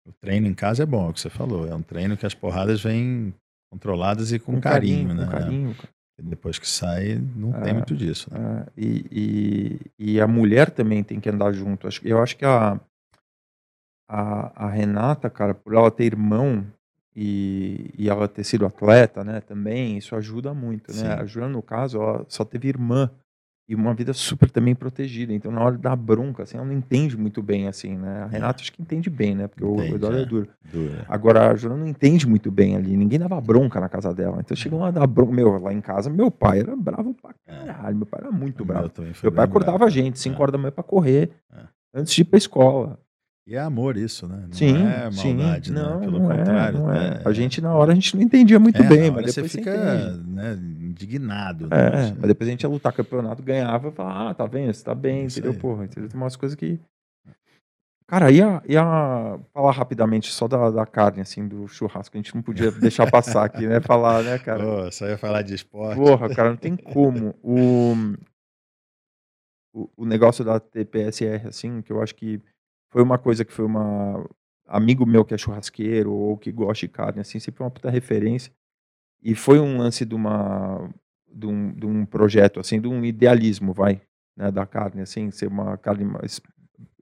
o 0.09 0.13
treino 0.13 0.47
em 0.47 0.55
casa 0.55 0.83
é 0.83 0.87
bom, 0.87 1.07
é 1.07 1.11
o 1.11 1.13
que 1.13 1.21
você 1.21 1.29
falou, 1.29 1.69
é 1.69 1.75
um 1.75 1.83
treino 1.83 2.17
que 2.17 2.25
as 2.25 2.35
porradas 2.35 2.83
vêm 2.83 3.35
controladas 3.71 4.33
e 4.33 4.39
com, 4.39 4.55
com 4.55 4.61
carinho, 4.61 5.09
carinho, 5.09 5.15
né? 5.15 5.25
Com 5.27 5.31
carinho. 5.31 5.77
Depois 6.23 6.59
que 6.59 6.69
sai, 6.69 7.15
não 7.35 7.55
é, 7.57 7.61
tem 7.63 7.75
muito 7.75 7.95
disso. 7.95 8.29
Né? 8.31 8.67
É, 8.67 8.73
e, 8.77 9.07
e, 9.11 10.15
e, 10.15 10.21
a 10.21 10.27
mulher 10.27 10.71
também 10.71 11.03
tem 11.03 11.19
que 11.19 11.31
andar 11.31 11.53
junto. 11.53 11.89
Eu 12.03 12.23
acho 12.23 12.37
que 12.37 12.45
a, 12.45 12.79
a, 14.07 14.67
a 14.67 14.71
Renata, 14.71 15.31
cara, 15.31 15.55
por 15.55 15.75
ela 15.75 15.91
ter 15.91 16.05
irmão 16.05 16.67
e, 17.17 17.91
e 17.97 18.11
ela 18.11 18.29
ter 18.29 18.45
sido 18.45 18.67
atleta, 18.67 19.25
né, 19.25 19.41
também, 19.41 19.97
isso 19.97 20.15
ajuda 20.15 20.53
muito, 20.53 20.95
né? 20.95 21.15
A 21.15 21.25
Joana, 21.25 21.55
no 21.55 21.63
caso, 21.63 21.99
ela 21.99 22.27
só 22.29 22.45
teve 22.45 22.69
irmã 22.69 23.11
e 23.71 23.75
uma 23.77 23.95
vida 23.95 24.13
super 24.13 24.51
também 24.51 24.75
protegida. 24.75 25.33
Então, 25.33 25.53
na 25.53 25.63
hora 25.63 25.79
da 25.79 25.95
bronca, 25.95 26.43
assim, 26.43 26.57
ela 26.57 26.67
não 26.67 26.73
entende 26.73 27.17
muito 27.17 27.41
bem, 27.41 27.69
assim, 27.69 27.97
né? 27.97 28.25
A 28.25 28.27
é. 28.27 28.29
Renata 28.29 28.63
acho 28.63 28.73
que 28.73 28.83
entende 28.83 29.09
bem, 29.09 29.37
né? 29.37 29.47
Porque 29.47 29.65
entende, 29.65 29.93
o 29.93 29.95
Eduardo 29.95 30.19
é, 30.19 30.23
é 30.23 30.27
duro. 30.27 30.49
duro. 30.73 30.95
Agora, 31.09 31.53
a 31.53 31.55
Joana 31.55 31.77
não 31.77 31.87
entende 31.87 32.27
muito 32.27 32.51
bem 32.51 32.75
ali. 32.75 32.97
Ninguém 32.97 33.21
dava 33.21 33.41
bronca 33.41 33.79
na 33.79 33.89
casa 33.89 34.13
dela. 34.13 34.39
Então, 34.41 34.57
chegou 34.57 34.81
lá 34.81 34.91
da 34.91 35.07
bronca. 35.07 35.33
Meu, 35.33 35.57
lá 35.61 35.73
em 35.73 35.81
casa, 35.81 36.11
meu 36.11 36.33
pai 36.33 36.59
era 36.59 36.75
bravo 36.75 37.15
pra 37.15 37.33
é. 37.47 37.65
caralho. 37.65 37.97
Meu 37.97 38.07
pai 38.07 38.21
era 38.23 38.33
muito 38.33 38.65
bravo. 38.65 38.91
Meu, 38.99 39.13
meu 39.23 39.33
pai 39.33 39.45
acordava 39.45 39.79
bravo. 39.79 39.89
a 39.89 39.95
gente 39.95 40.19
5 40.19 40.35
é. 40.35 40.43
horas 40.43 40.53
da 40.53 40.59
manhã 40.59 40.73
pra 40.73 40.83
correr. 40.83 41.31
É. 41.55 41.63
Antes 41.95 42.13
de 42.13 42.23
ir 42.23 42.25
pra 42.25 42.39
escola. 42.39 42.99
E 43.47 43.57
é 43.57 43.61
amor 43.61 43.97
isso, 43.97 44.29
né? 44.29 44.45
Não 44.47 44.53
sim, 44.53 44.77
é 44.77 45.11
maldade, 45.11 45.69
sim. 45.69 45.75
Né? 45.75 45.83
Não, 45.83 46.01
Pelo 46.01 46.19
não 46.19 46.33
é, 46.33 46.39
contrário. 46.39 46.77
É, 46.77 46.81
não 46.81 46.93
é. 46.93 47.23
A 47.25 47.33
gente, 47.33 47.61
na 47.61 47.75
hora, 47.75 47.93
a 47.93 47.95
gente 47.95 48.15
não 48.15 48.23
entendia 48.23 48.59
muito 48.59 48.81
é, 48.81 48.87
bem, 48.87 49.11
mas 49.11 49.35
depois 49.35 49.51
você 49.51 49.59
fica 49.59 50.17
né, 50.19 50.55
indignado. 50.81 51.67
Né? 51.69 51.77
É, 51.77 52.15
mas 52.17 52.29
depois 52.29 52.49
a 52.49 52.51
gente 52.53 52.63
ia 52.63 52.69
lutar 52.69 52.93
campeonato, 52.93 53.43
ganhava 53.43 53.89
e 53.89 53.93
falava, 53.93 54.31
ah, 54.31 54.35
tá 54.35 54.47
vendo, 54.47 54.73
você 54.73 54.85
tá 54.85 54.95
bem, 54.95 55.25
isso 55.25 55.39
entendeu? 55.39 55.57
Aí. 55.57 55.59
Porra, 55.59 55.85
entendeu? 55.85 56.09
Tem 56.09 56.21
umas 56.21 56.37
coisas 56.37 56.55
que... 56.55 56.79
Cara, 58.07 58.31
ia, 58.31 58.61
ia 58.69 59.39
falar 59.53 59.71
rapidamente 59.73 60.33
só 60.33 60.49
da, 60.49 60.71
da 60.71 60.85
carne, 60.85 61.21
assim, 61.21 61.47
do 61.47 61.69
churrasco. 61.69 62.17
A 62.17 62.19
gente 62.19 62.35
não 62.35 62.43
podia 62.43 62.71
deixar 62.81 63.09
passar 63.11 63.45
aqui, 63.45 63.67
né? 63.67 63.81
Falar, 63.81 64.23
né, 64.23 64.39
cara? 64.39 64.65
Oh, 64.65 64.91
só 64.91 65.07
ia 65.07 65.17
falar 65.17 65.43
de 65.43 65.55
esporte. 65.55 65.97
Porra, 65.97 66.29
cara, 66.29 66.51
não 66.51 66.57
tem 66.57 66.75
como. 66.77 67.37
O, 67.41 67.95
o, 69.73 69.89
o 69.97 70.05
negócio 70.05 70.45
da 70.45 70.59
TPSR, 70.59 71.47
assim, 71.47 71.83
que 71.83 71.93
eu 71.93 72.03
acho 72.03 72.17
que 72.17 72.43
foi 72.91 73.03
uma 73.03 73.19
coisa 73.19 73.45
que 73.45 73.53
foi 73.53 73.65
uma 73.65 74.29
amigo 74.67 75.05
meu 75.05 75.25
que 75.25 75.35
é 75.35 75.39
churrasqueiro 75.39 76.13
ou 76.13 76.37
que 76.37 76.53
gosta 76.53 76.87
de 76.87 76.93
carne, 76.93 77.21
assim, 77.21 77.41
sempre 77.41 77.63
uma 77.63 77.71
puta 77.71 77.91
referência. 77.91 78.53
E 79.23 79.35
foi 79.35 79.59
um 79.59 79.77
lance 79.79 80.05
de 80.05 80.15
uma 80.15 80.89
de 81.33 81.47
um, 81.47 81.73
de 81.73 81.87
um 81.87 82.05
projeto, 82.05 82.59
assim, 82.59 82.81
de 82.81 82.89
um 82.89 83.05
idealismo, 83.05 83.73
vai, 83.73 84.01
né, 84.37 84.51
da 84.51 84.67
carne, 84.67 85.03
assim, 85.03 85.31
ser 85.31 85.47
uma 85.47 85.77
carne 85.77 86.05
mais 86.05 86.41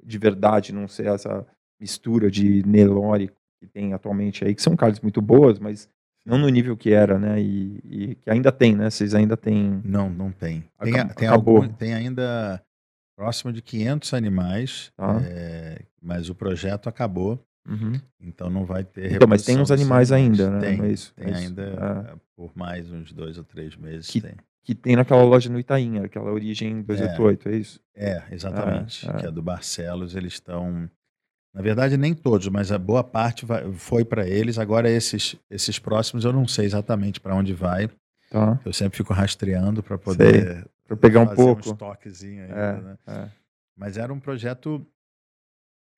de 0.03 0.19
verdade, 0.19 0.73
não 0.73 0.89
ser 0.89 1.07
essa 1.07 1.47
mistura 1.81 2.31
de 2.31 2.67
Nelore 2.67 3.31
que 3.61 3.67
tem 3.67 3.93
atualmente 3.93 4.45
aí, 4.45 4.55
que 4.55 4.63
são 4.63 4.77
carnes 4.77 5.01
muito 5.01 5.21
boas, 5.21 5.59
mas 5.59 5.89
não 6.25 6.39
no 6.39 6.49
nível 6.49 6.77
que 6.77 6.93
era, 6.93 7.19
né? 7.19 7.41
E, 7.41 7.81
e 7.85 8.15
que 8.17 8.31
ainda 8.31 8.53
tem, 8.53 8.77
né? 8.77 8.91
Vocês 8.91 9.15
ainda 9.15 9.37
têm. 9.37 9.81
Não, 9.85 10.09
não 10.09 10.31
tem. 10.31 10.65
Tem, 10.81 11.09
tem, 11.09 11.29
algum, 11.29 11.67
tem 11.69 11.95
ainda 11.95 12.63
próximo 13.19 13.53
de 13.53 13.61
500 13.61 14.15
animais, 14.15 14.93
ah. 14.97 15.19
é, 15.25 15.83
mas 16.01 16.31
o 16.31 16.37
projeto 16.37 16.89
acabou. 16.89 17.45
Uhum. 17.69 18.01
Então 18.21 18.49
não 18.49 18.65
vai 18.65 18.85
ter. 18.85 19.13
Então, 19.13 19.27
mas 19.29 19.43
tem 19.43 19.59
uns 19.59 19.73
animais 19.73 20.13
ainda, 20.13 20.49
né? 20.49 20.61
Tem, 20.61 20.81
é 20.83 20.89
isso, 20.89 21.13
tem 21.15 21.33
é 21.33 21.37
ainda 21.37 21.75
ah. 21.79 22.17
por 22.37 22.53
mais 22.55 22.91
uns 22.91 23.13
dois 23.13 23.37
ou 23.37 23.43
três 23.43 23.77
meses. 23.77 24.09
Que 24.09 24.21
tem, 24.21 24.35
que 24.63 24.75
tem 24.75 24.95
naquela 24.95 25.25
loja 25.25 25.51
no 25.51 25.59
Itaim, 25.59 25.99
aquela 25.99 26.31
origem 26.31 26.81
288, 26.81 27.49
é, 27.49 27.53
é 27.53 27.57
isso? 27.57 27.81
É, 27.95 28.23
exatamente. 28.31 29.07
Que 29.19 29.27
é 29.27 29.31
do 29.33 29.43
Barcelos, 29.43 30.15
eles 30.15 30.35
estão. 30.35 30.89
Na 31.53 31.61
verdade, 31.61 31.97
nem 31.97 32.15
todos, 32.15 32.47
mas 32.49 32.71
a 32.71 32.79
boa 32.79 33.03
parte 33.03 33.45
vai, 33.45 33.71
foi 33.73 34.05
para 34.05 34.29
eles. 34.29 34.59
Agora, 34.59 34.89
esses, 34.89 35.35
esses 35.51 35.79
próximos, 35.79 36.25
eu 36.25 36.33
não 36.33 36.47
sei 36.47 36.67
exatamente 36.67 37.21
para 37.21 37.35
onde 37.35 37.53
vai. 37.53 37.91
Tá. 38.31 38.61
Eu 38.65 38.73
sempre 38.73 38.97
fico 38.97 39.13
rastreando 39.13 39.83
para 39.83 39.99
poder 39.99 40.65
para 40.89 40.97
pegar 40.97 41.21
um 41.21 41.35
pouco. 41.35 41.71
um 41.71 41.77
toquezinho 41.77 42.45
ainda, 42.45 42.57
é, 42.57 42.81
né? 42.81 42.99
É. 43.07 43.31
Mas 43.77 43.99
era 43.99 44.13
um 44.13 44.19
projeto 44.19 44.85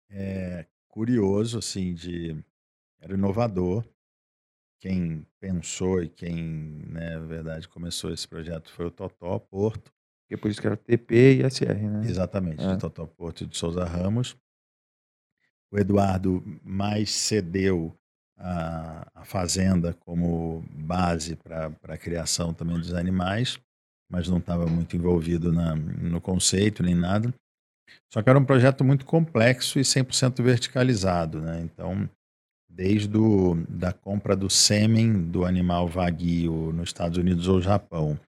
é, 0.10 0.66
curioso, 0.88 1.60
assim, 1.60 1.94
de 1.94 2.44
era 3.00 3.14
inovador. 3.14 3.86
Quem 4.82 5.26
pensou 5.40 6.02
e 6.02 6.10
quem, 6.10 6.84
né, 6.88 7.18
na 7.18 7.26
verdade, 7.26 7.68
começou 7.70 8.12
esse 8.12 8.28
projeto 8.28 8.72
foi 8.72 8.88
o 8.88 8.92
Totó 8.92 9.38
Porto. 9.38 9.94
E 10.30 10.34
é 10.34 10.38
por 10.38 10.50
isso 10.50 10.60
que 10.60 10.68
era 10.68 10.78
TP 10.78 11.36
e 11.36 11.50
SR, 11.50 11.76
né? 11.76 12.10
Exatamente, 12.10 12.64
é. 12.64 12.74
de 12.74 12.80
Totó 12.80 13.06
Porto 13.06 13.44
e 13.44 13.48
de 13.48 13.56
Souza 13.56 13.86
Ramos. 13.86 14.36
O 15.72 15.78
Eduardo 15.78 16.44
mais 16.64 17.12
cedeu 17.12 17.96
a, 18.36 19.22
a 19.22 19.26
fazenda 19.26 19.94
como 19.94 20.64
base 20.72 21.36
para 21.36 21.72
a 21.84 21.98
criação 21.98 22.54
também 22.54 22.78
dos 22.78 22.94
animais 22.94 23.60
mas 24.10 24.28
não 24.28 24.40
estava 24.40 24.66
muito 24.66 24.96
envolvido 24.96 25.54
na, 25.54 25.76
no 25.76 26.20
conceito 26.20 26.82
nem 26.82 26.96
nada. 26.96 27.34
Só 28.12 28.22
que 28.22 28.30
era 28.30 28.40
um 28.40 28.46
projeto 28.46 28.84
muito 28.84 29.06
complexo 29.06 29.80
e 29.80 29.84
100% 29.84 30.42
verticalizado, 30.42 31.40
né? 31.40 31.62
Então, 31.62 32.10
desde 32.68 33.16
o, 33.18 33.56
da 33.68 33.94
compra 33.94 34.36
do 34.36 34.50
sêmen 34.50 35.30
do 35.30 35.46
animal 35.46 35.88
vaguio 35.88 36.72
nos 36.72 36.90
Estados 36.90 37.18
Unidos 37.18 37.48
ou 37.48 37.62
Japão, 37.62 38.20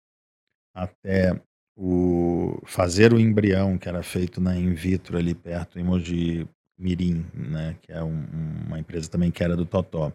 até 0.73 1.39
o 1.75 2.61
fazer 2.65 3.13
o 3.13 3.19
embrião 3.19 3.77
que 3.77 3.89
era 3.89 4.03
feito 4.03 4.39
na 4.39 4.55
in 4.55 4.73
vitro 4.73 5.17
ali 5.17 5.33
perto 5.33 5.79
em 5.79 5.83
Mogi 5.83 6.47
Mirim, 6.77 7.25
né, 7.33 7.77
que 7.81 7.91
é 7.91 8.03
um, 8.03 8.25
uma 8.67 8.79
empresa 8.79 9.09
também 9.09 9.31
que 9.31 9.43
era 9.43 9.55
do 9.55 9.65
Totó. 9.65 10.11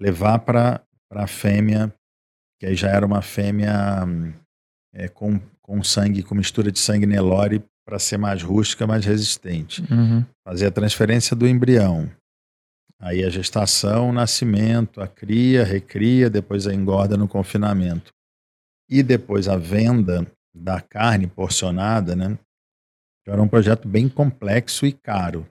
Levar 0.00 0.38
para 0.38 0.82
a 1.10 1.26
fêmea 1.26 1.92
que 2.58 2.66
aí 2.66 2.74
já 2.74 2.88
era 2.88 3.06
uma 3.06 3.22
fêmea 3.22 4.04
é, 4.92 5.08
com, 5.08 5.40
com 5.62 5.82
sangue, 5.82 6.22
com 6.22 6.34
mistura 6.34 6.72
de 6.72 6.78
sangue 6.78 7.06
Nelore 7.06 7.62
para 7.86 7.98
ser 7.98 8.18
mais 8.18 8.42
rústica, 8.42 8.86
mais 8.86 9.04
resistente. 9.04 9.82
Uhum. 9.90 10.24
Fazer 10.44 10.66
a 10.66 10.70
transferência 10.70 11.34
do 11.34 11.46
embrião. 11.46 12.10
Aí 13.00 13.24
a 13.24 13.30
gestação, 13.30 14.10
o 14.10 14.12
nascimento, 14.12 15.00
a 15.00 15.06
cria, 15.06 15.64
recria, 15.64 16.28
depois 16.28 16.66
a 16.66 16.74
engorda 16.74 17.16
no 17.16 17.28
confinamento. 17.28 18.12
E 18.90 19.02
depois 19.02 19.48
a 19.48 19.56
venda 19.56 20.26
da 20.54 20.80
carne 20.80 21.26
porcionada, 21.26 22.16
né? 22.16 22.36
Era 23.26 23.42
um 23.42 23.48
projeto 23.48 23.86
bem 23.86 24.08
complexo 24.08 24.86
e 24.86 24.92
caro. 24.92 25.46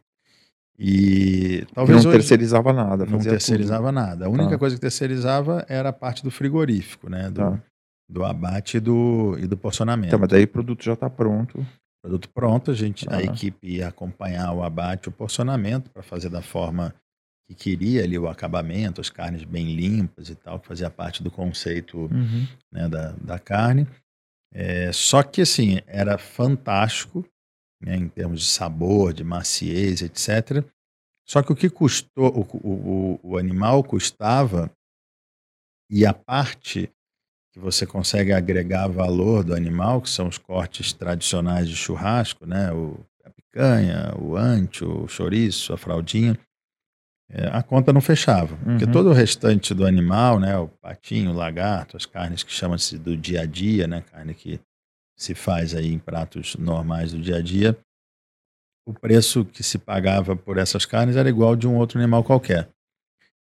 E 0.79 1.65
talvez 1.73 2.03
não 2.03 2.11
hoje, 2.11 2.19
terceirizava 2.19 2.71
nada. 2.71 3.05
Não 3.05 3.19
terceirizava 3.19 3.87
tudo. 3.87 3.95
nada. 3.95 4.25
A 4.27 4.29
única 4.29 4.51
tá. 4.51 4.57
coisa 4.59 4.75
que 4.75 4.81
terceirizava 4.81 5.65
era 5.67 5.89
a 5.89 5.93
parte 5.93 6.23
do 6.23 6.29
frigorífico, 6.29 7.09
né? 7.09 7.29
Do, 7.29 7.35
tá. 7.35 7.63
do 8.07 8.23
abate 8.23 8.77
e 8.77 8.79
do, 8.79 9.35
e 9.39 9.47
do 9.47 9.57
porcionamento. 9.57 10.09
Então, 10.09 10.19
mas 10.19 10.29
daí 10.29 10.43
o 10.43 10.47
produto 10.47 10.83
já 10.83 10.93
está 10.93 11.09
pronto. 11.09 11.65
Produto 12.03 12.29
pronto, 12.29 12.69
a 12.71 12.73
gente, 12.75 13.07
a 13.09 13.21
equipe 13.21 13.67
ia 13.67 13.87
acompanhar 13.87 14.53
o 14.53 14.63
abate, 14.63 15.09
o 15.09 15.11
porcionamento 15.11 15.89
para 15.89 16.03
fazer 16.03 16.29
da 16.29 16.43
forma 16.43 16.93
que 17.47 17.55
queria 17.55 18.03
ali 18.03 18.19
o 18.19 18.27
acabamento, 18.27 19.01
as 19.01 19.09
carnes 19.09 19.43
bem 19.43 19.73
limpas 19.73 20.29
e 20.29 20.35
tal, 20.35 20.59
que 20.59 20.67
fazia 20.67 20.89
parte 20.89 21.23
do 21.23 21.31
conceito 21.31 21.97
uhum. 21.97 22.47
né, 22.71 22.87
da, 22.87 23.13
da 23.13 23.39
carne. 23.39 23.87
É, 24.53 24.91
só 24.93 25.23
que 25.23 25.41
assim 25.41 25.79
era 25.87 26.17
fantástico 26.17 27.25
né, 27.81 27.95
em 27.95 28.07
termos 28.09 28.41
de 28.41 28.47
sabor, 28.47 29.13
de 29.13 29.23
maciez, 29.23 30.01
etc. 30.01 30.63
Só 31.27 31.43
que 31.43 31.51
o 31.51 31.55
que 31.55 31.69
custou, 31.69 32.29
o, 32.29 32.57
o, 32.67 33.19
o 33.23 33.37
animal 33.37 33.83
custava 33.83 34.71
e 35.89 36.05
a 36.05 36.13
parte 36.13 36.89
que 37.53 37.59
você 37.59 37.85
consegue 37.85 38.33
agregar 38.33 38.87
valor 38.87 39.43
do 39.43 39.53
animal, 39.55 40.01
que 40.01 40.09
são 40.09 40.27
os 40.27 40.37
cortes 40.37 40.93
tradicionais 40.93 41.67
de 41.67 41.75
churrasco, 41.75 42.45
né? 42.45 42.71
O, 42.71 42.99
a 43.25 43.29
picanha, 43.29 44.13
o 44.19 44.35
ancho, 44.35 45.03
o 45.03 45.07
chouriço, 45.07 45.73
a 45.73 45.77
fraldinha. 45.77 46.37
é, 47.29 47.47
a 47.47 47.61
conta 47.61 47.91
não 47.91 47.99
fechava. 48.01 48.55
Porque 48.57 48.85
Uhum. 48.85 48.91
todo 48.91 49.09
o 49.09 49.13
restante 49.13 49.73
do 49.73 49.85
animal, 49.85 50.39
né, 50.39 50.57
o 50.57 50.67
patinho, 50.69 51.31
o 51.31 51.35
lagarto, 51.35 51.97
as 51.97 52.05
carnes 52.05 52.41
que 52.43 52.51
chamam-se 52.53 52.97
do 52.97 53.17
dia 53.17 53.41
a 53.41 53.45
dia, 53.45 53.85
né, 53.85 54.01
carne 54.01 54.33
que 54.33 54.61
se 55.18 55.34
faz 55.34 55.73
aí 55.73 55.91
em 55.91 55.98
pratos 55.98 56.56
normais 56.56 57.11
do 57.11 57.19
dia 57.19 57.38
a 57.38 57.41
dia, 57.41 57.77
o 58.88 58.94
preço 58.94 59.44
que 59.44 59.64
se 59.64 59.77
pagava 59.77 60.35
por 60.35 60.57
essas 60.57 60.85
carnes 60.85 61.18
era 61.18 61.27
igual 61.27 61.56
de 61.56 61.68
um 61.68 61.76
outro 61.76 61.99
animal 61.99 62.23
qualquer. 62.23 62.69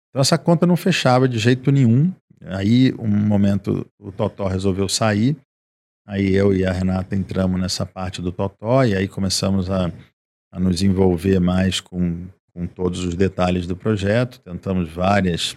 Então 0.10 0.22
essa 0.22 0.38
conta 0.38 0.66
não 0.66 0.76
fechava 0.76 1.30
de 1.30 1.38
jeito 1.38 1.72
nenhum. 1.72 2.12
Aí, 2.42 2.94
um 2.98 3.08
momento, 3.08 3.86
o 4.00 4.12
Totó 4.12 4.48
resolveu 4.48 4.90
sair. 4.90 5.38
Aí 6.06 6.34
eu 6.34 6.54
e 6.54 6.66
a 6.66 6.72
Renata 6.72 7.16
entramos 7.16 7.62
nessa 7.62 7.86
parte 7.86 8.22
do 8.22 8.32
Totó 8.32 8.84
e 8.84 8.96
aí 8.96 9.08
começamos 9.08 9.70
a, 9.70 9.92
a 10.52 10.60
nos 10.60 10.82
envolver 10.82 11.40
mais 11.40 11.80
com, 11.80 12.28
com 12.52 12.66
todos 12.66 13.06
os 13.06 13.14
detalhes 13.14 13.68
do 13.68 13.78
projeto. 13.78 14.42
Tentamos 14.42 14.90
várias 14.90 15.56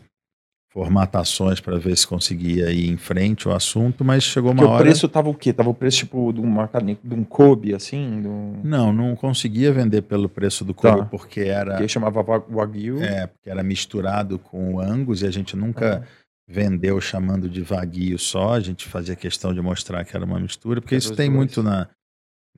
formatações 0.73 1.61
para 1.61 1.79
ver 1.79 1.97
se 1.97 2.07
conseguia 2.07 2.71
ir 2.73 2.89
em 2.89 2.97
frente 2.97 3.47
o 3.47 3.53
assunto, 3.53 4.03
mas 4.05 4.25
chegou 4.25 4.51
uma 4.53 4.57
Porque 4.57 4.71
o 4.71 4.75
hora... 4.75 4.85
preço 4.85 5.07
tava 5.09 5.29
o 5.29 5.35
quê? 5.35 5.53
Tava 5.53 5.69
o 5.69 5.75
preço 5.75 5.99
tipo 5.99 6.33
de 6.33 6.41
uma 6.41 6.67
carne, 6.67 6.99
de 7.05 7.15
um 7.15 7.23
Kobe, 7.25 7.75
assim? 7.75 8.23
Do... 8.23 8.67
Não, 8.67 8.91
não 8.93 9.15
conseguia 9.15 9.71
vender 9.73 10.03
pelo 10.03 10.29
preço 10.29 10.65
do 10.65 10.73
couro 10.73 11.01
Tá. 11.01 11.05
porque 11.05 11.41
era 11.41 11.77
Que 11.77 11.87
chamava 11.87 12.23
wa- 12.23 12.39
Wagyu. 12.49 13.03
É, 13.03 13.27
porque 13.27 13.51
era 13.51 13.63
misturado 13.63 14.39
com 14.39 14.75
o 14.75 14.81
Angus 14.81 15.21
e 15.23 15.27
a 15.27 15.31
gente 15.31 15.55
nunca 15.55 16.03
Ah, 16.03 16.23
vendeu 16.49 16.99
chamando 17.03 17.51
de 17.51 17.61
vaguio 17.61 18.19
só, 18.19 18.55
a 18.55 18.61
gente 18.61 18.89
fazia 18.89 19.15
questão 19.15 19.53
de 19.53 19.61
mostrar 19.61 20.05
que 20.07 20.17
era 20.17 20.25
uma 20.25 20.41
mistura, 20.41 20.81
porque 20.81 20.95
É 20.95 20.99
isso 20.99 21.15
tem 21.15 21.27
dois. 21.29 21.37
muito 21.37 21.63
na. 21.63 21.87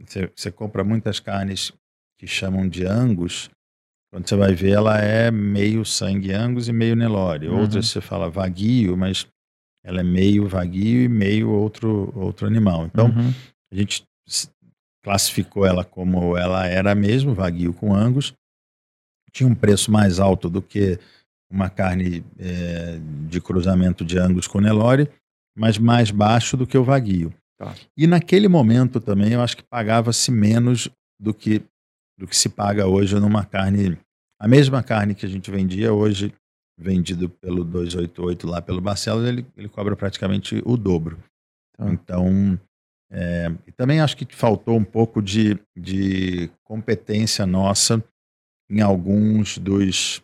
Você, 0.07 0.31
você 0.35 0.51
compra 0.53 0.83
muitas 0.85 1.19
carnes 1.21 1.73
que 2.19 2.27
chamam 2.29 2.69
de 2.69 2.87
Angus, 2.87 3.51
quando 4.15 4.29
você 4.29 4.37
vai 4.37 4.55
ver, 4.55 4.71
ela 4.71 5.01
é 5.01 5.29
meio 5.29 5.85
sangue 5.85 6.33
Angus 6.33 6.69
e 6.69 6.73
meio 6.73 6.95
Nelore. 6.95 7.49
Uhum. 7.49 7.63
Outras 7.63 7.89
você 7.89 8.01
fala 8.01 8.31
vaguio, 8.31 8.97
mas 8.97 9.27
ela 9.85 9.99
é 9.99 10.05
meio 10.05 10.47
vaguio 10.47 11.03
e 11.03 11.09
meio 11.09 11.51
outro, 11.51 12.13
outro 12.15 12.47
animal. 12.47 12.87
Então, 12.87 13.07
uhum. 13.07 13.35
a 13.73 13.75
gente 13.75 14.05
classificou 15.03 15.67
ela 15.67 15.85
como 15.85 16.37
ela 16.37 16.65
era 16.65 16.95
mesmo, 16.95 17.35
vaguio 17.35 17.75
com 17.75 17.93
angus. 17.93 18.33
Tinha 19.33 19.49
um 19.49 19.55
preço 19.55 19.91
mais 19.91 20.21
alto 20.21 20.49
do 20.49 20.63
que 20.63 20.97
uma 21.51 21.69
carne 21.69 22.25
eh, 22.39 23.01
de 23.29 23.41
cruzamento 23.41 24.05
de 24.05 24.17
angus 24.17 24.47
com 24.47 24.61
Nelore, 24.61 25.11
mas 25.59 25.77
mais 25.77 26.13
baixo 26.13 26.57
do 26.57 26.69
que 26.69 26.79
o 26.79 26.85
vaguio. 26.85 27.35
Tá. 27.59 27.75
E 27.97 28.07
naquele 28.07 28.47
momento 28.47 29.01
também 29.01 29.33
eu 29.33 29.43
acho 29.43 29.57
que 29.57 29.65
pagava-se 29.65 30.31
menos 30.31 30.89
do 31.21 31.35
que, 31.35 31.65
do 32.17 32.29
que 32.29 32.37
se 32.37 32.49
paga 32.49 32.87
hoje 32.87 33.19
numa 33.19 33.45
carne. 33.45 33.99
A 34.45 34.47
mesma 34.47 34.83
carne 34.83 35.15
que 35.15 35.25
a 35.25 35.29
gente 35.29 35.51
vendia 35.51 35.95
hoje, 35.95 36.31
vendido 36.79 37.31
pelo 37.31 37.65
288 37.65 38.47
lá 38.47 38.61
pelo 38.61 38.79
Barcelos, 38.79 39.27
ele, 39.27 39.47
ele 39.57 39.71
cobra 39.71 39.97
praticamente 39.97 40.61
o 40.67 40.77
dobro. 40.77 41.19
Tá. 41.75 41.91
Então, 41.91 42.61
é, 43.11 43.51
e 43.67 43.73
também 43.73 44.03
acho 44.03 44.15
que 44.15 44.27
faltou 44.37 44.77
um 44.77 44.85
pouco 44.85 45.23
de, 45.23 45.59
de 45.75 46.51
competência 46.63 47.47
nossa 47.47 48.05
em 48.69 48.83
alguns 48.83 49.57
dos, 49.57 50.23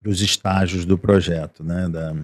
dos 0.00 0.20
estágios 0.20 0.84
do 0.84 0.96
projeto, 0.96 1.64
né? 1.64 1.88
Da, 1.88 2.14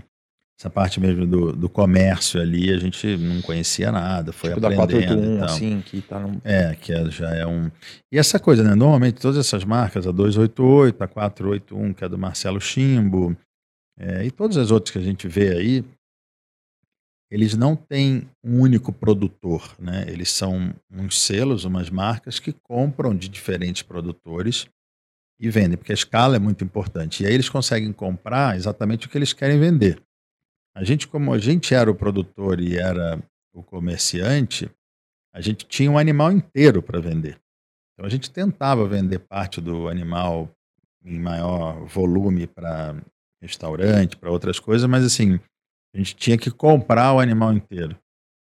essa 0.61 0.69
parte 0.69 1.01
mesmo 1.01 1.27
do, 1.27 1.53
do 1.55 1.71
comércio 1.71 2.39
ali, 2.39 2.71
a 2.71 2.77
gente 2.77 3.17
não 3.17 3.41
conhecia 3.41 3.91
nada, 3.91 4.31
foi 4.31 4.51
Tipo 4.51 4.61
da 4.61 4.69
aprendendo. 4.69 5.07
481, 5.07 5.35
então. 5.37 5.45
assim, 5.47 5.81
que 5.81 6.03
tá. 6.03 6.23
É, 6.45 6.75
que 6.75 6.93
é- 6.93 7.11
já 7.11 7.35
é 7.35 7.47
um. 7.47 7.71
E 8.13 8.19
essa 8.19 8.39
coisa, 8.39 8.63
né? 8.63 8.75
Normalmente 8.75 9.19
todas 9.19 9.39
essas 9.39 9.65
marcas, 9.65 10.07
a 10.07 10.13
288, 10.13 11.03
a 11.03 11.09
481, 11.09 11.95
que 11.95 12.05
é 12.05 12.09
do 12.11 12.19
Marcelo 12.19 12.61
Chimbo, 12.61 13.35
é, 13.99 14.27
e 14.27 14.31
todas 14.31 14.59
as 14.59 14.71
outras 14.71 14.93
que 14.93 14.99
a 14.99 15.03
gente 15.03 15.27
vê 15.27 15.57
aí, 15.57 15.85
eles 17.31 17.57
não 17.57 17.75
têm 17.75 18.29
um 18.45 18.61
único 18.61 18.93
produtor, 18.93 19.75
né? 19.79 20.05
Eles 20.09 20.31
são 20.31 20.75
uns 20.93 21.23
selos, 21.23 21.65
umas 21.65 21.89
marcas 21.89 22.39
que 22.39 22.53
compram 22.53 23.17
de 23.17 23.31
diferentes 23.31 23.81
produtores 23.81 24.67
e 25.41 25.49
vendem, 25.49 25.79
porque 25.79 25.93
a 25.93 25.95
escala 25.95 26.37
é 26.37 26.39
muito 26.39 26.63
importante. 26.63 27.23
E 27.23 27.27
aí 27.27 27.33
eles 27.33 27.49
conseguem 27.49 27.95
comprar 27.95 28.57
exatamente 28.57 29.07
o 29.07 29.09
que 29.11 29.17
eles 29.17 29.33
querem 29.33 29.59
vender. 29.59 30.03
A 30.77 30.85
gente, 30.85 31.09
como 31.09 31.33
a 31.33 31.39
gente 31.39 31.75
era 31.75 31.91
o 31.91 31.95
produtor 31.95 32.61
e 32.61 32.77
era 32.77 33.21
o 33.53 33.63
comerciante, 33.63 34.71
a 35.35 35.41
gente 35.41 35.67
tinha 35.67 35.91
um 35.91 35.99
animal 35.99 36.33
inteiro 36.33 36.83
para 36.83 37.01
vender. 37.01 37.39
Então 37.95 38.07
a 38.07 38.09
gente 38.09 38.31
tentava 38.31 38.89
vender 38.89 39.19
parte 39.21 39.61
do 39.61 39.89
animal 39.89 40.51
em 41.05 41.19
maior 41.19 41.85
volume 41.87 42.47
para 42.47 42.97
restaurante, 43.43 44.17
para 44.17 44.31
outras 44.31 44.59
coisas, 44.61 44.89
mas 44.89 45.05
assim, 45.05 45.41
a 45.95 45.99
gente 45.99 46.15
tinha 46.15 46.39
que 46.39 46.51
comprar 46.51 47.13
o 47.13 47.21
animal 47.21 47.53
inteiro, 47.53 47.97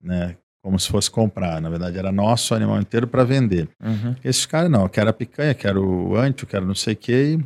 né? 0.02 0.38
Como 0.64 0.80
se 0.80 0.90
fosse 0.90 1.10
comprar. 1.10 1.60
Na 1.60 1.70
verdade, 1.70 1.98
era 1.98 2.12
nosso 2.12 2.54
animal 2.54 2.80
inteiro 2.80 3.08
para 3.08 3.24
vender. 3.24 3.68
Uhum. 3.82 4.16
Esses 4.24 4.46
caras 4.46 4.70
não, 4.70 4.88
quero 4.88 5.10
a 5.10 5.14
picanha, 5.14 5.56
quero 5.56 5.84
o 5.84 6.16
antio, 6.16 6.46
quero 6.46 6.66
não 6.66 6.76
sei 6.76 6.94
o 6.94 6.98
quê, 6.98 7.38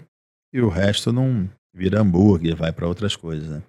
e, 0.54 0.58
e 0.58 0.62
o 0.62 0.68
resto 0.68 1.14
não 1.14 1.50
vira 1.74 2.02
hambúrguer, 2.02 2.56
vai 2.56 2.74
para 2.74 2.88
outras 2.88 3.16
coisas. 3.16 3.50
Né? 3.50 3.64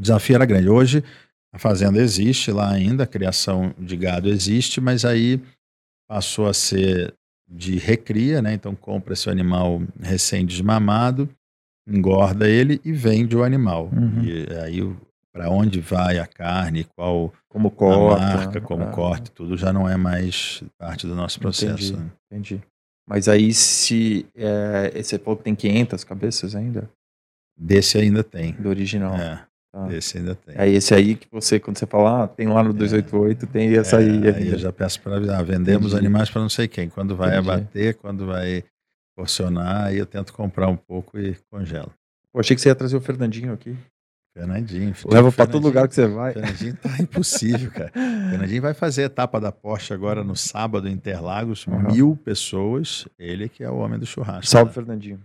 O 0.00 0.02
desafio 0.02 0.34
era 0.34 0.46
grande. 0.46 0.66
Hoje 0.66 1.04
a 1.52 1.58
fazenda 1.58 2.00
existe 2.00 2.50
lá 2.50 2.72
ainda, 2.72 3.04
a 3.04 3.06
criação 3.06 3.74
de 3.78 3.94
gado 3.98 4.30
existe, 4.30 4.80
mas 4.80 5.04
aí 5.04 5.38
passou 6.08 6.48
a 6.48 6.54
ser 6.54 7.12
de 7.46 7.76
recria, 7.76 8.40
né? 8.40 8.54
Então 8.54 8.74
compra 8.74 9.12
esse 9.12 9.28
animal 9.28 9.82
recém-desmamado, 10.00 11.28
engorda 11.86 12.48
ele 12.48 12.80
e 12.82 12.92
vende 12.92 13.36
o 13.36 13.44
animal. 13.44 13.90
Uhum. 13.92 14.24
E 14.24 14.46
aí 14.64 14.80
para 15.30 15.50
onde 15.50 15.80
vai 15.80 16.18
a 16.18 16.26
carne, 16.26 16.84
qual 16.96 17.30
Como 17.46 17.70
corta. 17.70 18.20
marca, 18.20 18.60
como 18.62 18.84
ah, 18.84 18.90
corte, 18.90 19.30
tudo 19.30 19.54
já 19.54 19.70
não 19.70 19.86
é 19.86 19.98
mais 19.98 20.62
parte 20.78 21.06
do 21.06 21.14
nosso 21.14 21.38
processo. 21.38 21.92
Entendi. 21.92 21.96
né? 21.96 22.10
Entendi. 22.26 22.62
Mas 23.06 23.28
aí 23.28 23.52
se... 23.52 24.26
É, 24.34 25.02
você 25.02 25.18
falou 25.18 25.36
que 25.36 25.44
tem 25.44 25.54
500 25.54 26.04
cabeças 26.04 26.54
ainda? 26.56 26.90
Desse 27.56 27.98
ainda 27.98 28.24
tem. 28.24 28.52
Do 28.54 28.70
original. 28.70 29.14
É, 29.14 29.46
Tá. 29.72 29.86
desse 29.86 30.18
ainda 30.18 30.34
tem. 30.34 30.54
É 30.58 30.68
esse 30.68 30.92
aí 30.92 31.14
que 31.14 31.28
você, 31.30 31.60
quando 31.60 31.78
você 31.78 31.86
fala, 31.86 32.24
ah, 32.24 32.28
tem 32.28 32.48
lá 32.48 32.60
no 32.62 32.72
288, 32.72 33.46
tem 33.46 33.76
essa 33.76 33.98
aí. 33.98 34.26
É, 34.26 34.34
aí 34.34 34.48
eu 34.48 34.58
já 34.58 34.72
peço 34.72 35.00
para 35.00 35.16
avisar, 35.16 35.44
vendemos 35.44 35.92
Entendi. 35.92 36.06
animais 36.06 36.28
para 36.28 36.42
não 36.42 36.48
sei 36.48 36.66
quem. 36.66 36.88
Quando 36.88 37.14
vai 37.14 37.28
Entendi. 37.36 37.50
abater, 37.50 37.94
quando 37.94 38.26
vai 38.26 38.64
porcionar, 39.16 39.86
aí 39.86 39.98
eu 39.98 40.06
tento 40.06 40.32
comprar 40.32 40.66
um 40.68 40.76
pouco 40.76 41.18
e 41.18 41.36
congelo. 41.50 41.92
Pô, 42.32 42.40
achei 42.40 42.56
que 42.56 42.60
você 42.62 42.68
ia 42.68 42.74
trazer 42.74 42.96
o 42.96 43.00
Fernandinho 43.00 43.52
aqui. 43.52 43.76
Fernandinho. 44.36 44.94
filho, 44.94 45.12
Leva 45.12 45.30
pra 45.32 45.46
todo 45.46 45.62
lugar 45.64 45.86
que 45.88 45.94
você 45.94 46.06
vai. 46.06 46.32
Fernandinho 46.32 46.76
tá 46.76 46.90
impossível, 47.00 47.70
cara. 47.70 47.90
Fernandinho 48.30 48.62
vai 48.62 48.74
fazer 48.74 49.02
a 49.02 49.06
etapa 49.06 49.40
da 49.40 49.50
Porsche 49.52 49.92
agora 49.92 50.22
no 50.24 50.36
sábado 50.36 50.88
em 50.88 50.92
Interlagos, 50.92 51.66
Uhum. 51.66 51.92
mil 51.92 52.16
pessoas. 52.24 53.06
Ele 53.18 53.48
que 53.48 53.62
é 53.64 53.70
o 53.70 53.76
homem 53.76 53.98
do 53.98 54.06
churrasco. 54.06 54.46
Salve, 54.46 54.68
né? 54.70 54.74
Fernandinho. 54.74 55.20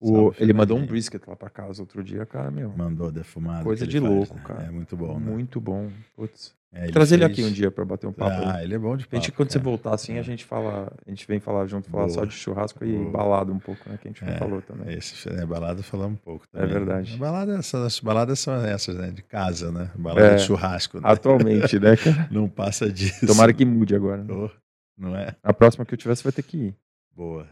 O, 0.00 0.32
ele 0.38 0.52
mandou 0.54 0.78
um 0.78 0.86
brisket 0.86 1.22
lá 1.26 1.36
pra 1.36 1.50
casa 1.50 1.82
outro 1.82 2.02
dia, 2.02 2.24
cara, 2.24 2.50
meu. 2.50 2.70
Mandou 2.76 3.12
defumado. 3.12 3.64
Coisa 3.64 3.86
de 3.86 3.98
ele 3.98 4.06
faz, 4.06 4.16
louco, 4.16 4.34
né? 4.36 4.42
cara. 4.46 4.62
É 4.64 4.70
muito 4.70 4.96
bom, 4.96 5.18
né? 5.18 5.30
Muito 5.30 5.60
bom. 5.60 5.90
Putz. 6.16 6.54
É, 6.72 6.84
ele 6.84 6.92
Trazer 6.92 7.16
ele 7.16 7.26
fez- 7.26 7.38
aqui 7.38 7.48
um 7.48 7.52
dia 7.52 7.68
pra 7.70 7.84
bater 7.84 8.06
um 8.06 8.12
papo. 8.12 8.30
Ah, 8.46 8.54
aí. 8.58 8.64
ele 8.64 8.76
é 8.76 8.78
bom 8.78 8.96
de 8.96 9.04
A 9.10 9.14
gente, 9.16 9.26
papo, 9.26 9.36
quando 9.38 9.50
você 9.50 9.58
cara. 9.58 9.64
voltar 9.70 9.92
assim, 9.94 10.14
É. 10.14 10.20
a 10.20 10.22
gente 10.22 10.44
fala, 10.44 10.90
a 11.04 11.10
gente 11.10 11.26
vem 11.26 11.40
falar 11.40 11.66
junto, 11.66 11.90
falar 11.90 12.04
Boa. 12.04 12.14
só 12.14 12.24
de 12.24 12.32
churrasco 12.32 12.84
e 12.84 12.96
Boa. 12.96 13.10
balada 13.10 13.52
um 13.52 13.58
pouco, 13.58 13.80
né? 13.90 13.98
Que 14.00 14.06
a 14.06 14.10
gente 14.12 14.24
não 14.24 14.32
É, 14.32 14.38
falou 14.38 14.62
também. 14.62 14.94
Esse 14.96 15.28
é, 15.28 15.44
balada 15.44 15.82
falamos 15.82 16.14
um 16.20 16.22
pouco 16.22 16.46
É 16.54 16.60
também. 16.60 16.72
verdade. 16.74 17.14
A 17.14 17.18
balada, 17.18 17.56
essas, 17.58 17.84
as 17.84 17.98
baladas 18.00 18.38
são 18.38 18.54
essas, 18.64 18.94
né? 18.96 19.10
De 19.10 19.22
casa, 19.22 19.72
né? 19.72 19.90
Balada 19.96 20.28
É. 20.28 20.34
de 20.36 20.42
churrasco. 20.42 20.98
Né? 21.00 21.02
Atualmente, 21.10 21.78
né, 21.80 21.96
cara? 21.98 22.28
Não 22.30 22.48
passa 22.48 22.88
disso. 22.90 23.26
Tomara 23.26 23.52
que 23.52 23.64
mude 23.64 23.94
agora. 23.96 24.22
né? 24.22 24.32
Oh, 24.32 24.48
Não 24.96 25.16
é? 25.16 25.34
A 25.42 25.52
próxima 25.52 25.84
que 25.84 25.92
eu 25.94 25.98
tiver, 25.98 26.14
você 26.14 26.22
vai 26.22 26.32
ter 26.32 26.42
que 26.44 26.56
ir. 26.56 26.74
Boa. 27.16 27.48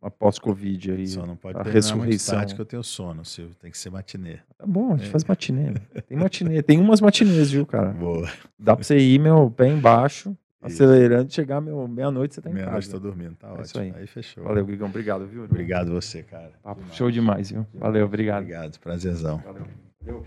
Após 0.00 0.38
Covid 0.38 0.90
aí. 0.92 1.06
Só 1.06 1.24
não 1.24 1.36
pode 1.36 1.56
a 1.56 1.62
muito 1.62 1.72
ressurreição. 1.74 2.36
tarde 2.36 2.54
que 2.54 2.60
eu 2.60 2.64
tenho 2.64 2.82
sono, 2.82 3.24
Silvio. 3.24 3.54
Tem 3.54 3.70
que 3.70 3.78
ser 3.78 3.90
matinê. 3.90 4.38
Tá 4.58 4.66
bom, 4.66 4.94
a 4.94 4.96
gente 4.96 5.06
É. 5.06 5.10
faz 5.10 5.24
matinê. 5.24 5.70
né? 5.70 5.80
Tem 6.08 6.18
matinê. 6.18 6.62
Tem 6.62 6.80
umas 6.80 7.00
matinês, 7.00 7.50
viu, 7.52 7.64
cara? 7.64 7.90
Boa. 7.92 8.28
Dá 8.58 8.74
pra 8.74 8.82
você 8.84 8.98
ir, 8.98 9.20
meu, 9.20 9.48
pé 9.50 9.68
embaixo, 9.68 10.30
Isso. 10.66 10.82
acelerando, 10.82 11.32
chegar, 11.32 11.60
meu, 11.60 11.86
meia-noite 11.86 12.34
você 12.34 12.40
tá 12.40 12.50
em 12.50 12.54
Meia-noite 12.54 12.86
casa. 12.88 12.98
tô 12.98 12.98
dormindo, 12.98 13.36
tá 13.36 13.46
É 13.46 13.50
ótimo. 13.50 13.64
isso 13.64 13.78
aí. 13.78 13.92
aí 13.96 14.06
fechou. 14.08 14.42
Valeu, 14.42 14.66
Guigão. 14.66 14.88
Obrigado, 14.88 15.26
viu? 15.28 15.44
Obrigado 15.44 15.92
você, 15.92 16.22
cara. 16.24 16.50
Papo 16.62 16.80
Demais. 16.80 16.96
show 16.96 17.10
demais, 17.10 17.50
viu? 17.52 17.64
Valeu, 17.74 18.04
obrigado. 18.06 18.42
Obrigado, 18.42 18.78
prazerzão. 18.80 19.38
Valeu. 19.46 19.66
Valeu. 20.04 20.24